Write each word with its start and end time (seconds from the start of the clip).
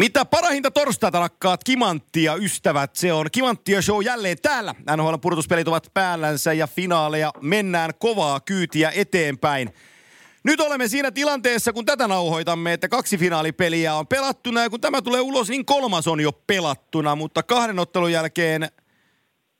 Mitä 0.00 0.24
parahinta 0.24 0.70
torstaita 0.70 1.18
rakkaat 1.18 1.64
Kimanttia 1.64 2.34
ystävät, 2.34 2.96
se 2.96 3.12
on 3.12 3.26
Kimanttia 3.32 3.82
show 3.82 4.04
jälleen 4.04 4.36
täällä. 4.42 4.74
NHL 4.96 5.14
pudotuspelit 5.22 5.68
ovat 5.68 5.90
päällänsä 5.94 6.52
ja 6.52 6.66
finaaleja 6.66 7.32
mennään 7.40 7.90
kovaa 7.98 8.40
kyytiä 8.40 8.92
eteenpäin. 8.94 9.74
Nyt 10.44 10.60
olemme 10.60 10.88
siinä 10.88 11.10
tilanteessa, 11.10 11.72
kun 11.72 11.84
tätä 11.84 12.08
nauhoitamme, 12.08 12.72
että 12.72 12.88
kaksi 12.88 13.18
finaalipeliä 13.18 13.94
on 13.94 14.06
pelattuna 14.06 14.62
ja 14.62 14.70
kun 14.70 14.80
tämä 14.80 15.02
tulee 15.02 15.20
ulos, 15.20 15.48
niin 15.48 15.64
kolmas 15.64 16.08
on 16.08 16.20
jo 16.20 16.32
pelattuna, 16.32 17.14
mutta 17.16 17.42
kahden 17.42 17.78
ottelun 17.78 18.12
jälkeen 18.12 18.68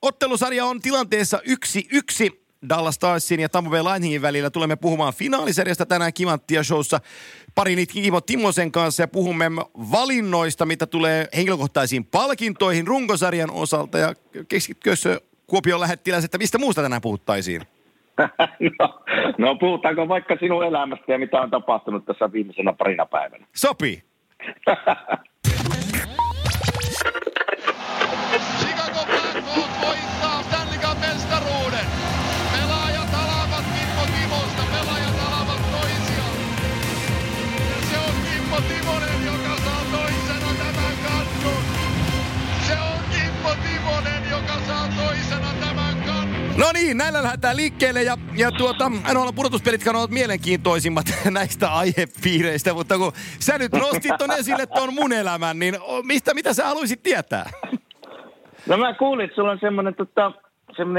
ottelusarja 0.02 0.64
on 0.64 0.80
tilanteessa 0.80 1.40
yksi 1.44 1.88
yksi. 1.92 2.39
Dallas 2.68 2.94
Starsin 2.94 3.40
ja 3.40 3.48
Tampa 3.48 3.70
Bay 3.70 3.82
Lightningin 3.82 4.22
välillä 4.22 4.50
tulemme 4.50 4.76
puhumaan 4.76 5.12
finaalisarjasta 5.12 5.86
tänään 5.86 6.12
Kimanttia 6.12 6.62
showssa 6.62 7.00
parini 7.54 7.86
Kimo 7.86 8.20
Timosen 8.20 8.72
kanssa 8.72 9.02
ja 9.02 9.08
puhumme 9.08 9.44
valinnoista, 9.74 10.66
mitä 10.66 10.86
tulee 10.86 11.28
henkilökohtaisiin 11.36 12.04
palkintoihin 12.04 12.86
runkosarjan 12.86 13.50
osalta 13.50 13.98
ja 13.98 14.14
keskitkö 14.48 14.94
Kuopion 15.46 15.80
lähettiläs, 15.80 16.24
että 16.24 16.38
mistä 16.38 16.58
muusta 16.58 16.82
tänään 16.82 17.02
puhuttaisiin? 17.02 17.62
no, 18.78 19.02
no 19.38 19.54
puhutaanko 19.54 20.08
vaikka 20.08 20.36
sinun 20.40 20.64
elämästä 20.64 21.12
ja 21.12 21.18
mitä 21.18 21.40
on 21.40 21.50
tapahtunut 21.50 22.04
tässä 22.04 22.32
viimeisenä 22.32 22.72
parina 22.72 23.06
päivänä? 23.06 23.46
Sopii. 23.56 24.02
No 46.60 46.66
niin, 46.74 46.96
näillä 46.96 47.22
lähdetään 47.22 47.56
liikkeelle 47.56 48.02
ja, 48.02 48.18
ja 48.36 48.52
tuota, 48.52 48.92
en 49.10 49.16
ole 49.16 49.32
pudotuspelit 49.32 49.86
ovat 49.86 50.10
mielenkiintoisimmat 50.10 51.06
näistä 51.30 51.72
aihepiireistä, 51.72 52.74
mutta 52.74 52.98
kun 52.98 53.12
sä 53.38 53.58
nyt 53.58 53.72
nostit 53.72 54.12
ton 54.18 54.30
esille 54.38 54.66
ton 54.66 54.94
mun 54.94 55.12
elämän, 55.12 55.58
niin 55.58 55.74
mistä, 56.02 56.34
mitä 56.34 56.54
sä 56.54 56.64
haluaisit 56.64 57.02
tietää? 57.02 57.50
No 58.68 58.76
mä 58.76 58.94
kuulin, 58.94 59.24
että 59.24 59.34
sulla 59.34 59.50
on 59.50 59.58
semmoinen 59.60 59.94
tota, 59.94 60.32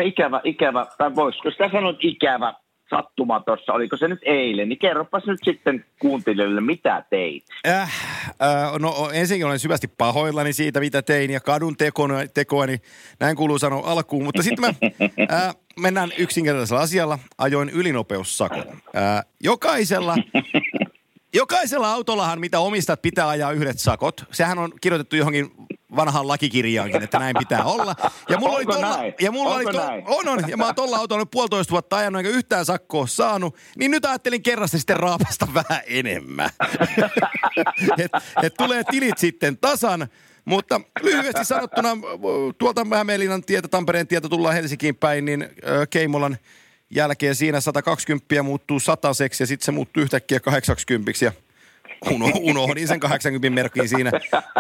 ikävä, 0.05 0.41
ikävä, 0.43 0.85
tai 0.97 1.15
voisiko 1.15 1.51
sitä 1.51 1.69
sanoa 1.71 1.93
ikävä 1.99 2.53
sattuma 2.91 3.39
tuossa, 3.39 3.73
oliko 3.73 3.97
se 3.97 4.07
nyt 4.07 4.19
eilen, 4.25 4.69
niin 4.69 4.79
kerropas 4.79 5.25
nyt 5.25 5.39
sitten 5.43 5.85
kuuntelijoille, 5.99 6.61
mitä 6.61 7.03
teit? 7.09 7.43
Äh, 7.67 7.81
äh, 7.81 8.79
no 8.79 9.09
ensinnäkin 9.13 9.45
olen 9.45 9.59
syvästi 9.59 9.87
pahoillani 9.97 10.53
siitä, 10.53 10.79
mitä 10.79 11.01
tein 11.01 11.31
ja 11.31 11.39
kadun 11.39 11.77
tekoa, 11.77 12.07
tekoa 12.33 12.65
niin 12.65 12.79
näin 13.19 13.35
kuuluu 13.35 13.59
sanoa 13.59 13.91
alkuun, 13.91 14.23
mutta 14.23 14.43
sitten 14.43 14.65
mä 14.65 14.73
äh, 15.37 15.55
mennään 15.79 16.09
yksinkertaisella 16.17 16.81
asialla, 16.81 17.19
ajoin 17.37 17.69
ylinopeussakon. 17.69 18.65
Äh, 18.95 19.25
jokaisella 19.43 20.15
Jokaisella 21.33 21.93
autollahan, 21.93 22.39
mitä 22.39 22.59
omistat, 22.59 23.01
pitää 23.01 23.29
ajaa 23.29 23.51
yhdet 23.51 23.79
sakot. 23.79 24.25
Sehän 24.31 24.59
on 24.59 24.71
kirjoitettu 24.81 25.15
johonkin 25.15 25.51
vanhaan 25.95 26.27
lakikirjaankin, 26.27 27.03
että 27.03 27.19
näin 27.19 27.35
pitää 27.39 27.63
olla. 27.63 27.95
Ja 28.29 28.37
mulla 28.37 28.57
Onko 28.57 28.71
oli 28.73 28.81
tolla, 28.81 28.97
näin? 28.97 29.13
ja 29.21 29.31
mulla 29.31 29.55
Onko 29.55 29.69
oli 29.69 29.77
to, 29.77 29.87
näin? 29.87 30.03
on, 30.07 30.27
on, 30.27 30.49
ja 30.49 30.57
mä 30.57 30.65
oon 30.65 30.75
tolla 30.75 30.97
autolla 30.97 31.25
puolitoista 31.25 31.71
vuotta 31.71 31.97
ajanut, 31.97 32.19
enkä 32.19 32.29
yhtään 32.29 32.65
sakkoa 32.65 33.07
saanut, 33.07 33.55
niin 33.77 33.91
nyt 33.91 34.05
ajattelin 34.05 34.43
kerrasta 34.43 34.77
sitten 34.77 34.97
raapasta 34.97 35.47
vähän 35.69 35.81
enemmän. 35.87 36.49
et, 37.97 38.11
et 38.43 38.53
tulee 38.53 38.83
tilit 38.83 39.17
sitten 39.17 39.57
tasan, 39.57 40.07
mutta 40.45 40.81
lyhyesti 41.01 41.45
sanottuna 41.45 41.89
tuolta 42.57 42.85
Hämeenlinnan 42.95 43.43
tietä, 43.43 43.67
Tampereen 43.67 44.07
tietä 44.07 44.29
tullaan 44.29 44.55
Helsinkiin 44.55 44.95
päin, 44.95 45.25
niin 45.25 45.49
Keimolan 45.89 46.37
jälkeen 46.89 47.35
siinä 47.35 47.61
120 47.61 48.43
muuttuu 48.43 48.79
sataseksi 48.79 49.43
ja 49.43 49.47
sitten 49.47 49.65
se 49.65 49.71
muuttuu 49.71 50.03
yhtäkkiä 50.03 50.39
80 50.39 51.11
ja 51.25 51.31
uno, 52.11 52.25
unohdin 52.41 52.87
sen 52.87 52.99
80 52.99 53.55
merkkiä 53.55 53.87
siinä 53.87 54.11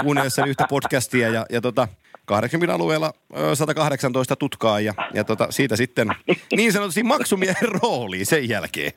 kuunnellessa 0.01 0.45
yhtä 0.45 0.65
podcastia 0.69 1.29
ja, 1.29 1.45
ja 1.49 1.61
tota, 1.61 1.87
80 2.25 2.75
alueella 2.75 3.13
118 3.53 4.35
tutkaa 4.35 4.79
ja, 4.79 4.93
ja 5.13 5.23
tota, 5.23 5.47
siitä 5.49 5.75
sitten 5.75 6.07
niin 6.55 6.73
sanotusti 6.73 7.03
maksumiehen 7.03 7.69
rooliin 7.81 8.25
sen 8.25 8.49
jälkeen. 8.49 8.91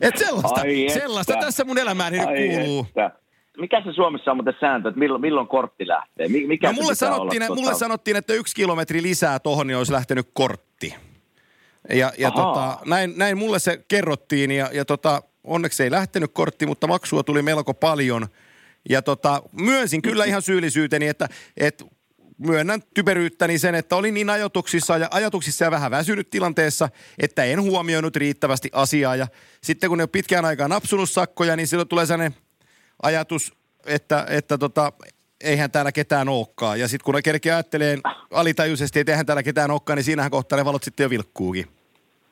Et 0.00 0.16
sellaista, 0.16 0.60
Ai 0.60 0.88
sellaista 0.88 1.32
että. 1.32 1.46
tässä 1.46 1.64
mun 1.64 1.78
elämääni 1.78 2.18
nyt 2.18 2.26
kuuluu. 2.26 2.86
Että. 2.88 3.10
Mikä 3.58 3.82
se 3.84 3.92
Suomessa 3.92 4.30
on 4.30 4.36
muuten 4.36 4.54
sääntö, 4.60 4.88
että 4.88 4.98
milloin, 4.98 5.20
milloin 5.20 5.48
kortti 5.48 5.86
lähtee? 5.86 6.28
Mikä 6.28 6.66
no 6.66 6.72
mulle, 6.72 6.94
sanottiin, 6.94 7.42
olla, 7.42 7.54
mulle 7.54 7.70
tuota... 7.70 7.78
sanottiin, 7.78 8.16
että 8.16 8.32
yksi 8.34 8.54
kilometri 8.54 9.02
lisää 9.02 9.38
tohon, 9.38 9.66
niin 9.66 9.76
olisi 9.76 9.92
lähtenyt 9.92 10.28
kortti. 10.32 10.94
Ja, 11.92 12.12
ja 12.18 12.30
tota, 12.30 12.78
näin, 12.86 13.14
näin 13.16 13.38
mulle 13.38 13.58
se 13.58 13.84
kerrottiin 13.88 14.50
ja, 14.50 14.70
ja 14.72 14.84
tota, 14.84 15.22
onneksi 15.44 15.82
ei 15.82 15.90
lähtenyt 15.90 16.30
kortti, 16.32 16.66
mutta 16.66 16.86
maksua 16.86 17.22
tuli 17.22 17.42
melko 17.42 17.74
paljon. 17.74 18.28
Ja 18.88 19.02
tota, 19.02 19.42
myönsin 19.52 20.02
kyllä 20.02 20.24
ihan 20.24 20.42
syyllisyyteni, 20.42 21.08
että, 21.08 21.28
että 21.56 21.84
myönnän 22.38 22.82
typeryyttäni 22.94 23.58
sen, 23.58 23.74
että 23.74 23.96
olin 23.96 24.14
niin 24.14 24.30
ajatuksissa 24.30 24.98
ja, 24.98 25.08
ajatuksissa 25.10 25.64
ja 25.64 25.70
vähän 25.70 25.90
väsynyt 25.90 26.30
tilanteessa, 26.30 26.88
että 27.18 27.44
en 27.44 27.62
huomioinut 27.62 28.16
riittävästi 28.16 28.70
asiaa. 28.72 29.16
Ja 29.16 29.26
sitten 29.62 29.88
kun 29.88 29.98
ne 29.98 30.02
on 30.02 30.08
pitkään 30.08 30.44
aikaa 30.44 30.68
napsunut 30.68 31.10
sakkoja, 31.10 31.56
niin 31.56 31.66
silloin 31.66 31.88
tulee 31.88 32.06
sellainen 32.06 32.36
ajatus, 33.02 33.52
että, 33.86 34.26
että 34.28 34.58
tota, 34.58 34.92
eihän 35.40 35.70
täällä 35.70 35.92
ketään 35.92 36.28
olekaan. 36.28 36.80
Ja 36.80 36.88
sitten 36.88 37.04
kun 37.04 37.14
ne 37.14 37.22
kerkeä 37.22 37.54
ajattelee 37.54 37.98
alitajuisesti, 38.30 39.00
että 39.00 39.12
eihän 39.12 39.26
täällä 39.26 39.42
ketään 39.42 39.70
olekaan, 39.70 39.96
niin 39.96 40.04
siinähän 40.04 40.30
kohtaa 40.30 40.56
ne 40.58 40.64
valot 40.64 40.82
sitten 40.82 41.04
jo 41.04 41.10
vilkkuukin. 41.10 41.81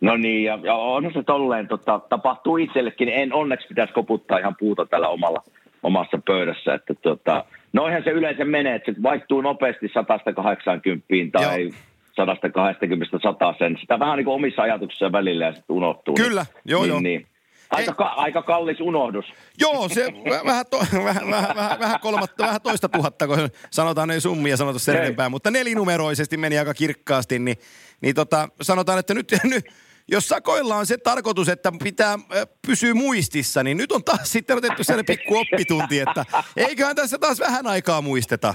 No 0.00 0.16
niin, 0.16 0.44
ja, 0.44 0.58
ja 0.62 0.74
on 0.74 1.10
se 1.14 1.22
tolleen, 1.22 1.68
tota, 1.68 2.00
tapahtuu 2.08 2.56
itsellekin. 2.56 3.08
En 3.08 3.32
onneksi 3.32 3.66
pitäisi 3.68 3.92
koputtaa 3.92 4.38
ihan 4.38 4.56
puuta 4.58 4.86
tällä 4.86 5.08
omalla, 5.08 5.42
omassa 5.82 6.20
pöydässä. 6.26 6.74
Että 6.74 6.94
tota, 6.94 7.44
noihän 7.72 8.04
se 8.04 8.10
yleensä 8.10 8.44
menee, 8.44 8.74
että 8.74 8.92
se 8.92 9.02
vaihtuu 9.02 9.40
nopeasti 9.40 9.90
180 9.94 11.06
tai 11.32 11.62
Joo. 11.62 11.72
120 12.16 13.18
sen. 13.58 13.76
Sitä 13.80 13.98
vähän 13.98 14.16
niin 14.16 14.24
kuin 14.24 14.34
omissa 14.34 14.62
ajatuksissa 14.62 15.12
välillä 15.12 15.44
ja 15.44 15.52
sitten 15.52 15.76
unohtuu. 15.76 16.14
Kyllä, 16.14 16.42
niin, 16.42 16.70
joo 16.70 16.82
niin, 16.82 16.88
joo. 16.88 17.00
Niin. 17.00 17.26
Aika, 17.70 17.94
ka- 17.94 18.14
aika 18.16 18.42
kallis 18.42 18.80
unohdus. 18.80 19.24
Joo, 19.60 19.88
se 19.88 20.06
vähän, 20.46 20.66
to, 20.70 20.78
vähän, 21.04 21.30
vähän, 21.30 21.56
vähän, 21.56 21.80
vähän, 21.80 22.00
kolmatta, 22.00 22.44
vähän 22.44 22.60
toista 22.60 22.88
tuhatta, 22.88 23.26
kun 23.26 23.48
sanotaan 23.70 24.10
ei 24.10 24.20
summia 24.20 24.56
sanota 24.56 24.78
sen 24.78 24.96
enempää, 24.96 25.28
mutta 25.28 25.50
nelinumeroisesti 25.50 26.36
meni 26.36 26.58
aika 26.58 26.74
kirkkaasti, 26.74 27.38
niin, 27.38 27.56
niin 28.00 28.14
tota, 28.14 28.48
sanotaan, 28.62 28.98
että 28.98 29.14
nyt, 29.14 29.32
nyt 29.44 29.64
jos 30.08 30.28
sakoilla 30.28 30.76
on 30.76 30.86
se 30.86 30.98
tarkoitus, 30.98 31.48
että 31.48 31.72
pitää 31.84 32.18
pysyä 32.66 32.94
muistissa, 32.94 33.62
niin 33.62 33.76
nyt 33.76 33.92
on 33.92 34.04
taas 34.04 34.32
sitten 34.32 34.56
otettu 34.56 34.84
sellainen 34.84 35.16
pikku 35.16 35.38
oppitunti, 35.38 35.98
että 35.98 36.24
eiköhän 36.56 36.96
tässä 36.96 37.18
taas 37.18 37.40
vähän 37.40 37.66
aikaa 37.66 38.02
muisteta. 38.02 38.54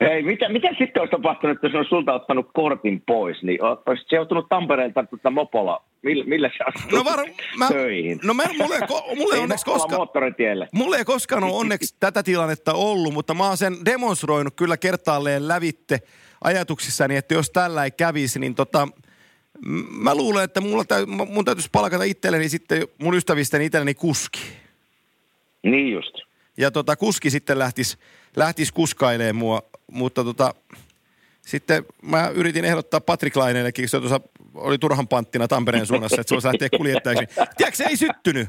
Hei, 0.00 0.22
mitä, 0.22 0.48
mitä 0.48 0.68
sitten 0.78 1.00
olisi 1.00 1.10
tapahtunut, 1.10 1.58
jos 1.62 1.74
olisi 1.74 1.88
sulta 1.88 2.12
ottanut 2.12 2.50
kortin 2.54 3.02
pois? 3.06 3.42
Niin 3.42 3.58
olisit 3.62 4.06
se 4.08 4.16
joutunut 4.16 4.48
Tampereelta 4.48 5.04
tuota 5.04 5.30
mopolla. 5.30 5.82
Millä, 6.02 6.24
millä 6.24 6.50
sä 6.58 6.64
no 6.92 7.04
var, 7.04 7.18
mä, 7.58 7.68
töihin? 7.68 8.20
No 8.24 8.34
mä, 8.34 8.42
mulle, 8.58 8.74
ei, 8.74 8.80
mulle 9.18 9.34
ei 9.34 9.40
onneksi 9.40 9.64
koskaan... 9.64 10.08
Mulle 10.72 10.96
ei 10.96 11.04
koskaan 11.04 11.44
ole 11.44 11.52
onneksi 11.52 11.96
tätä 12.00 12.22
tilannetta 12.22 12.72
ollut, 12.72 13.14
mutta 13.14 13.34
mä 13.34 13.46
oon 13.46 13.56
sen 13.56 13.74
demonstroinut 13.84 14.54
kyllä 14.56 14.76
kertaalleen 14.76 15.48
lävitte 15.48 15.98
ajatuksissani, 16.44 17.16
että 17.16 17.34
jos 17.34 17.50
tällä 17.50 17.84
ei 17.84 17.90
kävisi, 17.90 18.38
niin 18.38 18.54
tota, 18.54 18.88
mä 19.90 20.14
luulen, 20.14 20.44
että 20.44 20.60
mulla 20.60 20.84
täy, 20.84 21.06
mun 21.06 21.44
täytyisi 21.44 21.68
palkata 21.72 22.04
itselleni 22.04 22.48
sitten 22.48 22.88
mun 22.98 23.14
ystävistäni 23.14 23.66
itselleni 23.66 23.94
kuski. 23.94 24.40
Niin 25.62 25.92
just. 25.92 26.14
Ja 26.56 26.70
tota, 26.70 26.96
kuski 26.96 27.30
sitten 27.30 27.58
lähtisi 27.58 27.98
lähtis 28.36 28.72
kuskailemaan 28.72 29.36
mua, 29.36 29.62
mutta 29.90 30.24
tota, 30.24 30.54
sitten 31.46 31.84
mä 32.02 32.28
yritin 32.28 32.64
ehdottaa 32.64 33.00
Patrick 33.00 33.36
Laineellekin, 33.36 33.88
se 33.88 34.00
tuossa 34.00 34.20
oli 34.54 34.78
turhan 34.78 35.08
panttina 35.08 35.48
Tampereen 35.48 35.86
suunnassa, 35.86 36.20
että 36.20 36.28
se 36.28 36.34
voisi 36.34 36.48
lähteä 36.48 36.68
kuljettajaksi. 36.76 37.26
Tiedätkö, 37.56 37.84
ei 37.88 37.96
syttynyt. 37.96 38.48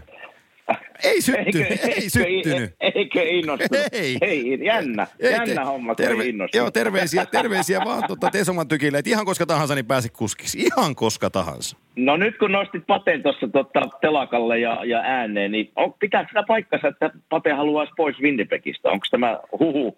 Ei 1.03 1.21
syttynyt, 1.21 1.71
eikö, 1.71 1.87
ei 1.87 2.09
syttynyt. 2.09 2.75
Eikö 2.79 3.23
innostunut? 3.23 3.85
Ei. 3.91 4.17
ei 4.21 4.59
jännä, 4.65 5.07
ei, 5.19 5.31
jännä 5.31 5.55
te, 5.55 5.61
homma, 5.61 5.95
terve, 5.95 6.23
ei 6.23 6.33
Joo, 6.53 6.71
terveisiä, 6.71 7.25
terveisiä 7.25 7.81
vaan 7.85 8.03
tuota 8.07 8.29
Tesoman 8.29 8.67
tykille, 8.67 8.97
että 8.97 9.09
ihan 9.09 9.25
koska 9.25 9.45
tahansa 9.45 9.75
niin 9.75 9.85
pääsi 9.85 10.09
kuskiksi. 10.09 10.59
Ihan 10.59 10.95
koska 10.95 11.29
tahansa. 11.29 11.77
No 11.95 12.17
nyt 12.17 12.37
kun 12.37 12.51
nostit 12.51 12.87
Paten 12.87 13.23
tuossa 13.23 13.47
tota, 13.47 13.81
telakalle 14.01 14.59
ja, 14.59 14.85
ja 14.85 14.99
ääneen, 14.99 15.51
niin 15.51 15.71
on, 15.75 15.93
pitää 15.93 16.25
sitä 16.27 16.43
paikkansa, 16.47 16.87
että 16.87 17.11
Pate 17.29 17.51
haluaisi 17.51 17.93
pois 17.97 18.19
Winnipegistä? 18.21 18.89
Onko 18.89 19.05
tämä 19.11 19.39
huhu 19.59 19.97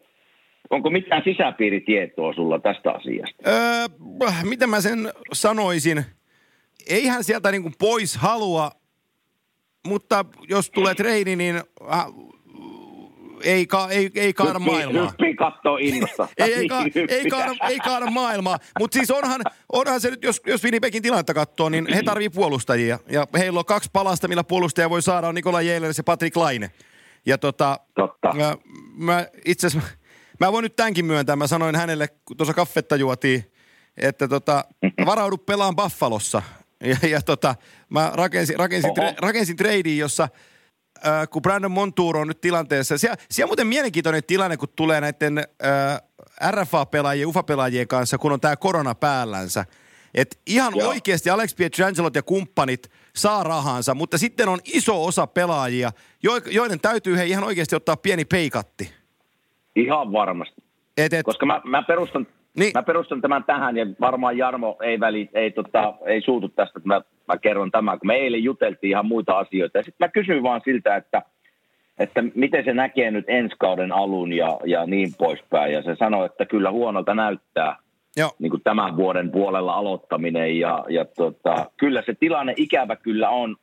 Onko 0.69 0.89
mitään 0.89 1.21
sisäpiiritietoa 1.23 2.33
sulla 2.33 2.59
tästä 2.59 2.91
asiasta? 2.91 3.49
Öö, 3.49 3.87
mitä 4.43 4.67
mä 4.67 4.81
sen 4.81 5.11
sanoisin? 5.33 6.05
Eihän 6.89 7.23
sieltä 7.23 7.51
niin 7.51 7.61
kuin 7.61 7.73
pois 7.79 8.17
halua, 8.17 8.71
mutta 9.87 10.25
jos 10.49 10.69
tulee 10.69 10.95
treeni, 10.95 11.35
niin 11.35 11.55
äh, 11.93 12.05
ei, 13.43 13.67
ka, 13.67 13.89
ei, 13.89 14.11
ei 14.15 14.33
kaada 14.33 14.59
Hyppii- 14.59 14.71
maailmaa. 14.71 15.07
Hyppii 15.09 15.35
kattoo 15.35 15.77
innosta. 15.77 16.27
Ei, 16.37 16.53
ei, 16.53 16.67
ka, 16.67 16.81
Hyppii. 16.81 17.05
ei, 17.09 17.29
kaada, 17.29 17.53
ei 17.69 17.79
kaada 17.79 18.05
maailmaa, 18.05 18.57
mutta 18.79 18.95
siis 18.95 19.11
onhan, 19.11 19.41
onhan 19.73 20.01
se 20.01 20.09
nyt, 20.09 20.23
jos, 20.23 20.41
jos 20.47 20.63
Winnipegin 20.63 21.01
tilannetta 21.03 21.33
katsoo, 21.33 21.69
niin 21.69 21.93
he 21.93 22.03
tarvii 22.03 22.29
puolustajia. 22.29 22.99
Ja 23.09 23.27
heillä 23.37 23.59
on 23.59 23.65
kaksi 23.65 23.89
palasta, 23.93 24.27
millä 24.27 24.43
puolustaja 24.43 24.89
voi 24.89 25.01
saada, 25.01 25.27
on 25.27 25.35
Nikola 25.35 25.61
Jeeler 25.61 25.93
ja 25.97 26.03
Patrick 26.03 26.37
Laine. 26.37 26.71
Ja 27.25 27.37
tota, 27.37 27.79
Totta. 27.95 28.33
mä, 28.33 28.55
mä 28.97 29.25
itse 29.45 29.67
asiassa, 29.67 29.89
mä 30.39 30.51
voin 30.51 30.63
nyt 30.63 30.75
tämänkin 30.75 31.05
myöntää, 31.05 31.35
mä 31.35 31.47
sanoin 31.47 31.75
hänelle, 31.75 32.07
kun 32.07 32.37
tuossa 32.37 32.53
kaffetta 32.53 32.95
juotiin, 32.95 33.51
että 33.97 34.27
tota, 34.27 34.65
varaudu 35.05 35.37
pelaan 35.37 35.75
Buffalossa. 35.75 36.41
Ja, 36.83 36.97
ja 37.09 37.21
tota, 37.21 37.55
mä 37.89 38.11
rakensin, 38.13 38.59
rakensin, 38.59 38.91
Oho. 38.91 38.95
tre, 38.95 39.15
rakensin 39.17 39.55
treidin, 39.57 39.97
jossa 39.97 40.29
äh, 41.07 41.29
kun 41.29 41.41
Brandon 41.41 41.71
Montour 41.71 42.17
on 42.17 42.27
nyt 42.27 42.41
tilanteessa, 42.41 42.97
siellä, 42.97 43.17
siellä 43.31 43.45
on 43.45 43.49
muuten 43.49 43.67
mielenkiintoinen 43.67 44.23
tilanne, 44.27 44.57
kun 44.57 44.69
tulee 44.75 45.01
näiden 45.01 45.37
äh, 45.37 46.01
RFA-pelaajien, 46.51 47.27
UFA-pelaajien 47.27 47.87
kanssa, 47.87 48.17
kun 48.17 48.31
on 48.31 48.39
tämä 48.39 48.55
korona 48.55 48.95
päällänsä. 48.95 49.65
Et 50.13 50.39
ihan 50.47 50.73
Joo. 50.75 50.89
oikeasti 50.89 51.29
Alex 51.29 51.55
Pietrangelot 51.55 52.15
ja 52.15 52.23
kumppanit 52.23 52.91
saa 53.15 53.43
rahansa, 53.43 53.95
mutta 53.95 54.17
sitten 54.17 54.49
on 54.49 54.59
iso 54.65 55.05
osa 55.05 55.27
pelaajia, 55.27 55.91
jo- 56.23 56.41
joiden 56.51 56.79
täytyy 56.79 57.17
he 57.17 57.25
ihan 57.25 57.43
oikeasti 57.43 57.75
ottaa 57.75 57.97
pieni 57.97 58.25
peikatti. 58.25 58.93
Ihan 59.75 60.11
varmasti. 60.11 60.63
Et, 60.97 61.13
et, 61.13 61.25
Koska 61.25 61.45
mä, 61.45 61.61
mä, 61.65 61.83
perustan, 61.83 62.27
Niin. 62.57 62.71
mä 62.73 62.83
perustan 62.83 63.21
tämän 63.21 63.43
tähän 63.43 63.77
ja 63.77 63.85
varmaan 64.01 64.37
Jarmo 64.37 64.77
ei, 64.81 64.99
väli, 64.99 65.29
ei, 65.33 65.51
tota, 65.51 65.93
ei 66.05 66.21
suutu 66.21 66.49
tästä, 66.49 66.79
että 66.79 66.87
mä, 66.87 67.01
mä 67.27 67.37
kerron 67.37 67.71
tämän, 67.71 67.99
kun 67.99 68.07
me 68.07 68.15
eilen 68.15 68.43
juteltiin 68.43 68.91
ihan 68.91 69.05
muita 69.05 69.37
asioita. 69.37 69.77
Ja 69.77 69.83
sitten 69.83 70.05
mä 70.07 70.11
kysyin 70.11 70.43
vaan 70.43 70.61
siltä, 70.65 70.95
että, 70.95 71.21
että 71.99 72.23
miten 72.35 72.65
se 72.65 72.73
näkee 72.73 73.11
nyt 73.11 73.25
ensi 73.27 73.55
kauden 73.59 73.91
alun 73.91 74.33
ja, 74.33 74.59
ja 74.65 74.85
niin 74.85 75.09
poispäin. 75.17 75.73
Ja 75.73 75.83
se 75.83 75.95
sanoi, 75.95 76.25
että 76.25 76.45
kyllä 76.45 76.71
huonolta 76.71 77.15
näyttää 77.15 77.75
joo, 78.17 78.31
niin 78.39 78.49
kuin 78.49 78.63
tämän 78.63 78.97
vuoden 78.97 79.31
puolella 79.31 79.73
aloittaminen. 79.73 80.59
Ja, 80.59 80.85
ja 80.89 81.05
tota, 81.05 81.71
kyllä 81.77 82.03
se 82.05 82.13
tilanne 82.19 82.53
ikävä 82.57 82.95
kyllä 82.95 83.29
on, 83.29 83.55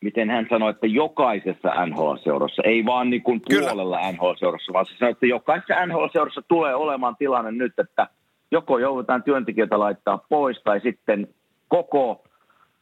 miten 0.00 0.30
hän 0.30 0.46
sanoi, 0.50 0.70
että 0.70 0.86
jokaisessa 0.86 1.86
NHL-seurassa, 1.86 2.62
ei 2.64 2.84
vaan 2.84 3.10
niin 3.10 3.22
kuin 3.22 3.40
puolella 3.48 3.98
NHL-seurassa, 4.12 4.72
vaan 4.72 4.86
se 4.86 4.96
sanoi, 4.98 5.12
että 5.12 5.26
jokaisessa 5.26 5.86
NHL-seurassa 5.86 6.42
tulee 6.48 6.74
olemaan 6.74 7.16
tilanne 7.16 7.50
nyt, 7.52 7.78
että 7.78 8.08
joko 8.50 8.78
joudutaan 8.78 9.22
työntekijöitä 9.22 9.78
laittaa 9.78 10.24
pois 10.28 10.62
tai 10.64 10.80
sitten 10.80 11.28
koko 11.68 12.24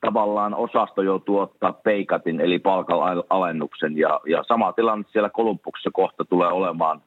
tavallaan 0.01 0.55
osasto 0.55 1.03
joutuu 1.03 1.39
ottaa 1.39 1.73
peikatin 1.73 2.41
eli 2.41 2.59
palkalennuksen 2.59 3.99
ja, 3.99 4.21
ja 4.27 4.45
sama 4.49 4.73
tilanne 4.73 5.05
siellä 5.09 5.31
Kolumbuksessa 5.31 5.91
kohta 5.93 6.25
tulee 6.25 6.49
olemaan 6.49 7.03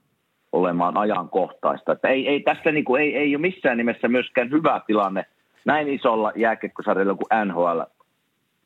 olemaan 0.52 0.98
ajankohtaista. 0.98 1.92
Että 1.92 2.08
ei, 2.08 2.28
ei 2.28 2.40
tässä 2.40 2.72
niin 2.72 2.86
kuin, 2.86 3.02
ei, 3.02 3.16
ei 3.16 3.36
ole 3.36 3.42
missään 3.42 3.78
nimessä 3.78 4.08
myöskään 4.08 4.52
hyvä 4.52 4.82
tilanne 4.88 5.26
näin 5.66 5.90
isolla 5.90 6.32
jääkiekkosarjalla 6.36 7.16
kuin 7.16 7.48
NHL 7.48 7.80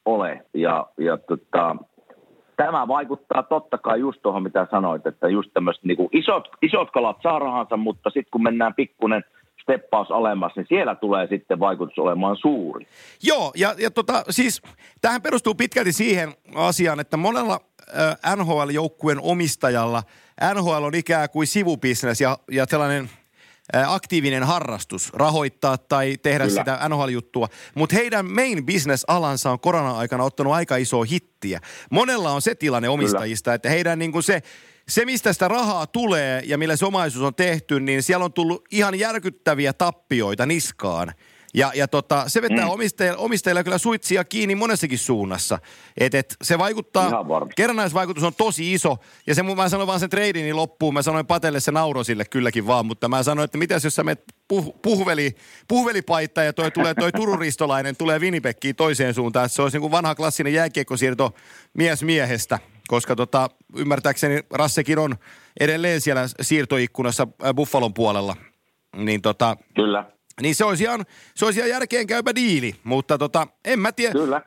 ole. 0.05 0.45
Ja, 0.53 0.87
ja 0.97 1.17
tota, 1.17 1.75
tämä 2.57 2.87
vaikuttaa 2.87 3.43
totta 3.43 3.77
kai 3.77 3.99
just 3.99 4.21
tuohon, 4.21 4.43
mitä 4.43 4.67
sanoit, 4.71 5.07
että 5.07 5.27
just 5.27 5.49
tämmöiset 5.53 5.83
niin 5.83 6.09
isot, 6.11 6.47
isot 6.61 6.91
kalat 6.91 7.17
saa 7.23 7.39
rahansa, 7.39 7.77
mutta 7.77 8.09
sitten 8.09 8.31
kun 8.31 8.43
mennään 8.43 8.73
pikkunen 8.73 9.23
steppaus 9.61 10.11
alemmas, 10.11 10.51
niin 10.55 10.65
siellä 10.69 10.95
tulee 10.95 11.27
sitten 11.27 11.59
vaikutus 11.59 11.99
olemaan 11.99 12.37
suuri. 12.37 12.87
Joo, 13.23 13.51
ja, 13.55 13.75
ja 13.77 13.91
tota, 13.91 14.23
siis 14.29 14.61
tähän 15.01 15.21
perustuu 15.21 15.55
pitkälti 15.55 15.91
siihen 15.91 16.33
asiaan, 16.55 16.99
että 16.99 17.17
monella 17.17 17.59
äh, 17.97 18.35
NHL-joukkueen 18.35 19.19
omistajalla 19.21 20.03
NHL 20.53 20.83
on 20.83 20.95
ikään 20.95 21.29
kuin 21.29 21.47
sivubisnes 21.47 22.21
ja, 22.21 22.37
ja 22.51 22.67
tällainen 22.67 23.03
äh, 23.03 23.22
aktiivinen 23.87 24.43
harrastus 24.43 25.13
rahoittaa 25.13 25.77
tai 25.77 26.17
tehdä 26.17 26.47
Kyllä. 26.47 26.61
sitä 26.61 26.89
NHL-juttua. 26.89 27.47
Mutta 27.75 27.95
heidän 27.95 28.31
main 28.31 28.65
business-alansa 28.65 29.51
on 29.51 29.59
korona-aikana 29.59 30.23
ottanut 30.23 30.53
aika 30.53 30.75
isoa 30.77 31.05
hittiä. 31.05 31.59
Monella 31.91 32.31
on 32.31 32.41
se 32.41 32.55
tilanne 32.55 32.89
omistajista, 32.89 33.53
että 33.53 33.69
heidän 33.69 33.99
niin 33.99 34.11
kuin 34.11 34.23
se, 34.23 34.41
se, 34.89 35.05
mistä 35.05 35.33
sitä 35.33 35.47
rahaa 35.47 35.87
tulee 35.87 36.41
ja 36.45 36.57
millä 36.57 36.75
se 36.75 36.85
omaisuus 36.85 37.25
on 37.25 37.35
tehty, 37.35 37.79
niin 37.79 38.03
siellä 38.03 38.25
on 38.25 38.33
tullut 38.33 38.65
ihan 38.71 38.99
järkyttäviä 38.99 39.73
tappioita 39.73 40.45
niskaan. 40.45 41.13
Ja, 41.53 41.71
ja 41.75 41.87
tota, 41.87 42.23
se 42.27 42.41
vetää 42.41 42.65
mm. 42.65 42.71
omistajilla, 42.71 43.17
omistajilla 43.17 43.63
kyllä 43.63 43.77
suitsia 43.77 44.23
kiinni 44.23 44.55
monessakin 44.55 44.97
suunnassa. 44.97 45.59
Et, 45.97 46.15
et, 46.15 46.35
se 46.41 46.57
vaikuttaa, 46.57 47.11
kerrannaisvaikutus 47.55 48.23
on 48.23 48.35
tosi 48.35 48.73
iso. 48.73 48.97
Ja 49.27 49.35
se, 49.35 49.43
mä 49.43 49.69
sanoin 49.69 49.87
vaan 49.87 49.99
sen 49.99 50.09
treidini 50.09 50.53
loppuun, 50.53 50.93
mä 50.93 51.01
sanoin 51.01 51.25
Patelle 51.25 51.59
se 51.59 51.71
nauro 51.71 52.03
sille 52.03 52.25
kylläkin 52.25 52.67
vaan, 52.67 52.85
mutta 52.85 53.09
mä 53.09 53.23
sanoin, 53.23 53.45
että 53.45 53.57
mitäs 53.57 53.83
jos 53.83 53.95
sä 53.95 54.03
menet 54.03 54.23
puh, 54.47 54.81
puhveli, 54.81 55.35
puhvelipaita 55.67 56.43
ja 56.43 56.53
toi 56.53 56.71
tulee 56.71 56.93
toi 56.93 57.11
Turun 57.11 57.39
ristolainen, 57.39 57.95
tulee 57.95 58.19
Winnipegkiin 58.19 58.75
toiseen 58.75 59.13
suuntaan, 59.13 59.49
se 59.49 59.61
olisi 59.61 59.75
niin 59.75 59.81
kuin 59.81 59.91
vanha 59.91 60.15
klassinen 60.15 60.53
jääkiekkosiirto 60.53 61.33
mies 61.73 62.03
miehestä. 62.03 62.59
Koska 62.87 63.15
tota, 63.15 63.49
ymmärtääkseni 63.75 64.39
Rassekin 64.51 64.99
on 64.99 65.15
edelleen 65.59 66.01
siellä 66.01 66.25
siirtoikkunassa 66.41 67.27
äh, 67.45 67.53
Buffalon 67.53 67.93
puolella. 67.93 68.35
Niin 68.95 69.21
tota, 69.21 69.57
Kyllä. 69.75 70.12
Niin 70.41 70.55
se 70.55 70.65
olisi 70.65 70.83
ihan, 70.83 71.05
se 71.35 71.45
olisi 71.45 71.59
ihan 71.59 71.69
järkeen 71.69 72.07
käypä 72.07 72.35
diili, 72.35 72.75
mutta 72.83 73.17
tota, 73.17 73.47
en 73.65 73.79
mä 73.79 73.91
tiedä. 73.91 74.11
Kyllä. 74.11 74.41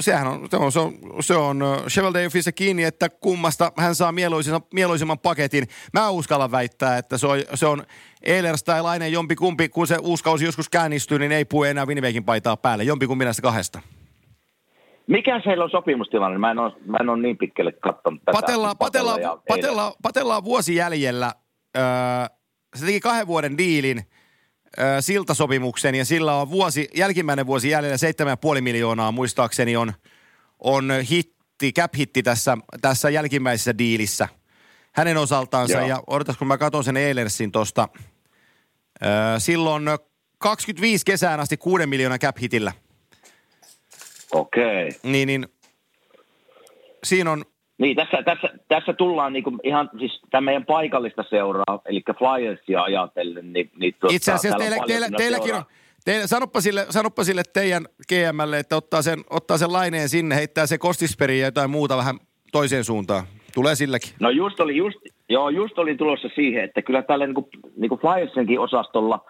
Sehän 0.00 0.26
on, 0.26 0.48
se 0.50 0.56
on, 0.56 0.72
se 0.72 0.80
on, 0.80 0.94
se 1.20 1.34
on 1.34 1.62
äh, 1.62 1.86
Cheveldayoffissa 1.86 2.52
kiinni, 2.52 2.84
että 2.84 3.08
kummasta 3.08 3.72
hän 3.76 3.94
saa 3.94 4.12
mieluisimman, 4.12 4.62
mieluisimman 4.74 5.18
paketin. 5.18 5.64
Mä 5.92 6.10
uskallan 6.10 6.50
väittää, 6.50 6.98
että 6.98 7.18
se 7.18 7.26
on, 7.26 7.38
se 7.54 7.66
on 7.66 7.82
Ehlers 8.22 8.64
tai 8.64 8.82
Laine 8.82 9.08
jompi 9.08 9.36
kumpi, 9.36 9.68
kun 9.68 9.86
se 9.86 9.96
uusi 10.02 10.24
kausi 10.24 10.44
joskus 10.44 10.68
käynnistyy, 10.68 11.18
niin 11.18 11.32
ei 11.32 11.44
pue 11.44 11.70
enää 11.70 11.86
Winnipegin 11.86 12.24
paitaa 12.24 12.56
päälle. 12.56 12.84
Jompi 12.84 13.06
kumpi 13.06 13.24
näistä 13.24 13.42
kahdesta. 13.42 13.80
Mikä 15.06 15.42
heillä 15.46 15.64
on 15.64 15.70
sopimustilanne? 15.70 16.38
Mä 16.38 16.50
en 16.50 16.58
ole, 16.58 16.72
mä 16.86 16.96
en 17.00 17.08
ole 17.08 17.22
niin 17.22 17.38
pitkälle 17.38 17.72
katsonut 17.72 18.22
tätä. 18.24 18.32
Patella, 18.40 18.74
patella, 18.74 19.42
patella, 19.48 19.94
patella 20.02 20.36
on 20.36 20.44
vuosi 20.44 20.74
jäljellä. 20.74 21.32
Öö, 21.76 21.82
se 22.76 22.86
teki 22.86 23.00
kahden 23.00 23.26
vuoden 23.26 23.58
diilin 23.58 24.02
siltasopimuksen 25.00 25.94
ja 25.94 26.04
sillä 26.04 26.34
on 26.34 26.50
vuosi, 26.50 26.88
jälkimmäinen 26.94 27.46
vuosi 27.46 27.70
jäljellä 27.70 27.96
7,5 28.56 28.60
miljoonaa 28.60 29.12
muistaakseni 29.12 29.76
on, 29.76 29.92
on 30.58 30.92
hitti, 31.10 31.72
cap-hitti 31.72 32.22
tässä, 32.22 32.58
tässä 32.80 33.10
jälkimmäisessä 33.10 33.78
diilissä 33.78 34.28
hänen 34.92 35.16
osaltaansa. 35.16 35.78
Joo. 35.78 35.88
Ja 35.88 36.02
odotas, 36.06 36.36
kun 36.36 36.46
mä 36.46 36.58
katson 36.58 36.84
sen 36.84 36.96
Eilersin 36.96 37.52
tosta. 37.52 37.88
Öö, 39.02 39.10
silloin 39.38 39.84
25 40.38 41.04
kesään 41.04 41.40
asti 41.40 41.56
6 41.56 41.86
miljoonan 41.86 42.18
cap-hitillä. 42.18 42.72
Okei. 44.32 44.88
Niin, 45.02 45.26
niin 45.26 45.48
siinä 47.04 47.30
on 47.30 47.44
Niin, 47.80 47.96
tässä, 47.96 48.22
tässä, 48.22 48.48
tässä 48.68 48.92
tullaan 48.92 49.32
niinku 49.32 49.58
ihan 49.62 49.90
siis 49.98 50.20
tämän 50.30 50.44
meidän 50.44 50.64
paikallista 50.64 51.24
seuraa, 51.30 51.80
eli 51.86 52.02
Flyersia 52.18 52.82
ajatellen. 52.82 53.52
Niin, 53.52 53.70
niin 53.78 53.94
tuota, 54.00 54.16
Itse 54.16 54.32
asiassa 54.32 54.58
täällä 54.58 54.76
teillä, 54.76 54.86
teillä, 54.86 55.16
teilläkin 55.16 55.54
on, 55.54 55.62
teillä, 56.04 56.26
sanoppa, 56.26 56.60
sille, 56.60 56.86
sanoppa 56.90 57.24
sille 57.24 57.42
teidän 57.52 57.86
GMlle, 58.08 58.58
että 58.58 58.76
ottaa 58.76 59.02
sen, 59.02 59.18
ottaa 59.30 59.58
sen 59.58 59.72
laineen 59.72 60.08
sinne, 60.08 60.34
heittää 60.34 60.66
se 60.66 60.78
kostisperiin 60.78 61.40
ja 61.40 61.46
jotain 61.46 61.70
muuta 61.70 61.96
vähän 61.96 62.18
toiseen 62.52 62.84
suuntaan. 62.84 63.24
Tulee 63.54 63.74
silläkin. 63.74 64.10
No 64.20 64.30
just 64.30 64.60
oli, 64.60 64.76
just, 64.76 64.98
joo, 65.28 65.48
just 65.48 65.78
oli 65.78 65.96
tulossa 65.96 66.28
siihen, 66.34 66.64
että 66.64 66.82
kyllä 66.82 67.02
tällä 67.02 67.26
niin 67.26 67.34
kuin, 67.34 67.46
niin 67.76 67.88
kuin 67.88 68.00
Flyersenkin 68.00 68.60
osastolla, 68.60 69.24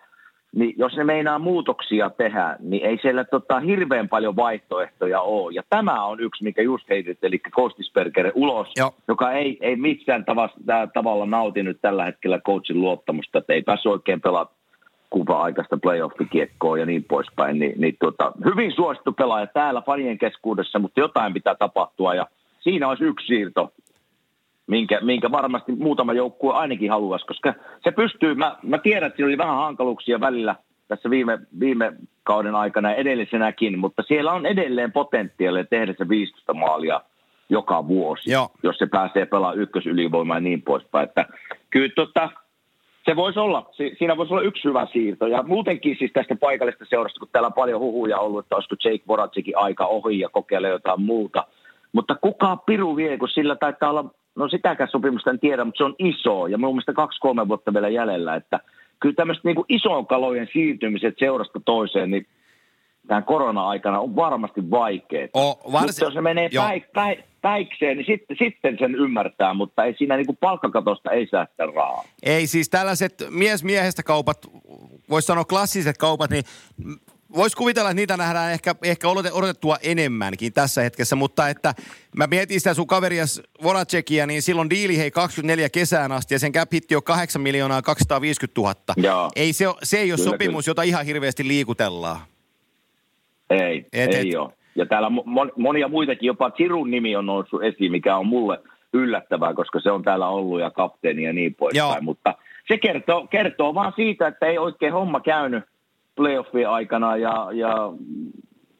niin 0.57 0.75
jos 0.77 0.97
ne 0.97 1.05
meinaa 1.05 1.39
muutoksia 1.39 2.11
tehdä, 2.11 2.57
niin 2.61 2.87
ei 2.87 2.99
siellä 3.03 3.25
tota, 3.25 3.61
hirveän 3.61 4.09
paljon 4.09 4.37
vaihtoehtoja 4.37 5.21
ole. 5.21 5.53
Ja 5.55 5.63
tämä 5.71 6.05
on 6.05 6.21
yksi, 6.21 6.45
mikä 6.45 6.63
just 6.63 6.89
heitit, 6.89 7.25
eli 7.25 7.39
Kostisberger 7.39 8.33
ulos, 8.35 8.69
Joo. 8.77 8.95
joka 9.09 9.33
ei, 9.33 9.59
ei 9.61 9.77
missään 9.77 10.25
tavassa, 10.25 10.59
tavalla 10.95 11.27
nauti 11.27 11.63
nyt 11.63 11.79
tällä 11.83 12.05
hetkellä 12.05 12.39
coachin 12.39 12.81
luottamusta, 12.81 13.39
että 13.39 13.53
ei 13.53 13.63
päässyt 13.63 13.93
oikein 13.93 14.21
pelaa 14.21 14.53
kuva 15.11 15.43
aikaista 15.43 15.79
playoff-kiekkoa 15.83 16.79
ja 16.79 16.87
niin 16.87 17.05
poispäin. 17.05 17.59
Niin, 17.59 17.81
niin 17.81 17.97
tota, 18.01 18.33
hyvin 18.45 18.73
suosittu 18.73 19.13
pelaaja 19.13 19.47
täällä 19.47 19.83
fanien 19.87 20.19
keskuudessa, 20.19 20.79
mutta 20.79 21.01
jotain 21.01 21.35
pitää 21.35 21.55
tapahtua 21.55 22.15
ja 22.15 22.27
siinä 22.61 22.89
olisi 22.89 23.05
yksi 23.05 23.27
siirto, 23.27 23.73
minkä, 24.71 25.01
minkä 25.01 25.31
varmasti 25.31 25.73
muutama 25.73 26.13
joukkue 26.13 26.55
ainakin 26.55 26.91
haluaisi, 26.91 27.27
koska 27.27 27.55
se 27.85 27.91
pystyy, 27.91 28.35
mä, 28.35 28.57
mä 28.63 28.79
tiedän, 28.79 29.07
että 29.07 29.17
siinä 29.17 29.27
oli 29.27 29.39
vähän 29.39 29.57
hankaluuksia 29.57 30.21
välillä 30.21 30.55
tässä 30.89 31.11
viime, 31.11 31.39
viime 31.61 31.93
kauden 32.23 32.55
aikana 32.55 32.91
ja 32.91 32.97
edellisenäkin, 32.97 33.79
mutta 33.79 34.03
siellä 34.03 34.33
on 34.33 34.47
edelleen 34.47 34.93
potentiaalia 34.93 35.65
tehdä 35.65 35.95
se 35.99 36.09
15 36.09 36.55
maalia 36.55 37.01
joka 37.49 37.89
vuosi, 37.89 38.31
Joo. 38.31 38.51
jos 38.63 38.77
se 38.79 38.87
pääsee 38.87 39.27
pelaamaan 39.27 39.59
ykkösylivoimaa 39.61 40.37
ja 40.37 40.41
niin 40.41 40.63
poispäin. 40.63 41.09
Että 41.09 41.27
kyllä 41.71 41.93
tota, 41.97 42.31
se 43.05 43.17
voisi 43.17 43.39
olla, 43.39 43.71
si- 43.73 43.95
siinä 43.99 44.17
voisi 44.17 44.33
olla 44.33 44.43
yksi 44.43 44.65
hyvä 44.65 44.87
siirto. 44.93 45.27
Ja 45.27 45.43
muutenkin 45.43 45.97
siis 45.99 46.11
tästä 46.13 46.37
paikallista 46.37 46.85
seurasta, 46.89 47.21
kun 47.21 47.29
täällä 47.33 47.47
on 47.47 47.53
paljon 47.53 47.81
huhuja 47.81 48.19
ollut, 48.19 48.45
että 48.45 48.55
olisiko 48.55 48.77
Jake 48.85 49.05
Voratsikin 49.09 49.59
aika 49.59 49.87
ohi 49.87 50.19
ja 50.21 50.29
kokeilla 50.29 50.69
jotain 50.69 51.03
muuta. 51.03 51.47
Mutta 51.93 52.15
kuka 52.15 52.57
piru 52.57 52.97
vie, 52.97 53.19
kun 53.19 53.29
sillä 53.29 53.57
taitaa 53.57 53.91
olla 53.91 54.05
no 54.41 54.49
sitäkään 54.49 54.91
sopimusta 54.91 55.31
en 55.31 55.41
tiedä, 55.41 55.65
mutta 55.65 55.79
se 55.79 55.85
on 55.85 55.95
iso 55.99 56.47
ja 56.47 56.59
mun 56.59 56.75
mielestä 56.75 56.93
kaksi-kolme 56.93 57.49
vuotta 57.49 57.75
vielä 57.75 57.89
jäljellä, 57.89 58.35
että 58.35 58.61
kyllä 59.01 59.15
tämmöiset 59.15 59.45
niin 59.45 59.57
isoon 59.69 60.07
kalojen 60.07 60.49
siirtymiset 60.53 61.15
seurasta 61.19 61.61
toiseen, 61.65 62.11
niin 62.11 62.27
tämän 63.07 63.25
korona-aikana 63.25 64.01
on 64.01 64.17
varmasti 64.17 64.71
vaikeaa. 64.71 65.29
Oh, 65.35 65.73
varsin... 65.73 65.89
Mutta 65.89 66.05
jos 66.05 66.15
se 66.15 66.21
menee 66.21 66.51
päi, 66.57 66.81
päi, 66.95 67.25
päikseen, 67.43 67.97
niin 67.97 68.07
sitten, 68.07 68.37
sitten 68.37 68.77
sen 68.79 68.95
ymmärtää, 68.95 69.55
mutta 69.55 69.85
ei 69.85 69.95
siinä 69.99 70.17
niin 70.17 70.37
palkkakatosta 70.41 71.11
ei 71.11 71.27
saa 71.27 71.47
sitä 71.51 71.67
rahaa. 71.67 72.05
Ei 72.23 72.47
siis 72.47 72.69
tällaiset 72.69 73.15
mies 73.31 73.65
miehestä 73.65 74.03
kaupat, 74.03 74.39
voisi 75.11 75.27
sanoa 75.27 75.45
klassiset 75.45 75.99
kaupat, 75.99 76.31
niin 76.31 76.45
voisi 77.37 77.57
kuvitella, 77.57 77.91
että 77.91 78.01
niitä 78.01 78.17
nähdään 78.17 78.53
ehkä, 78.53 78.75
ehkä 78.83 79.09
odotettua 79.09 79.77
enemmänkin 79.83 80.53
tässä 80.53 80.83
hetkessä, 80.83 81.17
mutta 81.17 81.49
että 81.49 81.75
mä 82.17 82.27
mietin 82.27 82.61
sitä 82.61 82.75
sun 82.75 82.87
kaverias 82.87 83.43
Voracekia, 83.63 84.27
niin 84.27 84.43
silloin 84.43 84.71
diili 84.71 84.99
hei 84.99 85.11
24 85.11 85.69
kesään 85.69 86.13
asti 86.13 86.35
ja 86.35 86.39
sen 86.39 86.53
cap 86.53 86.73
hitti 86.73 86.97
on 86.97 87.03
8 87.03 87.43
miljoonaa 87.43 87.83
250 87.83 88.61
000. 88.61 88.75
Joo. 88.97 89.31
Ei 89.37 89.53
se, 89.53 89.65
se 89.83 89.99
ei 89.99 90.13
ole 90.13 90.19
kyllä, 90.19 90.31
sopimus, 90.31 90.65
kyllä. 90.65 90.71
jota 90.71 90.83
ihan 90.83 91.07
hirveästi 91.07 91.49
liikutellaan. 91.49 92.21
Ei, 93.51 93.87
et, 93.93 94.15
ei 94.15 94.31
et. 94.31 94.37
ole. 94.39 94.53
Ja 94.75 94.87
täällä 94.87 95.11
monia 95.57 95.89
muitakin, 95.89 96.27
jopa 96.27 96.51
Sirun 96.57 96.91
nimi 96.91 97.17
on 97.17 97.27
noussut 97.27 97.63
esiin, 97.63 97.93
mikä 97.93 98.17
on 98.17 98.27
mulle 98.27 98.61
yllättävää, 98.93 99.55
koska 99.55 99.81
se 99.81 99.91
on 99.91 100.03
täällä 100.03 100.29
ollut 100.29 100.61
ja 100.61 100.71
kapteeni 100.71 101.23
ja 101.23 101.33
niin 101.33 101.55
poispäin. 101.55 102.05
Mutta 102.05 102.35
se 102.69 102.79
kertoo, 102.79 103.27
kertoo 103.27 103.75
vaan 103.75 103.93
siitä, 103.97 104.27
että 104.27 104.47
ei 104.47 104.59
oikein 104.59 104.93
homma 104.93 105.21
käynyt 105.21 105.65
playoffien 106.21 106.71
aikana 106.71 107.17
ja, 107.17 107.49
ja 107.53 107.93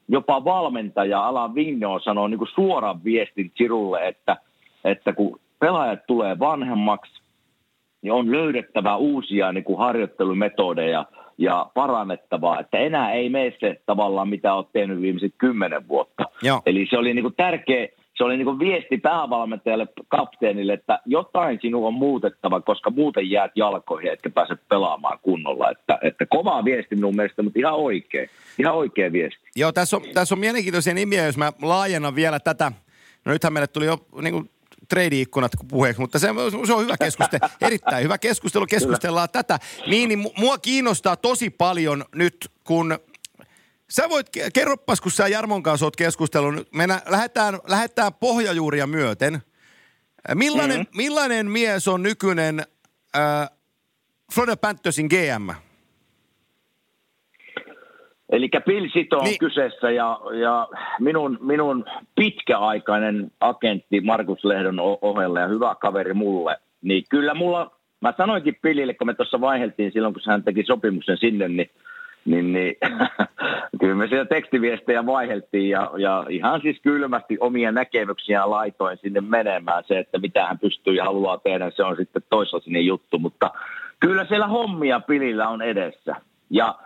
jopa 0.09 0.45
valmentaja 0.45 1.27
Alan 1.27 1.55
Vigno 1.55 1.99
sanoo 1.99 2.29
niin 2.29 2.39
kuin 2.39 2.51
suoran 2.55 3.05
viestin 3.05 3.53
Sirulle, 3.57 4.09
että, 4.09 4.37
että 4.85 5.13
kun 5.13 5.41
pelaajat 5.59 6.07
tulee 6.07 6.39
vanhemmaksi, 6.39 7.23
niin 8.03 8.13
on 8.13 8.33
löydettävä 8.33 8.97
uusia 8.97 9.53
niin 9.53 9.65
kuin 9.65 9.79
harjoittelumetodeja 9.79 11.05
ja 11.39 11.71
parannettavaa, 11.75 12.61
että 12.61 12.79
enää 12.79 13.13
ei 13.13 13.29
mene 13.29 13.57
se 13.61 13.81
tavallaan, 13.87 14.29
mitä 14.29 14.55
olet 14.55 14.73
tehnyt 14.73 15.01
viimeiset 15.01 15.35
kymmenen 15.39 15.89
vuotta. 15.89 16.25
Joo. 16.43 16.63
Eli 16.67 16.87
se 16.91 16.99
oli 16.99 17.15
niin 17.15 17.23
kuin 17.23 17.35
tärkeä, 17.37 17.89
se 18.21 18.25
oli 18.25 18.37
niin 18.37 18.59
viesti 18.59 18.99
päävalmentajalle, 18.99 19.89
kapteenille, 20.09 20.73
että 20.73 21.01
jotain 21.07 21.59
sinun 21.63 21.87
on 21.87 21.95
muutettava, 21.95 22.61
koska 22.61 22.91
muuten 22.91 23.31
jäät 23.31 23.53
jalkoihin, 23.57 24.13
etkä 24.13 24.31
pääse 24.31 24.57
pelaamaan 24.69 25.19
kunnolla. 25.23 25.71
Että, 25.71 25.99
että 26.03 26.27
kova 26.27 26.65
viesti 26.65 26.95
minun 26.95 27.17
mielestä, 27.17 27.43
mutta 27.43 27.59
ihan 27.59 27.75
oikea, 27.75 28.27
ihan 28.59 28.75
oikea 28.75 29.13
viesti. 29.13 29.41
Joo, 29.57 29.73
tässä 29.73 29.97
on, 29.97 30.03
tässä 30.15 30.35
on 30.35 30.39
mielenkiintoisia 30.39 30.95
nimiä, 30.95 31.27
jos 31.27 31.37
mä 31.37 31.53
laajennan 31.63 32.15
vielä 32.15 32.41
tätä. 32.41 32.73
No 33.25 33.33
nythän 33.33 33.53
meille 33.53 33.67
tuli 33.67 33.87
jo 33.87 33.99
niin 34.23 34.33
kuin 34.33 34.51
trade-ikkunat 34.89 35.53
puheeksi, 35.69 36.01
mutta 36.01 36.19
se, 36.19 36.29
se 36.67 36.73
on 36.73 36.83
hyvä 36.83 36.97
keskustelu, 36.97 37.49
erittäin 37.61 38.05
hyvä 38.05 38.19
keskustelu, 38.19 38.67
keskustellaan 38.67 39.29
Kyllä. 39.33 39.43
tätä. 39.43 39.59
Niin, 39.87 40.09
niin 40.09 40.19
mua 40.39 40.59
kiinnostaa 40.59 41.17
tosi 41.17 41.51
paljon 41.51 42.05
nyt, 42.15 42.51
kun 42.65 42.99
Sä 43.91 44.09
voit, 44.09 44.27
kerroppas, 44.55 45.01
kun 45.01 45.13
sä 45.13 45.29
Jarmon 45.29 45.63
kanssa 45.63 45.87
oot 45.87 45.97
keskustellut, 45.97 46.55
me 46.75 46.89
lähdetään, 46.89 47.55
lähdetään 47.69 48.13
pohjajuuria 48.21 48.87
myöten. 48.87 49.39
Millainen, 50.35 50.77
mm-hmm. 50.77 50.97
millainen 50.97 51.47
mies 51.51 51.89
on 51.89 52.03
nykyinen 52.03 52.61
äh, 53.17 53.51
Florida 54.35 54.57
Panthersin 54.57 55.07
GM? 55.07 55.51
Eli 58.33 58.49
Bill 58.67 58.89
Sito 58.93 59.19
on 59.19 59.25
niin. 59.25 59.39
kyseessä 59.39 59.91
ja, 59.91 60.21
ja 60.41 60.69
minun, 61.01 61.39
minun 61.41 61.85
pitkäaikainen 62.15 63.33
agentti 63.41 64.01
Markus 64.01 64.45
Lehdon 64.45 64.81
ohella 64.81 65.41
ja 65.41 65.49
hyvä 65.49 65.75
kaveri 65.81 66.15
mulle, 66.15 66.57
niin 66.83 67.05
kyllä 67.11 67.35
mulla, 67.35 67.71
mä 68.01 68.15
sanoinkin 68.17 68.59
Billille, 68.63 68.95
kun 68.95 69.07
me 69.07 69.15
tuossa 69.15 69.41
vaiheltiin 69.41 69.93
silloin, 69.93 70.15
kun 70.15 70.23
hän 70.27 70.45
teki 70.45 70.63
sopimuksen 70.67 71.17
sinne, 71.17 71.49
niin 71.49 71.71
niin, 72.25 72.53
niin 72.53 72.77
kyllä 73.81 73.95
me 73.95 74.09
siellä 74.09 74.25
tekstiviestejä 74.25 75.07
vaiheltiin 75.07 75.71
ja, 75.71 75.91
ja 75.99 76.27
ihan 76.29 76.61
siis 76.61 76.81
kylmästi 76.83 77.37
omia 77.41 77.73
näkemyksiä 77.73 78.51
laitoin 78.51 78.99
sinne 78.99 79.21
menemään. 79.21 79.85
Se, 79.87 79.99
että 79.99 80.19
mitä 80.19 80.47
hän 80.47 80.59
pystyy 80.59 80.95
ja 80.95 81.05
haluaa 81.05 81.39
tehdä, 81.39 81.71
se 81.71 81.85
on 81.85 81.97
sitten 81.97 82.23
toisasinne 82.31 82.81
juttu, 82.81 83.19
mutta 83.19 83.51
kyllä 84.01 84.25
siellä 84.25 84.47
hommia 84.47 85.01
pilillä 85.01 85.49
on 85.49 85.63
edessä. 85.63 86.17
Ja 86.51 86.79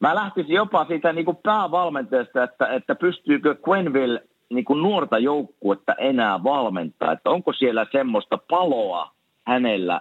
mä 0.00 0.14
lähtisin 0.14 0.54
jopa 0.54 0.84
siitä 0.84 1.12
niin 1.12 1.24
kuin 1.24 1.36
päävalmentajasta, 1.42 2.42
että, 2.42 2.66
että 2.66 2.94
pystyykö 2.94 3.56
Quenville 3.68 4.22
niin 4.50 4.64
kuin 4.64 4.82
nuorta 4.82 5.18
joukkuetta 5.18 5.94
enää 5.94 6.44
valmentaa, 6.44 7.12
että 7.12 7.30
onko 7.30 7.52
siellä 7.52 7.86
semmoista 7.92 8.38
paloa 8.50 9.10
hänellä 9.46 10.00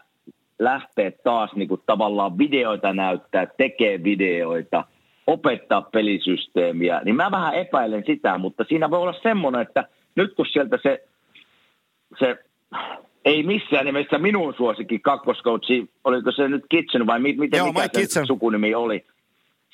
lähteä 0.63 1.11
taas 1.11 1.53
niin 1.55 1.67
kuin 1.67 1.81
tavallaan 1.85 2.37
videoita 2.37 2.93
näyttää, 2.93 3.45
tekee 3.57 4.03
videoita, 4.03 4.83
opettaa 5.27 5.81
pelisysteemiä, 5.81 7.01
niin 7.05 7.15
mä 7.15 7.31
vähän 7.31 7.53
epäilen 7.53 8.03
sitä, 8.05 8.37
mutta 8.37 8.63
siinä 8.69 8.89
voi 8.89 8.99
olla 8.99 9.19
semmoinen, 9.23 9.61
että 9.61 9.87
nyt 10.15 10.33
kun 10.35 10.45
sieltä 10.45 10.79
se, 10.83 11.03
se 12.19 12.37
ei 13.25 13.43
missään 13.43 13.85
nimessä 13.85 14.17
minun 14.17 14.53
suosikin 14.57 15.01
kakkoskoutsi, 15.01 15.89
oliko 16.03 16.31
se 16.31 16.47
nyt 16.47 16.65
Kitchen 16.69 17.07
vai 17.07 17.19
miten 17.19 17.57
Joo, 17.57 17.67
mikä 17.67 17.81
se 17.81 18.01
Kitchen. 18.01 18.27
sukunimi 18.27 18.75
oli, 18.75 19.05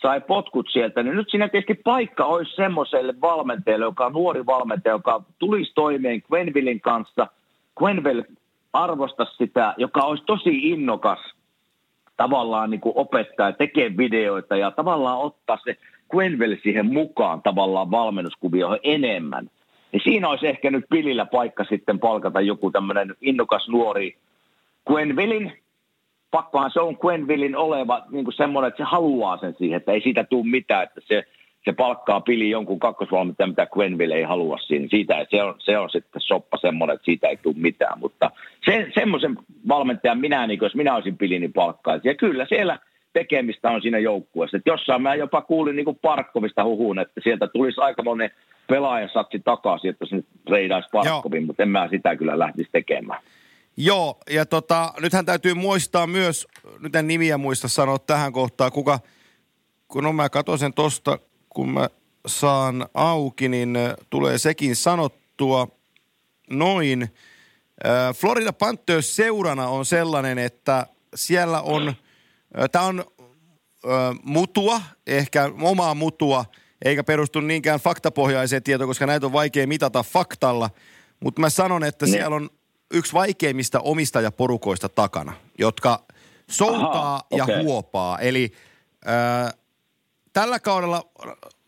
sai 0.01 0.21
potkut 0.21 0.69
sieltä, 0.71 1.03
niin 1.03 1.15
nyt 1.15 1.29
siinä 1.29 1.49
tietysti 1.49 1.81
paikka 1.83 2.25
olisi 2.25 2.55
semmoiselle 2.55 3.13
valmentajalle, 3.21 3.85
joka 3.85 4.05
on 4.05 4.13
nuori 4.13 4.45
valmentaja, 4.45 4.95
joka 4.95 5.23
tulisi 5.39 5.71
toimeen 5.75 6.23
Quenvillin 6.31 6.81
kanssa. 6.81 7.27
Quenville 7.81 8.25
arvosta 8.73 9.25
sitä, 9.25 9.73
joka 9.77 10.01
olisi 10.01 10.23
tosi 10.25 10.69
innokas 10.69 11.19
tavallaan 12.17 12.69
niin 12.69 12.81
kuin 12.81 12.93
opettaa 12.97 13.49
ja 13.49 13.53
tekee 13.53 13.97
videoita 13.97 14.57
ja 14.57 14.71
tavallaan 14.71 15.19
ottaa 15.19 15.57
se 15.63 15.77
Quenville 16.15 16.57
siihen 16.63 16.85
mukaan 16.85 17.41
tavallaan 17.41 17.91
valmennuskuvioihin 17.91 18.79
enemmän. 18.83 19.49
Niin 19.91 20.01
siinä 20.03 20.29
olisi 20.29 20.47
ehkä 20.47 20.71
nyt 20.71 20.85
pilillä 20.89 21.25
paikka 21.25 21.63
sitten 21.63 21.99
palkata 21.99 22.41
joku 22.41 22.71
tämmöinen 22.71 23.15
innokas 23.21 23.69
nuori 23.69 24.17
Quenvillin. 24.91 25.53
Pakkohan 26.31 26.71
se 26.71 26.79
on 26.79 26.97
Quenvillin 27.05 27.55
oleva 27.55 28.03
niin 28.09 28.25
kuin 28.25 28.35
semmoinen, 28.35 28.67
että 28.67 28.83
se 28.83 28.89
haluaa 28.89 29.37
sen 29.37 29.55
siihen, 29.57 29.77
että 29.77 29.91
ei 29.91 30.01
siitä 30.01 30.23
tule 30.23 30.47
mitään, 30.47 30.83
että 30.83 31.01
se 31.07 31.23
se 31.67 31.73
palkkaa 31.73 32.21
pili 32.21 32.49
jonkun 32.49 32.79
kakkosvalmentajan, 32.79 33.49
mitä 33.49 33.67
Quenville 33.77 34.15
ei 34.15 34.23
halua 34.23 34.57
siinä. 34.57 34.87
Siitä, 34.89 35.25
se, 35.29 35.43
on, 35.43 35.55
se 35.59 35.77
on 35.77 35.89
sitten 35.89 36.21
soppa 36.21 36.57
semmoinen, 36.57 36.93
että 36.93 37.05
siitä 37.05 37.27
ei 37.27 37.37
tule 37.37 37.55
mitään. 37.57 37.99
Mutta 37.99 38.31
se, 38.65 38.87
semmoisen 38.93 39.37
valmentajan 39.67 40.19
minä, 40.19 40.47
niin 40.47 40.59
jos 40.61 40.75
minä 40.75 40.95
olisin 40.95 41.17
pilini 41.17 41.39
niin 41.39 41.53
palkkaisin. 41.53 42.09
Ja 42.09 42.15
kyllä 42.15 42.45
siellä 42.49 42.79
tekemistä 43.13 43.69
on 43.69 43.81
siinä 43.81 43.99
joukkueessa. 43.99 44.57
Että 44.57 44.69
jossain 44.69 45.01
mä 45.01 45.15
jopa 45.15 45.41
kuulin 45.41 45.75
niin 45.75 45.85
kuin 45.85 45.99
Parkkovista 46.01 46.63
huhuun, 46.63 46.99
että 46.99 47.21
sieltä 47.23 47.47
tulisi 47.47 47.81
aika 47.81 48.03
monen 48.03 48.31
pelaajan 48.67 49.09
satsi 49.13 49.39
takaisin, 49.39 49.89
että 49.89 50.05
se 50.05 50.15
nyt 50.15 50.25
reidaisi 50.49 50.89
Parkkovin, 50.91 51.45
mutta 51.45 51.63
en 51.63 51.69
mä 51.69 51.87
sitä 51.91 52.15
kyllä 52.15 52.39
lähtisi 52.39 52.69
tekemään. 52.71 53.21
Joo, 53.77 54.17
ja 54.29 54.45
tota, 54.45 54.93
nythän 55.01 55.25
täytyy 55.25 55.53
muistaa 55.53 56.07
myös, 56.07 56.47
nyt 56.79 56.95
en 56.95 57.07
nimiä 57.07 57.37
muista 57.37 57.67
sanoa 57.67 57.99
tähän 57.99 58.33
kohtaan, 58.33 58.71
kuka, 58.71 58.99
kun 59.87 60.05
on 60.05 60.15
mä 60.15 60.29
katsoin 60.29 60.59
sen 60.59 60.73
tosta, 60.73 61.19
kun 61.57 61.69
mä 61.69 61.89
saan 62.27 62.87
auki, 62.93 63.49
niin 63.49 63.77
tulee 64.09 64.37
sekin 64.37 64.75
sanottua 64.75 65.67
noin. 66.49 67.13
Florida 68.15 68.53
Panthers 68.53 69.15
seurana 69.15 69.67
on 69.67 69.85
sellainen, 69.85 70.37
että 70.37 70.87
siellä 71.15 71.61
on, 71.61 71.93
tämä 72.71 72.85
on 72.85 73.05
mutua, 74.23 74.81
ehkä 75.07 75.51
omaa 75.61 75.93
mutua, 75.93 76.45
eikä 76.85 77.03
perustu 77.03 77.39
niinkään 77.39 77.79
faktapohjaiseen 77.79 78.63
tietoon, 78.63 78.87
koska 78.87 79.05
näitä 79.05 79.25
on 79.25 79.33
vaikea 79.33 79.67
mitata 79.67 80.03
faktalla. 80.03 80.69
Mutta 81.19 81.41
mä 81.41 81.49
sanon, 81.49 81.83
että 81.83 82.05
ne. 82.05 82.11
Niin. 82.11 82.19
siellä 82.19 82.35
on 82.35 82.49
yksi 82.93 83.13
vaikeimmista 83.13 83.79
omistajaporukoista 83.79 84.89
takana, 84.89 85.33
jotka 85.57 86.03
soutaa 86.49 87.15
Aha, 87.15 87.27
ja 87.35 87.43
okay. 87.43 87.63
huopaa. 87.63 88.19
Eli 88.19 88.51
äh, 89.07 89.53
tällä 90.37 90.59
kaudella 90.59 91.03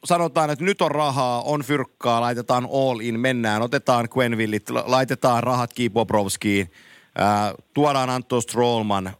sanotaan, 0.05 0.49
että 0.49 0.65
nyt 0.65 0.81
on 0.81 0.91
rahaa, 0.91 1.41
on 1.41 1.63
fyrkkaa, 1.63 2.21
laitetaan 2.21 2.67
all 2.73 2.99
in, 2.99 3.19
mennään, 3.19 3.61
otetaan 3.61 4.07
Quenvillit, 4.17 4.69
laitetaan 4.69 5.43
rahat 5.43 5.73
Ki 5.73 5.89
Bobrovskiin, 5.89 6.71
ää, 7.15 7.53
tuodaan 7.73 8.09
Anto 8.09 8.41
Strollman, 8.41 9.13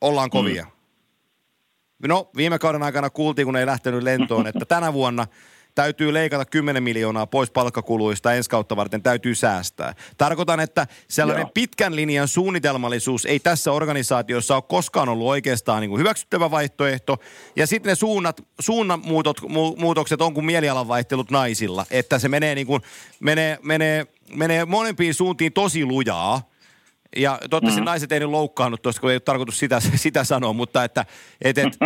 ollaan 0.00 0.30
kovia. 0.30 0.64
Mm. 0.64 2.08
No, 2.08 2.30
viime 2.36 2.58
kauden 2.58 2.82
aikana 2.82 3.10
kuultiin, 3.10 3.46
kun 3.46 3.56
ei 3.56 3.66
lähtenyt 3.66 4.02
lentoon, 4.02 4.46
että 4.46 4.64
tänä 4.64 4.92
vuonna, 4.92 5.26
täytyy 5.78 6.14
leikata 6.14 6.44
10 6.44 6.82
miljoonaa 6.82 7.26
pois 7.26 7.50
palkkakuluista 7.50 8.34
ensi 8.34 8.50
kautta 8.50 8.76
varten, 8.76 9.02
täytyy 9.02 9.34
säästää. 9.34 9.94
Tarkoitan, 10.16 10.60
että 10.60 10.86
sellainen 11.08 11.42
Joo. 11.42 11.50
pitkän 11.54 11.96
linjan 11.96 12.28
suunnitelmallisuus 12.28 13.26
ei 13.26 13.40
tässä 13.40 13.72
organisaatiossa 13.72 14.54
ole 14.54 14.62
koskaan 14.68 15.08
ollut 15.08 15.26
oikeastaan 15.26 15.80
niin 15.80 15.90
kuin 15.90 16.00
hyväksyttävä 16.00 16.50
vaihtoehto. 16.50 17.16
Ja 17.56 17.66
sitten 17.66 17.90
ne 17.90 17.94
suunnat, 17.94 18.40
suunnanmuutokset 18.60 19.48
muutokset 19.76 20.22
on 20.22 20.34
kuin 20.34 20.46
mielialan 20.46 20.88
vaihtelut 20.88 21.30
naisilla, 21.30 21.86
että 21.90 22.18
se 22.18 22.28
menee, 22.28 22.54
niin 22.54 22.66
kuin, 22.66 22.82
menee, 23.20 23.58
menee, 23.62 24.06
menee 24.34 24.64
molempiin 24.64 25.14
suuntiin 25.14 25.52
tosi 25.52 25.84
lujaa. 25.84 26.50
Ja 27.16 27.30
toivottavasti 27.30 27.80
mm-hmm. 27.80 27.84
naiset 27.84 28.12
ei 28.12 28.20
nyt 28.20 28.30
loukkaannut 28.30 28.82
tuosta, 28.82 29.00
kun 29.00 29.10
ei 29.10 29.14
ole 29.14 29.20
tarkoitus 29.20 29.58
sitä, 29.58 29.80
sitä 29.96 30.24
sanoa, 30.24 30.52
mutta 30.52 30.84
että 30.84 31.04
et, 31.42 31.58
et, 31.58 31.78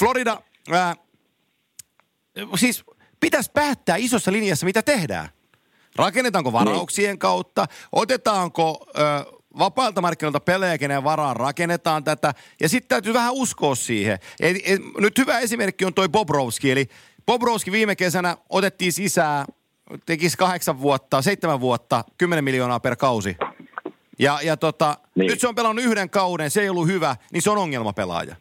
Florida, 0.00 0.40
ää, 0.70 0.94
siis 2.56 2.84
pitäisi 3.20 3.50
päättää 3.54 3.96
isossa 3.96 4.32
linjassa, 4.32 4.66
mitä 4.66 4.82
tehdään. 4.82 5.28
Rakennetaanko 5.96 6.50
niin. 6.50 6.52
varauksien 6.52 7.18
kautta, 7.18 7.66
otetaanko 7.92 8.86
ö, 8.98 9.36
vapailta 9.58 10.00
markkinoilta 10.00 10.40
pelejä, 10.40 10.78
kenen 10.78 11.04
varaan 11.04 11.36
rakennetaan 11.36 12.04
tätä, 12.04 12.34
ja 12.60 12.68
sitten 12.68 12.88
täytyy 12.88 13.14
vähän 13.14 13.32
uskoa 13.32 13.74
siihen. 13.74 14.18
Et, 14.40 14.56
et, 14.64 14.80
nyt 14.98 15.18
hyvä 15.18 15.38
esimerkki 15.38 15.84
on 15.84 15.94
toi 15.94 16.08
Bobrovski, 16.08 16.70
eli 16.70 16.88
Bobrovski 17.26 17.72
viime 17.72 17.96
kesänä 17.96 18.36
otettiin 18.48 18.92
sisään, 18.92 19.46
tekisi 20.06 20.36
kahdeksan 20.36 20.80
vuotta, 20.80 21.22
seitsemän 21.22 21.60
vuotta, 21.60 22.04
kymmenen 22.18 22.44
miljoonaa 22.44 22.80
per 22.80 22.96
kausi. 22.96 23.36
Ja, 24.18 24.38
ja 24.42 24.56
tota, 24.56 24.96
niin. 25.14 25.26
nyt 25.26 25.40
se 25.40 25.48
on 25.48 25.54
pelannut 25.54 25.84
yhden 25.84 26.10
kauden, 26.10 26.50
se 26.50 26.60
ei 26.60 26.68
ollut 26.68 26.86
hyvä, 26.86 27.16
niin 27.32 27.42
se 27.42 27.50
on 27.50 27.58
ongelmapelaaja. 27.58 28.36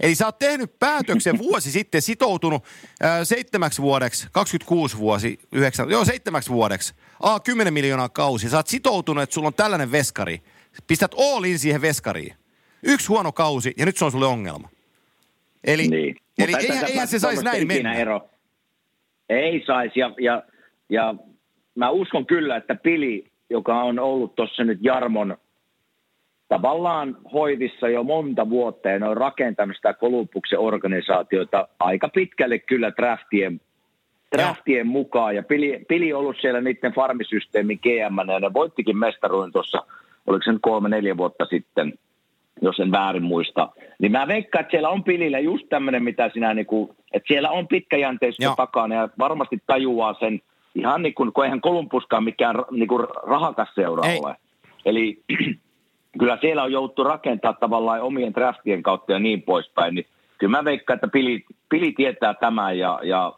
Eli 0.00 0.14
sä 0.14 0.26
oot 0.26 0.38
tehnyt 0.38 0.78
päätöksen 0.78 1.38
vuosi 1.38 1.70
sitten, 1.70 2.02
sitoutunut 2.02 2.64
ää, 3.02 3.24
seitsemäksi 3.24 3.82
vuodeksi, 3.82 4.28
26 4.32 4.98
vuosi, 4.98 5.38
yhdeksän, 5.52 5.90
joo 5.90 6.04
seitsemäksi 6.04 6.50
vuodeksi, 6.50 6.94
a 7.22 7.40
10 7.40 7.74
miljoonaa 7.74 8.08
kausi. 8.08 8.48
Sä 8.48 8.56
oot 8.56 8.66
sitoutunut, 8.66 9.22
että 9.22 9.34
sulla 9.34 9.48
on 9.48 9.54
tällainen 9.54 9.92
veskari. 9.92 10.42
Pistät 10.86 11.14
all 11.18 11.44
in 11.44 11.58
siihen 11.58 11.82
veskariin. 11.82 12.34
Yksi 12.82 13.08
huono 13.08 13.32
kausi 13.32 13.74
ja 13.76 13.86
nyt 13.86 13.96
se 13.96 14.04
on 14.04 14.12
sulle 14.12 14.26
ongelma. 14.26 14.68
Eli, 15.64 15.88
niin. 15.88 16.16
eli 16.38 16.52
eihän, 16.60 16.84
eihän 16.88 17.08
se 17.08 17.18
saisi 17.18 17.44
näin 17.44 17.66
mennä. 17.66 17.94
Ero. 17.94 18.28
Ei 19.28 19.64
saisi 19.66 20.00
ja, 20.00 20.14
ja, 20.20 20.42
ja 20.88 21.14
mä 21.74 21.90
uskon 21.90 22.26
kyllä, 22.26 22.56
että 22.56 22.74
Pili 22.74 23.34
joka 23.50 23.82
on 23.82 23.98
ollut 23.98 24.34
tuossa 24.34 24.64
nyt 24.64 24.78
Jarmon 24.82 25.36
tavallaan 26.56 27.16
hoivissa 27.32 27.88
jo 27.88 28.02
monta 28.02 28.50
vuotta 28.50 28.88
ja 28.88 28.98
ne 28.98 29.08
on 29.08 29.16
rakentanut 29.16 29.76
sitä 29.76 29.94
Kolumbuksen 29.94 30.58
organisaatiota 30.58 31.68
aika 31.78 32.08
pitkälle 32.08 32.58
kyllä 32.58 32.92
draftien, 32.96 33.60
draftien 34.36 34.86
mukaan. 34.86 35.36
Ja 35.36 35.42
Pili, 35.42 35.84
Pili 35.88 36.12
on 36.12 36.20
ollut 36.20 36.36
siellä 36.40 36.60
niiden 36.60 36.92
farmisysteemin 36.92 37.80
GM 37.82 38.30
ja 38.32 38.40
ne 38.40 38.52
voittikin 38.54 38.98
mestaruuden 38.98 39.52
tuossa, 39.52 39.82
oliko 40.26 40.42
se 40.44 40.52
nyt 40.52 40.62
kolme, 40.62 40.88
neljä 40.88 41.16
vuotta 41.16 41.44
sitten, 41.44 41.92
jos 42.62 42.80
en 42.80 42.92
väärin 42.92 43.22
muista. 43.22 43.68
Niin 43.98 44.12
mä 44.12 44.28
veikkaan, 44.28 44.60
että 44.60 44.70
siellä 44.70 44.88
on 44.88 45.04
Pilillä 45.04 45.38
just 45.38 45.66
tämmöinen, 45.68 46.04
mitä 46.04 46.30
sinä, 46.34 46.54
niin 46.54 46.66
kuin, 46.66 46.90
että 47.12 47.28
siellä 47.28 47.50
on 47.50 47.68
pitkäjänteistä 47.68 48.54
takana 48.56 48.94
ja 48.94 49.08
varmasti 49.18 49.62
tajuaa 49.66 50.14
sen– 50.14 50.40
ihan 50.74 51.02
niin 51.02 51.14
kuin, 51.14 51.32
kun 51.32 51.44
eihän 51.44 51.60
Kolumbuskaan 51.60 52.24
mikään 52.24 52.56
niin 52.70 52.88
kuin 52.88 53.06
rahakas 53.26 53.68
seura 53.74 54.08
Ei. 54.08 54.20
ole. 54.22 54.36
Eli 54.84 55.22
kyllä 56.18 56.38
siellä 56.40 56.62
on 56.62 56.72
jouduttu 56.72 57.04
rakentaa 57.04 57.52
tavallaan 57.52 58.02
omien 58.02 58.34
draftien 58.34 58.82
kautta 58.82 59.12
ja 59.12 59.18
niin 59.18 59.42
poispäin, 59.42 59.94
niin 59.94 60.06
kyllä 60.38 60.56
mä 60.58 60.64
veikkaan, 60.64 60.94
että 60.94 61.08
Pili, 61.08 61.44
Pili 61.68 61.92
tietää 61.92 62.34
tämän 62.34 62.78
ja, 62.78 63.00
ja 63.02 63.32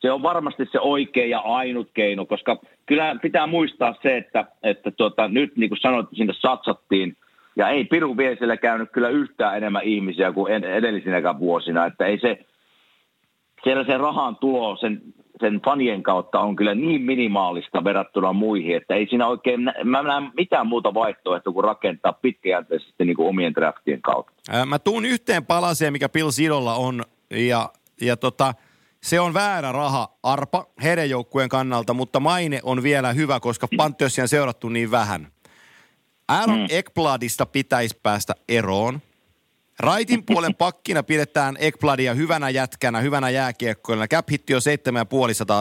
se 0.00 0.12
on 0.12 0.22
varmasti 0.22 0.68
se 0.72 0.80
oikea 0.80 1.26
ja 1.26 1.38
ainut 1.38 1.90
keino, 1.94 2.26
koska 2.26 2.58
kyllä 2.86 3.16
pitää 3.22 3.46
muistaa 3.46 3.94
se, 4.02 4.16
että, 4.16 4.44
että 4.62 4.90
tuota, 4.90 5.28
nyt 5.28 5.56
niin 5.56 5.70
kuin 5.70 5.80
sanoit, 5.80 6.06
sinne 6.12 6.32
satsattiin, 6.32 7.16
ja 7.56 7.68
ei 7.68 7.84
Piru 7.84 8.16
Viesellä 8.16 8.56
käynyt 8.56 8.90
kyllä 8.92 9.08
yhtään 9.08 9.56
enemmän 9.56 9.82
ihmisiä 9.84 10.32
kuin 10.32 10.64
edellisinäkään 10.64 11.38
vuosina, 11.38 11.86
että 11.86 12.06
ei 12.06 12.18
se, 12.18 12.46
siellä 13.64 13.84
se 13.84 13.98
rahan 13.98 14.36
tulo 14.36 14.76
sen 14.76 15.02
sen 15.40 15.60
fanien 15.64 16.02
kautta 16.02 16.40
on 16.40 16.56
kyllä 16.56 16.74
niin 16.74 17.02
minimaalista 17.02 17.84
verrattuna 17.84 18.32
muihin, 18.32 18.76
että 18.76 18.94
ei 18.94 19.06
siinä 19.06 19.26
oikein, 19.26 19.60
mä 19.84 20.02
näen 20.02 20.32
mitään 20.36 20.66
muuta 20.66 20.94
vaihtoehtoa 20.94 21.52
kuin 21.52 21.64
rakentaa 21.64 22.12
pitkäjänteisesti 22.12 23.04
niin 23.04 23.16
kuin 23.16 23.28
omien 23.28 23.54
draftien 23.54 24.02
kautta. 24.02 24.32
Ää, 24.50 24.66
mä 24.66 24.78
tuun 24.78 25.04
yhteen 25.04 25.46
palaseen, 25.46 25.92
mikä 25.92 26.08
Bill 26.08 26.30
Sidolla 26.30 26.74
on, 26.74 27.04
ja, 27.30 27.68
ja 28.00 28.16
tota, 28.16 28.54
se 29.02 29.20
on 29.20 29.34
väärä 29.34 29.72
raha 29.72 30.08
arpa 30.22 30.66
heidän 30.82 31.10
joukkueen 31.10 31.48
kannalta, 31.48 31.94
mutta 31.94 32.20
maine 32.20 32.60
on 32.62 32.82
vielä 32.82 33.12
hyvä, 33.12 33.40
koska 33.40 33.68
Pantherssia 33.76 34.24
on 34.24 34.28
seurattu 34.28 34.68
niin 34.68 34.90
vähän. 34.90 35.28
Aaron 36.28 36.58
mm. 36.58 36.66
Ekbladista 36.70 37.46
pitäisi 37.46 38.00
päästä 38.02 38.34
eroon. 38.48 39.00
Raitin 39.78 40.24
puolen 40.24 40.54
pakkina 40.54 41.02
pidetään 41.02 41.56
Ekbladia 41.60 42.14
hyvänä 42.14 42.50
jätkänä, 42.50 43.00
hyvänä 43.00 43.30
jääkiekkoilla. 43.30 44.08
Cap 44.08 44.30
hitti 44.30 44.54
on 44.54 44.60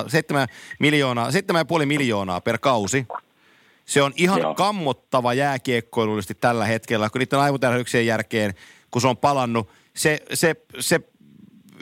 7,5 0.06 0.10
7 0.10 0.48
miljoonaa, 0.80 1.30
7,5 1.80 1.86
miljoonaa 1.86 2.42
per 2.42 2.58
kausi. 2.58 3.06
Se 3.86 4.02
on 4.02 4.14
ihan 4.16 4.42
Joo. 4.42 4.56
kammottava 4.56 5.34
jääkiekkoilullisesti 5.34 6.36
tällä 6.36 6.66
hetkellä, 6.66 7.10
kun 7.10 7.20
niiden 7.20 7.40
aivotärähyksien 7.40 8.06
jälkeen, 8.06 8.54
kun 8.92 9.02
se 9.02 9.08
on 9.08 9.18
palannut, 9.18 9.70
se, 9.96 10.20
se, 10.34 10.56
se 10.80 11.00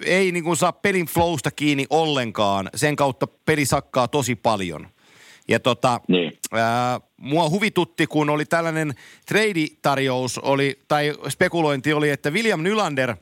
ei 0.06 0.32
niin 0.32 0.43
kuin 0.43 0.58
saa 0.58 0.71
pelin 0.71 1.06
flowsta 1.06 1.52
kiinni 1.52 1.86
ollenkaan. 1.89 2.69
Sen 2.76 2.95
kautta 2.95 3.28
peli 3.28 3.65
sakkaa 3.65 4.08
tosi 4.08 4.36
paljon. 4.36 4.88
Ja 5.48 5.60
tota, 5.60 6.02
niin. 6.08 6.35
Ää, 6.51 6.99
mua 7.17 7.49
huvitutti, 7.49 8.08
kun 8.08 8.29
oli 8.29 8.45
tällainen 8.45 8.93
trade-tarjous, 9.25 10.38
oli, 10.38 10.79
tai 10.88 11.13
spekulointi 11.29 11.93
oli, 11.93 12.10
että 12.10 12.29
William 12.31 12.63
Nylander 12.63 13.15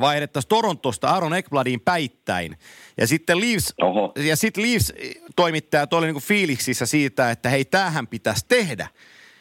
vaihdettaisiin 0.00 0.48
Torontosta 0.48 1.08
Aaron 1.08 1.34
Ekbladiin 1.34 1.80
päittäin. 1.80 2.58
Ja 2.96 3.06
sitten 3.06 3.40
Leafs, 3.40 3.74
Oho. 3.82 4.12
ja 4.16 4.36
sitten 4.36 4.64
Leafs 4.64 4.92
toimittajat 5.36 5.92
oli 5.92 6.06
niinku 6.06 6.20
fiiliksissä 6.20 6.86
siitä, 6.86 7.30
että 7.30 7.48
hei, 7.48 7.64
tämähän 7.64 8.06
pitäisi 8.06 8.44
tehdä. 8.48 8.88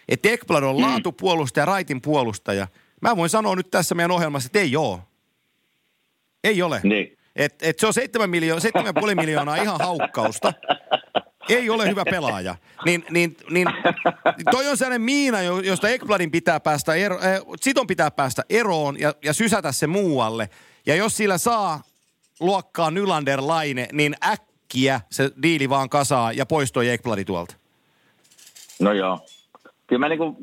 Että 0.10 0.30
Ekblad 0.30 0.64
on 0.64 0.76
mm. 0.76 0.82
laatupuolustaja, 0.82 1.66
raitin 1.66 2.02
puolustaja. 2.02 2.68
Mä 3.02 3.18
voin 3.18 3.30
sanoa 3.30 3.56
nyt 3.56 3.72
tässä 3.72 3.96
meidän 3.96 4.12
ohjelmassa, 4.12 4.48
että 4.48 4.60
ei 4.60 4.76
ole. 4.76 5.00
Ei 6.44 6.62
ole. 6.62 6.82
Niin. 6.84 7.18
Et, 7.36 7.56
et 7.62 7.80
se 7.80 7.88
on 7.88 7.94
7 7.94 8.30
miljoonaa, 8.30 8.70
7,5 9.10 9.16
miljoonaa 9.16 9.56
ihan 9.56 9.80
haukkausta 9.80 10.54
ei 11.50 11.70
ole 11.70 11.90
hyvä 11.90 12.04
pelaaja. 12.06 12.56
Niin, 12.86 13.06
niin, 13.10 13.38
niin 13.50 13.68
toi 14.52 14.68
on 14.68 14.78
sellainen 14.78 15.02
miina, 15.02 15.42
josta 15.42 15.90
Ekbladin 15.90 16.32
pitää 16.32 16.60
päästä, 16.60 16.94
ero, 16.94 17.16
äh, 17.16 17.42
Siton 17.62 17.88
pitää 17.88 18.12
päästä 18.12 18.44
eroon 18.50 19.00
ja, 19.00 19.14
ja 19.24 19.34
sysätä 19.34 19.72
se 19.72 19.88
muualle. 19.88 20.50
Ja 20.86 20.96
jos 20.96 21.18
sillä 21.18 21.38
saa 21.38 21.82
luokkaa 22.40 22.92
Nylander 22.92 23.40
Laine, 23.42 23.88
niin 23.92 24.16
äkkiä 24.26 25.02
se 25.10 25.32
diili 25.44 25.70
vaan 25.70 25.90
kasaa 25.90 26.32
ja 26.32 26.46
poistoi 26.46 26.90
Ekbladi 26.90 27.26
tuolta. 27.26 27.56
No 28.80 28.94
joo. 28.94 29.20
Kyllä 29.88 30.00
mä 30.00 30.10
niinku, 30.10 30.38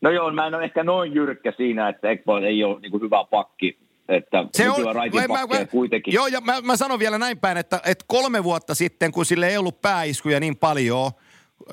no 0.00 0.10
joo, 0.10 0.32
mä 0.32 0.46
en 0.46 0.54
ole 0.54 0.64
ehkä 0.64 0.84
noin 0.84 1.14
jyrkkä 1.14 1.52
siinä, 1.56 1.88
että 1.88 2.10
Ekblad 2.10 2.42
ei 2.42 2.64
ole 2.64 2.80
niinku 2.80 2.98
hyvä 2.98 3.24
pakki 3.30 3.78
että 4.08 4.44
se 4.54 4.70
on, 4.70 4.82
mä, 4.82 5.46
mä, 5.58 5.66
kuitenkin. 5.66 6.14
Joo, 6.14 6.26
ja 6.26 6.40
mä, 6.40 6.60
mä 6.60 6.76
sanon 6.76 6.98
vielä 6.98 7.18
näin 7.18 7.38
päin, 7.38 7.56
että, 7.56 7.80
että 7.84 8.04
kolme 8.08 8.44
vuotta 8.44 8.74
sitten, 8.74 9.12
kun 9.12 9.26
sille 9.26 9.48
ei 9.48 9.56
ollut 9.56 9.80
pääiskuja 9.80 10.40
niin 10.40 10.56
paljon, 10.56 11.12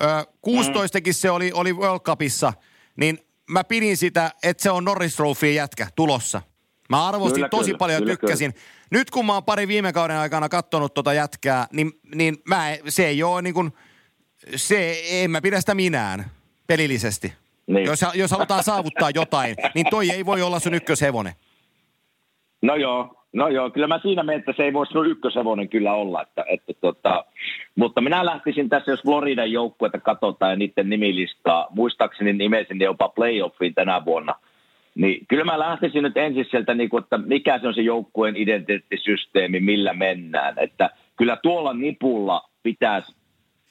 ö, 0.02 0.26
16 0.40 0.98
mm. 0.98 1.04
se 1.12 1.30
oli, 1.30 1.52
oli 1.54 1.72
World 1.72 2.00
Cupissa, 2.00 2.52
niin 2.96 3.18
mä 3.50 3.64
pidin 3.64 3.96
sitä, 3.96 4.30
että 4.42 4.62
se 4.62 4.70
on 4.70 4.84
Norris 4.84 5.16
Trophy 5.16 5.50
jätkä 5.50 5.86
tulossa. 5.96 6.42
Mä 6.88 7.08
arvostin 7.08 7.34
kyllä, 7.34 7.48
tosi 7.48 7.64
kyllä, 7.64 7.78
paljon 7.78 8.02
ja 8.02 8.06
tykkäsin. 8.06 8.52
Kyllä. 8.52 8.64
Nyt 8.90 9.10
kun 9.10 9.26
mä 9.26 9.34
oon 9.34 9.44
pari 9.44 9.68
viime 9.68 9.92
kauden 9.92 10.16
aikana 10.16 10.48
katsonut 10.48 10.94
tota 10.94 11.14
jätkää, 11.14 11.66
niin, 11.72 11.92
niin 12.14 12.36
mä, 12.48 12.76
se 12.88 13.06
ei 13.06 13.22
ole 13.22 13.42
niin 13.42 13.54
kuin, 13.54 13.72
se, 14.56 15.02
en 15.08 15.30
mä 15.30 15.40
pidä 15.40 15.60
sitä 15.60 15.74
minään 15.74 16.30
pelillisesti. 16.66 17.32
Niin. 17.66 17.86
Jos, 17.86 18.00
jos 18.14 18.30
halutaan 18.30 18.64
saavuttaa 18.64 19.10
jotain, 19.14 19.56
niin 19.74 19.86
toi 19.90 20.10
ei 20.10 20.26
voi 20.26 20.42
olla 20.42 20.60
sun 20.60 20.74
ykköshevonen. 20.74 21.32
No 22.64 22.76
joo, 22.76 23.16
no 23.32 23.48
joo, 23.48 23.70
kyllä 23.70 23.86
mä 23.86 23.98
siinä 23.98 24.22
menen, 24.22 24.38
että 24.38 24.52
se 24.56 24.62
ei 24.62 24.72
voisi 24.72 24.90
sinun 24.90 25.10
ykköshevonen 25.10 25.68
kyllä 25.68 25.94
olla. 25.94 26.22
Että, 26.22 26.44
että 26.48 26.72
tota, 26.80 27.24
mutta 27.74 28.00
minä 28.00 28.24
lähtisin 28.24 28.68
tässä, 28.68 28.90
jos 28.90 29.02
Floridan 29.02 29.52
joukkuetta 29.52 30.00
katsotaan 30.00 30.52
ja 30.52 30.56
niiden 30.56 30.90
nimilistaa, 30.90 31.66
muistaakseni 31.70 32.32
nimesin 32.32 32.80
jopa 32.80 33.08
playoffiin 33.08 33.74
tänä 33.74 34.04
vuonna, 34.04 34.34
niin 34.94 35.26
kyllä 35.26 35.44
mä 35.44 35.58
lähtisin 35.58 36.02
nyt 36.02 36.16
ensin 36.16 36.46
sieltä, 36.50 36.74
niin 36.74 36.88
kuin, 36.88 37.02
että 37.02 37.18
mikä 37.18 37.58
se 37.58 37.68
on 37.68 37.74
se 37.74 37.82
joukkueen 37.82 38.36
identiteettisysteemi, 38.36 39.60
millä 39.60 39.92
mennään. 39.92 40.54
Että 40.58 40.90
kyllä 41.16 41.36
tuolla 41.42 41.74
nipulla 41.74 42.42
pitäisi 42.62 43.14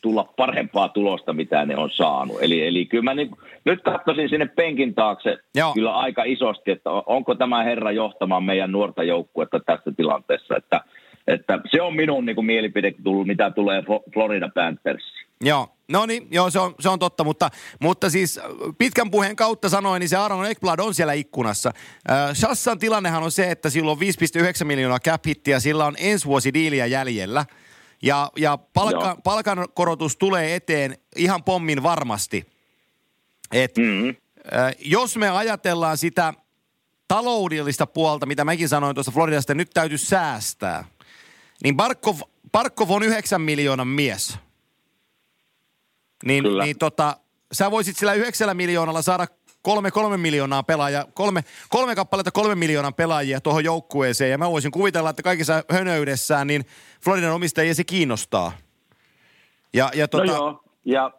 tulla 0.04 0.34
parempaa 0.38 0.90
tulosta, 0.90 1.34
mitä 1.34 1.66
ne 1.66 1.78
on 1.78 1.90
saanut. 1.92 2.38
Eli, 2.42 2.68
eli 2.68 2.86
kyllä 2.86 3.04
mä 3.04 3.14
niin, 3.14 3.32
nyt 3.66 3.82
katsoisin 3.84 4.30
sinne 4.30 4.46
penkin 4.46 4.96
taakse 4.96 5.38
Joo. 5.56 5.74
kyllä 5.74 5.94
aika 5.94 6.24
isosti, 6.24 6.72
että 6.72 6.92
onko 6.92 7.36
tämä 7.36 7.64
herra 7.64 7.92
johtamaan 7.92 8.44
meidän 8.44 8.72
nuorta 8.72 9.04
joukkuetta 9.04 9.60
tässä 9.60 9.92
tilanteessa. 9.98 10.56
Että 10.58 10.82
että 11.28 11.60
se 11.72 11.82
on 11.82 11.96
minun 11.96 12.26
niin 12.26 12.36
kuin 12.36 12.46
mielipide 12.46 12.94
tullut, 13.04 13.28
mitä 13.28 13.52
tulee 13.52 13.84
Florida 14.14 14.50
Panthersiin. 14.56 15.28
Joo, 15.42 15.68
no 15.92 16.06
niin, 16.06 16.28
joo, 16.32 16.50
se 16.50 16.60
on, 16.60 16.76
se 16.80 16.90
on 16.90 17.00
totta, 17.00 17.24
mutta, 17.24 17.50
mutta 17.80 18.10
siis 18.10 18.40
pitkän 18.78 19.12
puheen 19.12 19.36
kautta 19.36 19.70
sanoin, 19.70 20.00
niin 20.00 20.10
se 20.10 20.18
Aaron 20.18 20.46
Ekblad 20.46 20.80
on 20.80 20.94
siellä 20.94 21.14
ikkunassa. 21.14 21.72
Äh, 22.12 22.34
Shassan 22.34 22.80
tilannehan 22.80 23.24
on 23.24 23.32
se, 23.32 23.52
että 23.52 23.70
sillä 23.70 23.92
on 23.92 23.98
5,9 23.98 24.66
miljoonaa 24.66 25.00
cap 25.00 25.26
hittiä, 25.28 25.60
sillä 25.60 25.86
on 25.86 25.96
ensi 26.00 26.26
vuosi 26.26 26.54
diiliä 26.54 26.86
jäljellä. 26.86 27.46
Ja, 28.04 28.32
ja 28.38 28.58
palkka, 28.58 29.18
palkankorotus 29.24 30.18
tulee 30.18 30.56
eteen 30.56 30.98
ihan 31.16 31.44
pommin 31.44 31.84
varmasti. 31.84 32.46
Et, 33.52 33.78
mm-hmm. 33.78 34.10
äh, 34.10 34.76
jos 34.80 35.18
me 35.18 35.30
ajatellaan 35.30 35.98
sitä 35.98 36.34
taloudellista 37.08 37.88
puolta, 37.88 38.26
mitä 38.26 38.46
mäkin 38.46 38.70
sanoin 38.70 38.96
tuossa 38.96 39.12
Floridasta, 39.12 39.54
nyt 39.54 39.70
täytyy 39.74 39.98
säästää, 39.98 40.86
niin 41.64 41.76
Barkov, 41.76 42.18
Barkov 42.52 42.90
on 42.90 43.04
9 43.04 43.42
miljoonan 43.42 43.88
mies– 43.88 44.38
niin, 46.26 46.44
niin 46.64 46.78
tota, 46.78 47.18
sä 47.52 47.72
voisit 47.72 47.98
sillä 47.98 48.14
yhdeksällä 48.14 48.54
miljoonalla 48.54 49.02
saada 49.02 49.28
kolme, 49.64 49.92
kolme 49.92 50.18
miljoonaa 50.18 50.64
pelaajaa, 50.64 51.06
kolme, 51.14 51.42
kolme 51.70 51.96
kappaletta 51.96 52.32
kolme 52.32 52.56
miljoonan 52.56 52.94
pelaajia 52.94 53.42
tuohon 53.42 53.64
joukkueeseen. 53.64 54.32
Ja 54.32 54.38
mä 54.38 54.52
voisin 54.52 54.72
kuvitella, 54.72 55.10
että 55.10 55.24
kaikissa 55.24 55.64
hönöydessään, 55.72 56.48
niin 56.48 56.62
Floridan 57.04 57.34
omistajia 57.34 57.74
se 57.74 57.84
kiinnostaa. 57.84 58.52
Ja, 59.74 59.90
ja 59.96 60.08
tota, 60.08 60.26
no 60.26 60.34
joo, 60.34 60.64
ja 60.86 61.12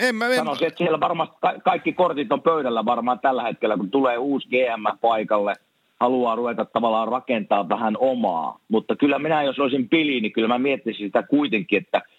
en 0.00 0.14
mä, 0.14 0.26
en... 0.26 0.36
Sanoisin, 0.36 0.66
että 0.66 0.78
siellä 0.78 1.00
varmaan 1.00 1.28
kaikki 1.64 1.92
kortit 1.92 2.32
on 2.32 2.42
pöydällä 2.42 2.84
varmaan 2.84 3.20
tällä 3.20 3.42
hetkellä, 3.42 3.76
kun 3.76 3.90
tulee 3.90 4.18
uusi 4.18 4.48
GM 4.48 4.98
paikalle, 5.00 5.54
haluaa 6.00 6.36
ruveta 6.36 6.64
tavallaan 6.64 7.08
rakentaa 7.08 7.68
vähän 7.68 7.96
omaa. 7.98 8.58
Mutta 8.68 8.96
kyllä 8.96 9.18
minä, 9.18 9.42
jos 9.42 9.58
olisin 9.58 9.88
pili, 9.88 10.20
niin 10.20 10.32
kyllä 10.32 10.48
mä 10.48 10.58
miettisin 10.58 11.06
sitä 11.06 11.22
kuitenkin, 11.22 11.78
että– 11.82 12.02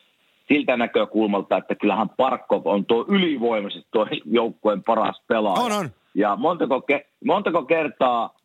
siltä 0.52 0.78
näkökulmalta, 0.78 1.58
että 1.58 1.76
kyllähän 1.76 2.10
Parkov 2.10 2.62
on 2.66 2.86
tuo 2.86 3.06
ylivoimaisesti 3.08 3.88
tuo 3.92 4.08
joukkueen 4.26 4.84
paras 4.84 5.22
pelaaja. 5.28 5.62
On, 5.62 5.72
on. 5.72 5.90
Ja 6.16 6.36
montako, 6.36 6.82
montako 7.26 7.64
kertaa 7.66 8.36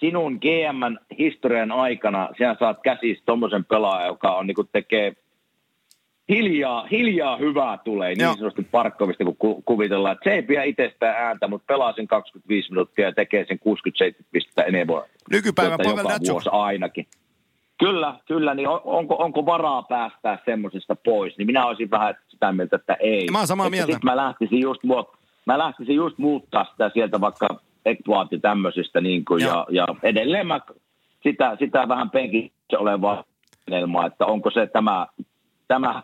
sinun 0.00 0.32
GMn 0.32 0.98
historian 1.18 1.72
aikana 1.72 2.28
sinä 2.36 2.56
saat 2.58 2.78
käsistä 2.82 3.22
tuommoisen 3.26 3.64
pelaajan, 3.64 4.08
joka 4.08 4.36
on, 4.36 4.46
niin 4.46 4.56
tekee 4.72 5.16
hiljaa, 6.28 6.86
hiljaa 6.90 7.36
hyvää 7.36 7.78
tulee 7.84 8.14
niin 8.14 8.34
sanotusti 8.38 8.62
Parkkovista, 8.70 9.24
kun 9.24 9.36
ku, 9.36 9.62
kuvitellaan, 9.62 10.12
että 10.12 10.30
se 10.30 10.34
ei 10.34 10.42
pidä 10.42 10.62
itsestään 10.62 11.16
ääntä, 11.16 11.48
mutta 11.48 11.66
pelaa 11.66 11.92
sen 11.92 12.06
25 12.06 12.70
minuuttia 12.70 13.04
ja 13.06 13.12
tekee 13.12 13.44
sen 13.48 13.58
67 13.58 14.28
pistettä 14.32 14.62
enemmän. 14.62 15.02
Nykypäivän 15.30 15.78
Pavel 15.84 16.18
vuosi 16.30 16.48
ainakin. 16.52 17.06
Kyllä, 17.78 18.14
kyllä, 18.26 18.54
niin 18.54 18.68
on, 18.68 18.80
onko, 18.84 19.16
onko 19.18 19.46
varaa 19.46 19.82
päästää 19.82 20.38
semmoisesta 20.44 20.96
pois, 21.04 21.38
niin 21.38 21.46
minä 21.46 21.66
olisin 21.66 21.90
vähän 21.90 22.14
sitä 22.28 22.52
mieltä, 22.52 22.76
että 22.76 22.96
ei. 23.00 23.26
Mä 23.30 23.38
oon 23.38 23.46
samaa 23.46 23.70
mieltä. 23.70 23.92
Sitten 23.92 24.10
mä 24.10 24.16
lähtisin 24.16 24.60
just, 24.60 24.80
mä 25.46 25.58
lähtisin 25.58 25.94
just 25.94 26.18
muuttaa 26.18 26.64
sitä 26.64 26.90
sieltä 26.94 27.20
vaikka 27.20 27.48
ekvaati 27.84 28.38
tämmöisistä, 28.38 29.00
niin 29.00 29.24
kuin, 29.24 29.44
ja, 29.44 29.66
ja, 29.70 29.86
edelleen 30.02 30.46
mä 30.46 30.60
sitä, 31.22 31.56
sitä 31.58 31.88
vähän 31.88 32.10
penkissä 32.10 32.78
olevaa 32.78 33.24
että 34.06 34.26
onko 34.26 34.50
se 34.50 34.66
tämä, 34.66 35.06
tämä 35.68 36.02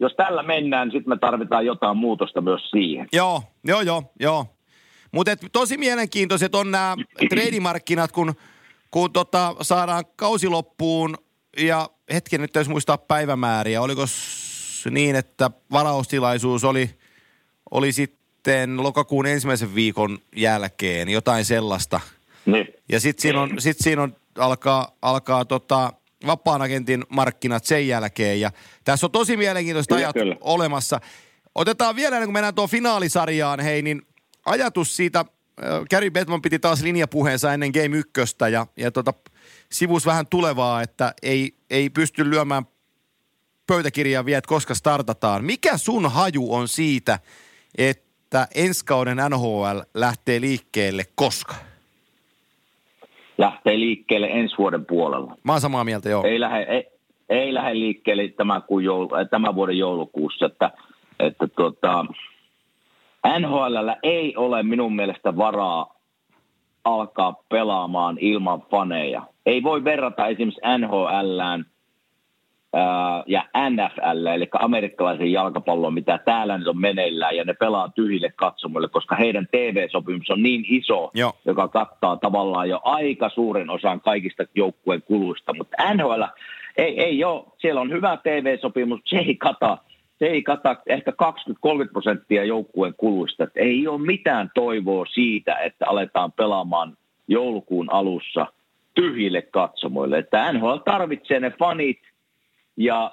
jos 0.00 0.12
tällä 0.16 0.42
mennään, 0.42 0.88
niin 0.88 0.92
sitten 0.92 1.10
me 1.10 1.18
tarvitaan 1.18 1.66
jotain 1.66 1.96
muutosta 1.96 2.40
myös 2.40 2.70
siihen. 2.70 3.06
Joo, 3.12 3.42
joo, 3.64 3.80
joo, 3.80 4.02
joo. 4.20 4.46
Mutta 5.12 5.30
tosi 5.52 5.78
mielenkiintoiset 5.78 6.54
on 6.54 6.70
nämä 6.70 6.96
treidimarkkinat, 7.30 8.12
kun– 8.12 8.34
kun 8.90 9.12
tota, 9.12 9.56
saadaan 9.62 10.04
kausi 10.16 10.48
loppuun 10.48 11.18
ja 11.56 11.90
hetken 12.12 12.40
nyt 12.40 12.52
täytyy 12.52 12.72
muistaa 12.72 12.98
päivämääriä. 12.98 13.82
Oliko 13.82 14.04
niin, 14.90 15.16
että 15.16 15.50
varaustilaisuus 15.72 16.64
oli, 16.64 16.90
oli 17.70 17.92
sitten 17.92 18.82
lokakuun 18.82 19.26
ensimmäisen 19.26 19.74
viikon 19.74 20.18
jälkeen, 20.36 21.08
jotain 21.08 21.44
sellaista. 21.44 22.00
Niin. 22.46 22.68
Ja 22.88 23.00
sitten 23.00 23.22
siinä 23.22 23.40
on, 23.40 23.60
sit 23.60 23.76
siinä 23.80 24.02
on 24.02 24.16
alkaa, 24.38 24.96
alkaa 25.02 25.44
tota, 25.44 25.92
vapaan 26.26 26.62
agentin 26.62 27.04
markkinat 27.08 27.64
sen 27.64 27.88
jälkeen. 27.88 28.40
Ja 28.40 28.50
tässä 28.84 29.06
on 29.06 29.10
tosi 29.10 29.36
mielenkiintoista 29.36 29.94
ajat 29.94 30.14
kyllä. 30.14 30.36
olemassa. 30.40 31.00
Otetaan 31.54 31.96
vielä, 31.96 32.18
kuin 32.18 32.32
mennään 32.32 32.54
tuon 32.54 32.68
finaalisarjaan, 32.68 33.60
hei, 33.60 33.82
niin 33.82 34.02
ajatus 34.46 34.96
siitä– 34.96 35.24
Gary 35.90 36.10
Bettman 36.10 36.42
piti 36.42 36.58
taas 36.58 36.82
linjapuheensa 36.82 37.52
ennen 37.52 37.70
Game 37.70 37.96
1 37.96 38.12
ja, 38.52 38.66
ja 38.76 38.90
tota, 38.90 39.14
sivus 39.70 40.06
vähän 40.06 40.26
tulevaa, 40.26 40.82
että 40.82 41.14
ei, 41.22 41.52
ei 41.70 41.90
pysty 41.90 42.30
lyömään 42.30 42.64
pöytäkirjaa 43.66 44.24
vielä, 44.24 44.38
että 44.38 44.48
koska 44.48 44.74
startataan. 44.74 45.44
Mikä 45.44 45.76
sun 45.76 46.10
haju 46.10 46.54
on 46.54 46.68
siitä, 46.68 47.18
että 47.78 48.48
ensi 48.54 48.84
kauden 48.84 49.18
NHL 49.30 49.78
lähtee 49.94 50.40
liikkeelle 50.40 51.02
koska? 51.14 51.54
Lähtee 53.38 53.78
liikkeelle 53.78 54.26
ensi 54.26 54.54
vuoden 54.58 54.86
puolella. 54.86 55.36
Mä 55.44 55.52
oon 55.52 55.60
samaa 55.60 55.84
mieltä, 55.84 56.08
joo. 56.08 56.24
Ei 56.24 56.40
lähde, 56.40 56.62
ei, 56.62 56.84
ei 57.28 57.54
lähde 57.54 57.74
liikkeelle 57.74 58.28
tämän, 58.28 58.62
kuin 58.62 58.84
joulu, 58.84 59.10
tämän 59.30 59.54
vuoden 59.54 59.78
joulukuussa, 59.78 60.46
että, 60.46 60.70
että 61.18 61.48
tuota, 61.48 62.06
NHL 63.38 63.88
ei 64.02 64.36
ole 64.36 64.62
minun 64.62 64.96
mielestä 64.96 65.36
varaa 65.36 65.94
alkaa 66.84 67.42
pelaamaan 67.48 68.18
ilman 68.20 68.62
faneja. 68.70 69.22
Ei 69.46 69.62
voi 69.62 69.84
verrata 69.84 70.26
esimerkiksi 70.26 70.60
NHLään 70.78 71.66
ja 73.26 73.44
NFL, 73.70 74.26
eli 74.26 74.48
amerikkalaisen 74.52 75.32
jalkapallon, 75.32 75.94
mitä 75.94 76.18
täällä 76.18 76.58
nyt 76.58 76.68
on 76.68 76.80
meneillään, 76.80 77.36
ja 77.36 77.44
ne 77.44 77.54
pelaa 77.54 77.88
tyhjille 77.88 78.32
katsomoille, 78.36 78.88
koska 78.88 79.16
heidän 79.16 79.48
TV-sopimus 79.50 80.30
on 80.30 80.42
niin 80.42 80.64
iso, 80.68 81.10
Joo. 81.14 81.32
joka 81.44 81.68
kattaa 81.68 82.16
tavallaan 82.16 82.68
jo 82.68 82.80
aika 82.84 83.28
suuren 83.28 83.70
osan 83.70 84.00
kaikista 84.00 84.44
joukkueen 84.54 85.02
kuluista. 85.02 85.54
Mutta 85.54 85.94
NHL 85.94 86.22
ei, 86.76 87.00
ei 87.00 87.24
ole, 87.24 87.44
siellä 87.58 87.80
on 87.80 87.90
hyvä 87.90 88.16
TV-sopimus, 88.16 89.00
se 89.04 89.16
ei 89.16 89.34
kata 89.34 89.78
se 90.18 90.26
ei 90.26 90.42
kata 90.42 90.76
ehkä 90.86 91.10
20-30 91.10 91.14
prosenttia 91.92 92.44
joukkueen 92.44 92.94
kuluista. 92.96 93.44
Että 93.44 93.60
ei 93.60 93.88
ole 93.88 94.06
mitään 94.06 94.50
toivoa 94.54 95.06
siitä, 95.06 95.54
että 95.54 95.86
aletaan 95.88 96.32
pelaamaan 96.32 96.96
joulukuun 97.28 97.92
alussa 97.92 98.46
tyhjille 98.94 99.42
katsomoille. 99.42 100.18
Että 100.18 100.52
NHL 100.52 100.76
tarvitsee 100.76 101.40
ne 101.40 101.50
fanit 101.50 101.98
ja 102.76 103.12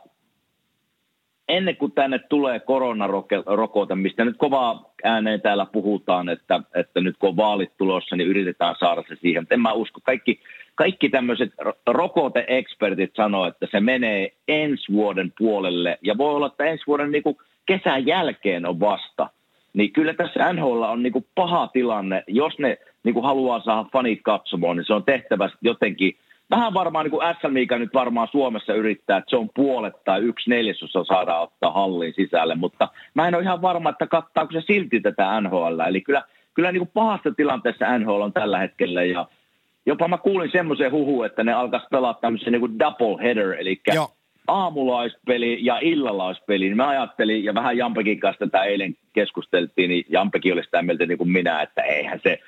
ennen 1.47 1.75
kuin 1.77 1.91
tänne 1.91 2.19
tulee 2.19 2.59
koronarokote, 2.59 3.95
mistä 3.95 4.25
nyt 4.25 4.37
kovaa 4.37 4.93
ääneen 5.03 5.41
täällä 5.41 5.65
puhutaan, 5.65 6.29
että, 6.29 6.59
että 6.75 7.01
nyt 7.01 7.17
kun 7.19 7.29
on 7.29 7.37
vaalit 7.37 7.77
tulossa, 7.77 8.15
niin 8.15 8.27
yritetään 8.27 8.75
saada 8.79 9.03
se 9.07 9.15
siihen. 9.15 9.47
En 9.51 9.61
mä 9.61 9.73
usko, 9.73 9.99
kaikki, 10.03 10.39
kaikki 10.75 11.09
tämmöiset 11.09 11.53
rokote-ekspertit 11.87 13.11
sanoo, 13.15 13.47
että 13.47 13.67
se 13.71 13.79
menee 13.79 14.31
ensi 14.47 14.93
vuoden 14.93 15.33
puolelle. 15.37 15.97
Ja 16.01 16.17
voi 16.17 16.35
olla, 16.35 16.47
että 16.47 16.65
ensi 16.65 16.83
vuoden 16.87 17.11
niin 17.11 17.23
kuin 17.23 17.37
kesän 17.65 18.05
jälkeen 18.05 18.65
on 18.65 18.79
vasta. 18.79 19.29
Niin 19.73 19.93
kyllä 19.93 20.13
tässä 20.13 20.53
NHL 20.53 20.81
on 20.81 21.03
niin 21.03 21.13
kuin 21.13 21.25
paha 21.35 21.67
tilanne. 21.67 22.23
Jos 22.27 22.59
ne 22.59 22.77
niin 23.03 23.13
kuin 23.13 23.25
haluaa 23.25 23.61
saada 23.61 23.89
fanit 23.93 24.19
katsomaan, 24.23 24.77
niin 24.77 24.85
se 24.85 24.93
on 24.93 25.03
tehtävä 25.03 25.49
jotenkin 25.61 26.17
vähän 26.49 26.73
varmaan 26.73 27.05
niin 27.05 27.11
kuin 27.11 27.35
SL 27.41 27.77
nyt 27.77 27.93
varmaan 27.93 28.27
Suomessa 28.31 28.73
yrittää, 28.73 29.17
että 29.17 29.29
se 29.29 29.35
on 29.35 29.49
puolet 29.55 30.03
tai 30.05 30.21
yksi 30.21 30.49
neljäsosa 30.49 31.03
saadaan 31.03 31.41
ottaa 31.41 31.71
hallin 31.71 32.13
sisälle, 32.13 32.55
mutta 32.55 32.87
mä 33.13 33.27
en 33.27 33.35
ole 33.35 33.43
ihan 33.43 33.61
varma, 33.61 33.89
että 33.89 34.07
kattaako 34.07 34.51
se 34.51 34.61
silti 34.61 34.99
tätä 34.99 35.41
NHL. 35.41 35.79
Eli 35.87 36.01
kyllä, 36.01 36.23
kyllä 36.53 36.71
niin 36.71 36.79
kuin 36.79 36.91
pahasta 36.93 37.31
tilanteessa 37.31 37.97
NHL 37.99 38.21
on 38.21 38.33
tällä 38.33 38.59
hetkellä 38.59 39.03
ja 39.03 39.27
jopa 39.85 40.07
mä 40.07 40.17
kuulin 40.17 40.51
semmoisen 40.51 40.91
huhu, 40.91 41.23
että 41.23 41.43
ne 41.43 41.53
alkaisi 41.53 41.87
pelaa 41.91 42.13
tämmöisen 42.13 42.53
niin 42.53 42.79
double 42.79 43.23
header, 43.23 43.55
eli 43.59 43.81
Joo. 43.93 44.11
aamulaispeli 44.47 45.57
ja 45.61 45.79
illalaispeli. 45.81 46.65
Niin 46.65 46.77
mä 46.77 46.87
ajattelin, 46.87 47.43
ja 47.43 47.53
vähän 47.53 47.77
Jampekin 47.77 48.19
kanssa 48.19 48.45
tätä 48.45 48.63
eilen 48.63 48.95
keskusteltiin, 49.13 49.89
niin 49.89 50.05
Jampekin 50.09 50.53
oli 50.53 50.63
sitä 50.63 50.81
mieltä 50.81 51.05
niin 51.05 51.17
kuin 51.17 51.31
minä, 51.31 51.61
että 51.61 51.81
eihän 51.81 52.19
se, 52.23 52.39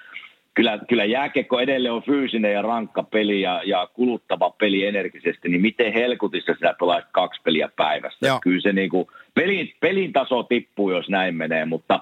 kyllä, 0.54 0.80
kyllä 0.88 1.06
jääkekko 1.06 1.60
edelleen 1.60 1.94
on 1.94 2.04
fyysinen 2.04 2.54
ja 2.54 2.62
rankka 2.62 3.04
peli 3.04 3.42
ja, 3.42 3.62
ja 3.66 3.88
kuluttava 3.94 4.50
peli 4.50 4.86
energisesti, 4.86 5.50
niin 5.50 5.62
miten 5.62 5.94
helkutissa 5.94 6.54
sinä 6.54 6.74
pelaat 6.80 7.06
kaksi 7.12 7.42
peliä 7.44 7.70
päivässä. 7.76 8.28
Joo. 8.28 8.40
Kyllä 8.42 8.62
se 8.62 8.74
niin 8.74 8.90
kuin, 8.90 9.08
pelin, 9.34 9.74
pelin 9.80 10.14
taso 10.14 10.44
tippuu, 10.44 10.92
jos 10.92 11.10
näin 11.10 11.36
menee, 11.36 11.66
mutta 11.66 12.00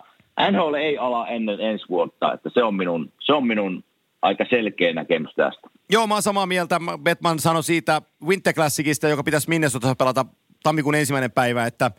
NHL 0.52 0.74
ei 0.74 0.98
ala 0.98 1.28
ennen 1.28 1.62
ensi 1.62 1.86
vuotta, 1.89 2.34
että 2.34 2.50
se 2.54 2.63
on 2.63 2.76
minun, 2.76 3.12
se 3.19 3.34
on 3.34 3.48
minun 3.48 3.84
aika 4.25 4.45
selkeä 4.49 4.93
näkemys 4.93 5.35
tästä. 5.35 5.67
Joo, 5.89 6.07
mä 6.07 6.13
oon 6.13 6.23
samaa 6.23 6.45
mieltä. 6.45 6.79
Betman 7.03 7.39
sanoi 7.39 7.63
siitä 7.63 8.01
Winter 8.25 8.53
Classicista, 8.53 9.07
joka 9.07 9.23
pitäisi 9.23 9.49
Minnesotassa 9.49 9.95
pelata 9.95 10.25
tammikuun 10.63 10.95
ensimmäinen 10.95 11.31
päivä, 11.31 11.65
että 11.65 11.91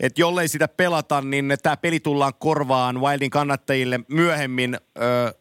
että 0.00 0.20
jollei 0.20 0.48
sitä 0.48 0.68
pelata, 0.68 1.20
niin 1.20 1.56
tämä 1.62 1.76
peli 1.76 2.00
tullaan 2.00 2.32
korvaan 2.38 3.00
Wildin 3.00 3.30
kannattajille 3.30 4.00
myöhemmin 4.08 4.74
ö, 4.74 5.34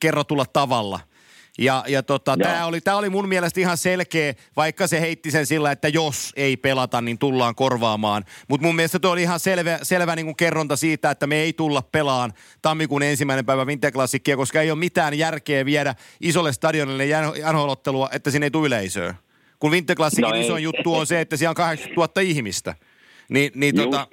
kerrotulla 0.00 0.44
tavalla. 0.52 1.00
Ja, 1.58 1.84
ja 1.88 2.02
tota, 2.02 2.36
tämä 2.36 2.66
oli, 2.66 2.80
tää 2.80 2.96
oli 2.96 3.10
mun 3.10 3.28
mielestä 3.28 3.60
ihan 3.60 3.76
selkeä, 3.76 4.34
vaikka 4.56 4.86
se 4.86 5.00
heitti 5.00 5.30
sen 5.30 5.46
sillä, 5.46 5.72
että 5.72 5.88
jos 5.88 6.32
ei 6.36 6.56
pelata, 6.56 7.00
niin 7.00 7.18
tullaan 7.18 7.54
korvaamaan. 7.54 8.24
Mutta 8.48 8.66
mun 8.66 8.76
mielestä 8.76 8.98
tuo 8.98 9.10
oli 9.10 9.22
ihan 9.22 9.40
selvä, 9.40 9.78
selvä 9.82 10.16
niin 10.16 10.26
kuin 10.26 10.36
kerronta 10.36 10.76
siitä, 10.76 11.10
että 11.10 11.26
me 11.26 11.36
ei 11.36 11.52
tulla 11.52 11.82
pelaan 11.82 12.32
tammikuun 12.62 13.02
ensimmäinen 13.02 13.46
päivä 13.46 13.64
Winterklassikkia, 13.64 14.36
koska 14.36 14.60
ei 14.60 14.70
ole 14.70 14.78
mitään 14.78 15.18
järkeä 15.18 15.64
viedä 15.64 15.94
isolle 16.20 16.52
stadionille 16.52 17.06
jänholottelua, 17.06 18.08
että 18.12 18.30
sinne 18.30 18.46
ei 18.46 18.50
tule 18.50 18.66
yleisöä. 18.66 19.14
Kun 19.58 19.70
Winterklassikin 19.70 20.22
no 20.22 20.40
iso 20.40 20.56
juttu 20.56 20.94
on 20.94 21.06
se, 21.06 21.20
että 21.20 21.36
siellä 21.36 21.50
on 21.50 21.56
80 21.56 22.20
000 22.20 22.30
ihmistä. 22.30 22.74
Niin, 23.28 23.52
niin, 23.54 23.76
tota, 23.76 24.06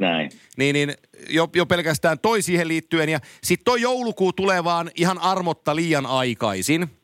niin, 0.58 0.74
niin 0.74 0.94
jo, 1.30 1.50
jo 1.56 1.66
pelkästään 1.66 2.20
toi 2.20 2.42
siihen 2.42 2.68
liittyen. 2.68 3.10
Ja 3.10 3.20
sitten 3.44 3.66
toi 3.66 3.82
joulukuu 3.82 4.34
tulee 4.34 4.64
vaan 4.64 4.92
ihan 4.96 5.18
armotta 5.18 5.76
liian 5.76 6.06
aikaisin. 6.06 7.01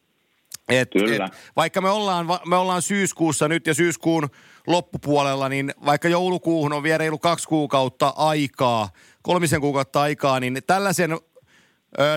Et, 0.69 0.89
et, 0.95 1.33
vaikka 1.55 1.81
me 1.81 1.89
ollaan, 1.89 2.25
me 2.45 2.55
ollaan 2.55 2.81
syyskuussa 2.81 3.47
nyt 3.47 3.67
ja 3.67 3.73
syyskuun 3.73 4.29
loppupuolella, 4.67 5.49
niin 5.49 5.73
vaikka 5.85 6.07
joulukuuhun 6.07 6.73
on 6.73 6.83
vielä 6.83 6.97
reilu 6.97 7.17
kaksi 7.17 7.47
kuukautta 7.47 8.13
aikaa, 8.15 8.89
kolmisen 9.21 9.61
kuukautta 9.61 10.01
aikaa, 10.01 10.39
niin 10.39 10.59
tällaisen 10.67 11.11
ö, 11.11 11.17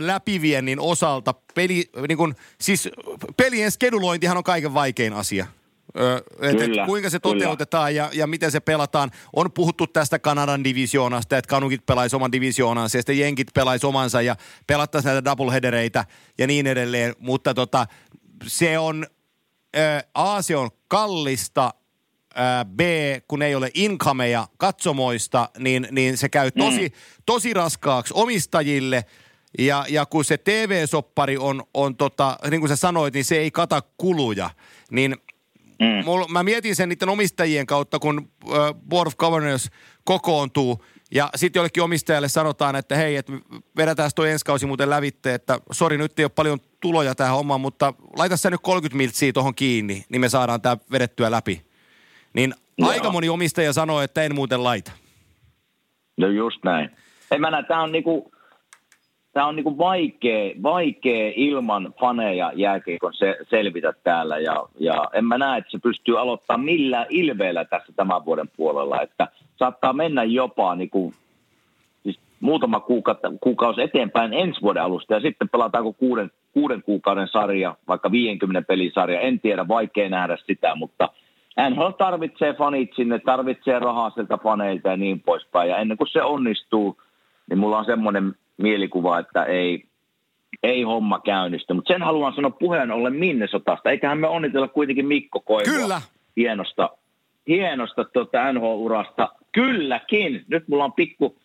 läpiviennin 0.00 0.80
osalta 0.80 1.34
peli, 1.54 1.90
niin 2.08 2.18
kun, 2.18 2.34
siis 2.60 2.88
pelien 3.36 3.70
skedulointihan 3.70 4.36
on 4.36 4.44
kaiken 4.44 4.74
vaikein 4.74 5.12
asia. 5.12 5.46
Et, 6.40 6.56
kyllä, 6.56 6.82
et 6.82 6.86
kuinka 6.86 7.10
se 7.10 7.18
toteutetaan 7.18 7.94
ja, 7.94 8.10
ja 8.12 8.26
miten 8.26 8.50
se 8.50 8.60
pelataan. 8.60 9.10
On 9.36 9.52
puhuttu 9.52 9.86
tästä 9.86 10.18
Kanadan 10.18 10.64
divisioonasta, 10.64 11.38
että 11.38 11.48
kanukit 11.48 11.86
pelaisi 11.86 12.16
oman 12.16 12.32
divisioonansa 12.32 12.98
ja 12.98 13.02
sitten 13.02 13.18
jenkit 13.18 13.48
pelaisi 13.54 13.86
omansa 13.86 14.22
ja 14.22 14.36
pelattaisi 14.66 15.08
näitä 15.08 15.24
doubleheadereita 15.24 16.04
ja 16.38 16.46
niin 16.46 16.66
edelleen. 16.66 17.14
Mutta 17.18 17.54
tota, 17.54 17.86
se 18.46 18.78
on, 18.78 19.06
ä, 19.76 20.02
A, 20.14 20.42
se 20.42 20.56
on 20.56 20.70
kallista, 20.88 21.74
B, 22.76 22.80
kun 23.28 23.42
ei 23.42 23.54
ole 23.54 23.70
incomeja 23.74 24.48
katsomoista, 24.58 25.48
niin, 25.58 25.88
niin 25.90 26.16
se 26.16 26.28
käy 26.28 26.50
tosi, 26.50 26.88
mm. 26.88 27.22
tosi 27.26 27.54
raskaaksi 27.54 28.14
omistajille– 28.16 29.04
ja, 29.58 29.84
ja 29.88 30.06
kun 30.06 30.24
se 30.24 30.38
TV-soppari 30.38 31.36
on, 31.38 31.62
on 31.74 31.96
tota, 31.96 32.36
niin 32.50 32.60
kuin 32.60 32.68
sä 32.68 32.76
sanoit, 32.76 33.14
niin 33.14 33.24
se 33.24 33.38
ei 33.38 33.50
kata 33.50 33.82
kuluja. 33.96 34.50
Niin 34.90 35.16
Mm. 35.80 36.04
Mulla, 36.04 36.28
mä 36.28 36.42
mietin 36.42 36.76
sen 36.76 36.88
niiden 36.88 37.08
omistajien 37.08 37.66
kautta, 37.66 37.98
kun 37.98 38.30
uh, 38.44 38.52
Board 38.88 39.06
of 39.06 39.16
Governors 39.16 39.70
kokoontuu 40.04 40.84
ja 41.14 41.30
sitten 41.36 41.60
jollekin 41.60 41.82
omistajalle 41.82 42.28
sanotaan, 42.28 42.76
että 42.76 42.96
hei, 42.96 43.16
että 43.16 43.32
vedetään 43.76 44.10
tuo 44.14 44.24
ensi 44.24 44.44
kausi 44.44 44.66
muuten 44.66 44.90
lävitte, 44.90 45.34
että 45.34 45.60
sori, 45.72 45.98
nyt 45.98 46.18
ei 46.18 46.24
ole 46.24 46.32
paljon 46.34 46.58
tuloja 46.80 47.14
tähän 47.14 47.34
hommaan, 47.34 47.60
mutta 47.60 47.94
laita 48.16 48.36
sä 48.36 48.50
nyt 48.50 48.60
30 48.62 48.96
miltsiä 48.96 49.32
tuohon 49.32 49.54
kiinni, 49.54 50.04
niin 50.08 50.20
me 50.20 50.28
saadaan 50.28 50.60
tämä 50.60 50.76
vedettyä 50.92 51.30
läpi. 51.30 51.62
Niin 52.34 52.54
no. 52.78 52.88
aika 52.88 53.12
moni 53.12 53.28
omistaja 53.28 53.72
sanoo, 53.72 54.00
että 54.00 54.22
en 54.22 54.34
muuten 54.34 54.64
laita. 54.64 54.92
No 56.16 56.28
just 56.28 56.64
näin. 56.64 56.90
En 57.30 57.40
mä 57.40 57.50
näe, 57.50 57.62
tämä 57.62 57.82
on 57.82 57.92
niinku, 57.92 58.32
tämä 59.32 59.46
on 59.46 59.56
niinku 59.56 59.78
vaikea, 59.78 60.54
vaikea 60.62 61.32
ilman 61.36 61.94
faneja 62.00 62.52
jääkiekon 62.54 63.14
se, 63.14 63.36
selvitä 63.50 63.92
täällä 64.04 64.38
ja, 64.38 64.66
ja 64.78 65.10
en 65.12 65.24
mä 65.24 65.38
näe, 65.38 65.58
että 65.58 65.70
se 65.70 65.78
pystyy 65.78 66.20
aloittaa 66.20 66.58
millään 66.58 67.06
ilveellä 67.08 67.64
tässä 67.64 67.92
tämän 67.96 68.24
vuoden 68.24 68.50
puolella, 68.56 69.02
että 69.02 69.28
saattaa 69.56 69.92
mennä 69.92 70.24
jopa 70.24 70.74
niinku, 70.74 71.14
muutama 72.40 72.80
kuukautta, 72.80 73.32
kuukausi 73.40 73.82
eteenpäin 73.82 74.34
ensi 74.34 74.60
vuoden 74.62 74.82
alusta 74.82 75.14
ja 75.14 75.20
sitten 75.20 75.48
pelataanko 75.48 75.92
kuuden, 75.92 76.30
kuuden 76.52 76.82
kuukauden 76.82 77.28
sarja, 77.28 77.76
vaikka 77.88 78.12
50 78.12 78.62
pelisarja, 78.62 79.20
en 79.20 79.40
tiedä, 79.40 79.68
vaikea 79.68 80.08
nähdä 80.08 80.36
sitä, 80.46 80.74
mutta 80.74 81.08
NHL 81.70 81.90
tarvitsee 81.90 82.54
fanit 82.54 82.90
sinne, 82.96 83.18
tarvitsee 83.18 83.78
rahaa 83.78 84.10
sieltä 84.10 84.38
faneilta 84.42 84.88
ja 84.88 84.96
niin 84.96 85.20
poispäin 85.20 85.70
ja 85.70 85.78
ennen 85.78 85.96
kuin 85.96 86.08
se 86.08 86.22
onnistuu, 86.22 87.00
niin 87.50 87.58
mulla 87.58 87.78
on 87.78 87.84
semmoinen 87.84 88.34
mielikuva, 88.56 89.18
että 89.18 89.44
ei, 89.44 89.84
ei 90.62 90.82
homma 90.82 91.20
käynnisty. 91.20 91.74
Mutta 91.74 91.92
sen 91.92 92.02
haluan 92.02 92.34
sanoa 92.34 92.50
puheen 92.50 92.90
ollen 92.90 93.14
Minnesotasta. 93.14 93.90
Eiköhän 93.90 94.18
me 94.18 94.28
onnitella 94.28 94.68
kuitenkin 94.68 95.06
Mikko 95.06 95.40
Koivua. 95.40 95.74
Kyllä. 95.74 96.00
Hienosta, 96.36 96.90
hienosta 97.48 98.04
tuota 98.04 98.52
NHL-urasta. 98.52 99.28
Kylläkin. 99.52 100.44
Nyt 100.48 100.68
mulla 100.68 100.84
on 100.84 100.92
pikku, 100.92 101.36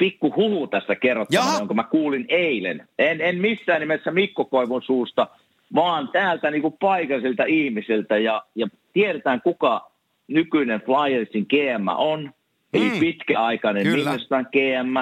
pikku 0.00 0.32
huhu 0.36 0.66
tässä 0.66 0.94
kerrottavana, 0.96 1.58
jonka 1.58 1.74
mä 1.74 1.84
kuulin 1.84 2.24
eilen. 2.28 2.88
En, 2.98 3.20
en 3.20 3.40
missään 3.40 3.80
nimessä 3.80 4.10
Mikko 4.10 4.44
Koivun 4.44 4.82
suusta, 4.82 5.26
vaan 5.74 6.08
täältä 6.08 6.50
niin 6.50 6.62
kuin 6.62 6.74
paikallisilta 6.80 7.44
ihmisiltä. 7.44 8.18
Ja, 8.18 8.42
ja 8.54 8.66
tiedetään, 8.92 9.40
kuka 9.42 9.90
nykyinen 10.28 10.80
Flyersin 10.80 11.46
GM 11.48 11.88
on. 11.88 12.32
Eli 12.74 12.90
mm. 12.90 13.00
pitkäaikainen 13.00 13.86
Minnesotan 13.86 14.46
GM 14.52 14.96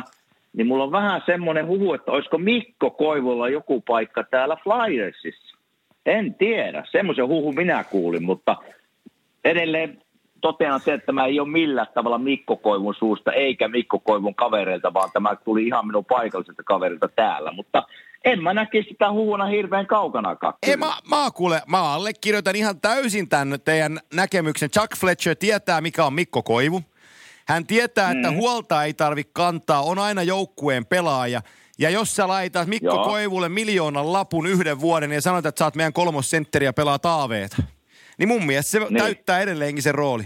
niin 0.56 0.66
mulla 0.66 0.84
on 0.84 0.92
vähän 0.92 1.22
semmoinen 1.26 1.66
huhu, 1.66 1.94
että 1.94 2.12
olisiko 2.12 2.38
Mikko 2.38 2.90
Koivulla 2.90 3.48
joku 3.48 3.80
paikka 3.80 4.24
täällä 4.24 4.56
Flyersissa. 4.56 5.58
En 6.06 6.34
tiedä, 6.34 6.84
semmoisen 6.90 7.28
huhu 7.28 7.52
minä 7.52 7.84
kuulin, 7.84 8.24
mutta 8.24 8.56
edelleen 9.44 10.02
totean 10.40 10.80
se, 10.80 10.92
että 10.92 11.06
tämä 11.06 11.24
ei 11.24 11.40
ole 11.40 11.48
millään 11.48 11.86
tavalla 11.94 12.18
Mikko 12.18 12.56
Koivun 12.56 12.94
suusta 12.94 13.32
eikä 13.32 13.68
Mikko 13.68 13.98
Koivun 13.98 14.34
kavereilta, 14.34 14.94
vaan 14.94 15.10
tämä 15.12 15.36
tuli 15.36 15.66
ihan 15.66 15.86
minun 15.86 16.04
paikalliselta 16.04 16.62
kaverilta 16.62 17.08
täällä, 17.08 17.52
mutta 17.52 17.82
en 18.24 18.42
mä 18.42 18.54
näkisi 18.54 18.88
sitä 18.88 19.12
huhuna 19.12 19.46
hirveän 19.46 19.86
kaukana 19.86 20.36
Ei, 20.62 20.76
mä, 20.76 20.92
mä, 21.10 21.30
kuule, 21.34 21.62
mä 21.66 21.82
allekirjoitan 21.94 22.56
ihan 22.56 22.80
täysin 22.80 23.28
tämän 23.28 23.58
teidän 23.64 24.00
näkemyksen. 24.14 24.70
Chuck 24.70 24.96
Fletcher 24.96 25.36
tietää, 25.36 25.80
mikä 25.80 26.04
on 26.04 26.12
Mikko 26.12 26.42
Koivu. 26.42 26.82
Hän 27.48 27.66
tietää, 27.66 28.10
että 28.10 28.30
mm. 28.30 28.36
huolta 28.36 28.84
ei 28.84 28.94
tarvi 28.94 29.24
kantaa, 29.32 29.82
on 29.82 29.98
aina 29.98 30.22
joukkueen 30.22 30.86
pelaaja. 30.86 31.40
Ja 31.78 31.90
jos 31.90 32.16
sä 32.16 32.28
laitat 32.28 32.68
Mikko 32.68 32.94
Joo. 32.94 33.04
Koivulle 33.04 33.48
miljoonan 33.48 34.12
lapun 34.12 34.46
yhden 34.46 34.80
vuoden 34.80 35.12
ja 35.12 35.20
sanot, 35.20 35.46
että 35.46 35.58
sä 35.58 35.64
oot 35.64 35.76
meidän 35.76 35.92
kolmossentteri 35.92 36.64
ja 36.64 36.72
pelaa 36.72 36.98
taaveeta, 36.98 37.56
niin 38.18 38.28
mun 38.28 38.46
mielestä 38.46 38.70
se 38.70 38.78
niin. 38.78 38.96
täyttää 38.96 39.40
edelleenkin 39.40 39.82
sen 39.82 39.94
rooli. 39.94 40.24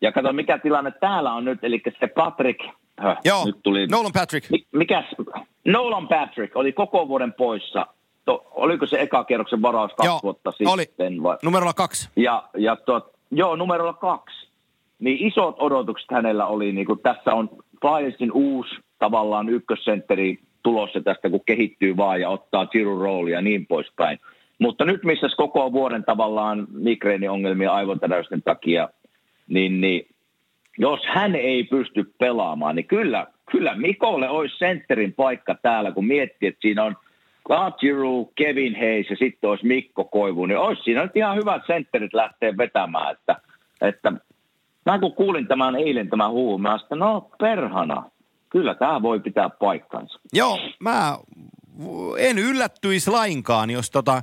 Ja 0.00 0.12
kato, 0.12 0.32
mikä 0.32 0.58
tilanne 0.58 0.90
täällä 1.00 1.32
on 1.32 1.44
nyt, 1.44 1.64
eli 1.64 1.82
se 2.00 2.06
Patrick, 2.06 2.60
höh, 3.00 3.18
Joo, 3.24 3.46
nyt 3.46 3.56
tuli, 3.62 3.86
Nolan 3.86 4.12
Patrick. 4.12 4.48
Mikäs, 4.72 5.04
Nolan 5.64 6.08
Patrick 6.08 6.56
oli 6.56 6.72
koko 6.72 7.08
vuoden 7.08 7.32
poissa. 7.32 7.86
To, 8.24 8.46
oliko 8.50 8.86
se 8.86 9.00
eka 9.00 9.24
kierroksen 9.24 9.62
varaus 9.62 9.92
kaksi 9.94 10.08
Joo, 10.08 10.20
vuotta 10.22 10.50
sitten? 10.50 10.68
oli. 10.68 11.22
Vai? 11.22 11.36
Numerolla 11.42 11.72
kaksi. 11.72 12.08
Ja, 12.16 12.48
ja 12.56 12.76
tuot, 12.76 13.12
joo, 13.30 13.56
numerolla 13.56 13.92
kaksi 13.92 14.44
niin 14.98 15.26
isot 15.26 15.56
odotukset 15.58 16.10
hänellä 16.10 16.46
oli, 16.46 16.72
niin 16.72 16.86
kuin 16.86 16.98
tässä 16.98 17.34
on 17.34 17.50
Flyersin 17.80 18.32
uusi 18.32 18.74
tavallaan 18.98 19.48
ykkössentteri 19.48 20.38
tulossa 20.62 21.00
tästä, 21.00 21.30
kun 21.30 21.44
kehittyy 21.46 21.96
vaan 21.96 22.20
ja 22.20 22.28
ottaa 22.28 22.66
Giroud 22.66 23.00
roolia 23.00 23.38
ja 23.38 23.42
niin 23.42 23.66
poispäin. 23.66 24.18
Mutta 24.58 24.84
nyt 24.84 25.04
missä 25.04 25.26
koko 25.36 25.72
vuoden 25.72 26.04
tavallaan 26.04 26.66
migreeniongelmia 26.70 27.72
aivotäräysten 27.72 28.42
takia, 28.42 28.88
niin, 29.48 29.80
niin 29.80 30.06
jos 30.78 31.00
hän 31.14 31.34
ei 31.34 31.64
pysty 31.64 32.14
pelaamaan, 32.18 32.76
niin 32.76 32.86
kyllä, 32.86 33.26
kyllä 33.50 33.74
Mikolle 33.74 34.28
olisi 34.28 34.58
sentterin 34.58 35.12
paikka 35.12 35.54
täällä, 35.62 35.92
kun 35.92 36.06
miettii, 36.06 36.48
että 36.48 36.60
siinä 36.60 36.84
on 36.84 36.96
Giroud, 37.80 38.26
Kevin 38.34 38.74
Hayes 38.76 39.10
ja 39.10 39.16
sitten 39.16 39.50
olisi 39.50 39.66
Mikko 39.66 40.04
Koivu, 40.04 40.46
niin 40.46 40.58
olisi 40.58 40.82
siinä 40.82 41.02
nyt 41.02 41.16
ihan 41.16 41.36
hyvät 41.36 41.62
sentterit 41.66 42.14
lähteä 42.14 42.56
vetämään, 42.56 43.12
että, 43.12 43.36
että 43.80 44.12
Mä 44.86 44.98
kun 44.98 45.14
kuulin 45.14 45.46
tämän 45.46 45.76
eilen 45.76 46.10
tämän 46.10 46.30
huun, 46.30 46.62
mä 46.62 46.78
sanoin, 46.78 47.00
no 47.00 47.30
perhana, 47.38 48.10
kyllä 48.50 48.74
tämä 48.74 49.02
voi 49.02 49.20
pitää 49.20 49.50
paikkansa. 49.50 50.20
Joo, 50.32 50.58
mä 50.80 51.18
en 52.18 52.38
yllättyisi 52.38 53.10
lainkaan, 53.10 53.70
jos 53.70 53.90
tota, 53.90 54.22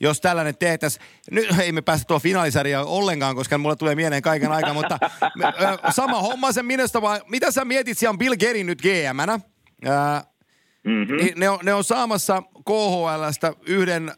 jos 0.00 0.20
tällainen 0.20 0.58
tehtäisiin. 0.58 1.06
Nyt 1.30 1.58
ei 1.60 1.72
me 1.72 1.82
päästä 1.82 2.04
tuo 2.04 2.18
finaalisarjaan 2.18 2.86
ollenkaan, 2.86 3.36
koska 3.36 3.58
mulle 3.58 3.76
tulee 3.76 3.94
mieleen 3.94 4.22
kaiken 4.22 4.52
aikaa, 4.52 4.74
mutta 4.74 4.98
ö, 5.22 5.92
sama 5.92 6.20
homma 6.20 6.52
sen 6.52 6.66
minusta 6.66 7.02
vaan, 7.02 7.20
mitä 7.28 7.50
sä 7.50 7.64
mietit, 7.64 7.98
siellä 7.98 8.10
on 8.10 8.18
Bill 8.18 8.36
Gerin 8.36 8.66
nyt 8.66 8.82
GM-nä. 8.82 9.40
mm-hmm. 10.84 11.16
ne, 11.36 11.48
on, 11.48 11.58
ne 11.62 11.74
on 11.74 11.84
saamassa 11.84 12.42
KHLstä 12.42 13.52
yhden, 13.66 14.12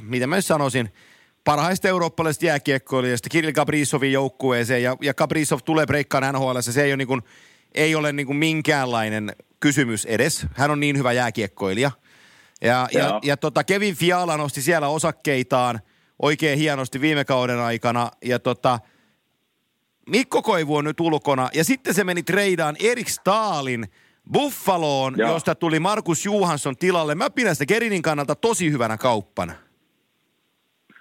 mitä 0.00 0.26
mä 0.26 0.40
sanoisin, 0.40 0.92
parhaista 1.44 1.88
eurooppalaisista 1.88 2.46
jääkiekkoilijoista 2.46 3.28
Kirill 3.28 3.52
Kaprizovin 3.52 4.12
joukkueeseen 4.12 4.82
ja, 4.82 4.96
ja 5.00 5.14
Kaprizov 5.14 5.58
tulee 5.64 5.86
breikkaan 5.86 6.34
NHL, 6.34 6.60
se 6.60 6.82
ei 6.82 6.90
ole, 6.90 6.96
niin 6.96 7.08
kuin, 7.08 7.22
ei 7.74 7.94
ole 7.94 8.12
niin 8.12 8.26
kuin 8.26 8.36
minkäänlainen 8.36 9.32
kysymys 9.60 10.04
edes. 10.04 10.46
Hän 10.54 10.70
on 10.70 10.80
niin 10.80 10.98
hyvä 10.98 11.12
jääkiekkoilija. 11.12 11.90
Ja, 12.62 12.88
ja, 12.92 13.20
ja 13.22 13.36
tota 13.36 13.64
Kevin 13.64 13.94
Fiala 13.94 14.36
nosti 14.36 14.62
siellä 14.62 14.88
osakkeitaan 14.88 15.80
oikein 16.22 16.58
hienosti 16.58 17.00
viime 17.00 17.24
kauden 17.24 17.58
aikana 17.58 18.10
ja 18.24 18.38
tota, 18.38 18.78
Mikko 20.10 20.42
Koivu 20.42 20.76
on 20.76 20.84
nyt 20.84 21.00
ulkona 21.00 21.48
ja 21.54 21.64
sitten 21.64 21.94
se 21.94 22.04
meni 22.04 22.22
treidaan 22.22 22.76
Erik 22.84 23.08
Stalin 23.08 23.84
Buffaloon, 24.32 25.14
Joo. 25.16 25.30
josta 25.30 25.54
tuli 25.54 25.80
Markus 25.80 26.24
Johansson 26.24 26.76
tilalle. 26.76 27.14
Mä 27.14 27.30
pidän 27.30 27.54
sitä 27.54 27.74
Gerinin 27.74 28.02
kannalta 28.02 28.34
tosi 28.34 28.70
hyvänä 28.70 28.96
kauppana. 28.96 29.52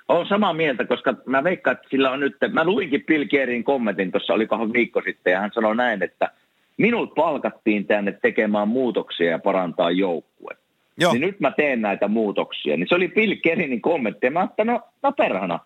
Olen 0.08 0.28
samaa 0.28 0.54
mieltä, 0.54 0.86
koska 0.86 1.16
mä 1.26 1.44
veikkaan, 1.44 1.78
että 1.78 1.90
sillä 1.90 2.12
on 2.12 2.20
nyt, 2.20 2.36
mä 2.52 2.64
luinkin 2.64 3.06
Bill 3.06 3.26
Gerin 3.26 3.64
kommentin 3.64 4.12
tuossa, 4.12 4.34
olikohan 4.34 4.74
viikko 4.74 5.02
sitten, 5.06 5.32
ja 5.32 5.40
hän 5.40 5.52
sanoi 5.54 5.76
näin, 5.76 6.04
että 6.04 6.32
minut 6.78 7.16
palkattiin 7.16 7.86
tänne 7.86 8.12
tekemään 8.12 8.68
muutoksia 8.68 9.32
ja 9.32 9.40
parantaa 9.40 9.92
joukkue. 9.92 10.58
Joo. 11.02 11.14
Niin 11.14 11.22
nyt 11.22 11.40
mä 11.40 11.52
teen 11.52 11.82
näitä 11.82 12.08
muutoksia. 12.08 12.78
Niin 12.78 12.88
se 12.90 12.96
oli 12.96 13.08
Bill 13.08 13.36
Gerinin 13.44 13.82
kommentti, 13.82 14.26
ja 14.28 14.32
mä 14.32 14.40
ajattelin, 14.40 14.72
no, 14.74 14.82
no 15.04 15.12
perhana. 15.12 15.60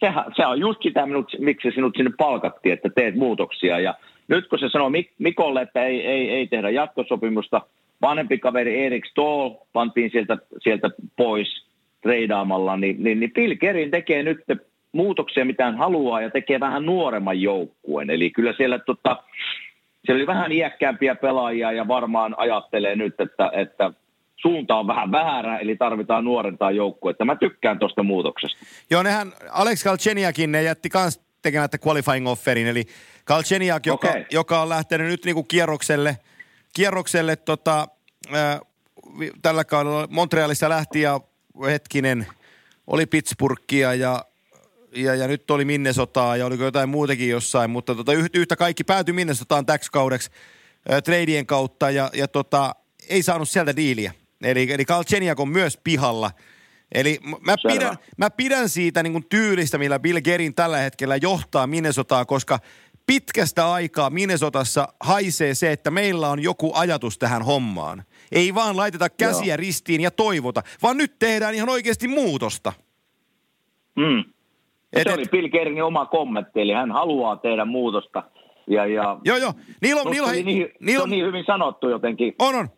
Sehän, 0.00 0.24
se 0.36 0.46
on 0.46 0.60
just 0.60 0.82
sitä, 0.82 1.06
minut, 1.06 1.32
miksi 1.38 1.70
sinut 1.70 1.96
sinne 1.96 2.12
palkattiin, 2.18 2.72
että 2.72 2.90
teet 2.94 3.14
muutoksia. 3.14 3.80
Ja 3.80 3.94
nyt 4.28 4.48
kun 4.48 4.58
se 4.58 4.68
sanoi 4.68 4.90
Mik- 4.90 5.14
Mikolle, 5.18 5.62
että 5.62 5.84
ei, 5.84 6.06
ei, 6.06 6.30
ei 6.30 6.46
tehdä 6.46 6.70
jatkosopimusta, 6.70 7.60
vanhempi 8.02 8.38
kaveri 8.38 8.86
Erik 8.86 9.06
Stoll 9.06 9.50
pantiin 9.72 10.10
sieltä, 10.10 10.38
sieltä 10.58 10.90
pois 11.16 11.66
treidaamalla, 12.02 12.76
niin, 12.76 13.04
niin, 13.04 13.20
niin 13.20 13.32
Bill 13.32 13.54
Gerin 13.54 13.90
tekee 13.90 14.22
nyt 14.22 14.38
muutoksia, 14.92 15.44
mitä 15.44 15.64
hän 15.64 15.78
haluaa, 15.78 16.20
ja 16.20 16.30
tekee 16.30 16.60
vähän 16.60 16.86
nuoremman 16.86 17.40
joukkueen. 17.40 18.10
Eli 18.10 18.30
kyllä 18.30 18.52
siellä, 18.56 18.78
tota, 18.78 19.22
siellä 20.04 20.18
oli 20.18 20.26
vähän 20.26 20.52
iäkkäämpiä 20.52 21.14
pelaajia, 21.14 21.72
ja 21.72 21.88
varmaan 21.88 22.34
ajattelee 22.38 22.96
nyt, 22.96 23.20
että, 23.20 23.50
että 23.52 23.90
suunta 24.36 24.74
on 24.74 24.86
vähän 24.86 25.12
väärä, 25.12 25.58
eli 25.58 25.76
tarvitaan 25.76 26.24
nuorentaa 26.24 26.70
joukkuetta. 26.70 27.24
Mä 27.24 27.36
tykkään 27.36 27.78
tuosta 27.78 28.02
muutoksesta. 28.02 28.58
Joo, 28.90 29.02
nehän 29.02 29.32
Alex 29.50 29.84
Galcheniakin 29.84 30.52
ne 30.52 30.62
jätti 30.62 30.88
kans 30.88 31.20
tekemättä 31.42 31.78
qualifying 31.86 32.28
offerin, 32.28 32.66
eli 32.66 32.84
Galcheniak, 33.26 33.86
joka, 33.86 34.08
Okei. 34.08 34.26
joka 34.30 34.62
on 34.62 34.68
lähtenyt 34.68 35.06
nyt 35.06 35.24
niinku 35.24 35.42
kierrokselle, 35.42 36.18
kierrokselle 36.74 37.36
tota, 37.36 37.88
vi- 39.18 39.32
tällä 39.42 39.64
kaudella 39.64 40.08
Montrealissa 40.10 40.68
lähti 40.68 41.00
ja 41.00 41.20
hetkinen, 41.66 42.26
oli 42.86 43.06
Pittsburghia 43.06 43.94
ja, 43.94 44.24
ja, 44.96 45.14
ja 45.14 45.28
nyt 45.28 45.50
oli 45.50 45.64
Minnesotaa 45.64 46.36
ja 46.36 46.46
oliko 46.46 46.64
jotain 46.64 46.88
muutakin 46.88 47.28
jossain, 47.28 47.70
mutta 47.70 47.94
tota, 47.94 48.12
yhtä, 48.34 48.56
kaikki 48.56 48.84
päätyi 48.84 49.14
Minnesotaan 49.14 49.66
täksi 49.66 49.92
kaudeksi 49.92 50.30
ää, 50.88 51.02
treidien 51.02 51.46
kautta 51.46 51.90
ja, 51.90 52.10
ja 52.14 52.28
tota, 52.28 52.74
ei 53.08 53.22
saanut 53.22 53.48
sieltä 53.48 53.76
diiliä. 53.76 54.12
Eli, 54.44 54.72
eli 54.72 54.84
Galcheniak 54.84 55.40
on 55.40 55.48
myös 55.48 55.78
pihalla. 55.84 56.30
Eli 56.94 57.18
mä 57.40 57.54
Selvä. 57.62 57.74
pidän, 57.74 57.96
mä 58.16 58.30
pidän 58.30 58.68
siitä 58.68 59.02
niin 59.02 59.12
kuin 59.12 59.24
tyylistä, 59.28 59.78
millä 59.78 59.98
Bill 59.98 60.20
Gerin 60.20 60.54
tällä 60.54 60.78
hetkellä 60.78 61.16
johtaa 61.16 61.66
Minnesotaa, 61.66 62.24
koska 62.24 62.58
pitkästä 63.06 63.72
aikaa 63.72 64.10
Minnesotassa 64.10 64.88
haisee 65.00 65.54
se, 65.54 65.72
että 65.72 65.90
meillä 65.90 66.28
on 66.28 66.42
joku 66.42 66.72
ajatus 66.74 67.18
tähän 67.18 67.42
hommaan. 67.42 68.04
Ei 68.32 68.54
vaan 68.54 68.76
laiteta 68.76 69.08
käsiä 69.10 69.54
Joo. 69.54 69.56
ristiin 69.56 70.00
ja 70.00 70.10
toivota, 70.10 70.62
vaan 70.82 70.96
nyt 70.96 71.18
tehdään 71.18 71.54
ihan 71.54 71.68
oikeasti 71.68 72.08
muutosta. 72.08 72.72
Mm. 73.96 74.24
Et- 74.92 75.02
se 75.02 75.14
oli 75.14 75.24
Bill 75.30 75.48
Gerinin 75.48 75.82
oma 75.82 76.06
kommentti, 76.06 76.60
eli 76.60 76.72
hän 76.72 76.92
haluaa 76.92 77.36
tehdä 77.36 77.64
muutosta. 77.64 78.22
Ja, 78.66 78.86
ja 78.86 79.18
Joo, 79.24 79.36
joo. 79.36 79.52
Niillä 79.82 80.02
on, 80.02 80.10
niillä 80.10 80.32
niin, 80.32 80.44
niillä 80.44 80.72
se 80.90 80.98
on, 80.98 81.02
on 81.02 81.10
niin 81.10 81.26
hyvin 81.26 81.44
sanottu 81.46 81.88
jotenkin. 81.88 82.34
On, 82.38 82.54
on. 82.54 82.68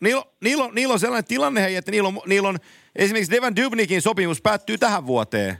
Niillä, 0.00 0.20
on- 0.20 0.26
niillä, 0.40 0.64
on, 0.64 0.74
niillä 0.74 0.92
on 0.92 1.00
sellainen 1.00 1.28
tilanne, 1.28 1.62
hei, 1.62 1.76
että 1.76 1.90
niillä 1.90 2.08
on, 2.08 2.20
niillä 2.26 2.48
on 2.48 2.58
esimerkiksi 2.96 3.32
Devan 3.32 3.56
Dubnikin 3.56 4.02
sopimus 4.02 4.42
päättyy 4.42 4.78
tähän 4.78 5.06
vuoteen. 5.06 5.58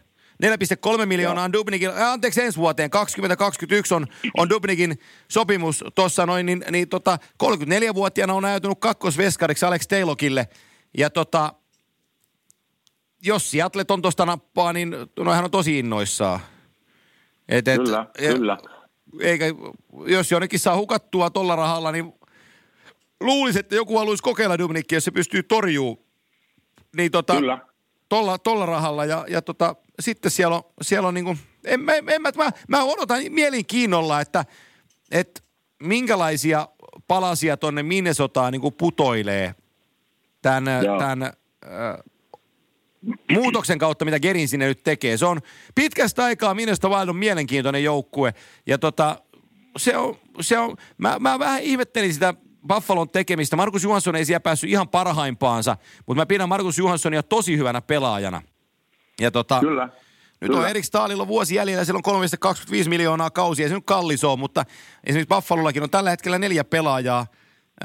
4,3 0.98 1.06
miljoonaa 1.06 1.44
on 1.44 1.52
Dubnikin, 1.52 1.88
äh, 1.88 2.02
anteeksi 2.12 2.42
ensi 2.42 2.58
vuoteen, 2.58 2.90
2021 2.90 3.94
on, 3.94 4.06
on 4.36 4.48
Dubnikin 4.50 4.98
sopimus 5.28 5.84
tuossa 5.94 6.26
noin, 6.26 6.46
niin, 6.46 6.64
niin 6.70 6.88
tota, 6.88 7.18
34-vuotiaana 7.44 8.34
on 8.34 8.44
ajatunut 8.44 8.80
kakkosveskariksi 8.80 9.66
Alex 9.66 9.86
Taylorkille. 9.88 10.48
Ja 10.98 11.10
tota, 11.10 11.52
jos 13.22 13.50
Seattle 13.50 13.84
on 13.90 14.02
tuosta 14.02 14.26
nappaa, 14.26 14.72
niin 14.72 14.96
no 15.18 15.32
hän 15.32 15.44
on 15.44 15.50
tosi 15.50 15.78
innoissaan. 15.78 16.40
Et, 17.48 17.68
et, 17.68 17.76
Kyllä, 17.82 18.06
ja- 18.20 18.32
kyllä. 18.34 18.58
Eikä, 19.20 19.44
jos 20.06 20.30
jonnekin 20.30 20.60
saa 20.60 20.76
hukattua 20.76 21.30
tolla 21.30 21.56
rahalla, 21.56 21.92
niin 21.92 22.12
luulisi, 23.20 23.58
että 23.58 23.74
joku 23.74 23.98
haluaisi 23.98 24.22
kokeilla 24.22 24.58
Dubnikkia, 24.58 24.96
jos 24.96 25.04
se 25.04 25.10
pystyy 25.10 25.42
torjuu. 25.42 26.06
Niin 26.96 27.10
tota, 27.10 27.34
Kyllä. 27.34 27.58
tolla, 28.08 28.38
tolla 28.38 28.66
rahalla 28.66 29.04
ja, 29.04 29.24
ja 29.28 29.42
tota, 29.42 29.76
sitten 30.00 30.30
siellä 30.30 30.56
on, 30.56 30.62
siellä 30.82 31.08
on 31.08 31.14
niinku, 31.14 31.36
en, 31.64 31.80
mä, 31.80 31.92
en, 31.94 32.04
mä, 32.22 32.30
mä, 32.36 32.50
mä 32.68 32.84
odotan 32.84 33.22
mielenkiinnolla, 33.28 34.20
että, 34.20 34.44
että 35.10 35.40
minkälaisia 35.82 36.68
palasia 37.08 37.56
tonne 37.56 37.82
Minnesotaan 37.82 38.52
niinku 38.52 38.70
putoilee 38.70 39.54
tämän, 40.42 40.84
Joo. 40.84 40.98
tämän 40.98 41.22
äh, 41.22 41.32
muutoksen 43.30 43.78
kautta, 43.78 44.04
mitä 44.04 44.20
Gerin 44.20 44.48
sinne 44.48 44.66
nyt 44.66 44.82
tekee. 44.82 45.16
Se 45.16 45.26
on 45.26 45.40
pitkästä 45.74 46.24
aikaa 46.24 46.54
Minnesota 46.54 46.88
Wild 46.88 47.08
on 47.08 47.16
mielenkiintoinen 47.16 47.84
joukkue 47.84 48.34
ja 48.66 48.78
tota, 48.78 49.22
se 49.76 49.96
on, 49.96 50.16
se 50.40 50.58
on 50.58 50.76
mä, 50.98 51.16
mä 51.20 51.38
vähän 51.38 51.62
ihmettelin 51.62 52.14
sitä 52.14 52.34
Buffalon 52.68 53.10
tekemistä. 53.10 53.56
Markus 53.56 53.82
Johansson 53.82 54.16
ei 54.16 54.24
siellä 54.24 54.40
päässyt 54.40 54.70
ihan 54.70 54.88
parhaimpaansa, 54.88 55.76
mutta 56.06 56.20
mä 56.20 56.26
pidän 56.26 56.48
Markus 56.48 56.78
Johanssonia 56.78 57.22
tosi 57.22 57.56
hyvänä 57.56 57.80
pelaajana. 57.80 58.42
Ja 59.20 59.30
tota, 59.30 59.60
Kyllä. 59.60 59.84
nyt 60.40 60.48
Kyllä. 60.50 60.58
on 60.60 60.68
Erik 60.68 60.84
Staalilla 60.84 61.28
vuosi 61.28 61.54
jäljellä, 61.54 61.84
siellä 61.84 62.00
on 62.06 62.22
3,25 62.84 62.88
miljoonaa 62.88 63.30
kausia, 63.30 63.64
ei 63.64 63.68
se 63.68 63.74
nyt 63.74 63.84
kallis 63.86 64.24
ole, 64.24 64.38
mutta 64.38 64.64
esimerkiksi 65.04 65.34
Buffalollakin 65.34 65.82
on 65.82 65.90
tällä 65.90 66.10
hetkellä 66.10 66.38
neljä 66.38 66.64
pelaajaa 66.64 67.26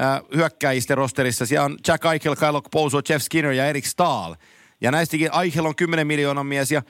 äh, 0.00 0.20
hyökkäjistä 0.34 0.94
rosterissa. 0.94 1.46
Siellä 1.46 1.64
on 1.64 1.76
Jack 1.88 2.04
Eichel, 2.04 2.36
Kyle 2.36 2.62
Poso, 2.70 3.00
Jeff 3.08 3.24
Skinner 3.24 3.52
ja 3.52 3.66
Erik 3.66 3.86
Stahl. 3.86 4.34
Ja 4.80 4.90
näistäkin 4.90 5.30
Eichel 5.42 5.66
on 5.66 5.76
10 5.76 6.06
miljoonan 6.06 6.46
mies 6.46 6.72
ja 6.72 6.82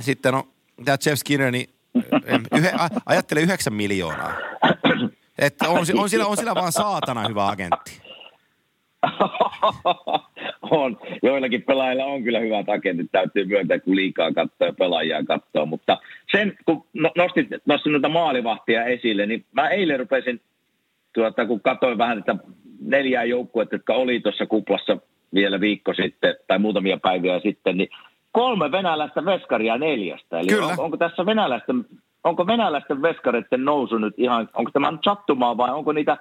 sitten 0.00 0.34
on 0.34 0.44
tämä 0.84 0.96
Jeff 1.06 1.18
Skinner, 1.18 1.50
niin 1.50 1.74
yhe, 2.56 2.72
ajattele 3.06 3.40
9 3.40 3.72
miljoonaa. 3.72 4.32
Että 5.40 5.68
on, 5.68 5.78
on, 5.78 6.08
sillä, 6.08 6.26
on 6.26 6.36
sillä 6.36 6.54
vaan 6.54 6.72
saatana 6.72 7.28
hyvä 7.28 7.46
agentti. 7.46 8.00
on. 10.70 10.98
Joillakin 11.22 11.62
pelaajilla 11.62 12.04
on 12.04 12.24
kyllä 12.24 12.38
hyvät 12.38 12.68
agentit, 12.68 13.12
täytyy 13.12 13.44
myöntää, 13.44 13.78
kun 13.78 13.96
liikaa 13.96 14.32
katsoo 14.32 14.66
ja 14.66 14.72
pelaajia 14.72 15.24
katsoo. 15.24 15.66
Mutta 15.66 15.98
sen, 16.32 16.56
kun 16.64 16.84
no- 16.92 17.12
nostit, 17.16 17.48
nostit 17.66 17.92
noita 17.92 18.08
maalivahtia 18.08 18.84
esille, 18.84 19.26
niin 19.26 19.44
mä 19.52 19.68
eilen 19.68 19.98
rupesin, 19.98 20.40
tuota, 21.12 21.46
kun 21.46 21.60
katsoin 21.60 21.98
vähän 21.98 22.18
että 22.18 22.36
neljää 22.80 23.24
joukkuetta, 23.24 23.74
jotka 23.74 23.94
oli 23.94 24.20
tuossa 24.20 24.46
kuplassa 24.46 24.96
vielä 25.34 25.60
viikko 25.60 25.94
sitten 25.94 26.34
tai 26.46 26.58
muutamia 26.58 26.98
päiviä 27.02 27.40
sitten, 27.40 27.76
niin 27.76 27.88
kolme 28.32 28.72
venäläistä 28.72 29.24
veskaria 29.24 29.78
neljästä. 29.78 30.40
Eli 30.40 30.48
Kyllä. 30.48 30.66
on, 30.66 30.78
onko 30.78 30.96
tässä 30.96 31.26
venäläisten, 31.26 31.84
onko 32.24 32.46
venäläisten 32.46 33.02
veskareiden 33.02 33.64
nousu 33.64 33.98
nyt 33.98 34.14
ihan, 34.16 34.48
onko 34.54 34.70
tämä 34.70 34.90
nyt 34.90 35.00
sattumaa 35.04 35.56
vai 35.56 35.70
onko 35.70 35.92
niitä, 35.92 36.16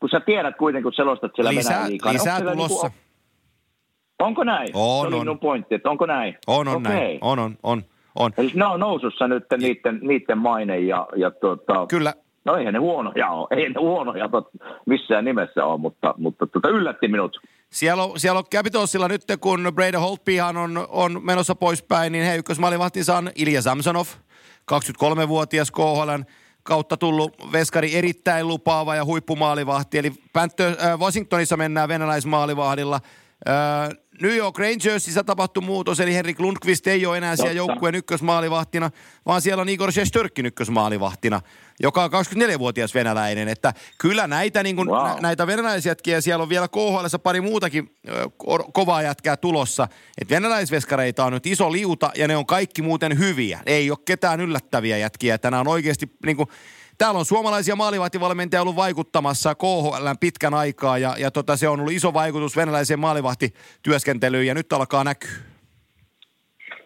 kun 0.00 0.08
sä 0.08 0.20
tiedät 0.20 0.56
kuitenkin, 0.56 0.82
kun 0.82 0.92
selostat 0.92 1.32
siellä 1.34 1.50
Lisää, 1.50 1.72
Venäjän 1.72 1.90
liigaa, 1.90 2.12
niin 2.12 2.20
onko 2.20 2.24
lisää 2.24 2.36
siellä 2.36 2.52
tulossa. 2.52 2.86
Niinku, 2.86 3.06
onko 4.18 4.44
näin? 4.44 4.68
On, 4.74 5.08
se 5.08 5.14
on. 5.14 5.22
minun 5.22 5.38
pointti, 5.38 5.74
että 5.74 5.90
onko 5.90 6.06
näin? 6.06 6.38
On, 6.46 6.68
on 6.68 6.76
Okei. 6.76 6.92
näin. 6.92 7.18
On, 7.20 7.38
on, 7.38 7.56
on, 7.62 7.82
on. 8.14 8.32
Eli 8.38 8.50
ne 8.54 8.64
on 8.64 8.80
nousussa 8.80 9.28
nyt 9.28 9.44
niiden, 9.58 9.98
niiden 10.02 10.38
maine 10.38 10.78
ja, 10.78 11.06
ja 11.16 11.30
tuota, 11.30 11.86
Kyllä, 11.86 12.14
no 12.44 12.56
eihän 12.56 12.74
ne 12.74 12.78
huonoja 12.78 13.30
ole, 13.30 13.46
ei 13.50 13.68
ne 13.68 13.80
huonoja 13.80 14.28
tot, 14.28 14.48
missään 14.86 15.24
nimessä 15.24 15.64
ole, 15.64 15.80
mutta, 15.80 16.14
mutta 16.18 16.46
tuota, 16.46 16.68
yllätti 16.68 17.08
minut. 17.08 17.40
Siellä 17.70 18.02
on, 18.02 18.20
siellä 18.20 18.38
on 18.38 18.44
Capitalsilla 18.54 19.08
nyt, 19.08 19.22
kun 19.40 19.72
Brady 19.74 19.96
Holtbyhan 19.96 20.56
on, 20.56 20.86
on 20.88 21.24
menossa 21.24 21.54
poispäin, 21.54 22.12
niin 22.12 22.24
he 22.24 22.36
ykkösmaalivahtinsa 22.36 23.16
on 23.16 23.30
Ilja 23.36 23.62
Samsonov, 23.62 24.06
23-vuotias 24.72 25.70
KHLn 25.70 26.24
kautta 26.62 26.96
tullut 26.96 27.52
veskari 27.52 27.94
erittäin 27.94 28.48
lupaava 28.48 28.94
ja 28.94 29.04
huippumaalivahti. 29.04 29.98
Eli 29.98 30.12
äh, 30.36 30.98
Washingtonissa 30.98 31.56
mennään 31.56 31.88
venäläismaalivahdilla. 31.88 33.00
Äh, 33.48 33.54
New 34.22 34.36
York 34.36 34.58
Rangersissa 34.58 35.24
tapahtui 35.24 35.62
muutos, 35.62 36.00
eli 36.00 36.14
Henrik 36.14 36.40
Lundqvist 36.40 36.86
ei 36.86 37.06
ole 37.06 37.18
enää 37.18 37.36
siellä 37.36 37.48
Totta. 37.48 37.56
joukkueen 37.72 37.94
ykkösmaalivahtina, 37.94 38.90
vaan 39.26 39.42
siellä 39.42 39.60
on 39.60 39.68
Igor 39.68 39.92
Shestörkin 39.92 40.46
ykkösmaalivahtina, 40.46 41.40
joka 41.80 42.04
on 42.04 42.10
24-vuotias 42.10 42.94
venäläinen. 42.94 43.48
Että 43.48 43.72
kyllä 43.98 44.26
näitä, 44.26 44.62
niin 44.62 44.76
kuin, 44.76 44.88
Wow. 44.88 45.06
nä, 45.06 45.16
näitä 45.20 45.46
venäläisjätkiä, 45.46 46.20
siellä 46.20 46.42
on 46.42 46.48
vielä 46.48 46.68
KHL 46.68 47.16
pari 47.22 47.40
muutakin 47.40 47.94
ö, 48.08 48.24
ko- 48.24 48.70
kovaa 48.72 49.02
jätkää 49.02 49.36
tulossa. 49.36 49.88
Että 50.20 50.34
venäläisveskareita 50.34 51.24
on 51.24 51.32
nyt 51.32 51.46
iso 51.46 51.72
liuta 51.72 52.10
ja 52.14 52.28
ne 52.28 52.36
on 52.36 52.46
kaikki 52.46 52.82
muuten 52.82 53.18
hyviä. 53.18 53.60
Ei 53.66 53.90
ole 53.90 53.98
ketään 54.04 54.40
yllättäviä 54.40 54.96
jätkiä. 54.98 55.38
Tänään 55.38 55.60
on 55.60 55.72
oikeasti 55.72 56.10
niin 56.26 56.36
kuin, 56.36 56.48
Täällä 56.98 57.18
on 57.18 57.24
suomalaisia 57.24 57.76
maalivahtivalmentajia 57.76 58.62
ollut 58.62 58.76
vaikuttamassa 58.76 59.54
KHL 59.54 60.08
pitkän 60.20 60.54
aikaa 60.54 60.98
ja, 60.98 61.14
ja 61.18 61.30
tota, 61.30 61.56
se 61.56 61.68
on 61.68 61.80
ollut 61.80 61.92
iso 61.92 62.14
vaikutus 62.14 62.56
venäläiseen 62.56 63.00
maalivahtityöskentelyyn 63.00 64.46
ja 64.46 64.54
nyt 64.54 64.72
alkaa 64.72 65.04
näkyä. 65.04 65.30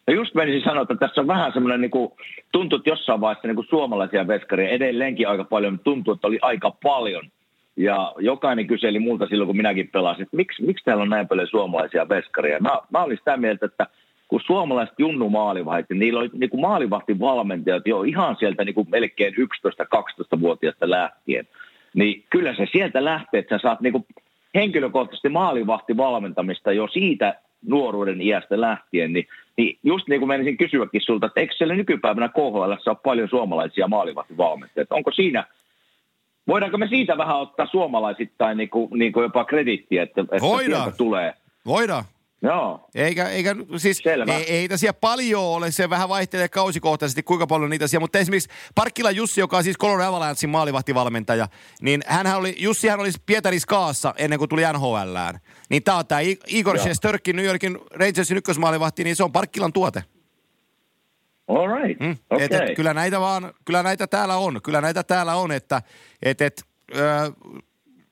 No 0.07 0.15
just 0.15 0.35
menisin 0.35 0.63
sanoa, 0.65 0.83
että 0.83 0.95
tässä 0.95 1.21
on 1.21 1.27
vähän 1.27 1.53
semmoinen, 1.53 1.81
niin 1.81 1.91
kuin, 1.91 2.11
tuntuu, 2.53 2.77
että 2.77 2.91
jossain 2.91 3.21
vaiheessa 3.21 3.49
niin 3.49 3.55
kuin 3.55 3.67
suomalaisia 3.71 4.27
veskaria 4.27 4.69
edelleenkin 4.69 5.29
aika 5.29 5.45
paljon, 5.45 5.73
mutta 5.73 5.85
tuntuu, 5.85 6.15
että 6.15 6.27
oli 6.27 6.39
aika 6.43 6.71
paljon 6.71 7.31
ja 7.77 8.15
jokainen 8.19 8.67
kyseli 8.67 8.99
multa 8.99 9.27
silloin, 9.27 9.47
kun 9.47 9.57
minäkin 9.57 9.89
pelasin, 9.89 10.23
että 10.23 10.37
miksi, 10.37 10.63
miksi 10.63 10.85
täällä 10.85 11.03
on 11.03 11.11
näin 11.11 11.29
paljon 11.29 11.49
suomalaisia 11.49 12.09
veskaria. 12.09 12.61
Mä, 12.61 12.79
mä 12.91 13.03
olin 13.03 13.19
sitä 13.19 13.37
mieltä, 13.37 13.67
että 13.67 13.87
kun 14.31 14.41
suomalaiset 14.47 14.95
junnu 14.99 15.31
maalivahit, 15.31 15.87
niin 15.89 15.99
niillä 15.99 16.21
oli 16.21 16.31
niin 16.33 16.51
kuin 16.51 16.61
maalivahtivalmentajat 16.61 17.87
jo 17.87 18.03
ihan 18.03 18.37
sieltä 18.39 18.65
niin 18.65 18.75
kuin 18.75 18.91
melkein 18.91 19.35
11-12-vuotiaasta 19.35 20.91
lähtien. 20.91 21.49
Niin 21.95 22.25
kyllä 22.31 22.55
se 22.55 22.67
sieltä 22.73 23.05
lähtee, 23.05 23.41
että 23.41 23.59
sä 23.59 23.63
saat 23.63 23.81
niin 23.81 23.93
kuin 23.93 24.07
henkilökohtaisesti 24.55 25.29
maalivahtivalmentamista 25.29 26.73
jo 26.73 26.89
siitä 26.89 27.41
nuoruuden 27.67 28.23
iästä 28.23 28.61
lähtien, 28.61 29.13
niin, 29.13 29.27
niin 29.57 29.79
just 29.83 30.09
niin 30.09 30.21
kuin 30.21 30.29
menisin 30.29 30.57
kysyäkin 30.57 31.01
sulta, 31.01 31.27
että 31.27 31.41
eikö 31.41 31.55
siellä 31.55 31.75
nykypäivänä 31.75 32.29
KHL 32.29 32.73
ole 32.87 32.97
paljon 33.05 33.29
suomalaisia 33.29 33.89
maalivahtivalmentajia? 33.89 34.87
Onko 34.91 35.13
siinä, 35.13 35.45
voidaanko 36.49 36.79
me 36.79 36.87
siitä 36.87 37.19
vähän 37.19 37.39
ottaa 37.39 37.67
suomalaisittain 37.67 38.59
niin 38.59 38.71
kuin, 38.71 38.89
niin 38.99 39.13
kuin 39.13 39.23
jopa 39.23 39.45
kredittiä, 39.45 40.03
että, 40.03 40.21
että 40.21 40.41
Voidaan. 40.41 40.93
tulee? 40.97 41.35
Voidaan. 41.67 42.05
Joo. 42.43 42.89
Eikä, 42.95 43.29
eikä 43.29 43.57
siis, 43.77 43.99
Selvä. 43.99 44.37
ei, 44.37 44.53
ei 44.53 44.69
tässä 44.69 44.93
paljon 44.93 45.43
ole, 45.43 45.71
se 45.71 45.91
vähän 45.91 46.09
vaihtelee 46.09 46.49
kausikohtaisesti, 46.49 47.23
kuinka 47.23 47.47
paljon 47.47 47.71
niitä 47.71 47.87
siellä, 47.87 48.03
mutta 48.03 48.19
esimerkiksi 48.19 48.49
Parkkila 48.75 49.11
Jussi, 49.11 49.41
joka 49.41 49.57
on 49.57 49.65
siis 49.65 49.79
Colorado 49.79 50.09
Avalanchein 50.09 50.51
maalivahtivalmentaja, 50.51 51.49
niin 51.81 52.03
hän 52.07 52.27
oli, 52.37 52.55
Jussihan 52.59 53.01
oli 53.01 53.11
Pietaris 53.27 53.67
Kaassa 53.67 54.15
ennen 54.17 54.39
kuin 54.39 54.49
tuli 54.49 54.63
NHLään. 54.73 55.41
Niin 55.71 55.83
tää 55.83 55.95
on 55.95 56.07
tää 56.07 56.21
Igor. 56.47 56.79
Shesterkin 56.79 57.37
New 57.37 57.45
Yorkin 57.45 57.79
Rangersin 57.91 58.37
ykkösmaalivahti, 58.37 59.05
niin 59.05 59.17
se 59.17 59.25
on 59.25 59.33
Parkkilan 59.33 59.73
tuote. 59.73 60.05
All 61.49 61.69
right. 61.69 62.01
Mm. 62.01 62.17
Okei. 62.31 62.45
Et, 62.45 62.53
et, 62.53 62.77
kyllä 62.77 62.95
näitä 62.95 63.21
vaan, 63.21 63.55
kyllä 63.65 63.83
näitä 63.83 64.07
täällä 64.07 64.37
on, 64.37 64.61
kyllä 64.63 64.81
näitä 64.81 65.03
täällä 65.03 65.35
on, 65.35 65.53
että 65.53 65.83
et, 66.23 66.41
et, 66.41 66.63
ö, 66.97 67.33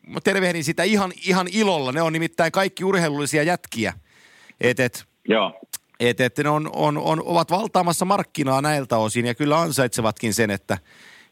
mä 0.07 0.21
tervehdin 0.25 0.65
sitä 0.65 0.83
ihan, 0.83 1.13
ihan 1.27 1.47
ilolla, 1.53 1.93
ne 1.93 2.03
on 2.03 2.13
nimittäin 2.13 2.53
kaikki 2.53 2.85
urheilullisia 2.85 3.43
jätkiä. 3.43 3.93
Et, 4.61 4.81
et, 4.81 5.05
Joo. 5.29 5.61
et, 6.01 6.21
et 6.21 6.39
ne 6.39 6.49
on, 6.49 6.71
on, 6.73 6.99
on, 6.99 7.23
ovat 7.25 7.51
valtaamassa 7.51 8.05
markkinaa 8.05 8.63
näiltä 8.63 8.97
osin 8.97 9.27
ja 9.27 9.35
kyllä 9.35 9.61
ansaitsevatkin 9.61 10.35
sen, 10.35 10.51
että, 10.51 10.79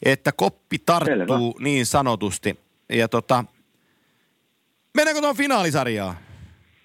että 0.05 0.33
koppi 0.33 0.79
tarttuu 0.79 1.53
Selvä. 1.53 1.65
niin 1.65 1.87
sanotusti. 1.87 2.61
Ja 2.89 3.09
tota, 3.09 3.45
mennäänkö 4.95 5.21
tuon 5.21 5.37
finaalisarjaan? 5.37 6.17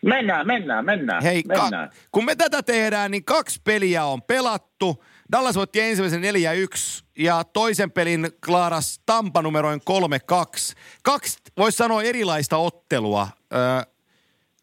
Mennään, 0.06 0.48
mennään, 0.48 0.86
mennään. 0.86 1.24
Hei, 1.24 1.44
mennään. 1.48 1.90
ka- 1.90 1.96
kun 2.12 2.26
me 2.26 2.36
tätä 2.36 2.64
tehdään, 2.64 3.12
niin 3.12 3.26
kaksi 3.26 3.62
peliä 3.64 4.06
on 4.06 4.22
pelattu. 4.22 5.04
Dallas 5.32 5.56
voitti 5.56 5.80
ensimmäisen 5.82 6.22
4-1 6.22 7.04
ja 7.18 7.44
toisen 7.44 7.92
pelin 7.92 8.30
klaaras 8.46 9.02
Tampa 9.06 9.42
numeroin 9.42 9.82
3-2. 9.82 10.76
Kaksi, 11.04 11.38
voisi 11.58 11.76
sanoa, 11.78 12.04
erilaista 12.04 12.58
ottelua 12.58 13.28
ö, 13.54 13.58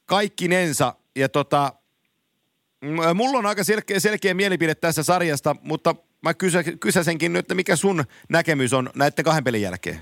kaikkinensa. 0.07 0.95
Ja 1.19 1.29
tota, 1.29 1.73
mulla 3.15 3.39
on 3.39 3.47
aika 3.47 3.65
selkeä, 3.65 4.01
selkeä 4.01 4.35
mielipide 4.35 4.75
tässä 4.75 5.03
sarjasta, 5.03 5.57
mutta 5.63 5.95
mä 6.23 6.35
kysä, 6.35 6.63
kysäsenkin 6.81 7.33
nyt, 7.33 7.41
että 7.41 7.55
mikä 7.55 7.77
sun 7.77 8.05
näkemys 8.29 8.73
on 8.73 8.91
näiden 8.97 9.25
kahden 9.25 9.45
pelin 9.45 9.63
jälkeen? 9.63 10.01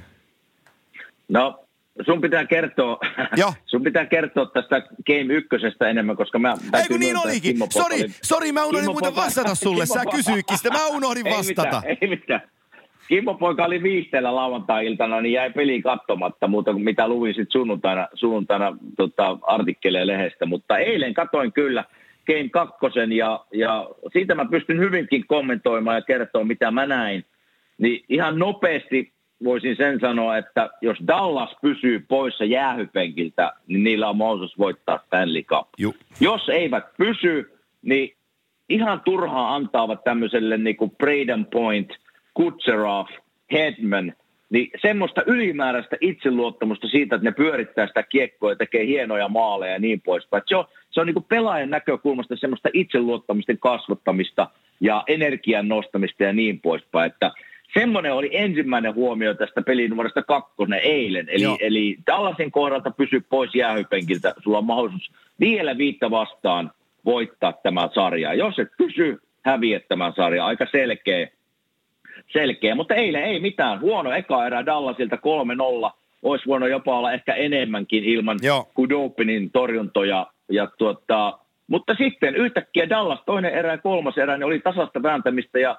No, 1.29 1.65
sun 2.07 2.21
pitää 2.21 2.47
kertoa, 2.47 2.99
Joo. 3.37 3.55
sun 3.67 3.83
pitää 3.83 4.07
kertoa 4.07 4.47
tästä 4.47 4.81
Game 5.07 5.35
ykkösestä 5.35 5.89
enemmän, 5.89 6.17
koska 6.17 6.39
mä... 6.39 6.55
Ei 6.75 6.85
kun 6.89 7.01
niin 7.01 7.17
olikin. 7.17 7.57
Sori, 7.71 8.05
sori, 8.23 8.53
mä 8.53 8.65
unohdin 8.65 8.81
Kimmo 8.81 8.93
muuten 8.93 9.17
vastata 9.17 9.55
sulle. 9.55 9.85
Kimmo 9.85 10.05
Sä 10.05 10.17
kysyitkin 10.17 10.57
sitä, 10.57 10.71
mä 10.71 10.87
unohdin 10.97 11.27
Ei 11.27 11.33
vastata. 11.33 11.77
mitään, 11.77 11.97
ei 12.01 12.09
mitään. 12.09 12.41
Kimmo 13.09 13.35
Poika 13.35 13.65
oli 13.65 13.83
viisteellä 13.83 14.35
lauantai-iltana, 14.35 15.21
niin 15.21 15.33
jäi 15.33 15.51
peli 15.51 15.83
katsomatta 15.83 16.49
muuta 16.49 16.73
kuin 16.73 16.85
mitä 16.85 17.09
luin 17.09 17.35
sitten 17.35 17.61
sunnuntaina, 17.61 18.09
sunnuntaina 18.15 18.77
tota, 18.97 19.39
artikkeleja 19.43 20.07
lehdestä. 20.07 20.47
Mutta 20.47 20.79
eilen 20.79 21.15
katoin 21.15 21.53
kyllä 21.53 21.85
Game 22.27 22.49
2 22.49 22.77
ja, 23.17 23.45
ja 23.53 23.89
siitä 24.13 24.35
mä 24.35 24.45
pystyn 24.51 24.79
hyvinkin 24.79 25.27
kommentoimaan 25.27 25.97
ja 25.97 26.03
kertoa, 26.03 26.45
mitä 26.45 26.71
mä 26.71 26.87
näin. 26.87 27.25
Niin 27.79 28.05
ihan 28.09 28.39
nopeasti 28.39 29.13
voisin 29.45 29.77
sen 29.77 30.01
sanoa, 30.01 30.37
että 30.37 30.71
jos 30.83 30.99
Dallas 31.07 31.57
pysyy 31.63 32.05
poissa 32.09 32.45
jäähypenkiltä, 32.45 33.53
niin 33.67 33.85
niillä 33.85 34.09
on 34.09 34.17
mahdollisuus 34.17 34.59
voittaa 34.59 35.01
Stanley 35.07 35.43
Cup. 35.43 35.69
Ju. 35.79 35.95
Jos 36.21 36.49
eivät 36.49 36.85
pysy, 36.99 37.53
niin 37.83 38.17
ihan 38.69 39.01
turhaa 39.05 39.55
antaavat 39.55 40.05
tämmöiselle 40.05 40.59
niin 40.59 40.77
kuin 40.77 40.91
Braden 40.91 41.47
Point, 41.47 41.89
Kutserov, 42.37 43.07
Hedman, 43.53 44.13
niin 44.51 44.71
semmoista 44.83 45.23
ylimääräistä 45.27 45.97
itseluottamusta 46.01 46.89
siitä, 46.89 47.17
että 47.17 47.25
ne 47.29 47.33
pyörittää 47.33 47.87
sitä 47.87 48.03
kiekkoa 48.03 48.51
ja 48.51 48.57
tekee 48.57 48.87
hienoja 48.87 49.29
maaleja 49.29 49.73
ja 49.73 49.79
niin 49.79 50.01
poispäin. 50.01 50.43
Se 50.47 50.57
on, 50.57 50.65
se 50.91 51.01
on 51.01 51.07
niin 51.07 51.15
kuin 51.15 51.27
pelaajan 51.29 51.71
näkökulmasta 51.71 52.37
semmoista 52.37 52.69
itseluottamusten 52.73 53.59
kasvattamista 53.59 54.51
ja 54.81 55.05
energian 55.07 55.69
nostamista 55.69 56.23
ja 56.23 56.33
niin 56.33 56.61
poispäin. 56.61 57.13
Että 57.13 57.31
semmoinen 57.75 58.15
oli 58.15 58.31
ensimmäinen 58.33 58.95
huomio 58.95 59.35
tästä 59.35 59.63
pelin 59.63 59.91
numerosta 59.91 60.23
kakkonen 60.23 60.81
eilen. 60.83 61.29
Eli, 61.29 61.43
Joo. 61.43 61.57
eli 61.61 61.97
Dallasin 62.07 62.51
kohdalta 62.51 62.91
pysy 62.91 63.21
pois 63.21 63.55
jäähypenkiltä. 63.55 64.35
Sulla 64.43 64.59
on 64.59 64.65
mahdollisuus 64.65 65.11
vielä 65.41 65.79
viittä 65.79 66.11
vastaan 66.11 66.71
voittaa 67.05 67.53
tämä 67.53 67.89
sarja. 67.95 68.35
Jos 68.35 68.59
et 68.59 68.69
pysy, 68.79 69.19
häviät 69.43 69.89
tämän 69.89 70.13
sarjan. 70.17 70.47
Aika 70.47 70.67
selkeä, 70.73 71.29
selkeä. 72.33 72.75
Mutta 72.75 72.95
eilen 72.95 73.23
ei 73.23 73.41
mitään. 73.41 73.81
Huono 73.81 74.13
eka 74.13 74.47
erä 74.47 74.67
Dallasilta 74.67 75.17
3-0. 75.17 75.91
Olisi 76.23 76.47
voinut 76.47 76.71
jopa 76.71 76.99
olla 76.99 77.13
ehkä 77.13 77.35
enemmänkin 77.35 78.05
ilman 78.05 78.39
Joo. 78.43 78.69
Kudopinin 78.75 79.51
torjuntoja. 79.51 80.27
Ja 80.49 80.67
tuota, 80.79 81.39
mutta 81.67 81.95
sitten 81.95 82.37
yhtäkkiä 82.37 82.89
Dallas 82.89 83.23
toinen 83.27 83.55
erä 83.55 83.71
ja 83.71 83.79
kolmas 83.79 84.19
erä, 84.19 84.37
niin 84.37 84.47
oli 84.47 84.61
tasasta 84.61 85.03
vääntämistä 85.03 85.59
ja 85.59 85.79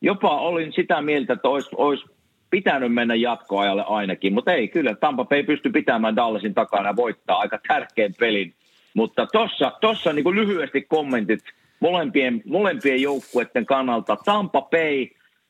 jopa 0.00 0.40
olin 0.40 0.72
sitä 0.72 1.02
mieltä, 1.02 1.32
että 1.32 1.48
olisi, 1.48 1.70
olisi 1.76 2.04
pitänyt 2.50 2.94
mennä 2.94 3.14
jatkoajalle 3.14 3.84
ainakin, 3.86 4.32
mutta 4.32 4.52
ei 4.52 4.68
kyllä. 4.68 4.94
Tampa 4.94 5.24
Bay 5.24 5.42
pysty 5.42 5.70
pitämään 5.70 6.16
Dallasin 6.16 6.54
takana 6.54 6.88
ja 6.88 6.96
voittaa 6.96 7.38
aika 7.38 7.58
tärkeän 7.68 8.14
pelin. 8.18 8.54
Mutta 8.94 9.26
tuossa 9.26 9.72
tossa 9.80 10.12
niin 10.12 10.34
lyhyesti 10.34 10.82
kommentit 10.82 11.40
molempien, 11.80 12.42
molempien 12.46 13.02
joukkueiden 13.02 13.66
kannalta. 13.66 14.16
Tampa 14.24 14.62
Bay 14.62 15.06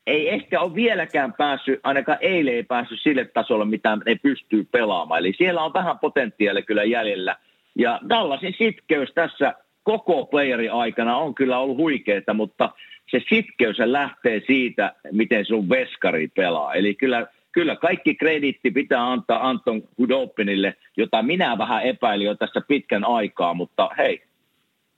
ei 0.09 0.29
ehkä 0.29 0.61
ole 0.61 0.75
vieläkään 0.75 1.33
päässyt, 1.33 1.79
ainakaan 1.83 2.17
eilen 2.21 2.53
ei 2.53 2.63
päässyt 2.63 2.99
sille 3.01 3.25
tasolle, 3.25 3.65
mitä 3.65 3.97
ne 4.05 4.15
pystyy 4.21 4.67
pelaamaan. 4.71 5.19
Eli 5.19 5.33
siellä 5.37 5.63
on 5.63 5.73
vähän 5.73 5.99
potentiaalia 5.99 6.61
kyllä 6.61 6.83
jäljellä. 6.83 7.35
Ja 7.75 7.99
Dallasin 8.09 8.55
sitkeys 8.57 9.09
tässä 9.15 9.53
koko 9.83 10.25
playerin 10.25 10.71
aikana 10.71 11.17
on 11.17 11.35
kyllä 11.35 11.59
ollut 11.59 11.77
huikeeta, 11.77 12.33
mutta 12.33 12.69
se 13.11 13.21
sitkeys 13.29 13.77
lähtee 13.79 14.41
siitä, 14.47 14.93
miten 15.11 15.45
sun 15.45 15.69
veskari 15.69 16.27
pelaa. 16.27 16.73
Eli 16.73 16.95
kyllä, 16.95 17.27
kyllä 17.51 17.75
kaikki 17.75 18.15
krediitti 18.15 18.71
pitää 18.71 19.11
antaa 19.11 19.49
Anton 19.49 19.81
Hudopinille, 19.97 20.75
jota 20.97 21.21
minä 21.21 21.57
vähän 21.57 21.83
epäilin 21.83 22.27
jo 22.27 22.35
tässä 22.35 22.61
pitkän 22.67 23.05
aikaa, 23.05 23.53
mutta 23.53 23.89
hei, 23.97 24.21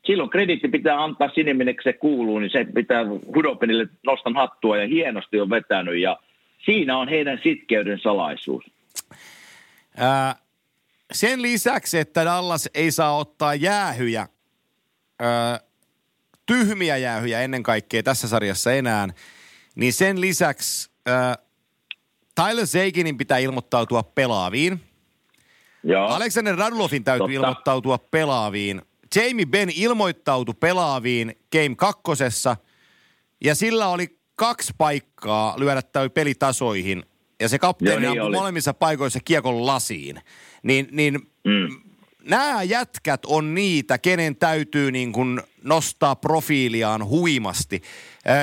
silloin 0.06 0.30
krediitti 0.30 0.68
pitää 0.68 1.04
antaa 1.04 1.30
sinne, 1.30 1.54
minne 1.54 1.76
se 1.84 1.93
kuuluu, 1.93 2.39
niin 2.39 2.52
se 2.52 2.66
pitää 2.76 3.06
Hudopinille 3.36 3.88
nostan 4.06 4.36
hattua 4.36 4.78
ja 4.78 4.88
hienosti 4.88 5.39
on 5.39 5.49
vetänyt 5.49 5.97
ja 6.02 6.20
siinä 6.66 6.97
on 6.97 7.08
heidän 7.10 7.39
sitkeyden 7.43 7.99
salaisuus. 7.99 8.64
Ää, 9.97 10.36
sen 11.12 11.41
lisäksi, 11.41 11.99
että 11.99 12.26
Dallas 12.26 12.70
ei 12.74 12.91
saa 12.91 13.18
ottaa 13.18 13.56
jäähyjä, 13.56 14.28
ää, 15.20 15.60
tyhmiä 16.45 16.97
jäähyjä 16.97 17.41
ennen 17.41 17.64
kaikkea 17.64 18.04
tässä 18.04 18.28
sarjassa 18.28 18.74
enää, 18.74 19.08
niin 19.76 19.93
sen 19.93 20.22
lisäksi 20.22 20.91
ää, 21.06 21.36
Tyler 22.36 22.68
Zeiginin 22.68 23.18
pitää 23.18 23.38
ilmoittautua 23.38 24.04
pelaaviin. 24.04 24.80
Joo. 25.84 26.08
Alexander 26.08 26.56
Radulovin 26.56 27.04
täytyy 27.04 27.20
Totta. 27.20 27.34
ilmoittautua 27.34 27.97
pelaaviin. 27.97 28.82
Jamie 29.16 29.45
Ben 29.45 29.70
ilmoittautui 29.76 30.55
pelaaviin 30.59 31.36
Game 31.51 31.76
kakkosessa 31.78 32.57
ja 33.43 33.55
sillä 33.55 33.88
oli 33.88 34.20
kaksi 34.36 34.74
paikkaa 34.78 35.59
lyödä 35.59 35.82
täy 35.82 36.09
pelitasoihin 36.09 37.03
ja 37.39 37.49
se 37.49 37.59
kapteeni 37.59 38.05
Joo, 38.05 38.14
niin 38.14 38.22
ampui 38.22 38.39
molemmissa 38.39 38.74
paikoissa 38.74 39.20
kiekon 39.26 39.66
lasiin. 39.66 40.22
Niin, 40.64 40.88
niin 40.91 41.20
Mm. 41.43 41.82
nämä 42.24 42.64
jätkät 42.64 43.26
on 43.26 43.53
niitä, 43.53 43.97
kenen 43.97 44.36
täytyy 44.36 44.91
niin 44.91 45.12
kuin 45.12 45.41
nostaa 45.64 46.16
profiiliaan 46.16 47.05
huimasti. 47.05 47.82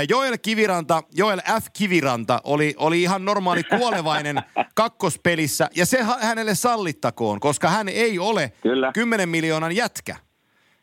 Joel 0.09 0.39
Kiviranta, 0.43 1.03
Joel 1.15 1.41
F. 1.63 1.67
Kiviranta 1.73 2.41
oli, 2.45 2.75
oli 2.77 3.03
ihan 3.03 3.25
normaali 3.25 3.65
kuolevainen 3.79 4.37
kakkospelissä 4.75 5.69
ja 5.77 5.87
se 5.87 5.99
hänelle 6.21 6.55
sallittakoon, 6.55 7.41
koska 7.41 7.69
hän 7.69 7.89
ei 7.89 8.19
ole 8.19 8.53
Kyllä. 8.63 8.91
10 8.95 9.29
miljoonan 9.29 9.77
jätkä. 9.77 10.17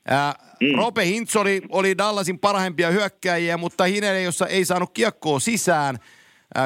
Ää, 0.08 0.34
mm. 0.62 0.78
Rope 0.78 1.06
Hintz 1.06 1.36
oli, 1.36 1.62
oli 1.70 1.98
Dallasin 1.98 2.40
parhaimpia 2.40 2.90
hyökkäjiä, 2.90 3.58
mutta 3.58 3.84
Hinele, 3.84 4.22
jossa 4.22 4.48
ei 4.48 4.66
saanut 4.66 4.92
kiekkoa 4.94 5.40
sisään. 5.40 6.00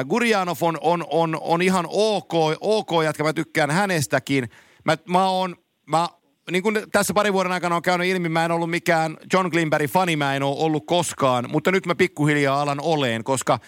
Gurjanov 0.08 0.56
on, 0.60 0.78
on, 0.80 1.04
on, 1.10 1.38
on 1.40 1.62
ihan 1.62 1.86
ok, 1.88 2.32
ok 2.60 2.90
jatka, 3.04 3.24
mä 3.24 3.32
tykkään 3.32 3.70
hänestäkin. 3.70 4.50
Mä, 4.84 4.96
mä 5.08 5.28
oon, 5.28 5.56
mä, 5.86 6.08
niin 6.50 6.62
kuin 6.62 6.78
tässä 6.92 7.14
pari 7.14 7.32
vuoden 7.32 7.52
aikana 7.52 7.76
on 7.76 7.82
käynyt 7.82 8.06
ilmi, 8.06 8.28
mä 8.28 8.44
en 8.44 8.50
ollut 8.50 8.70
mikään 8.70 9.16
John 9.32 9.48
Glimberg 9.48 9.90
fani, 9.90 10.16
mä 10.16 10.36
en 10.36 10.42
ole 10.42 10.56
ollut 10.58 10.86
koskaan, 10.86 11.50
mutta 11.50 11.72
nyt 11.72 11.86
mä 11.86 11.94
pikkuhiljaa 11.94 12.62
alan 12.62 12.80
oleen, 12.82 13.24
koska 13.24 13.58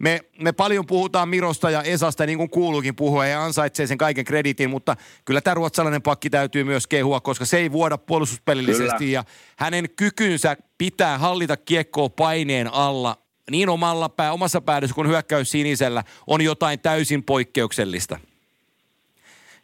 me, 0.00 0.20
me 0.40 0.52
paljon 0.52 0.86
puhutaan 0.86 1.28
Mirosta 1.28 1.70
ja 1.70 1.82
Esasta, 1.82 2.26
niin 2.26 2.38
kuin 2.38 2.50
kuuluukin 2.50 2.96
puhua, 2.96 3.26
ja 3.26 3.44
ansaitsee 3.44 3.86
sen 3.86 3.98
kaiken 3.98 4.24
kreditin, 4.24 4.70
mutta 4.70 4.96
kyllä 5.24 5.40
tämä 5.40 5.54
ruotsalainen 5.54 6.02
pakki 6.02 6.30
täytyy 6.30 6.64
myös 6.64 6.86
kehua, 6.86 7.20
koska 7.20 7.44
se 7.44 7.58
ei 7.58 7.72
vuoda 7.72 7.98
puolustuspelillisesti, 7.98 9.04
kyllä. 9.04 9.12
ja 9.12 9.24
hänen 9.56 9.84
kykynsä 9.96 10.56
pitää 10.78 11.18
hallita 11.18 11.56
kiekkoa 11.56 12.08
paineen 12.08 12.74
alla 12.74 13.16
niin 13.50 13.68
omalla 13.68 14.08
pää, 14.08 14.32
omassa 14.32 14.60
päädyssä 14.60 14.94
kuin 14.94 15.08
hyökkäys 15.08 15.50
sinisellä 15.50 16.04
on 16.26 16.40
jotain 16.40 16.80
täysin 16.80 17.22
poikkeuksellista. 17.22 18.18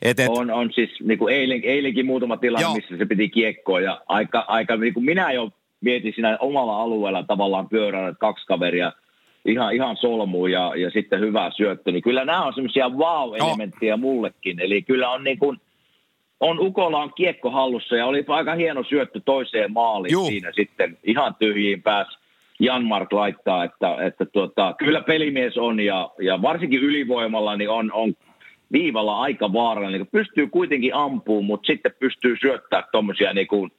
Et, 0.03 0.21
et... 0.21 0.29
On, 0.29 0.51
on 0.51 0.71
siis 0.75 0.91
niin 1.01 1.19
kuin 1.19 1.35
eilen, 1.35 1.61
eilenkin 1.65 2.07
muutama 2.07 2.37
tilanne, 2.37 2.63
Joo. 2.63 2.75
missä 2.75 2.97
se 2.97 3.05
piti 3.07 3.29
kiekkoa 3.29 3.81
ja 3.81 4.03
aika, 4.07 4.45
aika 4.49 4.77
niin 4.77 4.95
kuin 4.95 5.05
minä 5.05 5.33
jo 5.33 5.51
mietin 5.81 6.13
siinä 6.15 6.39
omalla 6.41 6.83
alueella 6.83 7.23
tavallaan 7.23 7.69
pyörällä 7.69 8.15
kaksi 8.15 8.47
kaveria 8.47 8.93
ihan, 9.47 9.75
ihan 9.75 9.97
solmu 9.97 10.47
ja, 10.47 10.73
ja 10.77 10.91
sitten 10.91 11.21
hyvä 11.21 11.51
syöttö, 11.57 11.93
niin 11.93 12.03
kyllä 12.03 12.25
nämä 12.25 12.45
on 12.45 12.55
semmoisia 12.55 12.89
wow-elementtejä 12.89 13.93
no. 13.93 13.97
mullekin. 13.97 14.61
Eli 14.61 14.83
kyllä 14.83 15.11
on 15.11 15.25
niin 15.25 15.39
kuin, 15.39 15.61
on 16.41 16.61
Ukola 16.61 17.03
on 17.03 17.13
kiekko 17.15 17.51
hallussa 17.51 17.97
ja 17.97 18.07
oli 18.07 18.25
aika 18.29 18.55
hieno 18.55 18.85
syöttö 18.85 19.21
toiseen 19.25 19.73
maaliin 19.73 20.13
Juh. 20.13 20.29
siinä 20.29 20.53
sitten 20.53 20.99
ihan 21.05 21.35
tyhjiin 21.39 21.83
pääsi 21.83 22.19
Janmark 22.61 23.13
laittaa, 23.13 23.65
että, 23.65 23.97
että 24.07 24.25
tuota, 24.25 24.75
kyllä 24.79 25.01
pelimies 25.01 25.59
on 25.59 25.81
ja, 25.81 26.11
ja 26.21 26.43
varsinkin 26.43 26.81
ylivoimalla 26.81 27.57
niin 27.57 27.71
on, 27.71 27.93
on 27.93 28.15
viivalla 28.73 29.21
aika 29.21 29.53
vaarallinen. 29.53 30.07
Pystyy 30.07 30.47
kuitenkin 30.47 30.95
ampumaan, 30.95 31.45
mutta 31.45 31.67
sitten 31.67 31.93
pystyy 31.99 32.37
syöttämään 32.41 32.89
tuommoisia 32.93 33.33
niin 33.33 33.47
kuin, 33.47 33.73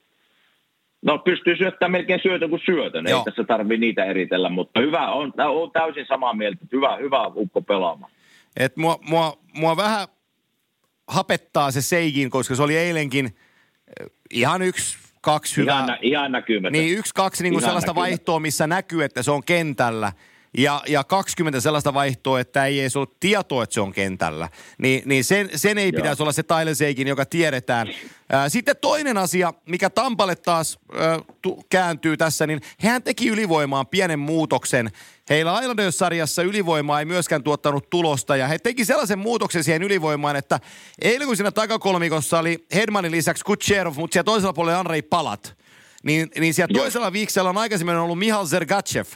No 1.02 1.18
pystyy 1.18 1.56
syöttämään 1.56 1.92
melkein 1.92 2.20
syötön 2.22 2.50
kuin 2.50 2.62
syötön, 2.64 3.06
ei 3.06 3.14
tässä 3.24 3.44
tarvitse 3.44 3.80
niitä 3.80 4.04
eritellä, 4.04 4.48
mutta 4.48 4.80
hyvä, 4.80 5.10
on, 5.10 5.32
on 5.48 5.70
täysin 5.70 6.06
samaa 6.08 6.34
mieltä, 6.34 6.58
että 6.62 6.76
hyvä, 6.76 6.96
hyvä 6.96 7.26
ukko 7.26 7.62
pelaamaan. 7.62 8.12
Et 8.56 8.76
mua, 8.76 8.98
mua, 9.08 9.38
mua 9.54 9.76
vähän 9.76 10.08
hapettaa 11.08 11.70
se 11.70 11.82
Seigin, 11.82 12.30
koska 12.30 12.54
se 12.54 12.62
oli 12.62 12.76
eilenkin 12.76 13.26
eh, 13.26 14.06
ihan 14.30 14.62
yksi 14.62 14.98
kaksi 15.20 15.56
hyvää. 15.56 15.84
Ihan, 15.84 15.98
ihan 16.02 16.32
näkymätön. 16.32 16.72
Niin, 16.72 16.98
yksi, 16.98 17.14
kaksi 17.14 17.42
niin 17.42 17.52
kuin 17.52 17.62
sellaista 17.62 17.90
näkymätön. 17.90 18.10
vaihtoa, 18.10 18.40
missä 18.40 18.66
näkyy, 18.66 19.04
että 19.04 19.22
se 19.22 19.30
on 19.30 19.44
kentällä. 19.44 20.12
Ja, 20.56 20.82
ja 20.88 21.04
20 21.04 21.60
sellaista 21.60 21.94
vaihtoa, 21.94 22.40
että 22.40 22.66
ei 22.66 22.80
edes 22.80 22.96
ole 22.96 23.08
tietoa, 23.20 23.62
että 23.62 23.74
se 23.74 23.80
on 23.80 23.92
kentällä. 23.92 24.48
Ni, 24.78 25.02
niin 25.04 25.24
sen, 25.24 25.50
sen 25.54 25.78
ei 25.78 25.90
Joo. 25.92 26.02
pitäisi 26.02 26.22
olla 26.22 26.32
se 26.32 26.42
Tyler 26.42 26.74
Seikin, 26.74 27.08
joka 27.08 27.26
tiedetään. 27.26 27.88
Ää, 28.30 28.48
sitten 28.48 28.76
toinen 28.80 29.18
asia, 29.18 29.54
mikä 29.68 29.90
Tampalle 29.90 30.36
taas 30.36 30.78
ää, 30.98 31.18
tu, 31.42 31.64
kääntyy 31.70 32.16
tässä, 32.16 32.46
niin 32.46 32.60
hän 32.80 33.02
teki 33.02 33.28
ylivoimaan 33.28 33.86
pienen 33.86 34.18
muutoksen. 34.18 34.90
Heillä 35.30 35.60
Islanders-sarjassa 35.60 36.42
ylivoimaa 36.42 36.98
ei 36.98 37.04
myöskään 37.04 37.42
tuottanut 37.42 37.90
tulosta 37.90 38.36
ja 38.36 38.48
he 38.48 38.58
teki 38.58 38.84
sellaisen 38.84 39.18
muutoksen 39.18 39.64
siihen 39.64 39.82
ylivoimaan, 39.82 40.36
että 40.36 40.60
eilen 41.02 41.26
kun 41.26 41.36
siinä 41.36 41.50
takakolmikossa 41.50 42.38
oli 42.38 42.66
Hedmanin 42.74 43.12
lisäksi 43.12 43.44
Kutcherov, 43.44 43.94
mutta 43.96 44.12
siellä 44.14 44.24
toisella 44.24 44.52
puolella 44.52 44.78
Andrei 44.78 45.02
Palat, 45.02 45.56
niin, 46.02 46.28
niin 46.40 46.54
siellä 46.54 46.78
toisella 46.78 47.12
viiksellä 47.12 47.50
on 47.50 47.58
aikaisemmin 47.58 47.96
ollut 47.96 48.18
Mihal 48.18 48.46
Zergachev, 48.46 49.06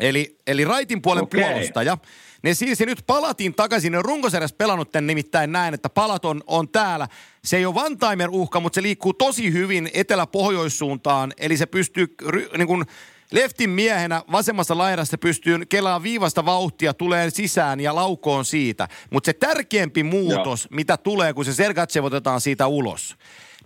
eli, 0.00 0.36
eli 0.46 0.64
raitin 0.64 1.02
puolen 1.02 1.24
okay. 1.24 1.40
puolustaja. 1.40 1.98
Ne 2.42 2.54
siirsi 2.54 2.86
nyt 2.86 3.04
Palatin 3.06 3.54
takaisin, 3.54 3.92
ne 3.92 3.98
on 3.98 4.04
runkosarjassa 4.04 4.56
pelannut 4.56 4.92
tämän 4.92 5.06
nimittäin 5.06 5.52
näin, 5.52 5.74
että 5.74 5.88
Palat 5.88 6.24
on, 6.24 6.42
on 6.46 6.68
täällä. 6.68 7.08
Se 7.44 7.56
ei 7.56 7.66
ole 7.66 7.74
one-timer 7.74 8.28
uhka, 8.30 8.60
mutta 8.60 8.74
se 8.74 8.82
liikkuu 8.82 9.12
tosi 9.12 9.52
hyvin 9.52 9.90
etelä-pohjoissuuntaan, 9.94 11.32
eli 11.38 11.56
se 11.56 11.66
pystyy 11.66 12.14
niin 12.58 12.66
kuin 12.66 12.84
Leftin 13.30 13.70
miehenä 13.70 14.22
vasemmassa 14.32 14.78
laidassa 14.78 15.18
pystyy 15.18 15.66
kelaa 15.66 16.02
viivasta 16.02 16.44
vauhtia, 16.44 16.94
tulee 16.94 17.30
sisään 17.30 17.80
ja 17.80 17.94
laukoon 17.94 18.44
siitä. 18.44 18.88
Mutta 19.10 19.26
se 19.26 19.32
tärkeämpi 19.32 20.02
muutos, 20.02 20.64
Joo. 20.64 20.76
mitä 20.76 20.96
tulee, 20.96 21.32
kun 21.32 21.44
se 21.44 21.54
Sergatsev 21.54 22.04
otetaan 22.04 22.40
siitä 22.40 22.66
ulos. 22.66 23.16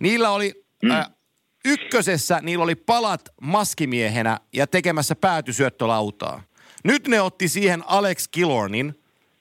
Niillä 0.00 0.30
oli 0.30 0.64
mm. 0.82 0.90
äh, 0.90 1.06
ykkösessä, 1.64 2.40
niillä 2.42 2.64
oli 2.64 2.74
palat 2.74 3.28
maskimiehenä 3.40 4.40
ja 4.52 4.66
tekemässä 4.66 5.14
päätysyöttölautaa. 5.14 6.42
Nyt 6.84 7.08
ne 7.08 7.20
otti 7.20 7.48
siihen 7.48 7.82
Alex 7.86 8.28
Killornin, 8.28 8.94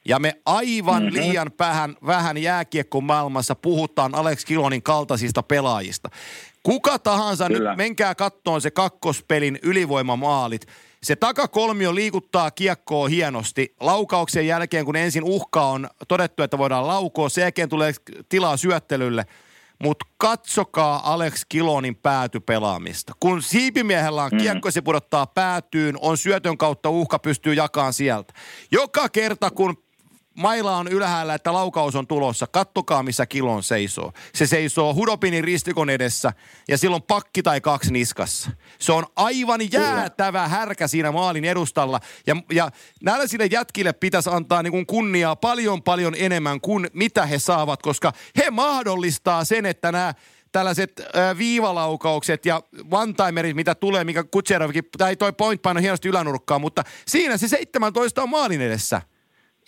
ja 0.07 0.20
me 0.20 0.34
aivan 0.45 1.03
mm-hmm. 1.03 1.20
liian 1.20 1.51
vähän, 1.59 1.95
vähän 2.05 2.38
jääkiekko 2.38 3.01
maailmassa 3.01 3.55
puhutaan 3.55 4.15
Alex 4.15 4.45
Kilonin 4.45 4.84
kaltaisista 4.84 5.43
pelaajista. 5.43 6.09
Kuka 6.63 6.99
tahansa 6.99 7.47
Kyllä. 7.47 7.70
nyt, 7.70 7.78
menkää 7.78 8.15
kattoon 8.15 8.61
se 8.61 8.72
kakkospelin 8.72 9.59
ylivoimamaalit. 9.61 10.68
Se 11.03 11.15
takakolmio 11.15 11.95
liikuttaa 11.95 12.51
kiekkoa 12.51 13.07
hienosti. 13.07 13.76
Laukauksen 13.80 14.47
jälkeen, 14.47 14.86
kun 14.86 14.95
ensin 14.95 15.24
uhka 15.24 15.65
on 15.65 15.89
todettu, 16.07 16.43
että 16.43 16.57
voidaan 16.57 16.88
laukoa, 16.88 17.30
sen 17.30 17.41
jälkeen 17.41 17.70
tulee 17.70 17.93
tilaa 18.30 18.57
syöttelylle. 18.57 19.26
Mutta 19.84 20.06
katsokaa 20.18 21.14
Alex 21.14 21.46
Kilonin 21.50 21.96
päätypelaamista. 21.96 23.14
Kun 23.20 23.42
siipimiehellä 23.42 24.24
on 24.24 24.30
mm. 24.32 24.38
kiekko, 24.38 24.72
se 24.72 24.82
pudottaa 24.82 25.28
päätyyn, 25.28 25.96
on 26.02 26.18
syötön 26.18 26.58
kautta 26.58 26.90
uhka, 26.90 27.20
pystyy 27.20 27.54
jakamaan 27.54 27.94
sieltä. 27.94 28.34
Joka 28.72 29.10
kerta, 29.10 29.52
kun 29.52 29.87
maila 30.38 30.78
on 30.78 30.88
ylhäällä, 30.88 31.34
että 31.34 31.54
laukaus 31.54 31.96
on 31.96 32.08
tulossa. 32.08 32.48
Kattokaa, 32.48 33.04
missä 33.04 33.26
kilon 33.26 33.64
seisoo. 33.64 34.14
Se 34.36 34.48
seisoo 34.48 34.94
Hudopinin 34.94 35.44
ristikon 35.44 35.90
edessä 35.90 36.34
ja 36.68 36.78
silloin 36.78 37.04
pakki 37.04 37.44
tai 37.44 37.62
kaksi 37.62 37.94
niskassa. 37.94 38.52
Se 38.80 38.92
on 38.92 39.06
aivan 39.16 39.72
jäätävä 39.72 40.48
härkä 40.48 40.88
siinä 40.88 41.12
maalin 41.12 41.46
edustalla. 41.46 42.00
Ja, 42.28 42.36
ja 42.52 42.72
näillä 43.04 43.28
sille 43.28 43.46
jätkille 43.52 43.94
pitäisi 43.94 44.30
antaa 44.30 44.64
niin 44.64 44.72
kuin 44.72 44.86
kunniaa 44.86 45.36
paljon 45.36 45.84
paljon 45.84 46.14
enemmän 46.18 46.62
kuin 46.62 46.88
mitä 46.94 47.26
he 47.26 47.40
saavat, 47.40 47.82
koska 47.82 48.14
he 48.38 48.52
mahdollistaa 48.52 49.44
sen, 49.44 49.66
että 49.66 49.92
nämä 49.92 50.14
tällaiset 50.52 51.00
äh, 51.00 51.38
viivalaukaukset 51.38 52.46
ja 52.46 52.62
one-timerit, 52.92 53.56
mitä 53.56 53.76
tulee, 53.76 54.04
mikä 54.04 54.24
Kutserovkin, 54.24 54.84
tai 54.98 55.16
toi 55.16 55.34
point 55.34 55.62
paino 55.62 55.82
hienosti 55.82 56.10
ylänurkkaan, 56.10 56.62
mutta 56.62 56.84
siinä 57.08 57.38
se 57.38 57.48
17 57.48 58.24
on 58.24 58.30
maalin 58.30 58.62
edessä 58.62 59.02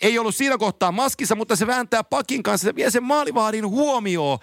ei 0.00 0.18
ollut 0.18 0.34
siinä 0.34 0.58
kohtaa 0.58 0.92
maskissa, 0.92 1.34
mutta 1.34 1.56
se 1.56 1.66
vääntää 1.66 2.04
pakin 2.04 2.42
kanssa, 2.42 2.64
se 2.64 2.74
vie 2.74 2.90
sen 2.90 3.02
maalivahdin 3.02 3.68
huomioon 3.68 4.38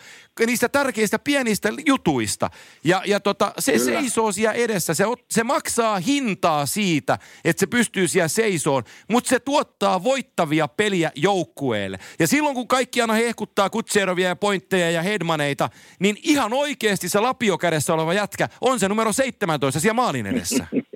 niistä 0.46 0.70
tärkeistä 0.70 1.20
pienistä 1.20 1.70
jutuista. 1.86 2.50
Ja, 2.84 3.02
ja 3.06 3.20
tota, 3.20 3.54
se 3.60 3.72
Kyllä. 3.72 3.86
seisoo 3.86 4.32
siellä 4.32 4.54
edessä, 4.54 4.94
se, 4.94 5.04
se 5.32 5.44
maksaa 5.44 6.00
hintaa 6.00 6.66
siitä, 6.66 7.18
että 7.46 7.60
se 7.60 7.68
pystyy 7.68 8.08
siellä 8.08 8.28
seisoon, 8.28 8.84
mutta 9.10 9.30
se 9.30 9.40
tuottaa 9.40 10.04
voittavia 10.04 10.68
peliä 10.68 11.12
joukkueelle. 11.16 12.00
Ja 12.20 12.28
silloin 12.28 12.56
kun 12.56 12.68
kaikki 12.68 13.02
aina 13.02 13.14
hehkuttaa 13.14 13.70
kutseerovia 13.70 14.28
ja 14.28 14.36
pointteja 14.36 14.92
ja 14.92 15.02
headmaneita, 15.02 15.70
niin 16.00 16.18
ihan 16.24 16.54
oikeasti 16.54 17.10
se 17.10 17.20
lapiokädessä 17.20 17.94
oleva 17.94 18.14
jätkä 18.14 18.50
on 18.62 18.80
se 18.80 18.90
numero 18.90 19.14
17 19.14 19.80
siellä 19.80 19.94
maalin 19.94 20.26
edessä. 20.26 20.68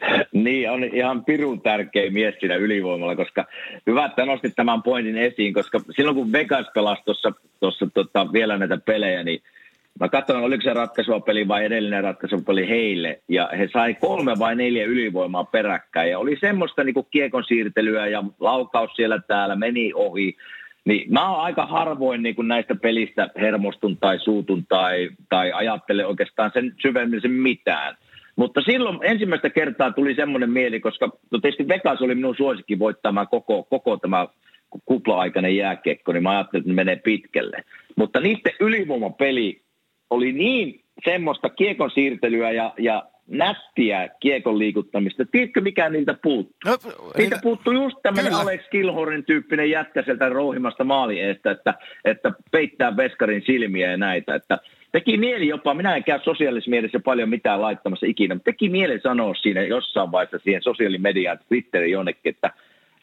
Niin, 0.32 0.70
on 0.70 0.84
ihan 0.84 1.24
pirun 1.24 1.60
tärkeä 1.60 2.10
mies 2.10 2.34
siinä 2.40 2.56
ylivoimalla, 2.56 3.16
koska 3.16 3.44
hyvä, 3.86 4.04
että 4.04 4.24
nostit 4.24 4.52
tämän 4.56 4.82
pointin 4.82 5.18
esiin, 5.18 5.54
koska 5.54 5.80
silloin 5.96 6.16
kun 6.16 6.32
Vegas 6.32 6.66
pelasi 6.74 7.02
tuossa 7.60 7.86
tota, 7.94 8.32
vielä 8.32 8.58
näitä 8.58 8.76
pelejä, 8.76 9.22
niin 9.22 9.42
mä 10.00 10.08
katsoin, 10.08 10.44
oliko 10.44 10.62
se 10.62 10.74
ratkaisua 10.74 11.20
peli 11.20 11.48
vai 11.48 11.64
edellinen 11.64 12.04
ratkaisua 12.04 12.40
peli 12.46 12.68
heille, 12.68 13.20
ja 13.28 13.50
he 13.58 13.68
sai 13.72 13.94
kolme 13.94 14.32
vai 14.38 14.56
neljä 14.56 14.84
ylivoimaa 14.84 15.44
peräkkäin, 15.44 16.10
ja 16.10 16.18
oli 16.18 16.36
semmoista 16.40 16.84
niin 16.84 16.94
kiekon 17.10 17.44
siirtelyä 17.44 18.06
ja 18.06 18.24
laukaus 18.40 18.90
siellä 18.96 19.18
täällä 19.18 19.56
meni 19.56 19.92
ohi, 19.94 20.36
niin 20.84 21.12
mä 21.12 21.30
oon 21.30 21.40
aika 21.40 21.66
harvoin 21.66 22.22
niin 22.22 22.34
näistä 22.42 22.74
pelistä 22.74 23.30
hermostun 23.40 23.96
tai 23.96 24.18
suutun 24.18 24.66
tai, 24.66 25.10
tai 25.28 25.52
ajattele 25.52 26.06
oikeastaan 26.06 26.50
sen 26.54 26.74
syvemmin 26.82 27.32
mitään– 27.32 27.96
mutta 28.40 28.60
silloin 28.60 28.98
ensimmäistä 29.02 29.50
kertaa 29.50 29.92
tuli 29.92 30.14
semmoinen 30.14 30.50
mieli, 30.50 30.80
koska 30.80 31.10
no 31.30 31.38
tietysti 31.38 31.68
Vegas 31.68 32.02
oli 32.02 32.14
minun 32.14 32.36
suosikki 32.36 32.78
voittamaan 32.78 33.28
koko, 33.28 33.62
koko 33.62 33.96
tämä 33.96 34.26
kupla-aikainen 34.84 35.56
jääkiekko, 35.56 36.12
niin 36.12 36.22
mä 36.22 36.30
ajattelin, 36.30 36.60
että 36.60 36.70
ne 36.70 36.74
menee 36.74 36.96
pitkälle. 36.96 37.64
Mutta 37.96 38.20
niiden 38.20 38.52
ylivoimapeli 38.60 39.62
oli 40.10 40.32
niin 40.32 40.80
semmoista 41.04 41.48
kiekon 41.48 41.90
siirtelyä 41.90 42.50
ja, 42.50 42.74
ja 42.78 43.02
nättiä 43.26 44.08
kiekon 44.20 44.58
liikuttamista. 44.58 45.24
Tiedätkö, 45.32 45.60
mikä 45.60 45.88
niiltä 45.88 46.14
puuttuu? 46.22 46.56
No, 46.64 46.78
niiltä 47.18 47.38
puuttuu 47.42 47.72
just 47.72 47.96
tämmöinen 48.02 48.34
Alex 48.34 48.68
Kilhorin 48.70 49.24
tyyppinen 49.24 49.70
jätkä 49.70 50.02
sieltä 50.02 50.28
rouhimasta 50.28 50.84
maali 50.84 51.20
eestä, 51.20 51.50
että, 51.50 51.74
että 52.04 52.32
peittää 52.50 52.96
veskarin 52.96 53.42
silmiä 53.46 53.90
ja 53.90 53.96
näitä. 53.96 54.34
Että 54.34 54.58
teki 54.92 55.16
mieli 55.16 55.48
jopa, 55.48 55.74
minä 55.74 55.96
en 55.96 56.04
käy 56.04 56.20
sosiaalisessa 56.24 56.70
mielessä 56.70 57.00
paljon 57.00 57.28
mitään 57.28 57.62
laittamassa 57.62 58.06
ikinä, 58.06 58.34
mutta 58.34 58.50
teki 58.50 58.68
mieli 58.68 59.00
sanoa 59.00 59.34
siinä 59.34 59.62
jossain 59.62 60.12
vaiheessa 60.12 60.38
siihen 60.44 60.62
sosiaalimediaan, 60.62 61.38
Twitterin 61.48 61.92
jonnekin, 61.92 62.30
että 62.34 62.50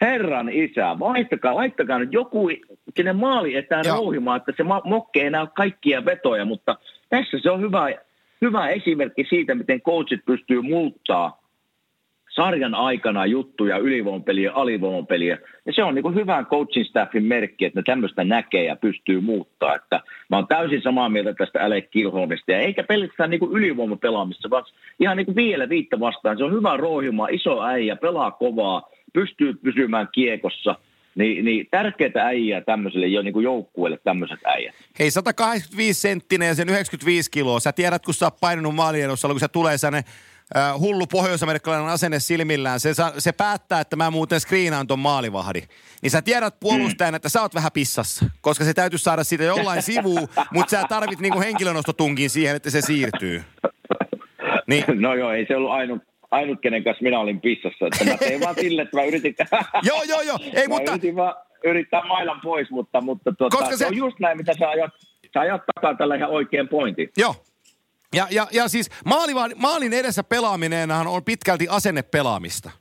herran 0.01 0.49
isä, 0.49 0.99
vaihtakaa, 0.99 1.55
laittakaa 1.55 1.99
nyt 1.99 2.13
joku 2.13 2.49
sinne 2.95 3.13
maali 3.13 3.55
etään 3.55 3.85
rouhimaan, 3.85 4.37
että 4.37 4.53
se 4.57 4.63
mokke 4.83 5.21
ei 5.21 5.29
näy 5.29 5.47
kaikkia 5.55 6.05
vetoja, 6.05 6.45
mutta 6.45 6.77
tässä 7.09 7.37
se 7.41 7.51
on 7.51 7.61
hyvä, 7.61 7.89
hyvä 8.41 8.69
esimerkki 8.69 9.25
siitä, 9.29 9.55
miten 9.55 9.81
coachit 9.81 10.25
pystyy 10.25 10.61
muuttaa 10.61 11.47
sarjan 12.37 12.75
aikana 12.75 13.25
juttuja, 13.25 13.77
ylivoimapeliä, 13.77 14.51
alivoimapeliä. 14.53 15.37
Ja 15.65 15.73
se 15.73 15.83
on 15.83 15.95
niin 15.95 16.15
hyvän 16.15 16.45
coaching 16.45 16.85
staffin 16.85 17.23
merkki, 17.23 17.65
että 17.65 17.79
ne 17.79 17.83
tämmöistä 17.83 18.23
näkee 18.23 18.63
ja 18.63 18.75
pystyy 18.75 19.21
muuttaa. 19.21 19.75
Että 19.75 20.01
mä 20.29 20.35
oon 20.35 20.47
täysin 20.47 20.81
samaa 20.81 21.09
mieltä 21.09 21.33
tästä 21.33 21.63
Alec 21.63 21.89
Kilholmista. 21.89 22.51
Ja 22.51 22.59
eikä 22.59 22.83
pelkästään 22.83 23.29
niin 23.29 23.51
ylivoimapelaamista, 23.51 24.49
vaan 24.49 24.63
ihan 24.99 25.17
niin 25.17 25.35
vielä 25.35 25.69
viittä 25.69 25.99
vastaan. 25.99 26.37
Se 26.37 26.43
on 26.43 26.53
hyvä 26.53 26.77
rohjuma, 26.77 27.27
iso 27.27 27.63
äijä, 27.63 27.95
pelaa 27.95 28.31
kovaa, 28.31 28.89
pystyy 29.13 29.53
pysymään 29.53 30.07
kiekossa– 30.11 30.75
niin, 31.17 31.45
niin 31.45 31.67
tärkeitä 31.71 32.25
äijää 32.25 32.61
tämmöiselle 32.61 33.07
jo 33.07 33.21
niin 33.21 33.43
joukkueelle 33.43 33.99
tämmöiset 34.03 34.39
äijät. 34.45 34.75
Hei, 34.99 35.11
185 35.11 36.01
senttinen 36.01 36.47
ja 36.47 36.55
sen 36.55 36.69
95 36.69 37.31
kiloa. 37.31 37.59
Sä 37.59 37.71
tiedät, 37.71 38.05
kun 38.05 38.13
sä 38.13 38.25
oot 38.25 38.39
painanut 38.39 38.75
maaliedossa, 38.75 39.27
kun 39.27 39.39
se 39.39 39.47
tulee 39.47 39.77
sellainen 39.77 40.11
äh, 40.57 40.79
hullu 40.79 41.07
pohjois-amerikkalainen 41.07 41.89
asenne 41.89 42.19
silmillään. 42.19 42.79
Se, 42.79 42.89
se 43.17 43.31
päättää, 43.31 43.79
että 43.81 43.95
mä 43.95 44.11
muuten 44.11 44.39
screenaan 44.39 44.87
ton 44.87 44.99
maalivahdi. 44.99 45.61
Niin 46.01 46.11
sä 46.11 46.21
tiedät 46.21 46.59
puolustajan, 46.59 47.13
mm. 47.13 47.15
että 47.15 47.29
sä 47.29 47.41
oot 47.41 47.55
vähän 47.55 47.71
pissassa, 47.71 48.25
koska 48.41 48.65
se 48.65 48.73
täytyy 48.73 48.99
saada 48.99 49.23
siitä 49.23 49.43
jollain 49.43 49.81
sivuun, 49.81 50.27
mutta 50.53 50.71
sä 50.71 50.83
tarvit 50.89 51.19
niinku 51.19 51.39
henkilönostotunkin 51.39 52.29
siihen, 52.29 52.55
että 52.55 52.69
se 52.69 52.81
siirtyy. 52.81 53.43
Niin. 54.67 54.83
No 54.95 55.15
joo, 55.15 55.31
ei 55.31 55.45
se 55.45 55.55
ollut 55.55 55.71
ainut, 55.71 56.01
ainut, 56.31 56.61
kenen 56.61 56.83
kanssa 56.83 57.03
minä 57.03 57.19
olin 57.19 57.41
pissassa. 57.41 57.87
Että 57.87 58.05
mä 58.05 58.17
tein 58.17 58.41
vaan 58.41 58.55
sille, 58.55 58.81
että 58.81 58.97
mä 58.97 59.03
yritin... 59.03 59.35
joo, 59.89 60.03
joo, 60.03 60.21
joo. 60.21 60.37
Ei, 60.53 60.67
mä 60.67 60.75
mutta... 60.75 60.91
yritin 60.91 61.15
vaan 61.15 61.35
yrittää 61.63 62.07
mailan 62.07 62.41
pois, 62.43 62.71
mutta, 62.71 63.01
mutta 63.01 63.31
tuota, 63.31 63.57
Koska 63.57 63.71
se... 63.71 63.77
se... 63.77 63.87
on 63.87 63.97
just 63.97 64.19
näin, 64.19 64.37
mitä 64.37 64.53
sä 64.59 64.69
ajat, 64.69 64.91
sä 65.33 65.39
ajat 65.39 65.61
takaa 65.75 65.95
tällä 65.95 66.15
ihan 66.15 66.29
oikein 66.29 66.67
pointin. 66.67 67.09
Joo. 67.17 67.35
Ja, 68.15 68.27
ja, 68.31 68.47
ja 68.51 68.67
siis 68.67 68.89
maaliva, 69.05 69.47
maalin 69.55 69.93
edessä 69.93 70.23
pelaaminenhan 70.23 71.07
on 71.07 71.23
pitkälti 71.23 71.67
asennepelaamista. 71.69 72.71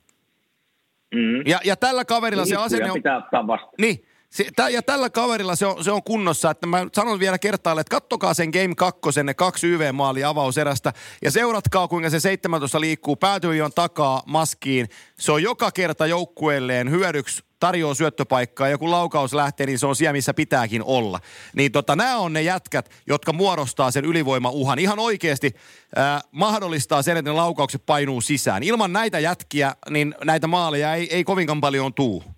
Mm. 1.15 1.47
Ja, 1.47 1.59
ja 1.63 1.75
tällä 1.75 2.05
kaverilla 2.05 2.43
niin, 2.43 2.49
se 2.49 2.55
asenne 2.55 2.91
on... 2.91 2.97
pitää 2.97 3.17
ottaa 3.17 3.47
vasta. 3.47 3.67
Niin, 3.81 4.05
se, 4.29 4.45
tä, 4.55 4.69
ja 4.69 4.81
tällä 4.81 5.09
kaverilla 5.09 5.55
se 5.55 5.65
on, 5.65 5.83
se 5.83 5.91
on 5.91 6.03
kunnossa, 6.03 6.51
että 6.51 6.67
mä 6.67 6.85
sanon 6.93 7.19
vielä 7.19 7.39
kertaalle, 7.39 7.81
että 7.81 7.95
kattokaa 7.95 8.33
sen 8.33 8.49
Game 8.49 8.75
2, 8.75 9.23
ne 9.23 9.33
kaksi 9.33 9.67
YV-maali 9.67 10.23
avauserästä 10.23 10.93
ja 11.21 11.31
seuratkaa 11.31 11.87
kuinka 11.87 12.09
se 12.09 12.19
17 12.19 12.81
liikkuu 12.81 13.15
päätyvion 13.15 13.71
takaa 13.75 14.23
maskiin. 14.25 14.89
Se 15.19 15.31
on 15.31 15.43
joka 15.43 15.71
kerta 15.71 16.07
joukkueelleen 16.07 16.91
hyödyksi 16.91 17.43
tarjoaa 17.59 17.93
syöttöpaikkaa 17.93 18.67
ja 18.67 18.77
kun 18.77 18.91
laukaus 18.91 19.33
lähtee, 19.33 19.65
niin 19.65 19.79
se 19.79 19.87
on 19.87 19.95
siellä, 19.95 20.13
missä 20.13 20.33
pitääkin 20.33 20.83
olla. 20.83 21.19
Niin 21.55 21.71
tota, 21.71 21.95
nämä 21.95 22.17
on 22.17 22.33
ne 22.33 22.41
jätkät, 22.41 22.89
jotka 23.07 23.33
muodostaa 23.33 23.91
sen 23.91 24.05
ylivoimauhan. 24.05 24.79
Ihan 24.79 24.99
oikeasti 24.99 25.51
äh, 25.97 26.23
mahdollistaa 26.31 27.01
sen, 27.01 27.17
että 27.17 27.31
ne 27.31 27.35
laukaukset 27.35 27.85
painuu 27.85 28.21
sisään. 28.21 28.63
Ilman 28.63 28.93
näitä 28.93 29.19
jätkiä, 29.19 29.75
niin 29.89 30.15
näitä 30.23 30.47
maaleja 30.47 30.93
ei, 30.93 31.15
ei 31.15 31.23
kovinkaan 31.23 31.61
paljon 31.61 31.93
tuu. 31.93 32.36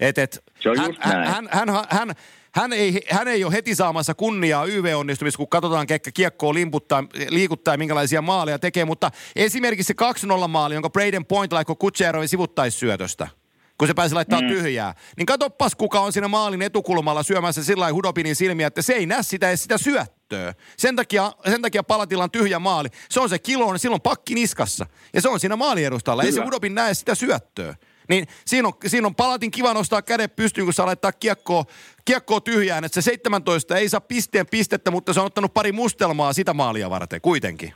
Et, 0.00 0.18
et, 0.18 0.44
se 0.60 0.70
on 0.70 0.78
hän, 0.78 0.86
just 0.86 1.00
hän, 1.02 1.26
hän, 1.26 1.48
hän, 1.50 1.68
hän, 1.90 2.14
hän 2.54 2.72
ei, 2.72 3.00
hän 3.10 3.28
ei 3.28 3.44
ole 3.44 3.52
heti 3.52 3.74
saamassa 3.74 4.14
kunniaa 4.14 4.64
YV-onnistumista, 4.64 5.36
kun 5.36 5.48
katsotaan, 5.48 5.86
kekkä 5.86 6.12
kiekkoa 6.12 6.54
limputtaa, 6.54 7.04
liikuttaa 7.28 7.74
ja 7.74 7.78
minkälaisia 7.78 8.22
maaleja 8.22 8.58
tekee. 8.58 8.84
Mutta 8.84 9.10
esimerkiksi 9.36 9.94
se 9.98 10.44
2-0 10.44 10.48
maali, 10.48 10.74
jonka 10.74 10.90
Braden 10.90 11.26
Point 11.26 11.52
laikko 11.52 11.76
Kutserovin 11.76 12.28
sivuttaissyötöstä– 12.28 13.28
kun 13.80 13.88
se 13.88 13.94
pääsi 13.94 14.14
laittaa 14.14 14.40
mm. 14.40 14.48
tyhjää. 14.48 14.94
Niin 15.16 15.26
katoppas, 15.26 15.74
kuka 15.74 16.00
on 16.00 16.12
siinä 16.12 16.28
maalin 16.28 16.62
etukulmalla 16.62 17.22
syömässä 17.22 17.64
sillä 17.64 17.92
Hudopinin 17.92 18.36
silmiä, 18.36 18.66
että 18.66 18.82
se 18.82 18.92
ei 18.92 19.06
näe 19.06 19.22
sitä 19.22 19.48
edes 19.48 19.62
sitä 19.62 19.78
syöttöä. 19.78 20.54
Sen 20.76 20.96
takia, 20.96 21.32
sen 21.50 21.62
takia 21.62 21.82
Palatilla 21.82 22.24
on 22.24 22.30
tyhjä 22.30 22.58
maali. 22.58 22.88
Se 23.10 23.20
on 23.20 23.28
se 23.28 23.38
kilo, 23.38 23.78
silloin 23.78 24.02
pakki 24.02 24.34
niskassa. 24.34 24.86
Ja 25.14 25.20
se 25.20 25.28
on 25.28 25.40
siinä 25.40 25.56
maaliedustalla. 25.56 26.22
Ei 26.22 26.32
se 26.32 26.44
Hudopin 26.44 26.74
näe 26.74 26.94
sitä 26.94 27.14
syöttöä. 27.14 27.74
Niin 28.10 28.26
siinä 28.46 28.68
on, 28.68 28.74
siinä 28.86 29.06
on 29.06 29.14
palatin 29.14 29.50
kiva 29.50 29.74
nostaa 29.74 30.02
kädet 30.02 30.36
pystyyn, 30.36 30.66
kun 30.66 30.72
saa 30.72 30.86
laittaa 30.86 31.12
kiekkoa, 31.12 31.64
kiekkoa 32.04 32.40
tyhjään. 32.40 32.84
Että 32.84 33.02
se 33.02 33.10
17 33.10 33.76
ei 33.76 33.88
saa 33.88 34.00
pisteen 34.00 34.46
pistettä, 34.50 34.90
mutta 34.90 35.12
se 35.12 35.20
on 35.20 35.26
ottanut 35.26 35.54
pari 35.54 35.72
mustelmaa 35.72 36.32
sitä 36.32 36.54
maalia 36.54 36.90
varten 36.90 37.20
kuitenkin. 37.20 37.72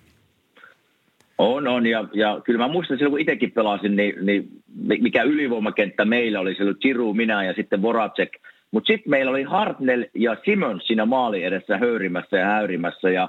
On, 1.39 1.68
on. 1.68 1.87
Ja, 1.87 2.05
ja 2.12 2.41
kyllä 2.45 2.59
mä 2.59 2.72
muistan 2.72 2.99
silloin, 2.99 3.12
kun 3.12 3.20
itsekin 3.20 3.53
pelasin, 3.53 3.97
niin, 3.97 4.26
niin 4.26 4.49
mikä 4.76 5.22
ylivoimakenttä 5.22 6.05
meillä 6.05 6.41
oli. 6.41 6.55
Siellä 6.55 6.70
oli 6.70 6.78
Chiru, 6.78 7.14
minä 7.14 7.45
ja 7.45 7.53
sitten 7.53 7.82
Voracek. 7.82 8.32
Mutta 8.70 8.87
sitten 8.87 9.11
meillä 9.11 9.30
oli 9.30 9.43
Hartnell 9.43 10.05
ja 10.14 10.37
Simons 10.45 10.87
siinä 10.87 11.07
maali 11.07 11.45
edessä 11.45 11.78
höyrimässä 11.78 12.37
ja 12.37 12.47
häyrimässä 12.47 13.11
ja, 13.11 13.28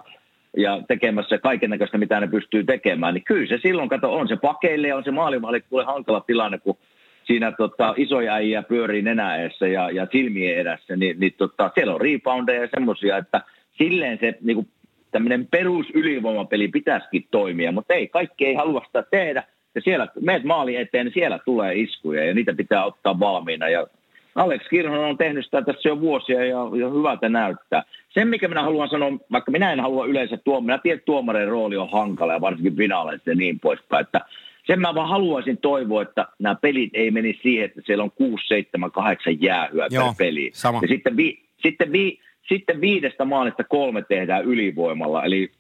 ja 0.57 0.81
tekemässä 0.87 1.37
kaiken 1.37 1.69
näköistä, 1.69 1.97
mitä 1.97 2.19
ne 2.19 2.27
pystyy 2.27 2.63
tekemään. 2.63 3.13
Niin 3.13 3.23
kyllä 3.23 3.47
se 3.47 3.57
silloin, 3.61 3.89
kato, 3.89 4.13
on 4.13 4.27
se 4.27 4.35
pakeille 4.35 4.87
ja 4.87 4.97
on 4.97 5.03
se 5.03 5.11
maalimaali, 5.11 5.61
kuule 5.61 5.85
hankala 5.85 6.21
tilanne, 6.21 6.57
kun 6.57 6.77
siinä 7.25 7.51
tota, 7.51 7.93
isoja 7.97 8.33
äijä 8.33 8.63
pyörii 8.63 9.01
nenäessä 9.01 9.67
ja, 9.67 9.91
ja 9.91 10.07
silmien 10.11 10.57
edessä, 10.57 10.95
niin, 10.95 11.19
niin 11.19 11.33
tota, 11.37 11.71
siellä 11.73 11.93
on 11.93 12.01
reboundeja 12.01 12.61
ja 12.61 12.67
semmoisia, 12.73 13.17
että 13.17 13.41
silleen 13.77 14.17
se 14.21 14.37
niin 14.41 14.55
kuin 14.55 14.67
tämmöinen 15.11 15.47
perusylivoimapeli 15.47 16.67
pitäisikin 16.67 17.27
toimia, 17.31 17.71
mutta 17.71 17.93
ei, 17.93 18.07
kaikki 18.07 18.45
ei 18.45 18.53
halua 18.53 18.83
sitä 18.85 19.03
tehdä. 19.11 19.43
Ja 19.75 19.81
siellä, 19.81 20.07
meet 20.21 20.43
maali 20.43 20.75
eteen, 20.75 21.05
niin 21.05 21.13
siellä 21.13 21.39
tulee 21.45 21.75
iskuja 21.75 22.25
ja 22.25 22.33
niitä 22.33 22.53
pitää 22.53 22.85
ottaa 22.85 23.19
valmiina. 23.19 23.69
Ja 23.69 23.87
Alex 24.35 24.67
Kirhonen 24.69 25.05
on 25.05 25.17
tehnyt 25.17 25.45
sitä 25.45 25.61
tässä 25.61 25.89
jo 25.89 25.99
vuosia 25.99 26.45
ja, 26.45 26.59
ja 26.79 26.89
hyvältä 26.89 27.29
näyttää. 27.29 27.83
Sen, 28.09 28.27
mikä 28.27 28.47
minä 28.47 28.63
haluan 28.63 28.89
sanoa, 28.89 29.11
vaikka 29.31 29.51
minä 29.51 29.73
en 29.73 29.79
halua 29.79 30.05
yleensä 30.05 30.37
tuomarin, 30.37 30.65
minä 30.65 30.77
tiedän, 30.77 30.97
että 30.97 31.05
tuomarin 31.05 31.47
rooli 31.47 31.77
on 31.77 31.91
hankala 31.91 32.33
ja 32.33 32.41
varsinkin 32.41 32.75
finaaleissa 32.75 33.29
ja 33.29 33.35
niin 33.35 33.59
poispäin, 33.59 34.05
että 34.05 34.21
sen 34.67 34.81
mä 34.81 34.95
vaan 34.95 35.09
haluaisin 35.09 35.57
toivoa, 35.57 36.01
että 36.01 36.27
nämä 36.39 36.55
pelit 36.55 36.89
ei 36.93 37.11
menisi 37.11 37.39
siihen, 37.41 37.65
että 37.65 37.81
siellä 37.85 38.03
on 38.03 38.11
6, 38.11 38.47
7, 38.47 38.91
8 38.91 39.41
jäähyä 39.41 39.87
Joo, 39.91 40.05
per 40.05 40.13
peli. 40.17 40.51
Sama. 40.53 40.79
Ja 40.81 40.87
sitten, 40.87 41.17
vi, 41.17 41.43
sitten 41.63 41.91
vi, 41.91 42.19
sitten 42.47 42.81
viidestä 42.81 43.25
maalista 43.25 43.63
kolme 43.63 44.01
tehdään 44.01 44.45
ylivoimalla. 44.45 45.23
Eli, 45.23 45.51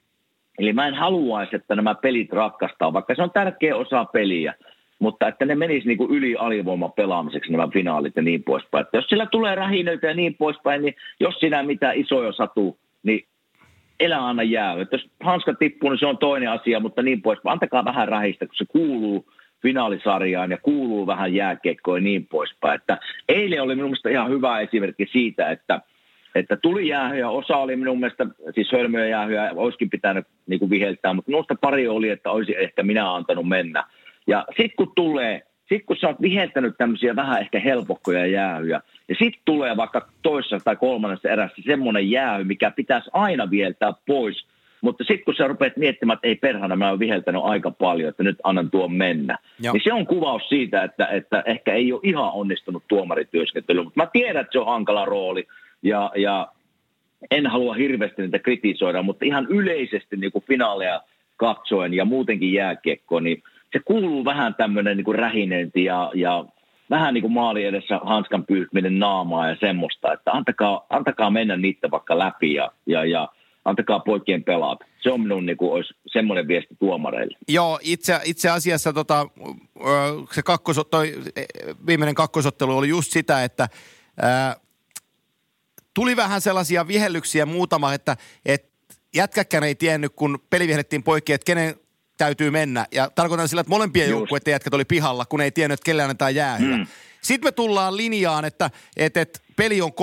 eli 0.59 0.73
mä 0.73 0.87
en 0.87 0.93
haluaisi, 0.93 1.55
että 1.55 1.75
nämä 1.75 1.95
pelit 1.95 2.33
ratkaistaan, 2.33 2.93
vaikka 2.93 3.15
se 3.15 3.23
on 3.23 3.31
tärkeä 3.31 3.75
osa 3.75 4.05
peliä. 4.05 4.53
Mutta 4.99 5.27
että 5.27 5.45
ne 5.45 5.55
menis 5.55 5.85
niin 5.85 5.97
yli 6.09 6.35
alivoima 6.35 6.89
pelaamiseksi 6.89 7.51
nämä 7.51 7.67
finaalit 7.73 8.15
ja 8.15 8.21
niin 8.21 8.43
poispäin. 8.43 8.85
Että 8.85 8.97
jos 8.97 9.05
sillä 9.07 9.25
tulee 9.25 9.55
rähinöitä 9.55 10.07
ja 10.07 10.13
niin 10.13 10.35
poispäin, 10.35 10.81
niin 10.81 10.95
jos 11.19 11.39
sinä 11.39 11.63
mitä 11.63 11.91
isoja 11.91 12.31
satuu, 12.31 12.77
elä 13.99 14.27
anna 14.27 14.43
jää. 14.43 14.81
Että 14.81 14.95
jos 14.95 15.09
hanska 15.23 15.53
tippuu, 15.53 15.89
niin 15.89 15.99
se 15.99 16.05
on 16.05 16.17
toinen 16.17 16.49
asia, 16.49 16.79
mutta 16.79 17.01
niin 17.01 17.21
poispäin. 17.21 17.53
Antakaa 17.53 17.85
vähän 17.85 18.07
rähistä, 18.07 18.45
kun 18.45 18.55
se 18.55 18.65
kuuluu 18.65 19.25
finaalisarjaan 19.61 20.51
ja 20.51 20.57
kuuluu 20.57 21.07
vähän 21.07 21.33
jääkiekkoa 21.33 21.97
ja 21.97 22.01
niin 22.01 22.27
poispäin. 22.27 22.75
Että 22.75 22.97
eilen 23.29 23.61
oli 23.61 23.75
minun 23.75 23.89
mielestä 23.89 24.09
ihan 24.09 24.29
hyvä 24.29 24.59
esimerkki 24.59 25.07
siitä, 25.11 25.51
että– 25.51 25.81
että 26.35 26.57
tuli 26.57 26.87
jäähyä, 26.87 27.29
osa 27.29 27.57
oli 27.57 27.75
minun 27.75 27.99
mielestä, 27.99 28.27
siis 28.55 28.71
hölmöjä 28.71 29.07
jäähyä, 29.07 29.51
olisikin 29.55 29.89
pitänyt 29.89 30.27
niin 30.47 30.59
kuin 30.59 30.69
viheltää, 30.69 31.13
mutta 31.13 31.31
minusta 31.31 31.55
pari 31.61 31.87
oli, 31.87 32.09
että 32.09 32.31
olisi 32.31 32.55
ehkä 32.57 32.83
minä 32.83 33.15
antanut 33.15 33.47
mennä. 33.47 33.83
Ja 34.27 34.45
sitten 34.49 34.75
kun 34.77 34.91
tulee, 34.95 35.41
sitten 35.69 35.85
kun 35.85 35.97
sä 35.97 36.07
oot 36.07 36.21
viheltänyt 36.21 36.77
tämmöisiä 36.77 37.15
vähän 37.15 37.41
ehkä 37.41 37.59
helpokkoja 37.59 38.25
jäähyjä, 38.25 38.81
ja 39.07 39.15
sitten 39.19 39.41
tulee 39.45 39.77
vaikka 39.77 40.07
toisessa 40.21 40.59
tai 40.63 40.75
kolmannessa 40.75 41.29
erässä 41.29 41.61
semmoinen 41.65 42.11
jäähy, 42.11 42.43
mikä 42.43 42.71
pitäisi 42.71 43.09
aina 43.13 43.49
viheltää 43.49 43.93
pois, 44.07 44.45
mutta 44.81 45.03
sitten 45.03 45.25
kun 45.25 45.35
sä 45.37 45.47
rupeat 45.47 45.77
miettimään, 45.77 46.15
että 46.15 46.27
ei 46.27 46.35
perhana, 46.35 46.75
mä 46.75 46.89
oon 46.89 46.99
viheltänyt 46.99 47.41
aika 47.43 47.71
paljon, 47.71 48.09
että 48.09 48.23
nyt 48.23 48.37
annan 48.43 48.71
tuon 48.71 48.93
mennä. 48.93 49.37
Joo. 49.59 49.73
Niin 49.73 49.83
se 49.83 49.93
on 49.93 50.07
kuvaus 50.07 50.49
siitä, 50.49 50.83
että, 50.83 51.07
että 51.07 51.43
ehkä 51.45 51.73
ei 51.73 51.93
ole 51.93 52.01
ihan 52.03 52.31
onnistunut 52.33 52.83
tuomarityöskentely, 52.87 53.83
mutta 53.83 54.01
mä 54.01 54.07
tiedän, 54.13 54.41
että 54.41 54.51
se 54.51 54.59
on 54.59 54.65
hankala 54.65 55.05
rooli 55.05 55.47
ja, 55.83 56.11
ja 56.15 56.47
en 57.31 57.47
halua 57.47 57.73
hirveästi 57.73 58.21
niitä 58.21 58.39
kritisoida, 58.39 59.03
mutta 59.03 59.25
ihan 59.25 59.47
yleisesti 59.49 60.17
niin 60.17 60.31
kuin 60.31 60.43
finaaleja 60.47 61.01
katsoen 61.37 61.93
ja 61.93 62.05
muutenkin 62.05 62.53
jääkiekko, 62.53 63.19
niin 63.19 63.43
se 63.75 63.81
kuuluu 63.85 64.25
vähän 64.25 64.55
tämmöinen 64.55 64.97
niin 64.97 65.15
rähinöinti 65.15 65.83
ja, 65.83 66.11
ja 66.13 66.45
vähän 66.89 67.13
niin 67.13 67.21
kuin 67.21 67.33
maali 67.33 67.63
edessä 67.65 67.99
hanskan 68.03 68.45
pyyhminen 68.45 68.99
naamaa 68.99 69.49
ja 69.49 69.55
semmoista, 69.59 70.13
että 70.13 70.31
antakaa, 70.31 70.85
antakaa 70.89 71.29
mennä 71.29 71.57
niitä 71.57 71.91
vaikka 71.91 72.19
läpi 72.19 72.53
ja, 72.53 72.71
ja, 72.85 73.05
ja 73.05 73.29
antakaa 73.65 73.99
poikien 73.99 74.43
pelata. 74.43 74.85
Se 75.01 75.11
on 75.11 75.21
minun 75.21 75.45
niin 75.45 75.57
kuin, 75.57 75.71
olisi 75.71 75.93
semmoinen 76.07 76.47
viesti 76.47 76.75
tuomareille. 76.79 77.37
Joo, 77.47 77.79
itse, 77.81 78.19
itse 78.23 78.49
asiassa 78.49 78.93
tota, 78.93 79.27
se 80.31 80.41
kakkos, 80.43 80.81
toi, 80.91 81.13
viimeinen 81.87 82.15
kakkosottelu 82.15 82.77
oli 82.77 82.89
just 82.89 83.11
sitä, 83.11 83.43
että 83.43 83.69
ää, 84.21 84.55
tuli 85.93 86.15
vähän 86.15 86.41
sellaisia 86.41 86.87
vihellyksiä 86.87 87.45
muutama, 87.45 87.93
että, 87.93 88.17
että 88.45 88.67
jätkäkään 89.15 89.63
ei 89.63 89.75
tiennyt, 89.75 90.11
kun 90.15 90.39
peli 90.49 90.67
vihellettiin 90.67 91.03
poikki, 91.03 91.33
että 91.33 91.45
kenen 91.45 91.75
täytyy 92.17 92.51
mennä. 92.51 92.85
Ja 92.91 93.11
tarkoitan 93.15 93.49
sillä, 93.49 93.59
että 93.59 93.69
molempien 93.69 94.09
joukkueiden 94.09 94.51
jätkät 94.51 94.73
oli 94.73 94.85
pihalla, 94.85 95.25
kun 95.25 95.41
ei 95.41 95.51
tiennyt, 95.51 95.73
että 95.79 95.85
kelle 95.85 96.03
annetaan 96.03 96.35
jäähyä. 96.35 96.77
Mm. 96.77 96.87
Sitten 97.25 97.47
me 97.47 97.51
tullaan 97.51 97.97
linjaan, 97.97 98.45
että 98.45 98.71
et, 98.97 99.17
et, 99.17 99.41
peli 99.55 99.81
on 99.81 99.91
3-2 99.91 99.93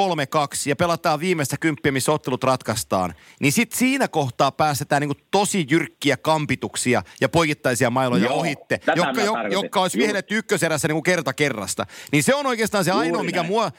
ja 0.66 0.76
pelataan 0.76 1.20
viimeistä 1.20 1.56
kymppiä, 1.56 1.92
missä 1.92 2.12
ottelut 2.12 2.44
ratkaistaan. 2.44 3.14
Niin 3.40 3.52
sitten 3.52 3.78
siinä 3.78 4.08
kohtaa 4.08 4.52
päästetään 4.52 5.00
niinku 5.00 5.22
tosi 5.30 5.66
jyrkkiä 5.70 6.16
kampituksia 6.16 7.02
ja 7.20 7.28
poikittaisia 7.28 7.90
mailoja 7.90 8.24
Joo, 8.24 8.34
ohitte, 8.34 8.80
jotka, 8.96 9.22
jo, 9.22 9.34
jotka 9.50 9.80
olisi 9.80 9.98
vihelletty 9.98 10.38
ykköserässä 10.38 10.88
niinku 10.88 11.02
kerta 11.02 11.32
kerrasta. 11.32 11.86
Niin 12.12 12.22
se 12.22 12.34
on 12.34 12.46
oikeastaan 12.46 12.84
se 12.84 12.90
Juuri 12.90 13.06
ainoa, 13.06 13.22
mikä 13.22 13.38
näin. 13.38 13.52
mua... 13.52 13.72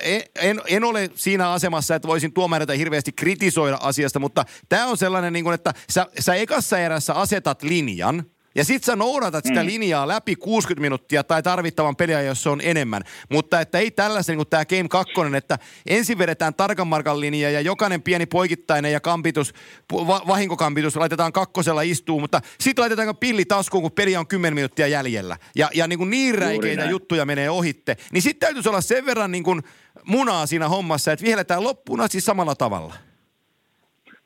En, 0.00 0.22
en, 0.40 0.60
en 0.66 0.84
ole 0.84 1.10
siinä 1.14 1.50
asemassa, 1.50 1.94
että 1.94 2.08
voisin 2.08 2.32
tuomareita 2.32 2.72
hirveästi 2.72 3.12
kritisoida 3.12 3.78
asiasta, 3.80 4.18
mutta 4.18 4.44
tämä 4.68 4.86
on 4.86 4.96
sellainen, 4.96 5.32
niin 5.32 5.44
kuin, 5.44 5.54
että 5.54 5.74
sä, 5.90 6.06
sä 6.18 6.34
ekassa 6.34 6.78
erässä 6.78 7.14
asetat 7.14 7.62
linjan, 7.62 8.24
ja 8.54 8.64
sit 8.64 8.84
sä 8.84 8.96
noudatat 8.96 9.44
sitä 9.44 9.60
Mm. 9.62 9.66
linjaa 9.66 10.08
läpi 10.08 10.36
60 10.36 10.80
minuuttia 10.80 11.24
tai 11.24 11.42
tarvittavan 11.42 11.96
peliä, 11.96 12.22
jos 12.22 12.42
se 12.42 12.48
on 12.48 12.60
enemmän. 12.64 13.02
Mutta 13.28 13.60
että 13.60 13.78
ei 13.78 13.90
tällaisen 13.90 14.32
niin 14.32 14.38
kuin 14.38 14.48
tämä 14.48 14.64
Game 14.64 14.88
2, 14.88 15.12
että 15.36 15.58
ensin 15.86 16.18
vedetään 16.18 16.54
tarkan 16.54 16.86
markan 16.86 17.20
linja 17.20 17.50
ja 17.50 17.60
jokainen 17.60 18.02
pieni 18.02 18.26
poikittainen 18.26 18.92
ja 18.92 19.00
kampitus, 19.00 19.52
va- 19.92 20.22
vahinkokampitus 20.26 20.96
laitetaan 20.96 21.32
kakkosella 21.32 21.82
istuu, 21.82 22.20
mutta 22.20 22.40
sitten 22.60 22.82
laitetaan 22.82 23.16
pilli 23.16 23.44
taskuun, 23.44 23.82
kun 23.82 23.92
peli 23.92 24.16
on 24.16 24.26
10 24.26 24.54
minuuttia 24.54 24.86
jäljellä. 24.86 25.36
Ja, 25.56 25.70
ja 25.74 25.86
niin, 25.86 25.98
kuin 25.98 26.10
niin 26.10 26.34
räikeitä 26.34 26.84
juttuja 26.84 27.26
menee 27.26 27.50
ohitte. 27.50 27.96
Niin 28.12 28.22
sitten 28.22 28.40
täytyisi 28.46 28.68
olla 28.68 28.80
sen 28.80 29.06
verran 29.06 29.32
niin 29.32 29.44
kuin 29.44 29.62
munaa 30.04 30.46
siinä 30.46 30.68
hommassa, 30.68 31.12
että 31.12 31.24
vihelletään 31.24 31.64
loppuun 31.64 32.00
asti 32.00 32.20
samalla 32.20 32.54
tavalla. 32.54 32.94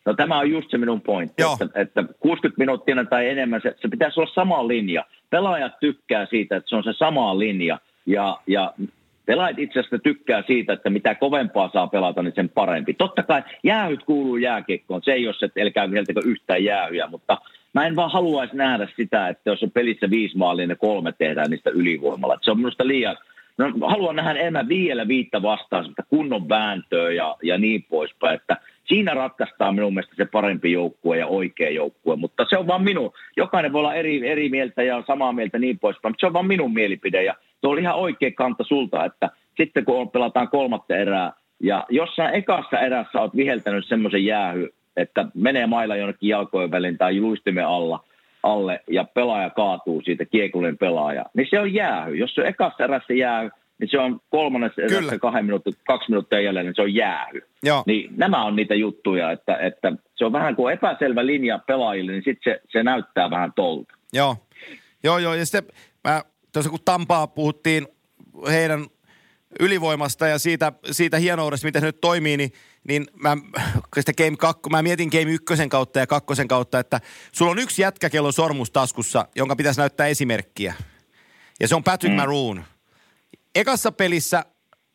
No 0.05 0.15
tämä 0.15 0.39
on 0.39 0.51
just 0.51 0.71
se 0.71 0.79
minun 0.79 1.01
pointti, 1.01 1.43
Joo. 1.43 1.57
että, 1.61 1.81
että 1.81 2.05
60 2.21 2.59
minuuttia 2.59 3.05
tai 3.05 3.29
enemmän, 3.29 3.61
se, 3.63 3.75
se 3.81 3.89
pitäisi 3.89 4.21
olla 4.21 4.33
sama 4.35 4.69
linja. 4.69 5.05
Pelaajat 5.31 5.81
tykkää 5.81 6.27
siitä, 6.27 6.57
että 6.57 6.69
se 6.69 6.77
on 6.77 6.85
se 6.85 6.93
sama 6.93 7.39
linja 7.39 7.79
ja, 8.07 8.41
ja 8.47 8.75
pelaajat 9.27 9.59
itse 9.59 9.81
asiassa 9.81 9.99
tykkää 9.99 10.43
siitä, 10.47 10.73
että 10.73 10.91
mitä 10.91 11.15
kovempaa 11.15 11.71
saa 11.73 11.87
pelata, 11.87 12.23
niin 12.23 12.35
sen 12.35 12.49
parempi. 12.49 12.95
Totta 12.95 13.23
kai 13.23 13.43
jäähyt 13.63 14.05
kuuluu 14.05 14.37
jääkiekkoon, 14.37 15.03
se 15.05 15.13
ei 15.13 15.27
ole 15.27 15.35
se, 15.39 15.47
että 15.47 15.61
älkää 15.61 15.91
viheltäkö 15.91 16.21
yhtään 16.25 16.65
jäähyä, 16.65 17.07
mutta 17.07 17.39
mä 17.73 17.87
en 17.87 17.97
vaan 17.97 18.11
haluaisi 18.11 18.57
nähdä 18.57 18.89
sitä, 18.97 19.29
että 19.29 19.51
jos 19.51 19.63
on 19.63 19.71
pelissä 19.71 20.11
viisi 20.11 20.39
maalia, 20.39 20.67
niin 20.67 20.79
kolme 20.79 21.13
tehdään 21.13 21.51
niistä 21.51 21.71
ylivoimalla. 21.71 22.39
Se 22.43 22.51
on 22.51 22.59
minusta 22.59 22.87
liian, 22.87 23.17
No, 23.59 23.89
haluan 23.89 24.17
nähdä 24.17 24.41
enemmän 24.41 24.69
vielä 24.69 25.09
viittä 25.09 25.43
vastaan, 25.43 25.85
sitä 25.85 26.03
kunnon 26.09 26.49
vääntöä 26.49 27.13
ja, 27.13 27.37
ja 27.43 27.59
niin 27.59 27.83
poispäin, 27.83 28.35
että 28.35 28.57
siinä 28.85 29.15
ratkaistaan 29.15 29.75
minun 29.75 29.95
mielestä 29.95 30.17
se 30.17 30.25
parempi 30.25 30.73
joukkue 30.73 31.19
ja 31.19 31.27
oikea 31.27 31.71
joukkue, 31.71 32.17
mutta 32.17 32.47
se 32.49 32.59
on 32.59 32.67
vaan 32.67 32.85
minun. 32.85 33.13
Jokainen 33.37 33.73
voi 33.73 33.79
olla 33.79 33.95
eri, 33.95 34.29
eri 34.29 34.49
mieltä 34.49 34.83
ja 34.83 35.03
samaa 35.07 35.33
mieltä 35.33 35.59
niin 35.59 35.79
poispäin, 35.79 36.11
mutta 36.11 36.21
se 36.21 36.27
on 36.27 36.33
vaan 36.33 36.47
minun 36.47 36.75
mielipide 36.75 37.23
ja 37.23 37.35
se 37.61 37.67
oli 37.67 37.81
ihan 37.81 37.97
oikea 37.97 38.31
kanta 38.37 38.65
sulta, 38.65 39.05
että 39.05 39.31
sitten 39.57 39.85
kun 39.85 40.01
on, 40.01 40.11
pelataan 40.11 40.49
kolmatta 40.49 40.97
erää 40.97 41.33
ja 41.61 41.87
jossain 41.89 42.35
ekassa 42.35 42.79
erässä 42.79 43.21
olet 43.21 43.37
viheltänyt 43.37 43.87
semmoisen 43.87 44.25
jäähy, 44.25 44.69
että 44.97 45.27
menee 45.35 45.67
mailla 45.67 45.97
jonnekin 45.97 46.29
jalkojen 46.29 46.71
väliin 46.71 46.99
tai 46.99 47.21
luistimen 47.21 47.67
alla, 47.67 48.05
alle 48.43 48.81
ja 48.91 49.05
pelaaja 49.05 49.51
kaatuu 49.51 50.03
siitä 50.03 50.25
kiekollinen 50.25 50.79
pelaaja, 50.79 51.25
niin 51.35 51.47
se 51.51 51.61
on 51.61 51.75
jäähy. 51.75 52.15
Jos 52.15 52.35
se 52.35 52.41
on 52.41 52.47
ekassa 52.47 52.85
erässä 52.85 53.15
jäähy, 53.15 53.51
niin 53.79 53.91
se 53.91 53.99
on 53.99 54.21
kolmannessa 54.31 54.83
erässä 54.83 55.19
kahden 55.19 55.45
minuutin, 55.45 55.75
kaksi 55.87 56.11
minuuttia 56.11 56.39
jäljellä, 56.39 56.63
niin 56.63 56.75
se 56.75 56.83
on 56.83 56.95
jäähy. 56.95 57.41
Joo. 57.63 57.83
Niin 57.87 58.11
nämä 58.17 58.45
on 58.45 58.57
niitä 58.57 58.75
juttuja, 58.75 59.33
että, 59.33 59.57
että 59.57 59.93
se 60.17 60.25
on 60.25 60.33
vähän 60.33 60.57
kuin 60.57 60.75
epäselvä 60.75 61.27
linja 61.27 61.59
pelaajille, 61.59 62.13
niin 62.13 62.23
sitten 62.25 62.53
se, 62.53 62.61
se 62.69 62.83
näyttää 62.83 63.31
vähän 63.31 63.53
tolta. 63.53 63.95
Joo, 64.13 64.37
joo, 65.05 65.19
joo. 65.19 65.35
Ja 65.35 65.47
sitten 65.47 65.75
mä, 66.05 66.23
tuossa 66.53 66.71
kun 66.71 66.79
Tampaa 66.85 67.27
puhuttiin 67.27 67.89
heidän 68.51 68.87
ylivoimasta 69.61 70.27
ja 70.27 70.39
siitä, 70.39 70.73
siitä 70.91 71.19
hienoudesta, 71.19 71.67
miten 71.67 71.81
se 71.81 71.87
nyt 71.87 72.01
toimii, 72.01 72.37
niin, 72.37 72.53
niin 72.89 73.07
mä, 73.23 73.37
sitä 73.97 74.13
game 74.13 74.37
2, 74.37 74.63
mä 74.71 74.83
mietin 74.83 75.09
game 75.09 75.33
ykkösen 75.33 75.69
kautta 75.69 75.99
ja 75.99 76.07
kakkosen 76.07 76.49
kautta, 76.49 76.79
että 76.79 77.01
sulla 77.33 77.51
on 77.51 77.59
yksi 77.59 77.83
jätkä, 77.83 78.11
kello 78.11 78.33
sormus 78.33 78.71
taskussa, 78.71 79.29
jonka 79.37 79.57
pitäisi 79.57 79.81
näyttää 79.81 80.07
esimerkkiä. 80.07 80.75
Ja 81.61 81.69
se 81.69 81.75
on 81.75 81.85
Patrick 81.85 82.13
mm. 82.13 82.17
Maroon. 82.17 82.65
Ekassa 83.55 83.93
pelissä 83.93 84.45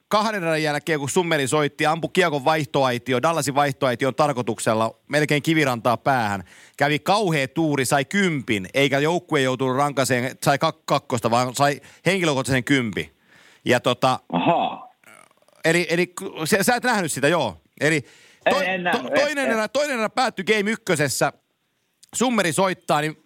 kahden 0.07 0.43
erän 0.43 0.64
jälkeen, 0.64 0.99
kun 0.99 1.10
Summeri 1.10 1.47
soitti, 1.47 1.86
ampui 1.86 2.10
kiekon 2.14 2.45
vaihtoaitio, 2.45 3.22
Dallasin 3.22 3.55
vaihtoaition 3.55 4.16
tarkoituksella 4.16 4.99
melkein 5.07 5.43
kivirantaa 5.43 5.97
päähän. 5.97 6.43
Kävi 6.78 6.99
kauhea 6.99 7.47
tuuri, 7.47 7.86
sai 7.86 8.05
kympin, 8.05 8.68
eikä 8.74 8.99
joukkue 8.99 9.41
joutunut 9.41 9.78
rankaseen, 9.78 10.38
sai 10.43 10.57
kak- 10.57 10.84
kakkosta, 10.86 11.32
vaan 11.32 11.55
sai 11.55 11.82
henkilökohtaisen 12.05 12.64
kympi. 12.64 13.12
Ja 13.66 13.80
tota, 13.80 14.20
Ahaa. 14.34 14.93
eli, 15.66 15.88
eli 15.89 16.14
sä, 16.45 16.64
sä 16.64 16.76
et 16.76 16.84
nähnyt 16.84 17.12
sitä, 17.12 17.28
joo. 17.28 17.57
Eli 17.82 18.01
to, 18.49 18.62
En- 18.62 18.88
en 18.88 18.91
to, 18.91 19.10
toinen, 19.10 19.45
en- 19.45 19.51
erä, 19.51 19.68
toinen 19.68 19.99
erä 19.99 20.10
päättyi 20.10 20.45
game 20.45 20.72
ykkösessä, 20.72 21.34
Summeri 22.16 22.53
soittaa, 22.53 23.01
niin 23.01 23.18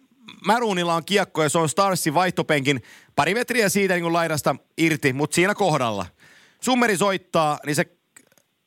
Maroonilla 0.46 0.94
on 0.94 1.04
kiekko 1.04 1.42
ja 1.42 1.48
se 1.48 1.58
on 1.58 1.68
Starsin 1.68 2.14
vaihtopenkin 2.14 2.82
pari 3.16 3.34
metriä 3.34 3.68
siitä 3.68 3.94
niin 3.94 4.02
kuin 4.02 4.12
laidasta 4.12 4.56
irti, 4.78 5.12
mutta 5.12 5.34
siinä 5.34 5.54
kohdalla. 5.54 6.06
Summeri 6.60 6.96
soittaa, 6.96 7.58
niin 7.66 7.76
se 7.76 7.84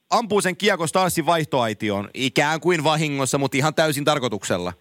ampuu 0.10 0.42
sen 0.42 0.58
kiekko 0.58 0.88
Starsin 0.88 1.26
vaihtoaitioon, 1.26 2.10
ikään 2.14 2.60
kuin 2.60 2.84
vahingossa, 2.84 3.38
mutta 3.38 3.58
ihan 3.58 3.76
täysin 3.76 4.06
tarkoituksella. 4.06 4.74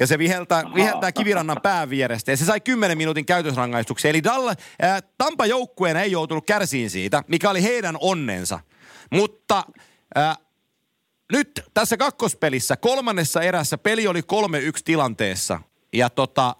Ja 0.00 0.06
se 0.06 0.18
viheltää, 0.18 0.64
viheltää 0.74 1.12
kivirannan 1.12 1.60
pään 1.62 1.90
vierestä. 1.90 2.30
Ja 2.30 2.36
se 2.36 2.44
sai 2.44 2.60
10 2.60 2.98
minuutin 2.98 3.26
käytösrangaistuksen. 3.26 4.08
Eli 4.08 4.24
Dalla, 4.24 4.54
ää, 4.82 5.00
Tampa 5.18 5.46
joukkueena 5.46 6.00
ei 6.00 6.10
joutunut 6.10 6.46
kärsiin 6.46 6.90
siitä, 6.90 7.22
mikä 7.28 7.50
oli 7.50 7.62
heidän 7.62 7.96
onnensa. 8.00 8.60
Mutta 9.10 9.64
ää, 10.14 10.36
nyt 11.32 11.64
tässä 11.74 11.96
kakkospelissä, 11.96 12.76
kolmannessa 12.76 13.42
erässä, 13.42 13.78
peli 13.78 14.06
oli 14.06 14.20
3-1 14.20 14.24
tilanteessa. 14.84 15.60
Ja 15.94 16.10
tota, 16.10 16.56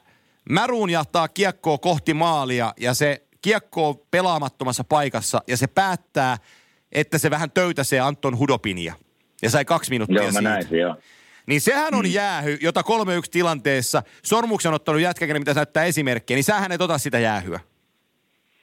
Märuun 0.51 0.91
jahtaa 0.91 1.29
kiekkoa 1.29 1.79
kohti 1.79 2.15
maalia 2.15 2.75
ja 2.81 2.95
se 2.95 3.23
kiekko 3.43 3.89
on 3.89 3.95
pelaamattomassa 4.11 4.85
paikassa 4.85 5.43
ja 5.49 5.57
se 5.57 5.67
päättää, 5.67 6.37
että 6.93 7.19
se 7.19 7.31
vähän 7.31 7.51
töytäsee 7.51 8.01
Anton 8.01 8.39
Hudopinia. 8.39 8.95
Ja 9.43 9.51
sai 9.51 9.65
kaksi 9.65 9.91
minuuttia 9.91 10.17
Joo, 10.17 10.27
mä 10.27 10.33
siitä. 10.33 10.43
näin 10.43 10.69
se, 10.69 10.77
joo. 10.77 10.97
Niin 11.47 11.61
sehän 11.61 11.95
on 11.95 12.13
jäähy, 12.13 12.59
jota 12.61 12.81
3-1 12.81 12.85
tilanteessa 13.31 14.03
sormuksen 14.25 14.71
on 14.71 14.75
ottanut 14.75 15.01
jätkä, 15.01 15.27
kenen 15.27 15.43
pitäisi 15.43 15.59
näyttää 15.59 15.85
esimerkkiä, 15.85 16.37
niin 16.37 16.45
sähän 16.45 16.73
et 16.73 16.81
ota 16.81 16.99
sitä 16.99 17.19
jäähyä. 17.19 17.61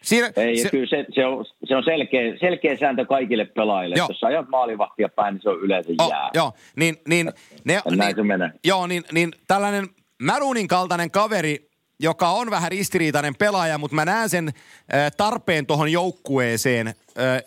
Siinä, 0.02 0.32
Ei, 0.36 0.58
se, 0.58 0.70
kyllä 0.70 0.88
se, 0.90 1.06
se, 1.16 1.26
on, 1.26 1.46
se 1.66 1.76
on 1.76 1.84
selkeä, 1.84 2.38
selkeä 2.40 2.78
sääntö 2.78 3.06
kaikille 3.06 3.46
pelaajille. 3.46 3.96
Joo. 3.96 4.06
Että 4.06 4.12
Jos 4.12 4.20
sä 4.20 4.28
ajat 4.28 4.50
maalivahtia 4.50 5.10
päin, 5.10 5.34
niin 5.34 5.42
se 5.42 5.50
on 5.50 5.60
yleensä 5.60 5.92
oh, 5.98 6.10
jää. 6.10 6.30
joo, 6.34 6.54
niin, 6.76 6.98
niin, 7.08 7.32
ne, 7.64 7.82
Näin 7.86 8.00
niin, 8.00 8.16
se 8.16 8.24
menee. 8.24 8.52
Joo, 8.64 8.88
niin, 8.88 9.04
niin 9.12 9.32
tällainen 9.48 9.88
Marunin 10.22 10.68
kaltainen 10.68 11.12
kaveri, 11.12 11.72
joka 12.00 12.30
on 12.30 12.52
vähän 12.52 12.72
ristiriitainen 12.72 13.36
pelaaja, 13.36 13.78
mutta 13.78 13.96
mä 13.96 14.06
näen 14.06 14.30
sen 14.30 14.54
tarpeen 15.18 15.66
tuohon 15.66 15.92
joukkueeseen 15.92 16.96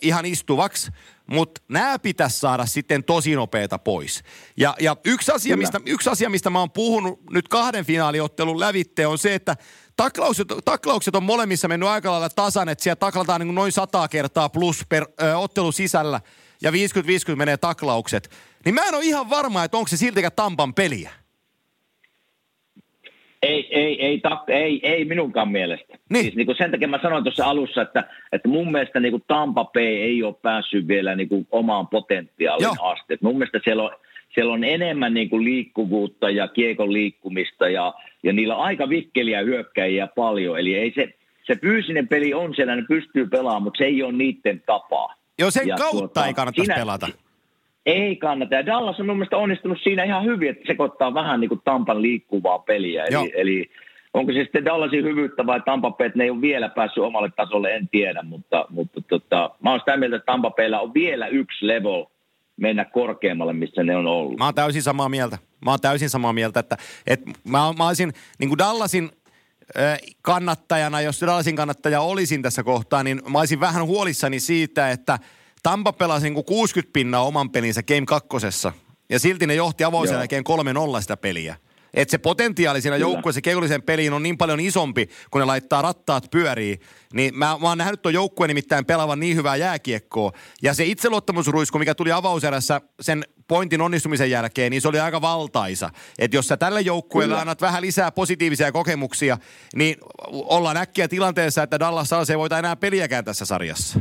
ihan 0.00 0.24
istuvaksi, 0.24 0.90
mutta 1.26 1.60
nämä 1.68 1.98
pitäisi 1.98 2.38
saada 2.38 2.66
sitten 2.66 3.04
tosi 3.04 3.34
nopeeta 3.34 3.78
pois. 3.78 4.22
Ja, 4.56 4.74
ja 4.80 4.96
yksi, 5.04 5.32
asia, 5.32 5.56
Kyllä. 5.56 5.62
mistä, 5.62 5.80
yksi 5.86 6.10
asia, 6.10 6.30
mistä 6.30 6.50
mä 6.50 6.58
oon 6.58 6.70
puhunut 6.70 7.20
nyt 7.30 7.48
kahden 7.48 7.84
finaaliottelun 7.84 8.60
lävitte, 8.60 9.06
on 9.06 9.18
se, 9.18 9.34
että 9.34 9.56
taklaukset, 9.96 10.48
taklaukset 10.64 11.14
on 11.14 11.22
molemmissa 11.22 11.68
mennyt 11.68 11.88
aika 11.88 12.10
lailla 12.10 12.28
tasan, 12.28 12.68
että 12.68 12.82
siellä 12.82 12.96
taklataan 12.96 13.40
niin 13.40 13.54
noin 13.54 13.72
sata 13.72 14.08
kertaa 14.08 14.48
plus 14.48 14.84
per 14.88 15.06
ö, 15.22 15.38
ottelu 15.38 15.72
sisällä 15.72 16.20
ja 16.62 16.70
50-50 16.70 16.74
menee 17.36 17.56
taklaukset. 17.56 18.30
Niin 18.64 18.74
mä 18.74 18.84
en 18.84 18.94
ole 18.94 19.04
ihan 19.04 19.30
varma, 19.30 19.64
että 19.64 19.76
onko 19.76 19.88
se 19.88 19.96
siltikään 19.96 20.32
Tampan 20.36 20.74
peliä. 20.74 21.23
Ei, 23.44 23.68
ei, 23.70 24.02
ei, 24.06 24.18
tak, 24.20 24.48
ei, 24.48 24.80
ei 24.82 25.04
minunkaan 25.04 25.48
mielestä. 25.48 25.94
Niin. 26.10 26.22
Siis 26.24 26.34
niin 26.36 26.46
kuin 26.46 26.56
sen 26.58 26.70
takia 26.70 26.88
mä 26.88 26.98
sanoin 27.02 27.24
tuossa 27.24 27.44
alussa, 27.46 27.82
että, 27.82 28.04
että 28.32 28.48
mun 28.48 28.72
mielestä 28.72 29.00
niin 29.00 29.12
kuin 29.12 29.24
Tampa 29.26 29.64
Bay 29.64 29.82
ei 29.86 30.22
ole 30.22 30.34
päässyt 30.42 30.88
vielä 30.88 31.14
niin 31.14 31.28
kuin 31.28 31.46
omaan 31.50 31.88
potentiaaliin 31.88 32.64
Joo. 32.64 32.74
asti. 32.92 33.14
Et 33.14 33.22
mun 33.22 33.38
mielestä 33.38 33.60
siellä 33.64 33.82
on, 33.82 33.90
siellä 34.34 34.52
on 34.52 34.64
enemmän 34.64 35.14
niin 35.14 35.30
kuin 35.30 35.44
liikkuvuutta 35.44 36.30
ja 36.30 36.48
kiekon 36.48 36.92
liikkumista 36.92 37.68
ja, 37.68 37.94
ja 38.22 38.32
niillä 38.32 38.56
on 38.56 38.64
aika 38.64 38.88
vikkeliä 38.88 39.40
hyökkäjiä 39.42 40.06
paljon. 40.06 40.58
Eli 40.58 40.74
ei 40.74 40.92
se, 40.94 41.08
se 41.46 41.56
fyysinen 41.60 42.08
peli 42.08 42.34
on 42.34 42.54
siellä, 42.54 42.76
ne 42.76 42.84
pystyy 42.88 43.26
pelaamaan, 43.28 43.62
mutta 43.62 43.78
se 43.78 43.84
ei 43.84 44.02
ole 44.02 44.12
niiden 44.12 44.62
tapaa. 44.66 45.14
Joo, 45.38 45.50
sen 45.50 45.68
Ja 45.68 45.76
kautta 45.76 45.98
tuota, 45.98 46.26
ei 46.26 46.34
kannattaisi 46.34 46.66
siinä- 46.66 46.80
pelata. 46.80 47.08
Ei 47.86 48.16
kannata. 48.16 48.54
Ja 48.54 48.66
Dallas 48.66 49.00
on 49.00 49.06
mun 49.06 49.16
mielestä 49.16 49.36
onnistunut 49.36 49.78
siinä 49.82 50.04
ihan 50.04 50.24
hyvin, 50.24 50.50
että 50.50 50.66
sekoittaa 50.66 51.14
vähän 51.14 51.40
niin 51.40 51.48
kuin 51.48 51.60
Tampan 51.64 52.02
liikkuvaa 52.02 52.58
peliä. 52.58 53.04
Joo. 53.10 53.22
Eli, 53.22 53.32
eli 53.34 53.70
onko 54.14 54.32
se 54.32 54.38
sitten 54.38 54.64
Dallasin 54.64 55.04
hyvyyttä 55.04 55.46
vai 55.46 55.60
Tampa 55.60 55.90
Bay, 55.90 56.06
että 56.06 56.18
ne 56.18 56.24
ei 56.24 56.30
ole 56.30 56.40
vielä 56.40 56.68
päässyt 56.68 57.04
omalle 57.04 57.30
tasolle, 57.36 57.74
en 57.74 57.88
tiedä. 57.88 58.22
Mutta, 58.22 58.66
mutta 58.70 59.00
tota, 59.08 59.50
mä 59.62 59.70
oon 59.70 59.80
sitä 59.80 59.96
mieltä, 59.96 60.16
että 60.16 60.26
Tampa 60.26 60.50
Baylla 60.50 60.80
on 60.80 60.94
vielä 60.94 61.26
yksi 61.26 61.66
level 61.66 62.04
mennä 62.56 62.84
korkeammalle, 62.84 63.52
missä 63.52 63.82
ne 63.82 63.96
on 63.96 64.06
ollut. 64.06 64.38
Mä 64.38 64.44
oon 64.44 64.54
täysin 64.54 64.82
samaa 64.82 65.08
mieltä. 65.08 65.38
Mä 65.64 65.70
oon 65.70 65.80
täysin 65.80 66.10
samaa 66.10 66.32
mieltä, 66.32 66.60
että, 66.60 66.76
että 67.06 67.30
mä, 67.44 67.58
mä 67.78 67.88
olisin 67.88 68.12
niin 68.38 68.48
kuin 68.48 68.58
Dallasin 68.58 69.10
kannattajana, 70.22 71.00
jos 71.00 71.20
Dallasin 71.20 71.56
kannattaja 71.56 72.00
olisin 72.00 72.42
tässä 72.42 72.62
kohtaa, 72.62 73.02
niin 73.02 73.20
mä 73.32 73.38
olisin 73.38 73.60
vähän 73.60 73.86
huolissani 73.86 74.40
siitä, 74.40 74.90
että 74.90 75.18
Tampa 75.64 75.92
pelasi 75.92 76.30
niin 76.30 76.44
60 76.44 76.92
pinnaa 76.92 77.24
oman 77.24 77.50
pelinsä 77.50 77.82
Game 77.82 78.06
kakkosessa. 78.06 78.72
Ja 79.10 79.18
silti 79.18 79.46
ne 79.46 79.54
johti 79.54 79.84
avauksen 79.84 80.16
jälkeen 80.16 80.44
3-0 80.98 81.00
sitä 81.00 81.16
peliä. 81.16 81.56
Että 81.94 82.10
se 82.10 82.18
potentiaali 82.18 82.80
siinä 82.80 82.96
joukkueessa 82.96 83.40
keullisen 83.40 83.82
peliin 83.82 84.12
on 84.12 84.22
niin 84.22 84.38
paljon 84.38 84.60
isompi, 84.60 85.08
kun 85.30 85.40
ne 85.40 85.44
laittaa 85.44 85.82
rattaat 85.82 86.30
pyöriin. 86.30 86.80
Niin 87.12 87.38
mä, 87.38 87.46
mä 87.60 87.68
oon 87.68 87.78
nähnyt 87.78 88.02
tuon 88.02 88.14
joukkueen 88.14 88.48
nimittäin 88.48 88.84
pelaavan 88.84 89.20
niin 89.20 89.36
hyvää 89.36 89.56
jääkiekkoa. 89.56 90.32
Ja 90.62 90.74
se 90.74 90.84
itseluottamusruisku, 90.84 91.78
mikä 91.78 91.94
tuli 91.94 92.12
avauserässä 92.12 92.80
sen 93.00 93.24
pointin 93.48 93.80
onnistumisen 93.80 94.30
jälkeen, 94.30 94.70
niin 94.70 94.82
se 94.82 94.88
oli 94.88 95.00
aika 95.00 95.20
valtaisa. 95.20 95.90
Että 96.18 96.36
jos 96.36 96.48
sä 96.48 96.56
tälle 96.56 96.80
joukkueelle 96.80 97.40
annat 97.40 97.60
vähän 97.60 97.82
lisää 97.82 98.12
positiivisia 98.12 98.72
kokemuksia, 98.72 99.38
niin 99.74 99.96
ollaan 100.30 100.76
äkkiä 100.76 101.08
tilanteessa, 101.08 101.62
että 101.62 101.80
Dallas 101.80 102.06
Stars 102.06 102.30
ei 102.30 102.38
voita 102.38 102.58
enää 102.58 102.76
peliäkään 102.76 103.24
tässä 103.24 103.44
sarjassa. 103.44 104.00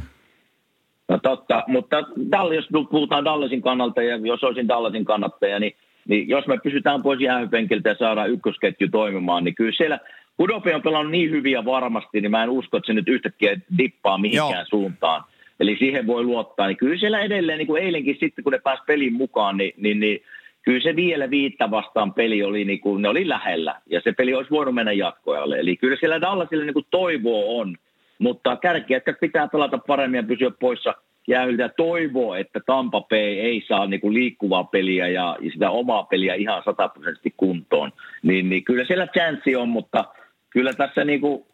No 1.10 1.20
totta, 1.24 1.64
mutta 1.68 2.04
Dallas, 2.32 2.56
jos 2.56 2.68
puhutaan 2.92 3.26
Dallasin 3.26 3.62
kannalta 3.62 4.04
ja 4.04 4.18
jos 4.18 4.44
olisin 4.44 4.68
Dallasin 4.68 5.06
kannattaja, 5.06 5.60
niin 5.60 5.76
niin 6.08 6.30
jos 6.30 6.48
me 6.48 6.58
pysytään 6.64 7.04
pois 7.04 7.20
jäähypenkiltä 7.22 7.90
ja 7.90 7.96
saadaan 7.96 8.30
ykkösketju 8.30 8.88
toimimaan, 8.92 9.44
niin 9.44 9.56
kyllä 9.56 9.72
siellä 9.72 10.00
Udope 10.40 10.76
on 10.76 10.82
pelannut 10.82 11.12
niin 11.12 11.32
hyviä 11.32 11.66
varmasti, 11.66 12.22
niin 12.22 12.32
mä 12.32 12.44
en 12.44 12.50
usko, 12.50 12.78
että 12.78 12.88
se 12.88 12.94
nyt 12.94 13.08
yhtäkkiä 13.08 13.58
dippaa 13.78 14.18
mihinkään 14.18 14.52
Joo. 14.52 14.66
suuntaan. 14.70 15.24
Eli 15.60 15.76
siihen 15.80 16.08
voi 16.08 16.24
luottaa. 16.24 16.68
Niin 16.68 16.78
kyllä 16.78 17.00
siellä 17.00 17.20
edelleen, 17.20 17.58
niin 17.58 17.68
kuin 17.68 17.84
eilenkin 17.84 18.18
sitten, 18.20 18.44
kun 18.44 18.54
ne 18.54 18.60
pääsi 18.60 18.84
pelin 18.88 19.14
mukaan, 19.14 19.58
niin, 19.58 19.74
niin, 19.78 20.00
niin 20.00 20.24
kyllä 20.62 20.82
se 20.84 20.96
vielä 20.96 21.30
viittä 21.30 21.72
vastaan 21.72 22.14
peli 22.14 22.44
oli, 22.44 22.66
niin 22.66 22.80
kuin, 22.80 23.02
ne 23.02 23.10
oli 23.10 23.30
lähellä. 23.30 23.76
Ja 23.90 24.02
se 24.04 24.12
peli 24.12 24.34
olisi 24.34 24.52
voinut 24.52 24.76
mennä 24.76 24.92
jatkoajalle. 24.92 25.60
Eli 25.60 25.78
kyllä 25.78 25.98
siellä 26.00 26.22
Dallasille 26.22 26.66
niin 26.66 26.74
kuin 26.74 26.86
toivoa 26.92 27.62
on. 27.62 27.78
Mutta 28.20 28.56
kärkiä, 28.56 29.02
pitää 29.20 29.48
pelata 29.48 29.78
paremmin 29.78 30.18
ja 30.18 30.24
pysyä 30.24 30.52
poissa– 30.60 30.94
jäähyltä 31.28 31.70
toivoo, 31.78 32.36
että 32.36 32.60
Tampa 32.66 33.02
Bay 33.02 33.20
ei 33.20 33.66
saa 33.68 33.88
niin 33.88 34.02
kuin 34.02 34.14
liikkuvaa 34.14 34.64
peliä 34.64 35.08
ja, 35.08 35.38
sitä 35.54 35.70
omaa 35.70 36.04
peliä 36.04 36.34
ihan 36.34 36.64
sataprosenttisesti 36.66 37.34
kuntoon. 37.38 37.92
Niin, 38.24 38.50
niin 38.50 38.64
kyllä 38.64 38.86
siellä 38.86 39.08
chanssi 39.08 39.56
on, 39.56 39.70
mutta 39.70 40.06
kyllä 40.50 40.74
tässä 40.74 41.04
niin 41.04 41.22
kuin, 41.22 41.46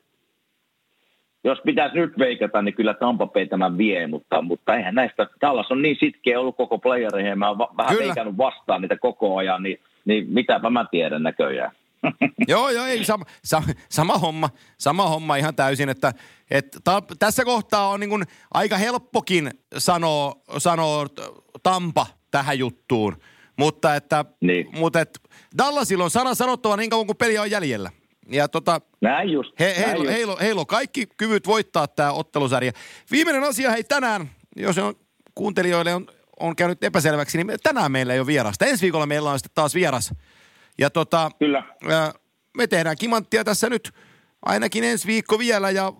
jos 1.43 1.59
pitäisi 1.65 1.95
nyt 1.95 2.19
veikata, 2.19 2.61
niin 2.61 2.73
kyllä 2.73 2.93
Tampa 2.93 3.27
Bay 3.27 3.45
tämän 3.45 3.77
vie, 3.77 4.07
mutta, 4.07 4.41
mutta 4.41 4.75
eihän 4.75 4.95
näistä, 4.95 5.27
Dallas 5.41 5.71
on 5.71 5.81
niin 5.81 5.97
sitkeä 5.99 6.39
ollut 6.39 6.57
koko 6.57 6.77
playereihin 6.77 7.39
mä 7.39 7.49
oon 7.49 7.57
vähän 7.57 7.95
kyllä. 7.95 8.05
veikannut 8.05 8.37
vastaan 8.37 8.81
niitä 8.81 8.97
koko 8.97 9.37
ajan, 9.37 9.63
niin, 9.63 9.79
niin 10.05 10.25
mitäpä 10.29 10.69
mä 10.69 10.85
tiedän 10.91 11.23
näköjään. 11.23 11.71
Joo, 12.47 12.69
joo, 12.69 12.85
ei, 12.85 13.05
sama, 13.05 13.25
sama, 13.43 13.67
sama, 13.89 14.17
homma, 14.17 14.49
sama 14.77 15.09
homma 15.09 15.35
ihan 15.35 15.55
täysin, 15.55 15.89
että 15.89 16.13
et 16.51 16.77
ta, 16.83 17.03
tässä 17.19 17.45
kohtaa 17.45 17.87
on 17.87 17.99
niin 17.99 18.25
aika 18.53 18.77
helppokin 18.77 19.51
sanoa, 19.77 20.35
sanoa 20.57 21.07
Tampa 21.63 22.07
tähän 22.31 22.59
juttuun, 22.59 23.17
mutta 23.57 23.95
että 23.95 24.25
niin. 24.41 24.67
mutta 24.79 25.01
et 25.01 25.19
Dallasilla 25.57 26.03
on 26.03 26.11
sana 26.11 26.35
sanottava 26.35 26.77
niin 26.77 26.89
kauan 26.89 27.05
kuin 27.05 27.17
peli 27.17 27.37
on 27.37 27.51
jäljellä. 27.51 27.91
Ja 28.31 28.47
tota, 28.47 28.81
näin 29.01 29.29
just. 29.29 29.59
He, 29.59 29.75
heillä, 29.77 29.95
just. 29.95 30.09
Heillä, 30.09 30.35
heillä 30.41 30.59
on 30.59 30.67
kaikki 30.67 31.07
kyvyt 31.17 31.47
voittaa 31.47 31.87
tämä 31.87 32.11
ottelusarja. 32.11 32.71
Viimeinen 33.11 33.43
asia 33.43 33.71
hei 33.71 33.83
tänään, 33.83 34.29
jos 34.55 34.77
on, 34.77 34.95
kuuntelijoille 35.35 35.95
on, 35.95 36.07
on 36.39 36.55
käynyt 36.55 36.83
epäselväksi, 36.83 37.43
niin 37.43 37.59
tänään 37.63 37.91
meillä 37.91 38.13
ei 38.13 38.19
ole 38.19 38.27
vierasta. 38.27 38.65
Ensi 38.65 38.81
viikolla 38.81 39.05
meillä 39.05 39.31
on 39.31 39.39
sitten 39.39 39.55
taas 39.55 39.75
vieras– 39.75 40.13
ja 40.79 40.89
tota, 40.89 41.31
Kyllä. 41.39 41.63
me 42.57 42.67
tehdään 42.67 42.97
kimanttia 42.97 43.43
tässä 43.43 43.69
nyt 43.69 43.91
ainakin 44.45 44.83
ensi 44.83 45.07
viikko 45.07 45.39
vielä 45.39 45.69
ja 45.69 45.93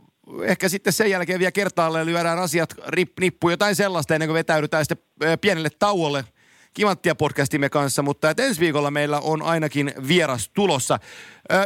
ehkä 0.44 0.70
sitten 0.70 0.94
sen 0.94 1.10
jälkeen 1.10 1.40
vielä 1.40 1.52
kertaalleen 1.52 2.06
lyödään 2.06 2.40
asiat 2.40 2.76
rip, 2.88 3.20
nippu 3.20 3.50
jotain 3.50 3.76
sellaista 3.76 4.16
ennen 4.16 4.28
kuin 4.28 4.38
vetäydytään 4.38 4.86
sitten 4.86 5.38
pienelle 5.42 5.70
tauolle 5.70 6.26
Kimanttia 6.74 7.16
podcastimme 7.16 7.70
kanssa, 7.70 8.02
mutta 8.02 8.30
että 8.30 8.44
ensi 8.44 8.60
viikolla 8.60 8.92
meillä 8.92 9.20
on 9.20 9.42
ainakin 9.42 9.94
vieras 10.08 10.50
tulossa. 10.50 11.00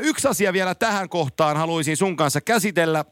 Yksi 0.01 0.27
asia 0.27 0.53
vielä 0.53 0.75
tähän 0.75 1.09
kohtaan 1.09 1.57
haluaisin 1.57 1.97
sun 1.97 2.15
kanssa 2.15 2.41
käsitellä 2.41 3.05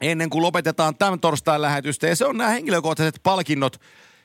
ennen 0.00 0.30
kuin 0.30 0.42
lopetetaan 0.42 0.96
tämän 0.96 1.20
torstain 1.20 1.62
lähetystä, 1.62 2.06
ja 2.06 2.16
se 2.16 2.26
on 2.26 2.38
nämä 2.38 2.50
henkilökohtaiset 2.50 3.20
palkinnot, 3.22 3.80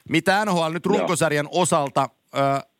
mitä 0.09 0.45
NHL 0.45 0.71
nyt 0.71 0.85
runkosarjan 0.85 1.47
osalta 1.51 2.09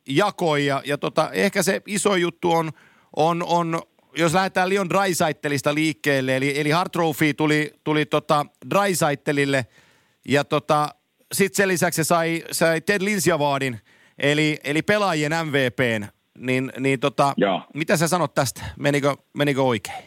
jakoi. 0.09 0.65
Ja, 0.65 0.81
ja 0.85 0.97
tota, 0.97 1.29
ehkä 1.31 1.63
se 1.63 1.81
iso 1.87 2.15
juttu 2.15 2.51
on, 2.51 2.71
on, 3.15 3.43
on 3.43 3.81
jos 4.17 4.33
lähdetään 4.33 4.69
Leon 4.69 4.89
Drysaitelista 4.89 5.73
liikkeelle, 5.73 6.37
eli, 6.37 6.59
eli 6.59 6.69
Hart 6.69 6.91
Trophy 6.91 7.33
tuli, 7.33 7.71
tuli 7.83 8.05
tota 8.05 8.45
Drysaitelille, 8.69 9.65
ja 10.27 10.43
tota, 10.43 10.89
sitten 11.31 11.55
sen 11.55 11.67
lisäksi 11.67 12.03
se 12.03 12.07
sai, 12.07 12.43
sai 12.51 12.81
Ted 12.81 13.01
Lindsay 13.01 13.33
Awardin, 13.33 13.79
eli, 14.19 14.57
eli 14.63 14.81
pelaajien 14.81 15.31
MVPn, 15.45 16.05
niin, 16.37 16.71
niin 16.79 16.99
tota, 16.99 17.33
mitä 17.73 17.97
sä 17.97 18.07
sanot 18.07 18.33
tästä? 18.33 18.61
Menikö, 18.79 19.15
menikö 19.33 19.61
oikein? 19.61 20.03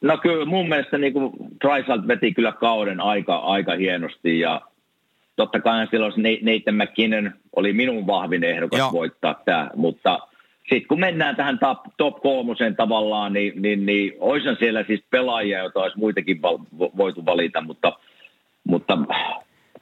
No 0.00 0.18
kyllä 0.18 0.44
mun 0.44 0.68
mielestä 0.68 0.98
niin 0.98 1.14
Drysalt 1.64 2.08
veti 2.08 2.34
kyllä 2.34 2.52
kauden 2.52 3.00
aika, 3.00 3.36
aika 3.36 3.74
hienosti 3.76 4.40
ja 4.40 4.60
totta 5.36 5.60
kai 5.60 5.86
silloin 5.90 6.12
Nathan 6.22 6.74
McKinnon 6.74 7.32
oli 7.56 7.72
minun 7.72 8.06
vahvin 8.06 8.44
ehdokas 8.44 8.78
Joo. 8.78 8.92
voittaa 8.92 9.42
tämä, 9.44 9.70
mutta 9.76 10.18
sitten 10.58 10.88
kun 10.88 11.00
mennään 11.00 11.36
tähän 11.36 11.58
top, 11.58 11.78
top 11.96 12.22
kolmosen 12.22 12.76
tavallaan, 12.76 13.32
niin, 13.32 13.62
niin, 13.62 13.86
niin 13.86 14.12
olisihan 14.18 14.56
siellä 14.58 14.84
siis 14.86 15.04
pelaajia, 15.10 15.58
joita 15.58 15.80
olisi 15.80 15.98
muitakin 15.98 16.42
val, 16.42 16.58
voitu 16.78 17.26
valita, 17.26 17.60
mutta, 17.60 17.98
mutta 18.64 18.98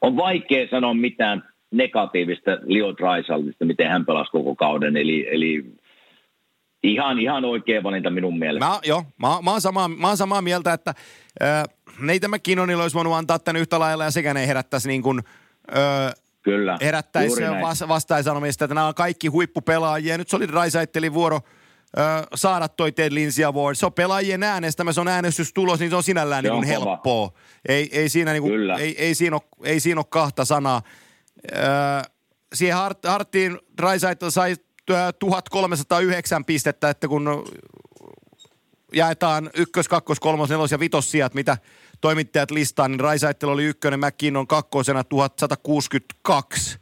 on 0.01 0.17
vaikea 0.17 0.69
sanoa 0.71 0.95
mitään 0.95 1.43
negatiivista 1.71 2.51
Leo 2.51 2.97
Dreisaltista, 2.97 3.65
miten 3.65 3.89
hän 3.89 4.07
pelasi 4.07 4.31
koko 4.31 4.55
kauden, 4.55 4.97
eli, 4.97 5.27
eli 5.31 5.65
ihan, 6.83 7.19
ihan 7.19 7.45
oikea 7.45 7.83
valinta 7.83 8.11
minun 8.11 8.39
mielestä. 8.39 8.67
Mä, 8.67 8.79
joo, 8.85 9.05
mä, 9.19 9.29
mä, 9.43 9.51
oon 9.51 9.61
samaa, 9.61 9.89
mä 9.89 10.07
oon 10.07 10.17
samaa 10.17 10.43
mieltä, 10.43 10.73
että 10.73 10.95
äh, 11.43 11.65
Neitä 12.01 12.29
McKinnonilla 12.29 12.83
olisi 12.83 12.97
voinut 12.97 13.15
antaa 13.15 13.39
tämän 13.39 13.61
yhtä 13.61 13.79
lailla 13.79 14.05
ja 14.05 14.11
sekään 14.11 14.37
ei 14.37 14.47
herättäisi 14.47 14.89
niin 14.89 15.03
kuin, 15.03 15.21
öö, 15.77 16.11
Kyllä, 16.43 16.79
herättäisi 16.81 17.43
vas, 17.61 17.85
vastaisanomista, 17.89 18.65
että 18.65 18.75
nämä 18.75 18.87
on 18.87 18.95
kaikki 18.95 19.29
huippupelaajia. 19.29 20.19
Nyt 20.19 20.29
se 20.29 20.37
oli 20.37 20.47
Raisaittelin 20.47 21.15
vuoro 21.15 21.41
öö, 21.99 22.05
saada 22.35 22.69
toi 22.69 22.93
Ted 22.93 23.15
Lindsay 23.15 23.45
Award. 23.45 23.75
Se 23.75 23.87
on 23.87 23.93
pelaajien 23.93 24.43
äänestämä, 24.43 24.93
se 24.93 25.01
on 25.01 25.09
äänestystulos, 25.09 25.81
niin 25.81 25.91
se 25.91 25.97
on 25.97 26.03
sinällään 26.03 26.45
se 26.45 26.51
niin 26.51 26.65
helppoa. 26.65 27.33
Ei, 27.69 27.99
ei, 27.99 28.09
siinä 28.09 28.33
niin 28.33 28.43
kuin, 28.43 28.71
ei, 28.79 29.03
ei, 29.05 29.15
siinä 29.15 29.37
ole, 29.37 29.43
ei 29.65 29.81
siinä 29.81 29.99
ole 29.99 30.07
kahta 30.09 30.45
sanaa. 30.45 30.83
Öö, 31.53 31.63
siihen 32.55 32.77
Hart, 32.77 32.99
Harttiin 33.05 33.59
Raisaittel 33.79 34.31
sai 34.31 34.57
1309 35.19 36.45
pistettä, 36.45 36.91
että 36.91 37.09
kun 37.09 37.45
jaetaan 38.93 39.51
ykkös, 39.55 39.89
kakkos, 39.89 40.21
kolmos, 40.21 40.51
nelos 40.51 40.73
ja 40.73 40.79
vitos 40.79 41.11
sijat, 41.11 41.35
mitä 41.35 41.57
toimittajat 42.03 42.51
listaan, 42.51 42.91
niin 42.91 43.01
Raisaittelu 43.01 43.51
oli 43.51 43.65
ykkönen, 43.65 44.01
McKinnon 44.01 44.47
kakkosena 44.47 45.05
1162 45.05 46.79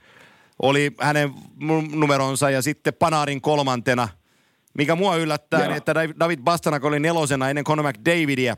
oli 0.62 0.93
hänen 1.01 1.35
numeronsa 1.95 2.51
ja 2.51 2.62
sitten 2.62 2.95
Panarin 2.95 3.41
kolmantena, 3.41 4.09
mikä 4.75 4.95
mua 4.95 5.16
yllättää, 5.16 5.61
niin 5.61 5.77
että 5.77 5.95
David 5.95 6.41
Bastanak 6.41 6.85
oli 6.85 7.01
nelosena 7.01 7.49
ennen 7.49 7.64
Conor 7.64 7.87
McDavidia, 7.89 8.57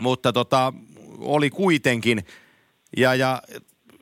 mutta 0.00 0.32
tota, 0.32 0.72
oli 1.18 1.50
kuitenkin. 1.50 2.24
Ja, 2.96 3.14
ja 3.14 3.42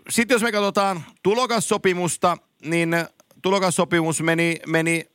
sitten 0.08 0.34
jos 0.34 0.42
me 0.42 0.52
katsotaan 0.52 1.04
tulokassopimusta, 1.22 2.36
niin 2.64 2.96
tulokassopimus 3.42 4.22
meni, 4.22 4.60
meni 4.66 5.06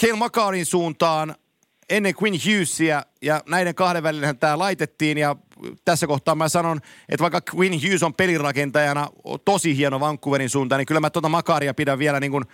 Kale 0.00 0.16
Makarin 0.16 0.66
suuntaan 0.66 1.34
ennen 1.90 2.14
Quinn 2.22 2.38
Hughesia 2.46 3.02
ja 3.22 3.42
näiden 3.48 3.74
kahden 3.74 4.02
välillä 4.02 4.34
tämä 4.34 4.58
laitettiin 4.58 5.18
ja 5.18 5.36
tässä 5.84 6.06
kohtaa 6.06 6.34
mä 6.34 6.48
sanon, 6.48 6.80
että 7.08 7.22
vaikka 7.22 7.56
Quinn 7.56 7.74
Hughes 7.82 8.02
on 8.02 8.14
pelirakentajana 8.14 9.08
tosi 9.44 9.76
hieno 9.76 10.00
Vancouverin 10.00 10.50
suuntaan, 10.50 10.78
niin 10.78 10.86
kyllä 10.86 11.00
mä 11.00 11.10
tuota 11.10 11.28
Makaria 11.28 11.74
pidän 11.74 11.98
vielä 11.98 12.20
niin 12.20 12.30
kuin, 12.30 12.44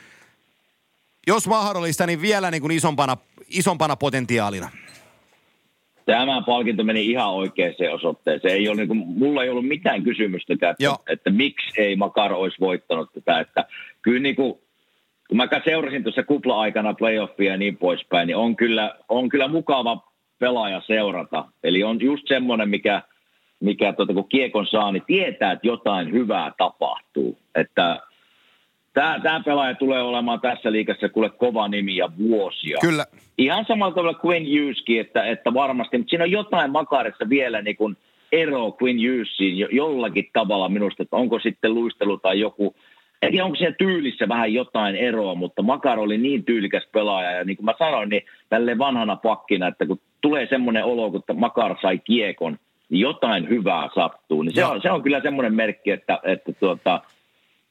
jos 1.26 1.48
mahdollista, 1.48 2.06
niin 2.06 2.22
vielä 2.22 2.50
niin 2.50 2.60
kuin 2.60 2.72
isompana, 2.72 3.16
isompana 3.48 3.96
potentiaalina. 3.96 4.70
Tämä 6.06 6.42
palkinto 6.46 6.84
meni 6.84 7.10
ihan 7.10 7.30
oikeaan 7.30 7.74
osoitteeseen. 7.94 8.54
Ei 8.54 8.68
ole, 8.68 8.76
niin 8.76 8.88
kuin, 8.88 8.98
mulla 8.98 9.42
ei 9.42 9.50
ollut 9.50 9.68
mitään 9.68 10.02
kysymystäkään, 10.02 10.76
että, 10.80 11.12
että, 11.12 11.30
miksi 11.30 11.80
ei 11.80 11.96
Makar 11.96 12.32
olisi 12.32 12.60
voittanut 12.60 13.12
tätä. 13.12 13.40
Että 13.40 13.64
kyllä 14.02 14.20
niin 14.20 14.36
kuin, 14.36 14.58
kun 15.28 15.36
mä 15.36 15.48
seurasin 15.64 16.02
tuossa 16.02 16.22
kupla-aikana 16.22 16.94
playoffia 16.94 17.50
ja 17.50 17.56
niin 17.56 17.76
poispäin, 17.76 18.26
niin 18.26 18.36
on 18.36 18.56
kyllä, 18.56 18.94
on 19.08 19.28
kyllä 19.28 19.48
mukava 19.48 20.12
pelaaja 20.38 20.82
seurata. 20.86 21.44
Eli 21.64 21.84
on 21.84 22.00
just 22.00 22.28
semmoinen, 22.28 22.68
mikä, 22.68 23.02
mikä 23.60 23.92
tuota, 23.92 24.14
kun 24.14 24.28
kiekon 24.28 24.66
saa, 24.66 24.92
niin 24.92 25.02
tietää, 25.06 25.52
että 25.52 25.66
jotain 25.66 26.12
hyvää 26.12 26.52
tapahtuu. 26.58 27.38
Että 27.54 28.00
tämä, 28.92 29.20
tämä 29.22 29.40
pelaaja 29.40 29.74
tulee 29.74 30.02
olemaan 30.02 30.40
tässä 30.40 30.72
liikassa 30.72 31.08
kuule 31.08 31.30
kova 31.30 31.68
nimi 31.68 31.96
ja 31.96 32.10
vuosia. 32.18 32.78
Kyllä. 32.80 33.06
Ihan 33.38 33.64
samalla 33.68 33.94
tavalla 33.94 34.20
Quinn 34.26 34.46
Hugheski, 34.46 34.98
että, 34.98 35.24
että 35.24 35.54
varmasti, 35.54 35.98
mutta 35.98 36.10
siinä 36.10 36.24
on 36.24 36.30
jotain 36.30 36.70
makarissa 36.70 37.28
vielä 37.28 37.62
niin 37.62 37.76
kuin 37.76 37.96
ero 38.32 38.76
Quinn 38.82 38.98
Hughesiin 38.98 39.58
jo, 39.58 39.68
jollakin 39.70 40.30
tavalla 40.32 40.68
minusta, 40.68 41.02
että 41.02 41.16
onko 41.16 41.38
sitten 41.38 41.74
luistelu 41.74 42.18
tai 42.18 42.40
joku, 42.40 42.74
en 43.24 43.30
tiedä, 43.30 43.44
onko 43.44 43.56
siinä 43.56 43.74
tyylissä 43.78 44.28
vähän 44.28 44.54
jotain 44.54 44.96
eroa, 44.96 45.34
mutta 45.34 45.62
Makar 45.62 45.98
oli 45.98 46.18
niin 46.18 46.44
tyylikäs 46.44 46.88
pelaaja 46.92 47.30
ja 47.30 47.44
niin 47.44 47.56
kuin 47.56 47.64
mä 47.64 47.74
sanoin, 47.78 48.08
niin 48.08 48.22
tälle 48.48 48.78
vanhana 48.78 49.16
pakkina, 49.16 49.68
että 49.68 49.86
kun 49.86 50.00
tulee 50.20 50.46
semmoinen 50.50 50.84
olo, 50.84 51.10
kun 51.10 51.22
Makar 51.34 51.76
sai 51.82 51.98
kiekon, 51.98 52.58
niin 52.88 53.00
jotain 53.00 53.48
hyvää 53.48 53.88
sattuu. 53.94 54.42
Niin 54.42 54.54
se, 54.54 54.64
on, 54.64 54.82
se 54.82 54.90
on 54.90 55.02
kyllä 55.02 55.20
semmoinen 55.20 55.54
merkki, 55.54 55.90
että, 55.90 56.20
että 56.24 56.52
tuota, 56.52 57.00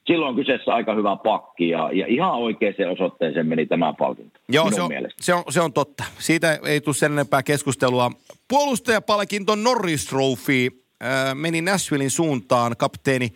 silloin 0.06 0.28
on 0.28 0.36
kyseessä 0.36 0.74
aika 0.74 0.94
hyvä 0.94 1.16
pakki 1.16 1.68
ja, 1.68 1.90
ja 1.92 2.06
ihan 2.06 2.34
oikeaan 2.34 2.90
osoitteeseen 2.92 3.46
meni 3.46 3.66
tämä 3.66 3.94
palkinto. 3.98 4.40
Joo, 4.48 4.70
se 4.70 4.82
on, 4.82 4.90
se, 5.20 5.34
on, 5.34 5.44
se 5.48 5.60
on 5.60 5.72
totta. 5.72 6.04
Siitä 6.18 6.58
ei 6.66 6.80
tule 6.80 6.94
sen 6.94 7.12
enempää 7.12 7.42
keskustelua. 7.42 8.10
Puolustajapalkinto 8.48 9.54
Norris 9.54 10.06
Trophy 10.06 10.68
äh, 11.02 11.34
meni 11.34 11.60
Nashvillein 11.60 12.10
suuntaan 12.10 12.76
kapteeni 12.78 13.28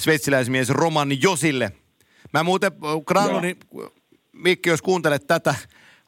sveitsiläismies 0.00 0.68
Roman 0.68 1.22
Josille. 1.22 1.72
Mä 2.32 2.42
muuten, 2.42 2.72
Granlundin, 3.06 3.56
Mikki, 4.32 4.68
jos 4.68 4.82
kuuntelet 4.82 5.26
tätä, 5.26 5.54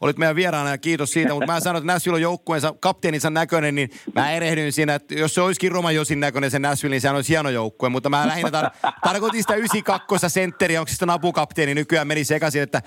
olit 0.00 0.18
meidän 0.18 0.36
vieraana 0.36 0.70
ja 0.70 0.78
kiitos 0.78 1.10
siitä, 1.10 1.34
mutta 1.34 1.52
mä 1.52 1.60
sanoin, 1.60 1.82
että 1.82 1.92
Nashville 1.92 2.14
on 2.14 2.22
joukkueensa 2.22 2.74
kapteeninsa 2.80 3.30
näköinen, 3.30 3.74
niin 3.74 3.90
mä 4.14 4.32
erehdyin 4.32 4.72
siinä, 4.72 4.94
että 4.94 5.14
jos 5.14 5.34
se 5.34 5.40
olisikin 5.40 5.72
Roman 5.72 5.94
Josin 5.94 6.20
näköinen 6.20 6.50
se 6.50 6.58
Nashville, 6.58 6.94
niin 6.94 7.00
sehän 7.00 7.16
olisi 7.16 7.28
hieno 7.28 7.50
joukkue, 7.50 7.88
mutta 7.88 8.10
mä 8.10 8.26
lähinnä 8.26 8.50
tar- 8.50 8.92
tarkoitin 9.04 9.42
sitä 9.42 9.54
92 9.54 10.30
sentteriä, 10.30 10.80
onko 10.80 10.88
se 10.88 10.92
sitten 10.92 11.10
apukapteeni 11.10 11.74
nykyään 11.74 12.06
meni 12.06 12.24
sekaisin, 12.24 12.62
että 12.62 12.82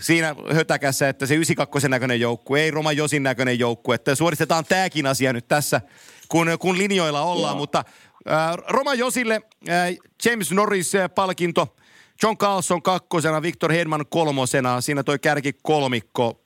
siinä 0.00 0.34
hötäkässä, 0.52 1.08
että 1.08 1.26
se 1.26 1.34
92 1.34 1.88
näköinen 1.88 2.20
joukkue, 2.20 2.60
ei 2.60 2.70
Roman 2.70 2.96
Josin 2.96 3.22
näköinen 3.22 3.58
joukkue, 3.58 3.94
että 3.94 4.14
suoristetaan 4.14 4.64
tämäkin 4.64 5.06
asia 5.06 5.32
nyt 5.32 5.48
tässä, 5.48 5.80
kun, 6.28 6.46
kun 6.58 6.78
linjoilla 6.78 7.22
ollaan, 7.22 7.52
Joo. 7.52 7.58
mutta 7.58 7.84
äh, 8.30 8.56
Roman 8.68 8.98
Josille 8.98 9.40
äh, 9.68 9.96
James 10.24 10.52
Norris-palkinto, 10.52 11.62
äh, 11.62 11.82
John 12.22 12.38
Carlson 12.38 12.82
kakkosena, 12.82 13.42
Victor 13.42 13.72
Hedman 13.72 14.04
kolmosena, 14.08 14.80
siinä 14.80 15.02
toi 15.02 15.18
kärki 15.18 15.52
kolmikko. 15.62 16.40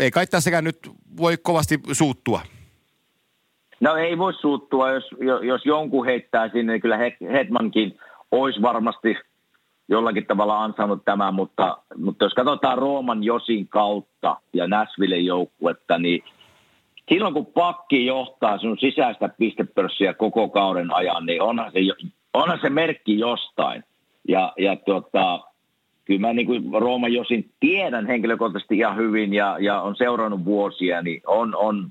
Ei 0.00 0.10
kai 0.10 0.26
tässäkään 0.26 0.64
nyt 0.64 0.78
voi 1.16 1.36
kovasti 1.36 1.80
suuttua. 1.92 2.40
No 3.80 3.96
ei 3.96 4.18
voi 4.18 4.32
suuttua, 4.32 4.90
jos, 4.90 5.04
jos 5.42 5.66
jonkun 5.66 6.06
heittää 6.06 6.48
sinne, 6.48 6.72
niin 6.72 6.80
kyllä 6.80 6.98
Hedmankin 7.32 7.98
olisi 8.30 8.62
varmasti 8.62 9.16
jollakin 9.88 10.26
tavalla 10.26 10.64
ansainnut 10.64 11.04
tämän, 11.04 11.34
mutta, 11.34 11.78
mutta 11.96 12.24
jos 12.24 12.34
katsotaan 12.34 12.78
Rooman 12.78 13.24
Josin 13.24 13.68
kautta 13.68 14.36
ja 14.52 14.66
Nashville 14.66 15.18
joukkuetta, 15.18 15.98
niin 15.98 16.24
silloin 17.08 17.34
kun 17.34 17.46
pakki 17.46 18.06
johtaa 18.06 18.58
sinun 18.58 18.78
sisäistä 18.78 19.28
pistepörssiä 19.28 20.14
koko 20.14 20.48
kauden 20.48 20.94
ajan, 20.94 21.26
niin 21.26 21.42
onhan 21.42 21.72
se, 21.72 21.78
onhan 22.34 22.58
se 22.62 22.70
merkki 22.70 23.18
jostain. 23.18 23.84
Ja, 24.28 24.52
ja 24.58 24.76
tota, 24.76 25.40
kyllä 26.04 26.20
mä 26.20 26.32
niin 26.32 26.46
kuin 26.46 26.62
Rooma 26.72 27.08
Josin 27.08 27.50
tiedän 27.60 28.06
henkilökohtaisesti 28.06 28.78
ihan 28.78 28.96
hyvin 28.96 29.34
ja, 29.34 29.56
ja 29.60 29.80
on 29.80 29.96
seurannut 29.96 30.44
vuosia, 30.44 31.02
niin 31.02 31.22
on, 31.26 31.56
on, 31.56 31.90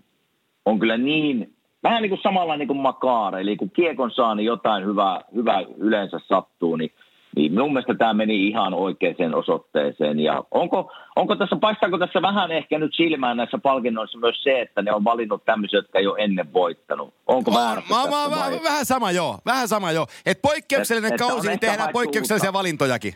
on 0.65 0.79
kyllä 0.79 0.97
niin, 0.97 1.53
vähän 1.83 2.01
niin 2.01 2.09
kuin 2.09 2.21
samalla 2.23 2.57
niin 2.57 2.67
kuin 2.67 2.79
Makaara, 2.79 3.39
eli 3.39 3.55
kun 3.55 3.71
kiekon 3.71 4.11
saa, 4.11 4.35
niin 4.35 4.45
jotain 4.45 4.85
hyvää, 4.85 5.21
hyvää 5.35 5.61
yleensä 5.77 6.19
sattuu, 6.27 6.75
niin 6.75 6.91
niin 7.35 7.51
minun 7.51 7.73
mielestä 7.73 7.93
tämä 7.93 8.13
meni 8.13 8.47
ihan 8.47 8.73
oikeaan 8.73 9.35
osoitteeseen. 9.35 10.19
Ja 10.19 10.43
onko, 10.51 10.91
onko 11.15 11.35
tässä, 11.35 11.55
paistaako 11.55 11.97
tässä 11.97 12.21
vähän 12.21 12.51
ehkä 12.51 12.79
nyt 12.79 12.91
silmään 12.95 13.37
näissä 13.37 13.57
palkinnoissa 13.57 14.17
myös 14.17 14.43
se, 14.43 14.61
että 14.61 14.81
ne 14.81 14.93
on 14.93 15.03
valinnut 15.03 15.45
tämmöisiä, 15.45 15.77
jotka 15.77 15.99
ei 15.99 16.07
ole 16.07 16.19
ennen 16.19 16.53
voittanut? 16.53 17.13
Onko 17.27 17.51
on, 17.51 17.57
mä, 17.57 17.81
mä, 17.89 18.29
mä, 18.29 18.63
vähän 18.63 18.85
sama 18.85 19.11
joo, 19.11 19.37
vähän 19.45 19.67
sama 19.67 19.91
joo. 19.91 20.07
Et 20.25 20.41
poikkeuksellinen 20.41 21.13
et, 21.13 21.19
kausi, 21.19 21.47
niin 21.47 21.59
tehdään 21.59 21.89
poikkeuksellisia 21.93 22.47
suutta. 22.47 22.57
valintojakin. 22.59 23.13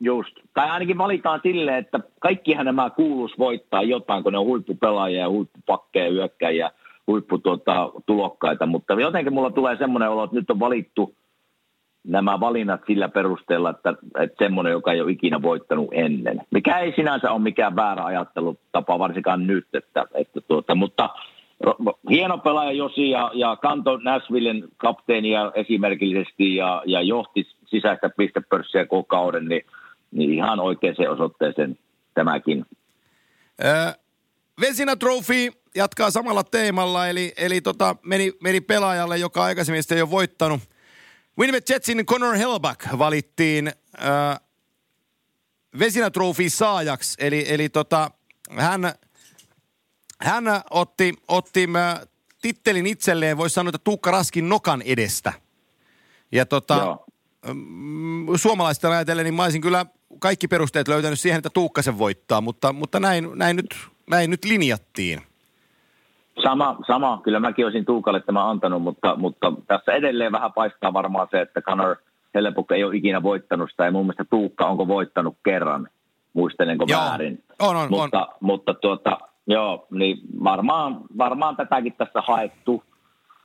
Just. 0.00 0.36
Tai 0.54 0.70
ainakin 0.70 0.98
valitaan 0.98 1.40
silleen, 1.42 1.78
että 1.78 2.00
kaikkihan 2.20 2.66
nämä 2.66 2.90
kuuluisi 2.90 3.34
voittaa 3.38 3.82
jotain, 3.82 4.22
kun 4.22 4.32
ne 4.32 4.38
on 4.38 4.46
huippupelaajia 4.46 5.20
ja 5.20 5.28
huippupakkeja, 5.28 6.10
hyökkäjiä, 6.10 6.70
huipputulokkaita. 7.06 8.02
Tuota, 8.06 8.66
mutta 8.66 8.94
jotenkin 8.94 9.32
mulla 9.32 9.50
tulee 9.50 9.76
semmoinen 9.76 10.10
olo, 10.10 10.24
että 10.24 10.36
nyt 10.36 10.50
on 10.50 10.60
valittu– 10.60 11.14
nämä 12.04 12.40
valinnat 12.40 12.80
sillä 12.86 13.08
perusteella, 13.08 13.70
että, 13.70 13.94
että 14.20 14.44
semmoinen, 14.44 14.70
joka 14.70 14.92
ei 14.92 15.00
ole 15.00 15.10
ikinä 15.10 15.42
voittanut 15.42 15.88
ennen. 15.92 16.40
Mikä 16.50 16.78
ei 16.78 16.92
sinänsä 16.96 17.32
ole 17.32 17.42
mikään 17.42 17.76
väärä 17.76 18.04
ajattelutapa, 18.04 18.98
varsinkaan 18.98 19.46
nyt, 19.46 19.66
että, 19.74 20.04
että 20.14 20.40
tuota, 20.40 20.74
mutta 20.74 21.10
hieno 22.10 22.38
pelaaja 22.38 22.72
Josi 22.72 23.10
ja, 23.10 23.30
ja 23.34 23.56
kanto 23.56 23.96
Nashvillen 23.96 24.64
kapteenia 24.76 25.52
esimerkillisesti 25.54 26.56
ja, 26.56 26.82
ja 26.86 27.02
johti 27.02 27.46
sisäistä 27.66 28.10
pistepörssiä 28.16 28.86
koko 28.86 29.04
kauden, 29.04 29.48
niin, 29.48 29.62
niin 30.12 30.32
ihan 30.32 30.60
oikeaan 30.60 31.08
osoitteeseen 31.10 31.78
tämäkin. 32.14 32.66
Äh, 33.64 33.94
Vesina 34.60 34.96
Trophy 34.96 35.50
jatkaa 35.74 36.10
samalla 36.10 36.44
teemalla, 36.44 37.08
eli, 37.08 37.32
eli 37.36 37.60
tota, 37.60 37.96
meni, 38.02 38.32
meni 38.42 38.60
pelaajalle, 38.60 39.18
joka 39.18 39.44
aikaisemmin 39.44 39.82
ei 39.94 40.02
ole 40.02 40.10
voittanut– 40.10 40.60
Winnipeg 41.38 41.70
Jetsin 41.70 42.06
Connor 42.06 42.34
Helbach 42.34 42.98
valittiin 42.98 43.68
äh, 43.68 44.40
Vesina 45.78 46.10
Trophy 46.10 46.50
saajaksi, 46.50 47.14
eli, 47.18 47.44
eli 47.48 47.68
tota, 47.68 48.10
hän, 48.50 48.92
hän 50.20 50.44
otti, 50.70 51.14
otti 51.28 51.68
äh, 51.76 52.08
tittelin 52.42 52.86
itselleen, 52.86 53.36
voisi 53.36 53.54
sanoa, 53.54 53.68
että 53.68 53.84
Tuukka 53.84 54.10
Raskin 54.10 54.48
nokan 54.48 54.82
edestä. 54.82 55.32
Ja 56.32 56.46
tota, 56.46 56.74
Joo. 56.74 57.06
Suomalaisten 58.36 58.90
ajatellen, 58.90 59.24
niin 59.24 59.34
mä 59.34 59.44
olisin 59.44 59.60
kyllä 59.60 59.86
kaikki 60.18 60.48
perusteet 60.48 60.88
löytänyt 60.88 61.20
siihen, 61.20 61.38
että 61.38 61.50
Tuukka 61.50 61.82
sen 61.82 61.98
voittaa, 61.98 62.40
mutta, 62.40 62.72
mutta 62.72 63.00
näin, 63.00 63.30
näin, 63.34 63.56
nyt, 63.56 63.76
näin 64.10 64.30
nyt 64.30 64.44
linjattiin. 64.44 65.22
Sama, 66.42 66.76
sama, 66.86 67.20
kyllä 67.24 67.40
mäkin 67.40 67.64
olisin 67.64 67.84
Tuukalle 67.84 68.20
tämä 68.20 68.50
antanut, 68.50 68.82
mutta, 68.82 69.16
mutta 69.16 69.52
tässä 69.66 69.92
edelleen 69.92 70.32
vähän 70.32 70.52
paistaa 70.52 70.92
varmaan 70.92 71.28
se, 71.30 71.40
että 71.40 71.62
Connor 71.62 71.96
Hellepuk 72.34 72.72
ei 72.72 72.84
ole 72.84 72.96
ikinä 72.96 73.22
voittanut 73.22 73.70
sitä, 73.70 73.84
ja 73.84 73.90
mun 73.90 74.04
mielestä 74.04 74.24
Tuukka 74.24 74.66
onko 74.66 74.88
voittanut 74.88 75.36
kerran, 75.44 75.88
muistelenko 76.32 76.84
joo. 76.88 77.00
väärin. 77.00 77.42
On, 77.58 77.76
on, 77.76 77.90
mutta, 77.90 78.26
on. 78.26 78.34
mutta 78.40 78.74
tuota, 78.74 79.18
joo, 79.46 79.86
niin 79.90 80.18
varmaan, 80.44 81.00
varmaan 81.18 81.56
tätäkin 81.56 81.94
tässä 81.98 82.20
haettu. 82.26 82.82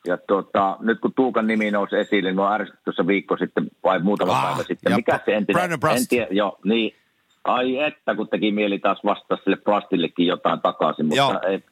Ja 0.08 0.18
tuota, 0.18 0.78
nyt 0.80 1.00
kun 1.00 1.14
Tuukan 1.14 1.48
nimi 1.48 1.72
nousi 1.72 1.96
esille, 1.96 2.32
niin 2.32 2.40
on 2.40 2.54
ärsytty 2.54 2.82
tuossa 2.86 3.08
viikko 3.08 3.38
sitten 3.38 3.68
vai 3.84 4.00
muutama 4.00 4.32
ah, 4.32 4.44
päivä 4.44 4.64
sitten. 4.64 4.96
Mikä 4.96 5.20
se 5.26 5.36
entinen? 5.36 5.72
En 5.72 6.08
tiedä, 6.10 6.28
joo, 6.32 6.60
niin. 6.64 6.96
Ai 7.44 7.78
että, 7.78 8.16
kun 8.16 8.28
teki 8.28 8.52
mieli 8.52 8.80
taas 8.80 9.00
vastata 9.04 9.44
sille 9.44 9.58
Plastillekin 9.58 10.28
jotain 10.28 10.62
takaisin, 10.62 11.06
mutta 11.06 11.18
joo. 11.18 11.40
ei, 11.48 11.64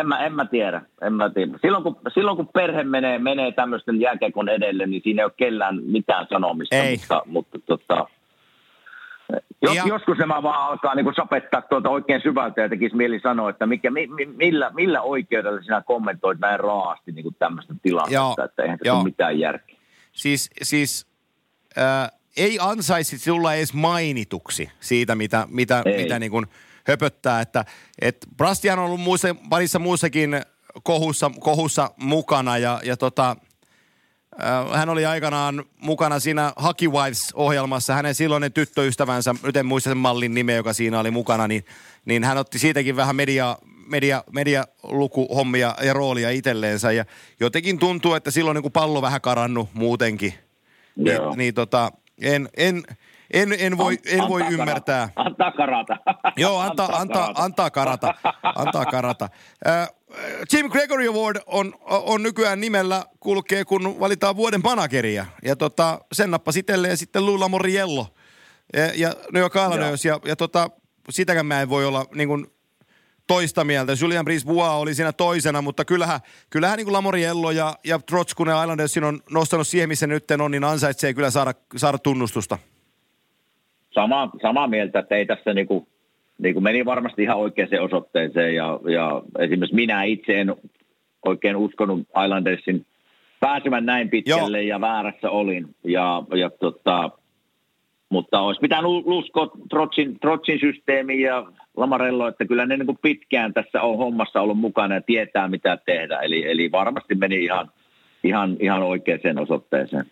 en 0.00 0.08
mä, 0.08 0.26
en 0.26 0.32
mä 0.32 0.44
tiedä. 0.44 0.82
En 1.02 1.12
mä 1.12 1.30
tiedä. 1.30 1.58
Silloin, 1.62 1.82
kun, 1.82 1.96
silloin 2.14 2.36
kun 2.36 2.48
perhe 2.48 2.84
menee, 2.84 3.18
menee 3.18 3.52
tämmöisten 3.52 4.00
jääkekon 4.00 4.48
edelle, 4.48 4.86
niin 4.86 5.02
siinä 5.04 5.22
ei 5.22 5.24
ole 5.24 5.32
kellään 5.36 5.82
mitään 5.82 6.26
sanomista. 6.30 6.76
Ei. 6.76 6.96
Mutta, 6.96 7.22
mutta 7.26 7.58
tota, 7.66 8.06
jos, 9.62 9.76
ja. 9.76 9.82
joskus 9.86 10.18
nämä 10.18 10.42
vaan 10.42 10.70
alkaa 10.70 10.94
niin 10.94 11.14
sapettaa 11.16 11.62
tuolta 11.62 11.88
oikein 11.88 12.20
syvältä 12.22 12.60
ja 12.60 12.68
tekisi 12.68 12.96
mieli 12.96 13.20
sanoa, 13.20 13.50
että 13.50 13.66
mikä, 13.66 13.90
mi, 13.90 14.08
millä, 14.36 14.70
millä 14.74 15.00
oikeudella 15.00 15.62
sinä 15.62 15.82
kommentoit 15.86 16.38
näin 16.38 16.60
raasti 16.60 17.12
niin 17.12 17.36
tämmöistä 17.38 17.74
tilannetta, 17.82 18.44
että 18.44 18.62
eihän 18.62 18.78
tässä 18.78 18.94
ole 18.94 19.04
mitään 19.04 19.38
järkeä. 19.38 19.76
Siis, 20.12 20.50
siis 20.62 21.06
äh, 21.78 22.10
ei 22.36 22.58
ansaisi 22.60 23.30
tulla 23.30 23.54
edes 23.54 23.74
mainituksi 23.74 24.70
siitä, 24.80 25.14
mitä, 25.14 25.46
mitä, 25.50 25.82
mitä 25.98 26.18
niin 26.18 26.30
kuin– 26.30 26.46
höpöttää, 26.86 27.40
että 27.40 27.64
et 28.00 28.26
Brastian 28.36 28.78
on 28.78 28.84
ollut 28.84 29.00
muissa, 29.00 29.36
parissa 29.50 29.78
muussakin 29.78 30.40
kohussa, 30.82 31.30
kohussa 31.40 31.90
mukana 31.96 32.58
ja, 32.58 32.80
ja 32.84 32.96
tota, 32.96 33.36
äh, 34.42 34.78
hän 34.78 34.88
oli 34.88 35.06
aikanaan 35.06 35.64
mukana 35.80 36.20
siinä 36.20 36.52
Hockey 36.62 36.88
Wives-ohjelmassa. 36.88 37.94
Hänen 37.94 38.14
silloinen 38.14 38.52
tyttöystävänsä, 38.52 39.34
nyt 39.42 39.56
en 39.56 39.66
muista 39.66 39.90
sen 39.90 39.96
mallin 39.96 40.34
nimeä, 40.34 40.56
joka 40.56 40.72
siinä 40.72 41.00
oli 41.00 41.10
mukana, 41.10 41.48
niin, 41.48 41.64
niin 42.04 42.24
hän 42.24 42.38
otti 42.38 42.58
siitäkin 42.58 42.96
vähän 42.96 43.16
media, 43.16 43.58
media, 43.86 44.24
medialukuhommia 44.32 45.74
ja 45.82 45.92
roolia 45.92 46.30
itselleensä. 46.30 46.92
Ja 46.92 47.04
jotenkin 47.40 47.78
tuntuu, 47.78 48.14
että 48.14 48.30
silloin 48.30 48.54
niin 48.54 48.72
pallo 48.72 49.02
vähän 49.02 49.20
karannut 49.20 49.68
muutenkin. 49.74 50.34
Niin, 50.96 51.18
niin 51.36 51.54
tota, 51.54 51.92
en, 52.20 52.48
en, 52.56 52.82
en, 53.32 53.56
en 53.58 53.78
voi, 53.78 53.98
en 54.06 54.28
voi 54.28 54.42
antaa 54.42 54.52
ymmärtää. 54.52 55.08
Karata. 55.08 55.30
Antaa 55.30 55.52
karata. 55.52 55.96
Joo, 56.36 56.60
antaa, 56.60 56.86
antaa, 56.86 57.32
antaa, 57.36 57.70
karata. 57.70 58.14
Antaa 58.42 58.86
karata. 58.86 59.28
Äh, 59.66 59.88
Jim 60.52 60.70
Gregory 60.70 61.08
Award 61.08 61.36
on, 61.46 61.74
on 61.84 62.22
nykyään 62.22 62.60
nimellä 62.60 63.04
kulkee, 63.20 63.64
kun 63.64 64.00
valitaan 64.00 64.36
vuoden 64.36 64.60
manageria. 64.64 65.26
Ja 65.44 65.56
tota, 65.56 65.98
sen 66.12 66.30
nappasi 66.30 66.58
itselleen 66.58 66.96
sitten 66.96 67.26
Lula 67.26 67.48
Moriello 67.48 68.06
ja, 68.72 68.86
ja 68.94 69.14
New 69.32 69.40
York 69.40 69.54
Islanders. 69.54 70.04
Ja, 70.04 70.20
ja 70.24 70.36
tota, 70.36 70.70
sitäkään 71.10 71.46
mä 71.46 71.62
en 71.62 71.68
voi 71.68 71.86
olla 71.86 72.06
niin 72.14 72.28
kuin 72.28 72.46
toista 73.26 73.64
mieltä. 73.64 73.92
Julian 74.00 74.24
Brisbois 74.24 74.70
oli 74.70 74.94
siinä 74.94 75.12
toisena, 75.12 75.62
mutta 75.62 75.84
kyllähän, 75.84 76.20
kyllähän 76.50 76.76
niin 76.76 76.86
kuin 76.86 76.92
Lamoriello 76.92 77.50
ja, 77.50 77.78
ja 77.84 77.98
Trotskunen 77.98 78.62
Islandersin 78.62 79.04
on 79.04 79.20
nostanut 79.30 79.68
siihen, 79.68 79.88
missä 79.88 80.06
nyt 80.06 80.30
on, 80.30 80.50
niin 80.50 80.64
ansaitsee 80.64 81.14
kyllä 81.14 81.30
saada, 81.30 81.54
saada 81.76 81.98
tunnustusta. 81.98 82.58
Sama, 84.00 84.30
samaa 84.42 84.66
mieltä, 84.66 84.98
että 84.98 85.16
ei 85.16 85.26
tässä 85.26 85.52
niin 85.54 85.66
kuin, 85.66 85.86
niin 86.38 86.54
kuin 86.54 86.64
meni 86.64 86.84
varmasti 86.84 87.22
ihan 87.22 87.36
oikeaan 87.36 87.80
osoitteeseen 87.80 88.54
ja, 88.54 88.80
ja 88.92 89.22
esimerkiksi 89.38 89.74
minä 89.74 90.02
itse 90.02 90.40
en 90.40 90.54
oikein 91.24 91.56
uskonut 91.56 92.00
Islandersin 92.24 92.86
pääsemään 93.40 93.86
näin 93.86 94.10
pitkälle 94.10 94.62
Joo. 94.62 94.68
ja 94.68 94.80
väärässä 94.80 95.30
olin. 95.30 95.74
Ja, 95.84 96.22
ja 96.34 96.50
tota, 96.50 97.10
mutta 98.08 98.40
olisi 98.40 98.60
pitänyt 98.60 98.90
uskoa 99.04 99.50
Trotsin, 99.70 100.20
Trotsin 100.20 100.60
systeemiin 100.60 101.20
ja 101.20 101.46
Lamarello, 101.76 102.28
että 102.28 102.44
kyllä 102.44 102.66
ne 102.66 102.76
niin 102.76 102.86
kuin 102.86 102.98
pitkään 103.02 103.54
tässä 103.54 103.82
on 103.82 103.98
hommassa 103.98 104.40
ollut 104.40 104.58
mukana 104.58 104.94
ja 104.94 105.00
tietää 105.00 105.48
mitä 105.48 105.78
tehdä. 105.86 106.20
Eli, 106.20 106.50
eli 106.50 106.72
varmasti 106.72 107.14
meni 107.14 107.44
ihan, 107.44 107.70
ihan, 108.24 108.56
ihan 108.60 108.82
oikeaan 108.82 109.38
osoitteeseen. 109.38 110.06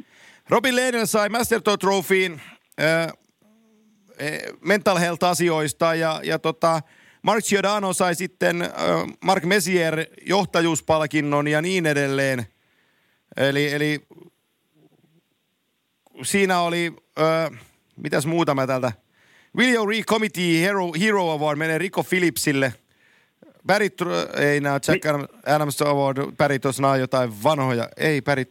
Robin 0.50 0.76
Lehner 0.76 1.06
sai 1.06 1.28
Masterton 1.28 1.78
Trophyin 1.78 2.40
äh, 2.80 3.06
mental 4.60 4.98
health-asioista 4.98 5.94
ja, 5.94 6.20
ja 6.24 6.38
tota, 6.38 6.82
Mark 7.22 7.44
Giordano 7.44 7.92
sai 7.92 8.14
sitten 8.14 8.62
äh, 8.62 8.70
Mark 9.24 9.44
Messier 9.44 10.06
johtajuuspalkinnon 10.26 11.48
ja 11.48 11.62
niin 11.62 11.86
edelleen. 11.86 12.46
Eli, 13.36 13.72
eli 13.72 14.06
siinä 16.22 16.60
oli, 16.60 16.92
äh, 17.18 17.60
mitäs 17.96 18.26
muuta 18.26 18.54
mä 18.54 18.66
täältä– 18.66 18.92
Video 19.56 19.86
Re 19.86 20.02
Committee 20.02 20.60
Hero, 20.60 20.92
Hero 21.00 21.30
Award 21.30 21.58
menee 21.58 21.78
Rico 21.78 22.02
Phillipsille. 22.02 22.74
Barry, 23.66 23.88
ei 24.40 24.60
nää 24.60 24.80
Jack 24.88 25.04
Adams 25.46 25.82
Award, 25.82 26.32
Barry 26.36 26.58
tuossa 26.58 26.96
jotain 26.96 27.42
vanhoja. 27.42 27.88
Ei 27.96 28.22
Barry, 28.22 28.44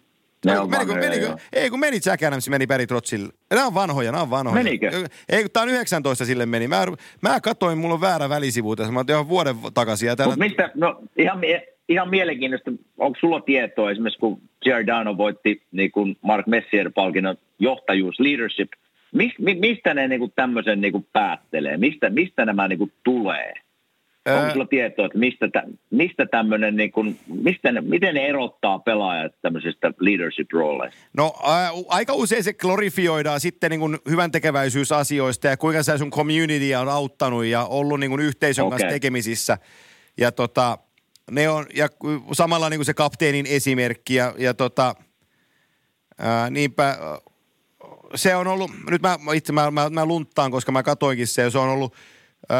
ne 0.46 0.60
on 0.60 0.70
menikö, 0.70 0.94
vanhoja, 0.94 1.10
menikö, 1.10 1.38
ei 1.54 1.70
kun 1.70 1.80
meni 1.80 2.00
Jack 2.06 2.24
Adams, 2.24 2.50
meni 2.50 2.68
Barry 2.68 2.88
Trotsille. 2.88 3.30
Nämä 3.50 3.68
on 3.68 3.74
vanhoja, 3.74 4.12
nämä 4.12 4.22
on 4.22 4.30
vanhoja. 4.30 4.64
Menikö? 4.64 5.08
Ei 5.30 5.42
kun 5.42 5.52
tää 5.52 5.64
on 5.64 5.70
19 5.70 6.26
sille 6.26 6.46
meni. 6.46 6.68
Mä, 6.68 6.86
mä 7.22 7.42
katsoin, 7.42 7.78
mulla 7.78 7.94
on 7.94 8.02
väärä 8.02 8.30
välisivu 8.30 8.76
tässä. 8.76 8.92
Mä 8.92 9.00
oon 9.00 9.06
ihan 9.10 9.30
vuoden 9.30 9.56
takaisin. 9.74 10.08
Ja 10.08 10.16
täällä... 10.16 10.36
mistä, 10.36 10.72
no 10.76 11.02
ihan, 11.18 11.42
ihan 11.90 12.10
mielenkiintoista, 12.10 12.72
onko 12.98 13.20
sulla 13.20 13.42
tietoa 13.42 13.92
esimerkiksi 13.92 14.20
kun 14.20 14.42
Giordano 14.64 15.18
voitti 15.18 15.62
niin 15.72 15.92
kun 15.92 16.16
Mark 16.22 16.48
Messier-palkinnon 16.48 17.38
johtajuus, 17.60 18.20
leadership– 18.20 18.70
Mist, 19.14 19.36
mistä 19.40 19.94
ne 19.94 20.08
niinku 20.08 20.32
tämmöisen 20.36 20.82
niinku 20.82 21.06
päättelee? 21.14 21.78
Mistä, 21.78 22.10
mistä 22.10 22.46
nämä 22.46 22.68
niinku 22.68 22.90
tulee? 23.04 23.54
Ää... 24.26 24.40
Onko 24.40 24.54
sulla 24.54 24.66
tietoa, 24.66 25.06
että 25.06 25.18
mistä, 25.18 25.48
tä, 25.48 25.64
mistä 25.90 26.26
tämmöinen, 26.26 26.76
niinku, 26.76 27.06
mistä 27.28 27.72
ne, 27.72 27.82
miten 27.82 28.16
ne 28.16 28.28
erottaa 28.28 28.80
pelaajat 28.80 29.32
tämmöisestä 29.42 29.94
leadership 30.00 30.52
rooleista? 30.54 31.00
No 31.18 31.34
ää, 31.44 31.70
aika 31.88 32.14
usein 32.14 32.44
se 32.44 32.54
glorifioidaan 32.54 33.40
sitten 33.40 33.72
niinku 33.72 33.90
hyvän 34.10 34.32
tekeväisyysasioista 34.32 35.48
ja 35.48 35.58
kuinka 35.58 35.84
sä 35.84 35.98
sun 35.98 36.12
community 36.12 36.74
on 36.74 36.90
auttanut 36.90 37.46
ja 37.46 37.66
ollut 37.66 38.00
niinku 38.00 38.18
yhteisön 38.18 38.66
okay. 38.66 38.78
kanssa 38.80 38.94
tekemisissä. 38.94 39.58
Ja 40.18 40.32
tota, 40.32 40.78
ne 41.32 41.50
on, 41.50 41.66
ja 41.76 41.88
samalla 42.32 42.70
niinku 42.70 42.84
se 42.84 42.94
kapteenin 42.94 43.46
esimerkki 43.46 44.16
ja, 44.16 44.34
ja 44.38 44.54
tota, 44.54 44.96
ää, 46.18 46.50
niinpä 46.50 46.98
se 48.16 48.36
on 48.36 48.48
ollut, 48.48 48.72
nyt 48.90 49.02
mä 49.02 49.18
itse 49.34 49.54
mä, 49.54 49.72
mä, 49.72 49.90
mä 49.90 50.06
lunttaan, 50.06 50.52
koska 50.52 50.72
mä 50.72 50.84
katoinkin 50.84 51.28
se, 51.28 51.50
se 51.50 51.58
on 51.58 51.70
ollut 51.70 51.94
öö, 52.52 52.58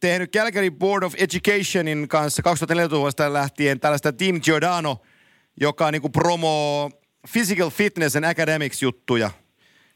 tehnyt 0.00 0.32
Calgary 0.32 0.70
Board 0.70 1.02
of 1.02 1.14
Educationin 1.16 2.08
kanssa 2.08 2.42
2014 2.42 3.32
lähtien 3.32 3.80
tällaista 3.80 4.12
Team 4.12 4.40
Giordano, 4.40 4.98
joka 5.60 5.90
niinku 5.90 6.08
promoo 6.08 6.90
physical 7.32 7.70
fitness 7.70 8.16
and 8.16 8.24
academics 8.24 8.82
juttuja. 8.82 9.30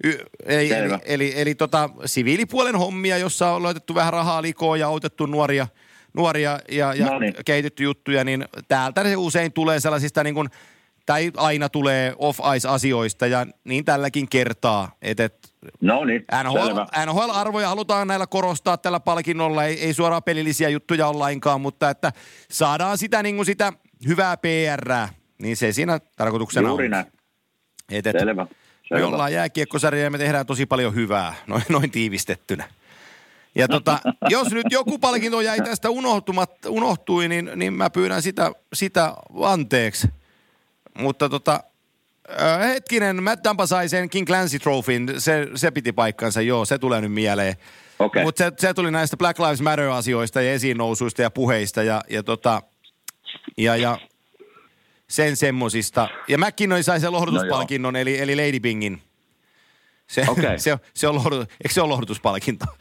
Y- 0.04 0.18
eli, 0.44 0.72
eli, 0.72 0.98
eli, 1.04 1.32
eli 1.36 1.54
tota, 1.54 1.90
siviilipuolen 2.04 2.76
hommia, 2.76 3.18
jossa 3.18 3.50
on 3.50 3.62
laitettu 3.62 3.94
vähän 3.94 4.12
rahaa 4.12 4.42
likoon 4.42 4.80
ja 4.80 4.86
autettu 4.86 5.26
nuoria, 5.26 5.66
nuoria 6.14 6.60
ja, 6.70 6.94
ja 6.94 7.06
no 7.06 7.18
niin. 7.18 7.34
kehitetty 7.44 7.82
juttuja, 7.82 8.24
niin 8.24 8.48
täältä 8.68 9.02
se 9.02 9.16
usein 9.16 9.52
tulee 9.52 9.80
sellaisista 9.80 10.24
niin 10.24 10.34
kuin– 10.34 10.48
tai 11.06 11.30
aina 11.36 11.68
tulee 11.68 12.14
off-ice-asioista 12.18 13.26
ja 13.26 13.46
niin 13.64 13.84
tälläkin 13.84 14.28
kertaa. 14.28 14.92
Et, 15.02 15.20
et 15.20 15.54
no 15.80 16.04
niin, 16.04 16.24
NHL, 16.44 16.80
NHL-arvoja 17.06 17.68
halutaan 17.68 18.08
näillä 18.08 18.26
korostaa 18.26 18.76
tällä 18.76 19.00
palkinnolla, 19.00 19.64
ei, 19.64 19.80
ei 19.80 19.94
suoraan 19.94 20.22
pelillisiä 20.22 20.68
juttuja 20.68 21.08
ole 21.08 21.18
lainkaan, 21.18 21.60
mutta 21.60 21.90
että 21.90 22.12
saadaan 22.50 22.98
sitä, 22.98 23.22
niin 23.22 23.36
kuin 23.36 23.46
sitä 23.46 23.72
hyvää 24.06 24.36
PR, 24.36 25.14
niin 25.38 25.56
se 25.56 25.72
siinä 25.72 26.00
tarkoituksena 26.16 26.68
Juuri 26.68 26.84
on. 26.84 26.90
näin. 26.90 27.06
Et, 27.90 28.06
et, 28.06 28.16
Selvä. 28.18 28.46
Selvä. 28.88 29.00
Me 29.00 29.04
ollaan 29.04 29.32
jääkiekkosarja 29.32 30.02
ja 30.02 30.10
me 30.10 30.18
tehdään 30.18 30.46
tosi 30.46 30.66
paljon 30.66 30.94
hyvää, 30.94 31.34
noin, 31.46 31.62
noin 31.68 31.90
tiivistettynä. 31.90 32.68
Ja 33.54 33.68
tota, 33.68 33.98
jos 34.28 34.52
nyt 34.52 34.66
joku 34.70 34.98
palkinto 34.98 35.40
jäi 35.40 35.58
tästä 35.58 35.88
unohtui, 36.68 37.28
niin, 37.28 37.50
niin 37.56 37.72
mä 37.72 37.90
pyydän 37.90 38.22
sitä, 38.22 38.52
sitä 38.72 39.14
anteeksi. 39.42 40.08
Mutta 40.98 41.28
tota, 41.28 41.60
äh, 42.40 42.60
hetkinen, 42.68 43.22
Matt 43.22 43.44
Dampa 43.44 43.66
sai 43.66 43.88
sen 43.88 44.10
King 44.10 44.26
Clancy 44.26 44.58
Trophyn, 44.58 45.14
se, 45.18 45.48
se 45.54 45.70
piti 45.70 45.92
paikkansa, 45.92 46.40
joo, 46.40 46.64
se 46.64 46.78
tulee 46.78 47.00
nyt 47.00 47.12
mieleen. 47.12 47.54
Okay. 47.98 48.22
Mutta 48.22 48.44
se, 48.44 48.52
se, 48.58 48.74
tuli 48.74 48.90
näistä 48.90 49.16
Black 49.16 49.38
Lives 49.38 49.60
Matter-asioista 49.60 50.42
ja 50.42 50.52
esiin 50.52 50.76
nousuista 50.76 51.22
ja 51.22 51.30
puheista 51.30 51.82
ja, 51.82 52.02
ja, 52.10 52.22
tota, 52.22 52.62
ja, 53.58 53.76
ja 53.76 53.98
sen 55.08 55.36
semmosista. 55.36 56.08
Ja 56.28 56.38
McKinnon 56.38 56.84
sai 56.84 57.00
sen 57.00 57.12
lohdutuspalkinnon, 57.12 57.92
no 57.92 58.00
eli, 58.00 58.18
eli 58.18 58.36
Lady 58.36 58.60
Bingin. 58.60 59.02
Se, 60.06 60.24
okay. 60.28 60.58
se, 60.58 60.78
se 60.94 61.08
on 61.08 61.14
lohdu, 61.14 61.40
eikö 61.40 61.68
se 61.68 61.80
ole 61.80 61.88
lohdutuspalkinto? 61.88 62.64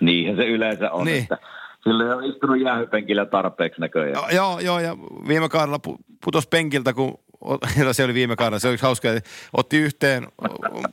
Niinhän 0.00 0.36
se 0.36 0.44
yleensä 0.44 0.90
on, 0.90 1.06
niin. 1.06 1.22
että 1.22 1.38
Sillä 1.82 2.16
on 2.16 2.24
istunut 2.24 2.60
jäähypenkillä 2.60 3.26
tarpeeksi 3.26 3.80
näköjään. 3.80 4.22
No, 4.22 4.28
joo, 4.30 4.60
joo, 4.60 4.80
ja 4.80 4.96
viime 5.28 5.48
kaudella 5.48 5.80
putosi 6.24 6.48
penkiltä, 6.48 6.92
kun 6.92 7.18
se 7.92 8.04
oli 8.04 8.14
viime 8.14 8.36
kaudella, 8.36 8.58
se 8.58 8.68
oli 8.68 8.76
hauska, 8.82 9.12
että 9.12 9.30
otti 9.52 9.78
yhteen 9.78 10.28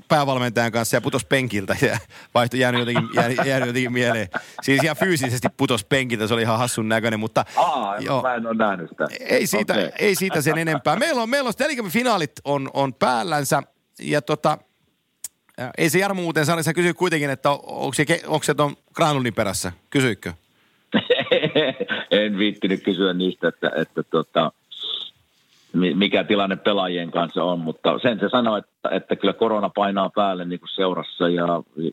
päävalmentajan 0.07 0.71
kanssa 0.71 0.97
ja 0.97 1.01
putosi 1.01 1.27
penkiltä 1.27 1.75
ja 1.81 1.97
vaihtoi 2.36 2.59
jäänyt 2.59 2.79
jotenkin, 2.79 3.09
jäänyt, 3.13 3.38
jäänyt 3.45 3.67
jotenkin 3.67 3.93
mieleen. 3.93 4.27
Siis 4.61 4.83
ihan 4.83 4.97
fyysisesti 4.97 5.47
putosi 5.57 5.86
penkiltä, 5.89 6.27
se 6.27 6.33
oli 6.33 6.41
ihan 6.41 6.59
hassun 6.59 6.89
näköinen, 6.89 7.19
mutta... 7.19 7.45
Aa, 7.55 7.97
joo, 7.97 8.21
mä 8.21 8.36
en 8.36 8.47
ole 8.47 8.55
nähnyt 8.55 8.89
sitä. 8.89 9.07
Ei 9.19 9.47
siitä, 9.47 9.73
okay. 9.73 9.89
ei 9.99 10.15
siitä 10.15 10.41
sen 10.41 10.57
enempää. 10.57 10.95
Meillä 10.95 11.21
on, 11.21 11.29
meillä 11.29 11.47
on 11.83 11.89
finaalit 11.89 12.31
on, 12.43 12.69
on 12.73 12.93
päällänsä 12.93 13.63
ja 13.99 14.21
tota, 14.21 14.57
ei 15.77 15.89
se 15.89 15.99
Jarmo 15.99 16.21
muuten 16.21 16.45
sä 16.45 16.73
kysyit 16.73 16.97
kuitenkin, 16.97 17.29
että 17.29 17.51
onko 17.51 17.93
se, 17.93 18.05
onko 18.27 18.43
se 18.43 18.53
ton 18.53 18.75
Granulin 18.93 19.33
perässä? 19.33 19.71
Kysyikö? 19.89 20.33
en 22.11 22.38
viittinyt 22.38 22.84
kysyä 22.84 23.13
niistä, 23.13 23.47
että, 23.47 23.71
että 23.76 24.03
tota, 24.03 24.51
mikä 25.76 26.23
tilanne 26.23 26.55
pelaajien 26.55 27.11
kanssa 27.11 27.43
on, 27.43 27.59
mutta 27.59 27.99
sen 27.99 28.19
se 28.19 28.30
sanoi, 28.30 28.59
että, 28.59 28.89
että 28.91 29.15
kyllä 29.15 29.34
korona 29.34 29.69
painaa 29.69 30.09
päälle 30.15 30.45
niin 30.45 30.59
kuin 30.59 30.69
seurassa 30.69 31.30
ja 31.30 31.47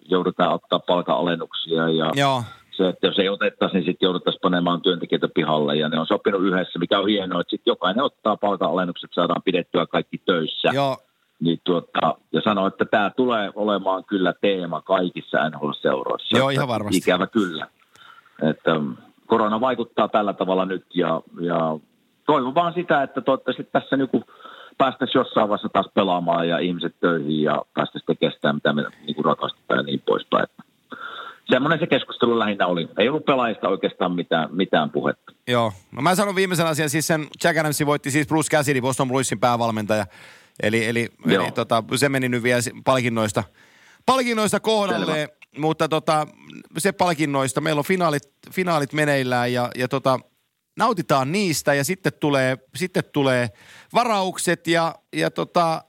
joudutaan 0.09 0.52
ottaa 0.52 0.78
palkanalennuksia 0.78 1.89
ja 1.89 2.11
Joo. 2.15 2.43
se, 2.70 2.89
että 2.89 3.07
jos 3.07 3.19
ei 3.19 3.28
otettaisi, 3.28 3.74
niin 3.74 3.85
sitten 3.85 4.07
jouduttaisiin 4.07 4.40
panemaan 4.40 4.82
työntekijöitä 4.82 5.28
pihalle 5.35 5.77
ja 5.77 5.89
ne 5.89 6.01
on 6.01 6.07
sopinut 6.07 6.43
yhdessä, 6.43 6.78
mikä 6.78 6.98
on 6.98 7.09
hienoa, 7.09 7.40
että 7.40 7.51
sitten 7.51 7.70
jokainen 7.70 8.05
ottaa 8.05 8.36
palkanalennukset, 8.36 9.11
saadaan 9.12 9.43
pidettyä 9.43 9.86
kaikki 9.86 10.19
töissä. 10.19 10.70
Joo. 10.74 10.97
Niin 11.40 11.61
tuota, 11.65 12.15
ja 12.32 12.40
sanoi, 12.44 12.69
että 12.69 12.85
tämä 12.85 13.11
tulee 13.11 13.52
olemaan 13.55 14.05
kyllä 14.05 14.35
teema 14.40 14.81
kaikissa 14.81 15.51
NHL-seuroissa. 15.51 16.39
Joo, 16.39 16.51
ihan 16.51 16.69
varmasti. 16.69 16.98
Ikävä 16.98 17.27
kyllä. 17.27 17.66
Että 18.51 18.81
korona 19.33 19.61
vaikuttaa 19.61 20.09
tällä 20.09 20.33
tavalla 20.33 20.65
nyt 20.65 20.85
ja, 20.95 21.21
ja 21.41 21.79
toivon 22.27 22.55
vaan 22.55 22.75
sitä, 22.75 23.03
että 23.03 23.21
toivottavasti 23.21 23.65
tässä 23.65 23.97
niin 23.97 24.25
päästäisiin 24.79 25.21
jossain 25.21 25.49
vaiheessa 25.49 25.69
taas 25.69 25.89
pelaamaan 25.95 26.49
ja 26.49 26.59
ihmiset 26.59 26.95
töihin 27.01 27.43
ja 27.43 27.63
päästäisiin 27.75 28.07
tekemään 28.07 28.35
sitä, 28.35 28.53
mitä 28.53 28.73
me 28.73 28.83
niin 29.07 29.25
rakastetaan 29.25 29.79
ja 29.79 29.83
niin 29.83 30.03
poispäin. 30.07 30.47
Semmoinen 31.51 31.79
se 31.79 31.87
keskustelu 31.87 32.39
lähinnä 32.39 32.67
oli. 32.67 32.89
Ei 32.99 33.09
ollut 33.09 33.25
pelaajista 33.25 33.69
oikeastaan 33.69 34.13
mitään, 34.13 34.49
mitään 34.53 34.91
puhetta. 34.91 35.33
Joo. 35.49 35.73
No 35.93 36.03
mä 36.03 36.15
sanon 36.15 36.37
viimeisen 36.37 36.67
asian. 36.67 36.91
Siis 36.91 37.07
sen 37.07 37.27
Jack 37.45 37.59
Adamsin 37.59 37.87
voitti 37.87 38.11
siis 38.11 38.27
Bruce 38.29 38.57
Cassidy, 38.57 38.81
Boston 38.81 39.09
Brucein 39.09 39.41
päävalmentaja. 39.41 40.07
Eli, 40.63 40.87
eli, 40.89 41.09
eli 41.27 41.51
tota, 41.51 41.85
se 41.97 42.09
meni 42.09 42.29
nyt 42.29 42.43
vielä 42.43 42.61
palkinnoista, 42.85 43.45
palkinnoista 44.07 44.61
kohdalleen. 44.61 45.29
Mutta 45.59 45.89
tota, 45.89 46.27
se 46.79 46.93
palkinnoista. 46.93 47.61
Meillä 47.61 47.79
on 47.79 47.85
finaalit, 47.85 48.23
finaalit 48.53 48.93
meneillään 48.93 49.53
ja, 49.53 49.70
ja 49.74 49.89
tota, 49.89 50.19
nautitaan 50.79 51.33
niistä 51.33 51.74
ja 51.74 51.85
sitten 51.85 52.12
tulee, 52.20 52.59
sitten 52.74 53.03
tulee 53.12 53.49
varaukset 53.95 54.66
ja, 54.66 54.95
ja 55.12 55.31
tota, 55.31 55.85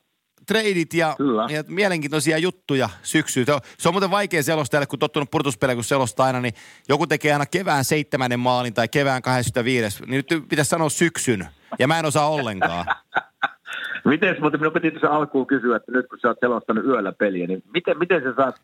treidit 0.48 0.94
ja, 0.94 1.16
ja 1.50 1.64
mielenkiintoisia 1.68 2.38
juttuja 2.38 2.90
syksyyn. 3.02 3.46
Se 3.46 3.54
on, 3.54 3.60
se 3.78 3.90
on 3.90 3.94
muuten 3.94 4.12
vaikea 4.12 4.44
selostaa, 4.44 4.86
kun 4.86 5.00
tottunut 5.00 5.32
purtuspelejä, 5.32 5.76
kun 5.76 5.84
selostaa 5.84 6.26
aina, 6.26 6.42
niin 6.42 6.54
joku 6.90 7.08
tekee 7.08 7.34
aina 7.34 7.46
kevään 7.46 7.86
seitsemännen 7.86 8.40
maalin 8.40 8.74
tai 8.74 8.88
kevään 8.88 9.22
25. 9.22 10.06
Niin 10.06 10.26
nyt 10.30 10.48
pitäisi 10.50 10.70
sanoa 10.70 10.90
syksyn, 10.90 11.48
ja 11.80 11.88
mä 11.88 12.00
en 12.00 12.06
osaa 12.06 12.30
ollenkaan. 12.30 12.86
miten, 14.06 14.36
mutta 14.42 14.58
minun 14.58 14.74
piti 14.74 14.92
tuossa 14.92 15.08
alkuun 15.08 15.48
kysyä, 15.48 15.76
että 15.76 15.92
nyt 15.92 16.08
kun 16.08 16.20
sä 16.22 16.28
oot 16.28 16.38
selostanut 16.40 16.86
yöllä 16.86 17.12
peliä, 17.12 17.48
niin 17.48 17.64
miten, 17.74 17.98
miten 18.00 18.24
sä 18.24 18.34
saat 18.36 18.62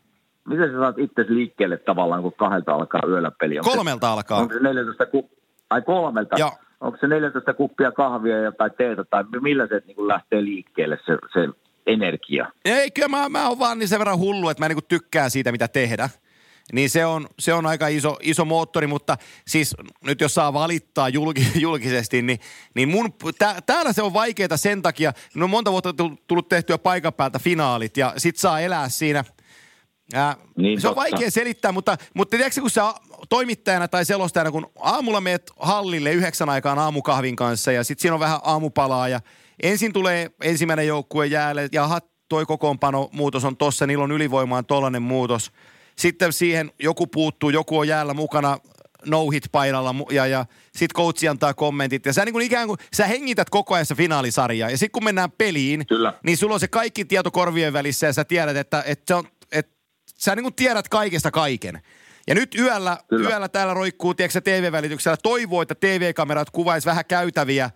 Miten 0.50 0.72
sä 0.72 0.78
saat 0.78 1.00
itse 1.00 1.26
liikkeelle 1.28 1.78
tavallaan, 1.78 2.22
kun 2.22 2.34
kahdelta 2.34 2.74
alkaa 2.74 3.02
yöllä 3.08 3.32
peli? 3.32 3.60
Onko 3.60 3.72
Kolmelta 3.72 4.08
se, 4.08 4.12
alkaa. 4.12 4.40
Onko 4.40 4.54
se 4.54 4.60
14 4.60 5.06
ku... 5.06 5.30
Ai 5.70 5.82
kolmelta? 5.82 6.36
Joo. 6.40 6.52
Onko 6.82 6.98
se 7.02 7.08
14 7.08 7.54
kuppia 7.54 7.92
kahvia 7.92 8.52
tai 8.58 8.70
teetä, 8.78 9.04
tai 9.04 9.24
millä 9.42 9.68
se 9.68 9.82
niin 9.88 10.08
lähtee 10.08 10.44
liikkeelle 10.44 10.98
se, 11.06 11.18
se 11.34 11.50
energia? 11.88 12.52
Ei, 12.66 12.92
kyllä 12.92 13.08
mä, 13.08 13.30
mä 13.30 13.50
oon 13.50 13.60
vaan 13.60 13.80
niin 13.80 13.88
sen 13.88 14.00
verran 14.00 14.20
hullu, 14.20 14.50
että 14.50 14.64
mä 14.64 14.68
niin 14.68 14.80
tykkään 14.88 15.32
siitä, 15.32 15.52
mitä 15.52 15.68
tehdä. 15.68 16.10
Niin 16.74 16.90
se 16.90 17.06
on, 17.06 17.28
se 17.40 17.54
on 17.54 17.66
aika 17.66 17.88
iso, 17.88 18.18
iso 18.22 18.46
moottori, 18.46 18.88
mutta 18.88 19.18
siis 19.48 19.76
nyt 20.06 20.22
jos 20.22 20.34
saa 20.34 20.54
valittaa 20.54 21.10
julki, 21.10 21.48
julkisesti, 21.62 22.22
niin, 22.22 22.40
niin 22.74 22.90
mun, 22.90 23.14
tää, 23.40 23.56
täällä 23.66 23.94
se 23.94 24.02
on 24.02 24.14
vaikeaa 24.14 24.58
sen 24.58 24.82
takia, 24.82 25.14
no 25.36 25.48
monta 25.48 25.72
vuotta 25.72 25.94
tullut 26.28 26.50
tehtyä 26.50 26.78
paikan 26.78 27.14
päältä 27.14 27.40
finaalit 27.40 27.98
ja 27.98 28.14
sit 28.18 28.38
saa 28.38 28.60
elää 28.60 28.90
siinä– 28.90 29.24
Ää, 30.14 30.36
niin 30.58 30.82
se 30.82 30.88
totta. 30.88 31.02
on 31.02 31.12
vaikea 31.12 31.32
selittää, 31.32 31.72
mutta, 31.72 31.98
mutta 32.14 32.38
tiedätkö, 32.38 32.62
kun 32.62 32.70
sä 32.70 32.94
toimittajana 33.30 33.88
tai 33.88 34.06
selostajana, 34.06 34.52
kun 34.52 34.72
aamulla 34.80 35.22
meet 35.22 35.52
hallille 35.60 36.12
yhdeksän 36.12 36.50
aikaan 36.50 36.80
aamukahvin 36.80 37.36
kanssa 37.36 37.72
ja 37.72 37.84
sitten 37.84 38.02
siinä 38.02 38.14
on 38.14 38.20
vähän 38.20 38.40
aamupalaa 38.44 39.08
ja 39.08 39.20
ensin 39.64 39.94
tulee 39.94 40.32
ensimmäinen 40.44 40.88
joukkue 40.88 41.26
jäälle 41.26 41.70
ja 41.72 41.90
toi 42.30 42.46
kokoonpano 42.46 43.10
muutos 43.12 43.46
on 43.46 43.58
tossa, 43.58 43.88
niillä 43.88 44.04
on 44.04 44.12
ylivoimaan 44.12 44.66
tollainen 44.66 45.02
muutos. 45.02 45.52
Sitten 45.96 46.34
siihen 46.34 46.72
joku 46.80 47.08
puuttuu, 47.08 47.50
joku 47.50 47.78
on 47.78 47.88
jäällä 47.88 48.14
mukana 48.14 48.58
no 49.06 49.30
hit 49.30 49.44
painalla 49.52 49.96
ja, 50.12 50.28
ja 50.28 50.46
sit 50.76 50.94
coachi 50.94 51.28
antaa 51.28 51.54
kommentit. 51.54 52.06
Ja 52.06 52.14
sä 52.14 52.26
niin 52.26 52.34
kuin 52.34 52.46
ikään 52.46 52.68
kuin, 52.68 52.78
sä 52.94 53.08
hengität 53.08 53.50
koko 53.50 53.76
ajan 53.76 53.86
finaalisarjaa. 53.96 54.70
Ja 54.70 54.78
sitten 54.78 54.92
kun 54.92 55.04
mennään 55.04 55.32
peliin, 55.32 55.88
Kyllä. 55.88 56.14
niin 56.24 56.38
sulla 56.38 56.54
on 56.54 56.60
se 56.60 56.68
kaikki 56.68 57.06
tieto 57.06 57.32
korvien 57.32 57.74
välissä 57.74 58.08
ja 58.08 58.14
sä 58.14 58.26
tiedät, 58.26 58.58
että, 58.58 58.84
että 58.86 59.04
se 59.08 59.16
on 59.16 59.24
sä 60.20 60.36
niin 60.36 60.44
kuin 60.44 60.56
tiedät 60.56 60.88
kaikesta 60.88 61.32
kaiken. 61.32 61.82
Ja 62.28 62.36
nyt 62.36 62.56
yöllä, 62.56 62.98
yöllä 63.12 63.50
täällä 63.50 63.74
roikkuu, 63.74 64.14
tiedätkö 64.14 64.42
TV-välityksellä, 64.42 65.18
toivoo, 65.24 65.62
että 65.62 65.76
TV-kamerat 65.76 66.50
kuvaisi 66.50 66.86
vähän 66.86 67.06
käytäviä 67.06 67.70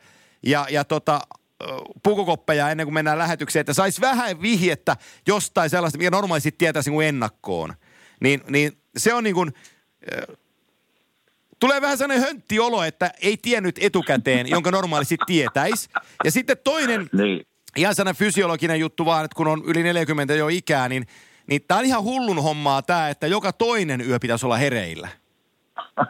ja, 0.45 0.67
ja 0.69 0.83
tota, 0.83 1.21
pukukoppeja 2.03 2.69
ennen 2.69 2.85
kuin 2.85 2.93
mennään 2.93 3.17
lähetykseen, 3.17 3.61
että 3.61 3.73
saisi 3.73 4.01
vähän 4.01 4.41
vihjettä 4.41 4.97
jostain 5.27 5.69
sellaista, 5.69 5.97
mikä 5.97 6.09
normaalisti 6.09 6.51
tietäisi 6.51 6.89
niin 6.89 7.01
ennakkoon. 7.01 7.73
Niin, 8.21 8.41
niin 8.49 8.77
se 8.97 9.13
on 9.13 9.23
niin 9.23 9.35
kuin, 9.35 9.53
tulee 11.59 11.81
vähän 11.81 11.97
sellainen 11.97 12.25
hönttiolo, 12.25 12.83
että 12.83 13.11
ei 13.21 13.37
tiennyt 13.37 13.75
etukäteen, 13.81 14.49
jonka 14.49 14.71
normaalisti 14.71 15.17
tietäisi. 15.25 15.89
Ja 16.23 16.31
sitten 16.31 16.57
toinen, 16.63 17.09
niin. 17.13 17.47
ihan 17.77 17.95
sellainen 17.95 18.19
fysiologinen 18.19 18.79
juttu 18.79 19.05
vaan, 19.05 19.25
että 19.25 19.35
kun 19.35 19.47
on 19.47 19.63
yli 19.65 19.83
40 19.83 20.33
jo 20.33 20.47
ikää, 20.47 20.89
niin– 20.89 21.07
niin 21.47 21.61
tää 21.67 21.77
on 21.77 21.85
ihan 21.85 22.03
hullun 22.03 22.43
hommaa 22.43 22.81
tää, 22.81 23.09
että 23.09 23.27
joka 23.27 23.53
toinen 23.53 24.01
yö 24.01 24.19
pitäisi 24.19 24.45
olla 24.45 24.57
hereillä. 24.57 25.09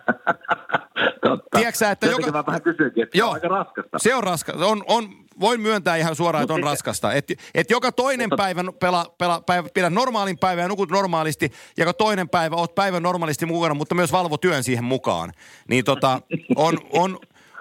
Totta. 1.22 1.58
Tiedätkö 1.58 1.90
että 1.92 2.08
joka... 2.08 2.32
mä 2.32 2.46
vähän 2.46 2.62
kysyinkin, 2.62 3.04
että 3.04 3.18
Joo, 3.18 3.28
se 3.28 3.30
on 3.30 3.34
aika 3.34 3.48
raskasta. 3.48 4.00
Se 4.00 4.16
on 4.16 4.24
raskasta. 4.24 4.66
On, 4.66 4.84
on, 4.88 5.10
voin 5.40 5.62
myöntää 5.62 5.96
ihan 5.96 6.16
suoraan, 6.16 6.44
että 6.44 6.54
on 6.54 6.64
raskasta. 6.64 7.14
Et, 7.14 7.34
et 7.56 7.70
joka 7.70 7.92
toinen 7.92 8.30
Mutta... 8.30 8.44
päivä, 8.44 8.64
pela, 8.80 9.16
pela, 9.18 9.42
päivä 9.42 9.70
pidä 9.74 9.90
normaalin 9.90 10.38
päivän 10.38 10.62
ja 10.62 10.68
nukut 10.68 10.92
normaalisti, 10.92 11.46
ja 11.46 11.82
joka 11.82 11.94
toinen 11.94 12.30
päivä 12.30 12.56
oot 12.56 12.76
päivän 12.76 13.04
normaalisti 13.04 13.46
mukana, 13.46 13.74
mutta 13.74 13.96
myös 13.96 14.12
valvo 14.12 14.38
työn 14.38 14.64
siihen 14.64 14.84
mukaan. 14.84 15.32
Niin 15.70 15.86
tota, 15.86 16.22
on, 16.56 16.78
on, 16.94 17.20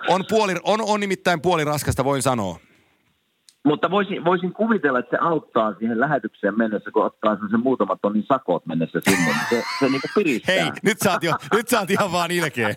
on, 0.08 0.24
puoli, 0.28 0.54
on, 0.62 0.80
on 0.82 1.00
nimittäin 1.00 1.40
puoli 1.40 1.64
raskasta, 1.64 2.04
voin 2.04 2.22
sanoa. 2.22 2.58
Mutta 3.64 3.90
voisin, 3.90 4.24
voisin 4.24 4.52
kuvitella, 4.52 4.98
että 4.98 5.16
se 5.16 5.20
auttaa 5.20 5.74
siihen 5.78 6.00
lähetykseen 6.00 6.58
mennessä, 6.58 6.90
kun 6.90 7.04
ottaa 7.04 7.36
sen 7.50 7.60
muutamat 7.60 7.98
tonnin 8.02 8.24
sakot 8.28 8.66
mennessä 8.66 9.00
sinne. 9.04 9.24
Niin 9.24 9.36
se, 9.50 9.62
se 9.78 9.88
niin 9.88 10.00
piristää. 10.14 10.54
Hei, 10.54 10.70
nyt 10.82 10.98
sä 11.04 11.12
oot, 11.12 11.22
jo, 11.22 11.32
nyt 11.56 11.68
sä 11.68 11.80
oot 11.80 11.90
ihan 11.90 12.12
vaan 12.12 12.30
ilkeä. 12.30 12.74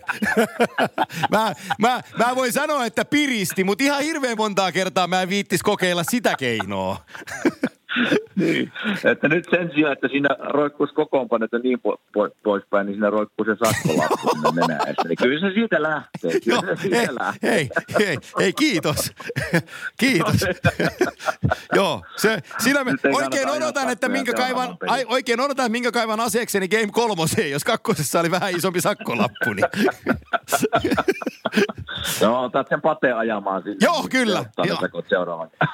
mä, 1.34 1.52
mä, 1.78 2.00
mä 2.18 2.36
voin 2.36 2.52
sanoa, 2.52 2.84
että 2.84 3.04
piristi, 3.04 3.64
mutta 3.64 3.84
ihan 3.84 4.02
hirveän 4.02 4.36
montaa 4.36 4.72
kertaa 4.72 5.06
mä 5.06 5.22
en 5.22 5.28
viittis 5.28 5.62
kokeilla 5.62 6.02
sitä 6.04 6.34
keinoa. 6.38 6.96
niin, 8.36 8.72
että 9.04 9.28
nyt 9.28 9.46
sen 9.50 9.70
sijaan, 9.74 9.92
että 9.92 10.08
siinä 10.08 10.28
roikkuisi 10.38 10.94
kokoonpanetta 10.94 11.58
niin 11.58 11.78
po- 11.78 11.98
po- 12.18 12.36
poispäin, 12.42 12.86
niin 12.86 12.94
siinä 12.94 13.10
roikkuu 13.10 13.44
se 13.44 13.56
sakkolappu 13.64 14.30
sinne 14.30 14.50
nenäessä. 14.66 15.08
Niin 15.08 15.16
kyllä 15.16 15.40
se 15.40 15.54
siitä 15.54 15.82
lähtee. 15.82 16.40
Kyllä 16.40 16.40
Joo, 16.46 16.76
se 16.76 16.82
siitä 16.82 16.96
hei, 16.96 17.08
lähtee. 17.20 17.50
Hei, 17.50 17.68
hei, 17.98 18.18
hei, 18.40 18.52
kiitos. 18.52 19.12
kiitos. 20.00 20.34
Joo, 21.76 22.02
se, 22.16 22.38
siinä 22.58 22.84
me 22.84 22.92
oikein 23.14 23.48
odotan, 23.48 23.90
että 23.90 24.08
minkä 24.08 24.32
kaivan, 24.32 24.76
ai, 24.86 25.04
oikein 25.08 25.40
odotan, 25.40 25.72
minkä 25.72 25.92
kaivan 25.92 26.20
aseekseni 26.20 26.68
Game 26.68 26.88
kolmoseen, 26.92 27.50
jos 27.50 27.64
kakkosessa 27.64 28.20
oli 28.20 28.30
vähän 28.30 28.56
isompi 28.56 28.80
sakkolappu. 28.80 29.52
Niin. 29.52 29.66
Joo, 32.46 32.60
otat 32.60 32.68
sen 32.68 32.80
pateen 32.80 33.16
ajamaan 33.16 33.62
sinne. 33.62 33.76
Joo, 33.80 34.06
kyllä. 34.10 34.38
Joo, 34.38 34.66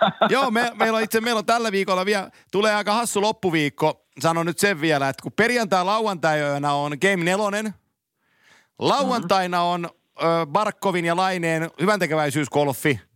Joo 0.31 0.51
me, 0.51 0.73
meillä 0.75 0.97
on 0.97 1.03
itse 1.03 1.21
meillä 1.21 1.39
on 1.39 1.47
tällä 1.47 1.73
viikolla 1.73 2.07
vielä, 2.07 2.31
tulee 2.53 2.75
aika 2.75 2.93
hassu 2.93 3.23
loppuviikko. 3.23 4.07
Sanon 4.21 4.47
nyt 4.47 4.59
sen 4.59 4.81
vielä, 4.81 5.09
että 5.09 5.23
kun 5.23 5.33
perjantai 5.33 5.85
lauantai 5.85 6.39
on 6.73 6.93
Game 7.01 7.25
4, 7.25 7.73
lauantaina 8.79 9.63
on 9.63 9.89
ö, 10.23 10.47
Barkovin 10.47 11.05
ja 11.05 11.17
Laineen 11.17 11.71
hyväntekeväisyyskolfi– 11.81 13.01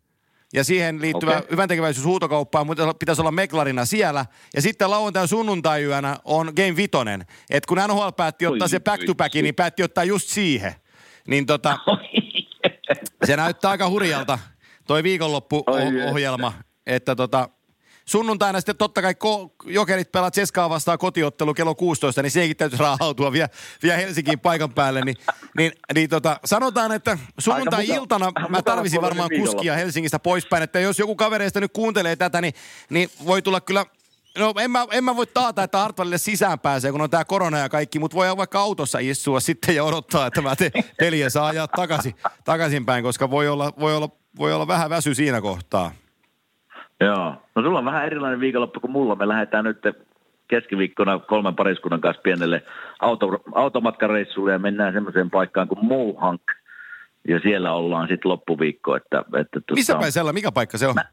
ja 0.52 0.64
siihen 0.64 1.00
liittyvä 1.00 1.36
okay. 1.36 1.50
hyväntekeväisyyshuutokauppa, 1.50 2.64
mutta 2.64 2.94
pitäisi 2.94 3.22
olla 3.22 3.30
Meklarina 3.30 3.84
siellä. 3.84 4.26
Ja 4.54 4.62
sitten 4.62 4.90
lauantai 4.90 5.28
sunnuntai 5.28 5.82
on 6.24 6.52
Game 6.56 6.76
Vitonen. 6.76 7.26
Et 7.50 7.66
kun 7.66 7.78
NHL 7.88 8.08
päätti 8.16 8.46
ottaa 8.46 8.64
oi, 8.64 8.68
se 8.68 8.80
back 8.80 9.04
to 9.04 9.14
back, 9.14 9.34
niin 9.34 9.54
päätti 9.54 9.82
ottaa 9.82 10.04
just 10.04 10.28
siihen. 10.28 10.74
Niin 11.26 11.46
tota, 11.46 11.78
se 13.26 13.36
näyttää 13.36 13.70
aika 13.70 13.88
hurjalta, 13.88 14.38
toi 14.86 15.02
viikonloppuohjelma. 15.02 16.52
Että 16.86 17.16
tota, 17.16 17.48
sunnuntaina 18.04 18.60
sitten 18.60 18.76
totta 18.76 19.02
kai 19.02 19.12
ko- 19.12 19.70
Jokerit 19.72 20.12
pelaa 20.12 20.30
Tseskaa 20.30 20.70
vastaan 20.70 20.98
kotiottelu 20.98 21.54
kello 21.54 21.74
16, 21.74 22.22
niin 22.22 22.30
sekin 22.30 22.56
täytyy 22.56 22.78
raahautua 22.78 23.32
vielä, 23.32 23.48
vielä 23.82 23.96
Helsinkiin 23.96 24.40
paikan 24.40 24.72
päälle. 24.72 25.00
Niin, 25.00 25.16
niin, 25.56 25.72
niin 25.94 26.10
tota, 26.10 26.40
sanotaan, 26.44 26.92
että 26.92 27.18
sunnuntai-iltana 27.38 28.32
mä 28.48 28.62
tarvisin 28.62 29.02
varmaan 29.02 29.30
kuskia 29.40 29.74
Helsingistä 29.74 30.18
poispäin, 30.18 30.62
että 30.62 30.80
jos 30.80 30.98
joku 30.98 31.16
kavereista 31.16 31.60
nyt 31.60 31.72
kuuntelee 31.72 32.16
tätä, 32.16 32.40
niin, 32.40 32.54
niin 32.90 33.08
voi 33.26 33.42
tulla 33.42 33.60
kyllä 33.60 33.86
No 34.38 34.52
en 34.60 34.70
mä, 34.70 34.86
en 34.92 35.04
mä 35.04 35.16
voi 35.16 35.26
taata, 35.26 35.62
että 35.62 35.78
Hartwallille 35.78 36.18
sisään 36.18 36.58
pääsee, 36.58 36.92
kun 36.92 37.00
on 37.00 37.10
tää 37.10 37.24
korona 37.24 37.58
ja 37.58 37.68
kaikki, 37.68 37.98
mutta 37.98 38.16
voi 38.16 38.36
vaikka 38.36 38.60
autossa 38.60 38.98
istua 38.98 39.40
sitten 39.40 39.76
ja 39.76 39.84
odottaa, 39.84 40.26
että 40.26 40.42
mä 40.42 40.56
te 40.56 40.70
peliä 40.98 41.30
saa 41.30 41.46
ajaa 41.46 41.68
takaisin, 41.68 42.14
takaisinpäin, 42.44 43.02
koska 43.02 43.30
voi 43.30 43.48
olla, 43.48 43.72
voi, 43.80 43.96
olla, 43.96 44.08
voi 44.38 44.52
olla 44.52 44.68
vähän 44.68 44.90
väsy 44.90 45.14
siinä 45.14 45.40
kohtaa. 45.40 45.90
Joo. 47.00 47.34
No 47.54 47.62
sulla 47.62 47.78
on 47.78 47.84
vähän 47.84 48.06
erilainen 48.06 48.40
viikonloppu 48.40 48.80
kuin 48.80 48.90
mulla. 48.90 49.14
Me 49.14 49.28
lähdetään 49.28 49.64
nyt 49.64 49.78
keskiviikkona 50.48 51.18
kolmen 51.18 51.56
pariskunnan 51.56 52.00
kanssa 52.00 52.22
pienelle 52.22 52.62
auto, 53.00 53.26
automatkareissulle 53.54 54.52
ja 54.52 54.58
mennään 54.58 54.92
semmoiseen 54.92 55.30
paikkaan 55.30 55.68
kuin 55.68 55.84
Mohawk. 55.84 56.42
Ja 57.28 57.40
siellä 57.40 57.72
ollaan 57.72 58.08
sitten 58.08 58.30
loppuviikko. 58.30 58.96
Että, 58.96 59.18
että 59.18 59.60
tuota, 59.60 59.74
Missä 59.74 59.94
päin 59.94 60.12
siellä? 60.12 60.32
Mikä 60.32 60.52
paikka 60.52 60.78
se 60.78 60.86
on? 60.86 60.94
Mä, 60.94 61.04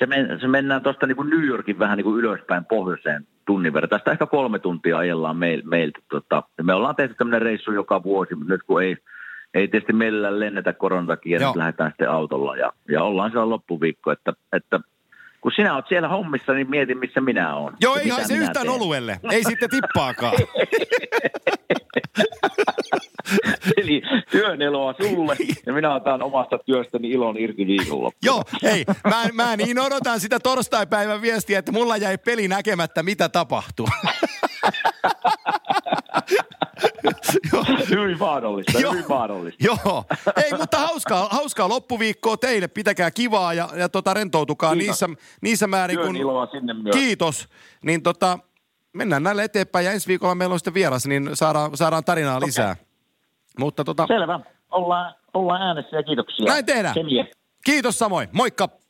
se, 0.00 0.06
men, 0.06 0.40
se 0.40 0.48
mennään 0.48 0.82
tuosta 0.82 1.06
niin 1.06 1.30
New 1.30 1.44
Yorkin 1.44 1.78
vähän 1.78 1.96
niin 1.96 2.04
kuin 2.04 2.18
ylöspäin 2.18 2.64
pohjoiseen 2.64 3.26
tunnin 3.46 3.72
verran. 3.72 3.90
Tästä 3.90 4.12
ehkä 4.12 4.26
kolme 4.26 4.58
tuntia 4.58 4.98
ajellaan 4.98 5.36
meil, 5.36 5.62
meiltä. 5.64 5.98
Tota, 6.10 6.42
me 6.62 6.74
ollaan 6.74 6.96
tehty 6.96 7.14
tämmöinen 7.14 7.42
reissu 7.42 7.72
joka 7.72 8.02
vuosi, 8.02 8.34
mutta 8.34 8.52
nyt 8.52 8.62
kun 8.62 8.82
ei, 8.82 8.96
ei 9.54 9.68
tietysti 9.68 9.92
meillä 9.92 10.40
lennetä 10.40 10.72
koronan 10.72 11.06
takia, 11.06 11.38
niin 11.38 11.58
lähdetään 11.58 11.90
sitten 11.90 12.10
autolla 12.10 12.56
ja, 12.56 12.72
ja 12.88 13.02
ollaan 13.02 13.30
siellä 13.30 13.50
loppuviikko, 13.50 14.12
että, 14.12 14.32
että 14.52 14.80
kun 15.40 15.52
sinä 15.52 15.74
oot 15.74 15.88
siellä 15.88 16.08
hommissa, 16.08 16.52
niin 16.52 16.70
mietin, 16.70 16.98
missä 16.98 17.20
minä 17.20 17.56
oon. 17.56 17.76
Joo, 17.80 17.96
ei 17.96 18.10
se 18.10 18.34
yhtään 18.34 18.66
teen. 18.66 18.70
oluelle. 18.70 19.20
Ei 19.30 19.44
sitten 19.44 19.70
tippaakaan. 19.70 20.34
Eli 23.82 24.02
työn 24.30 24.62
eloa 24.62 24.94
sulle 25.00 25.36
ja 25.66 25.72
minä 25.72 25.94
otan 25.94 26.22
omasta 26.22 26.58
työstäni 26.58 27.10
ilon 27.10 27.38
irti 27.38 27.66
viikolla. 27.66 28.10
Joo, 28.22 28.42
hei, 28.62 28.84
mä, 29.04 29.24
mä 29.32 29.56
niin 29.56 29.78
odotan 29.78 30.20
sitä 30.20 30.40
torstaipäivän 30.40 31.22
viestiä, 31.22 31.58
että 31.58 31.72
mulla 31.72 31.96
jäi 31.96 32.18
peli 32.18 32.48
näkemättä, 32.48 33.02
mitä 33.02 33.28
tapahtuu. 33.28 33.88
Hyvin 37.90 38.18
mahdollista, 38.18 38.78
hyvin 38.78 39.04
mahdollista. 39.08 39.64
Joo, 39.64 40.04
ei, 40.44 40.58
mutta 40.58 40.78
hauskaa, 40.78 41.28
hauskaa 41.30 41.68
loppuviikkoa 41.68 42.36
teille. 42.36 42.68
Pitäkää 42.68 43.10
kivaa 43.10 43.54
ja, 43.54 43.68
ja 43.76 43.88
tota, 43.88 44.14
rentoutukaa 44.14 44.74
niissä, 44.74 45.08
niissä 45.40 45.66
määrin. 45.66 45.96
Työn 45.96 46.06
kun... 46.06 46.16
iloa 46.16 46.46
sinne 46.46 46.74
myös. 46.74 46.96
Kiitos. 46.96 47.48
Niin 47.84 48.02
tota, 48.02 48.38
mennään 48.92 49.22
näille 49.22 49.44
eteenpäin 49.44 49.86
ja 49.86 49.92
ensi 49.92 50.08
viikolla 50.08 50.34
meillä 50.34 50.52
on 50.52 50.58
sitten 50.58 50.74
vieras, 50.74 51.06
niin 51.06 51.30
saadaan, 51.34 51.76
saadaan 51.76 52.04
tarinaa 52.04 52.40
lisää. 52.40 52.76
Mutta 53.60 53.84
tota, 53.84 54.06
Selvä. 54.06 54.40
Ollaan, 54.70 55.14
ollaan 55.34 55.62
äänessä 55.62 55.96
ja 55.96 56.02
kiitoksia. 56.02 56.46
näin 56.46 56.66
tehdään. 56.66 56.94
Kemiä. 56.94 57.26
Kiitos 57.64 57.98
samoin. 57.98 58.28
Moikka. 58.32 58.68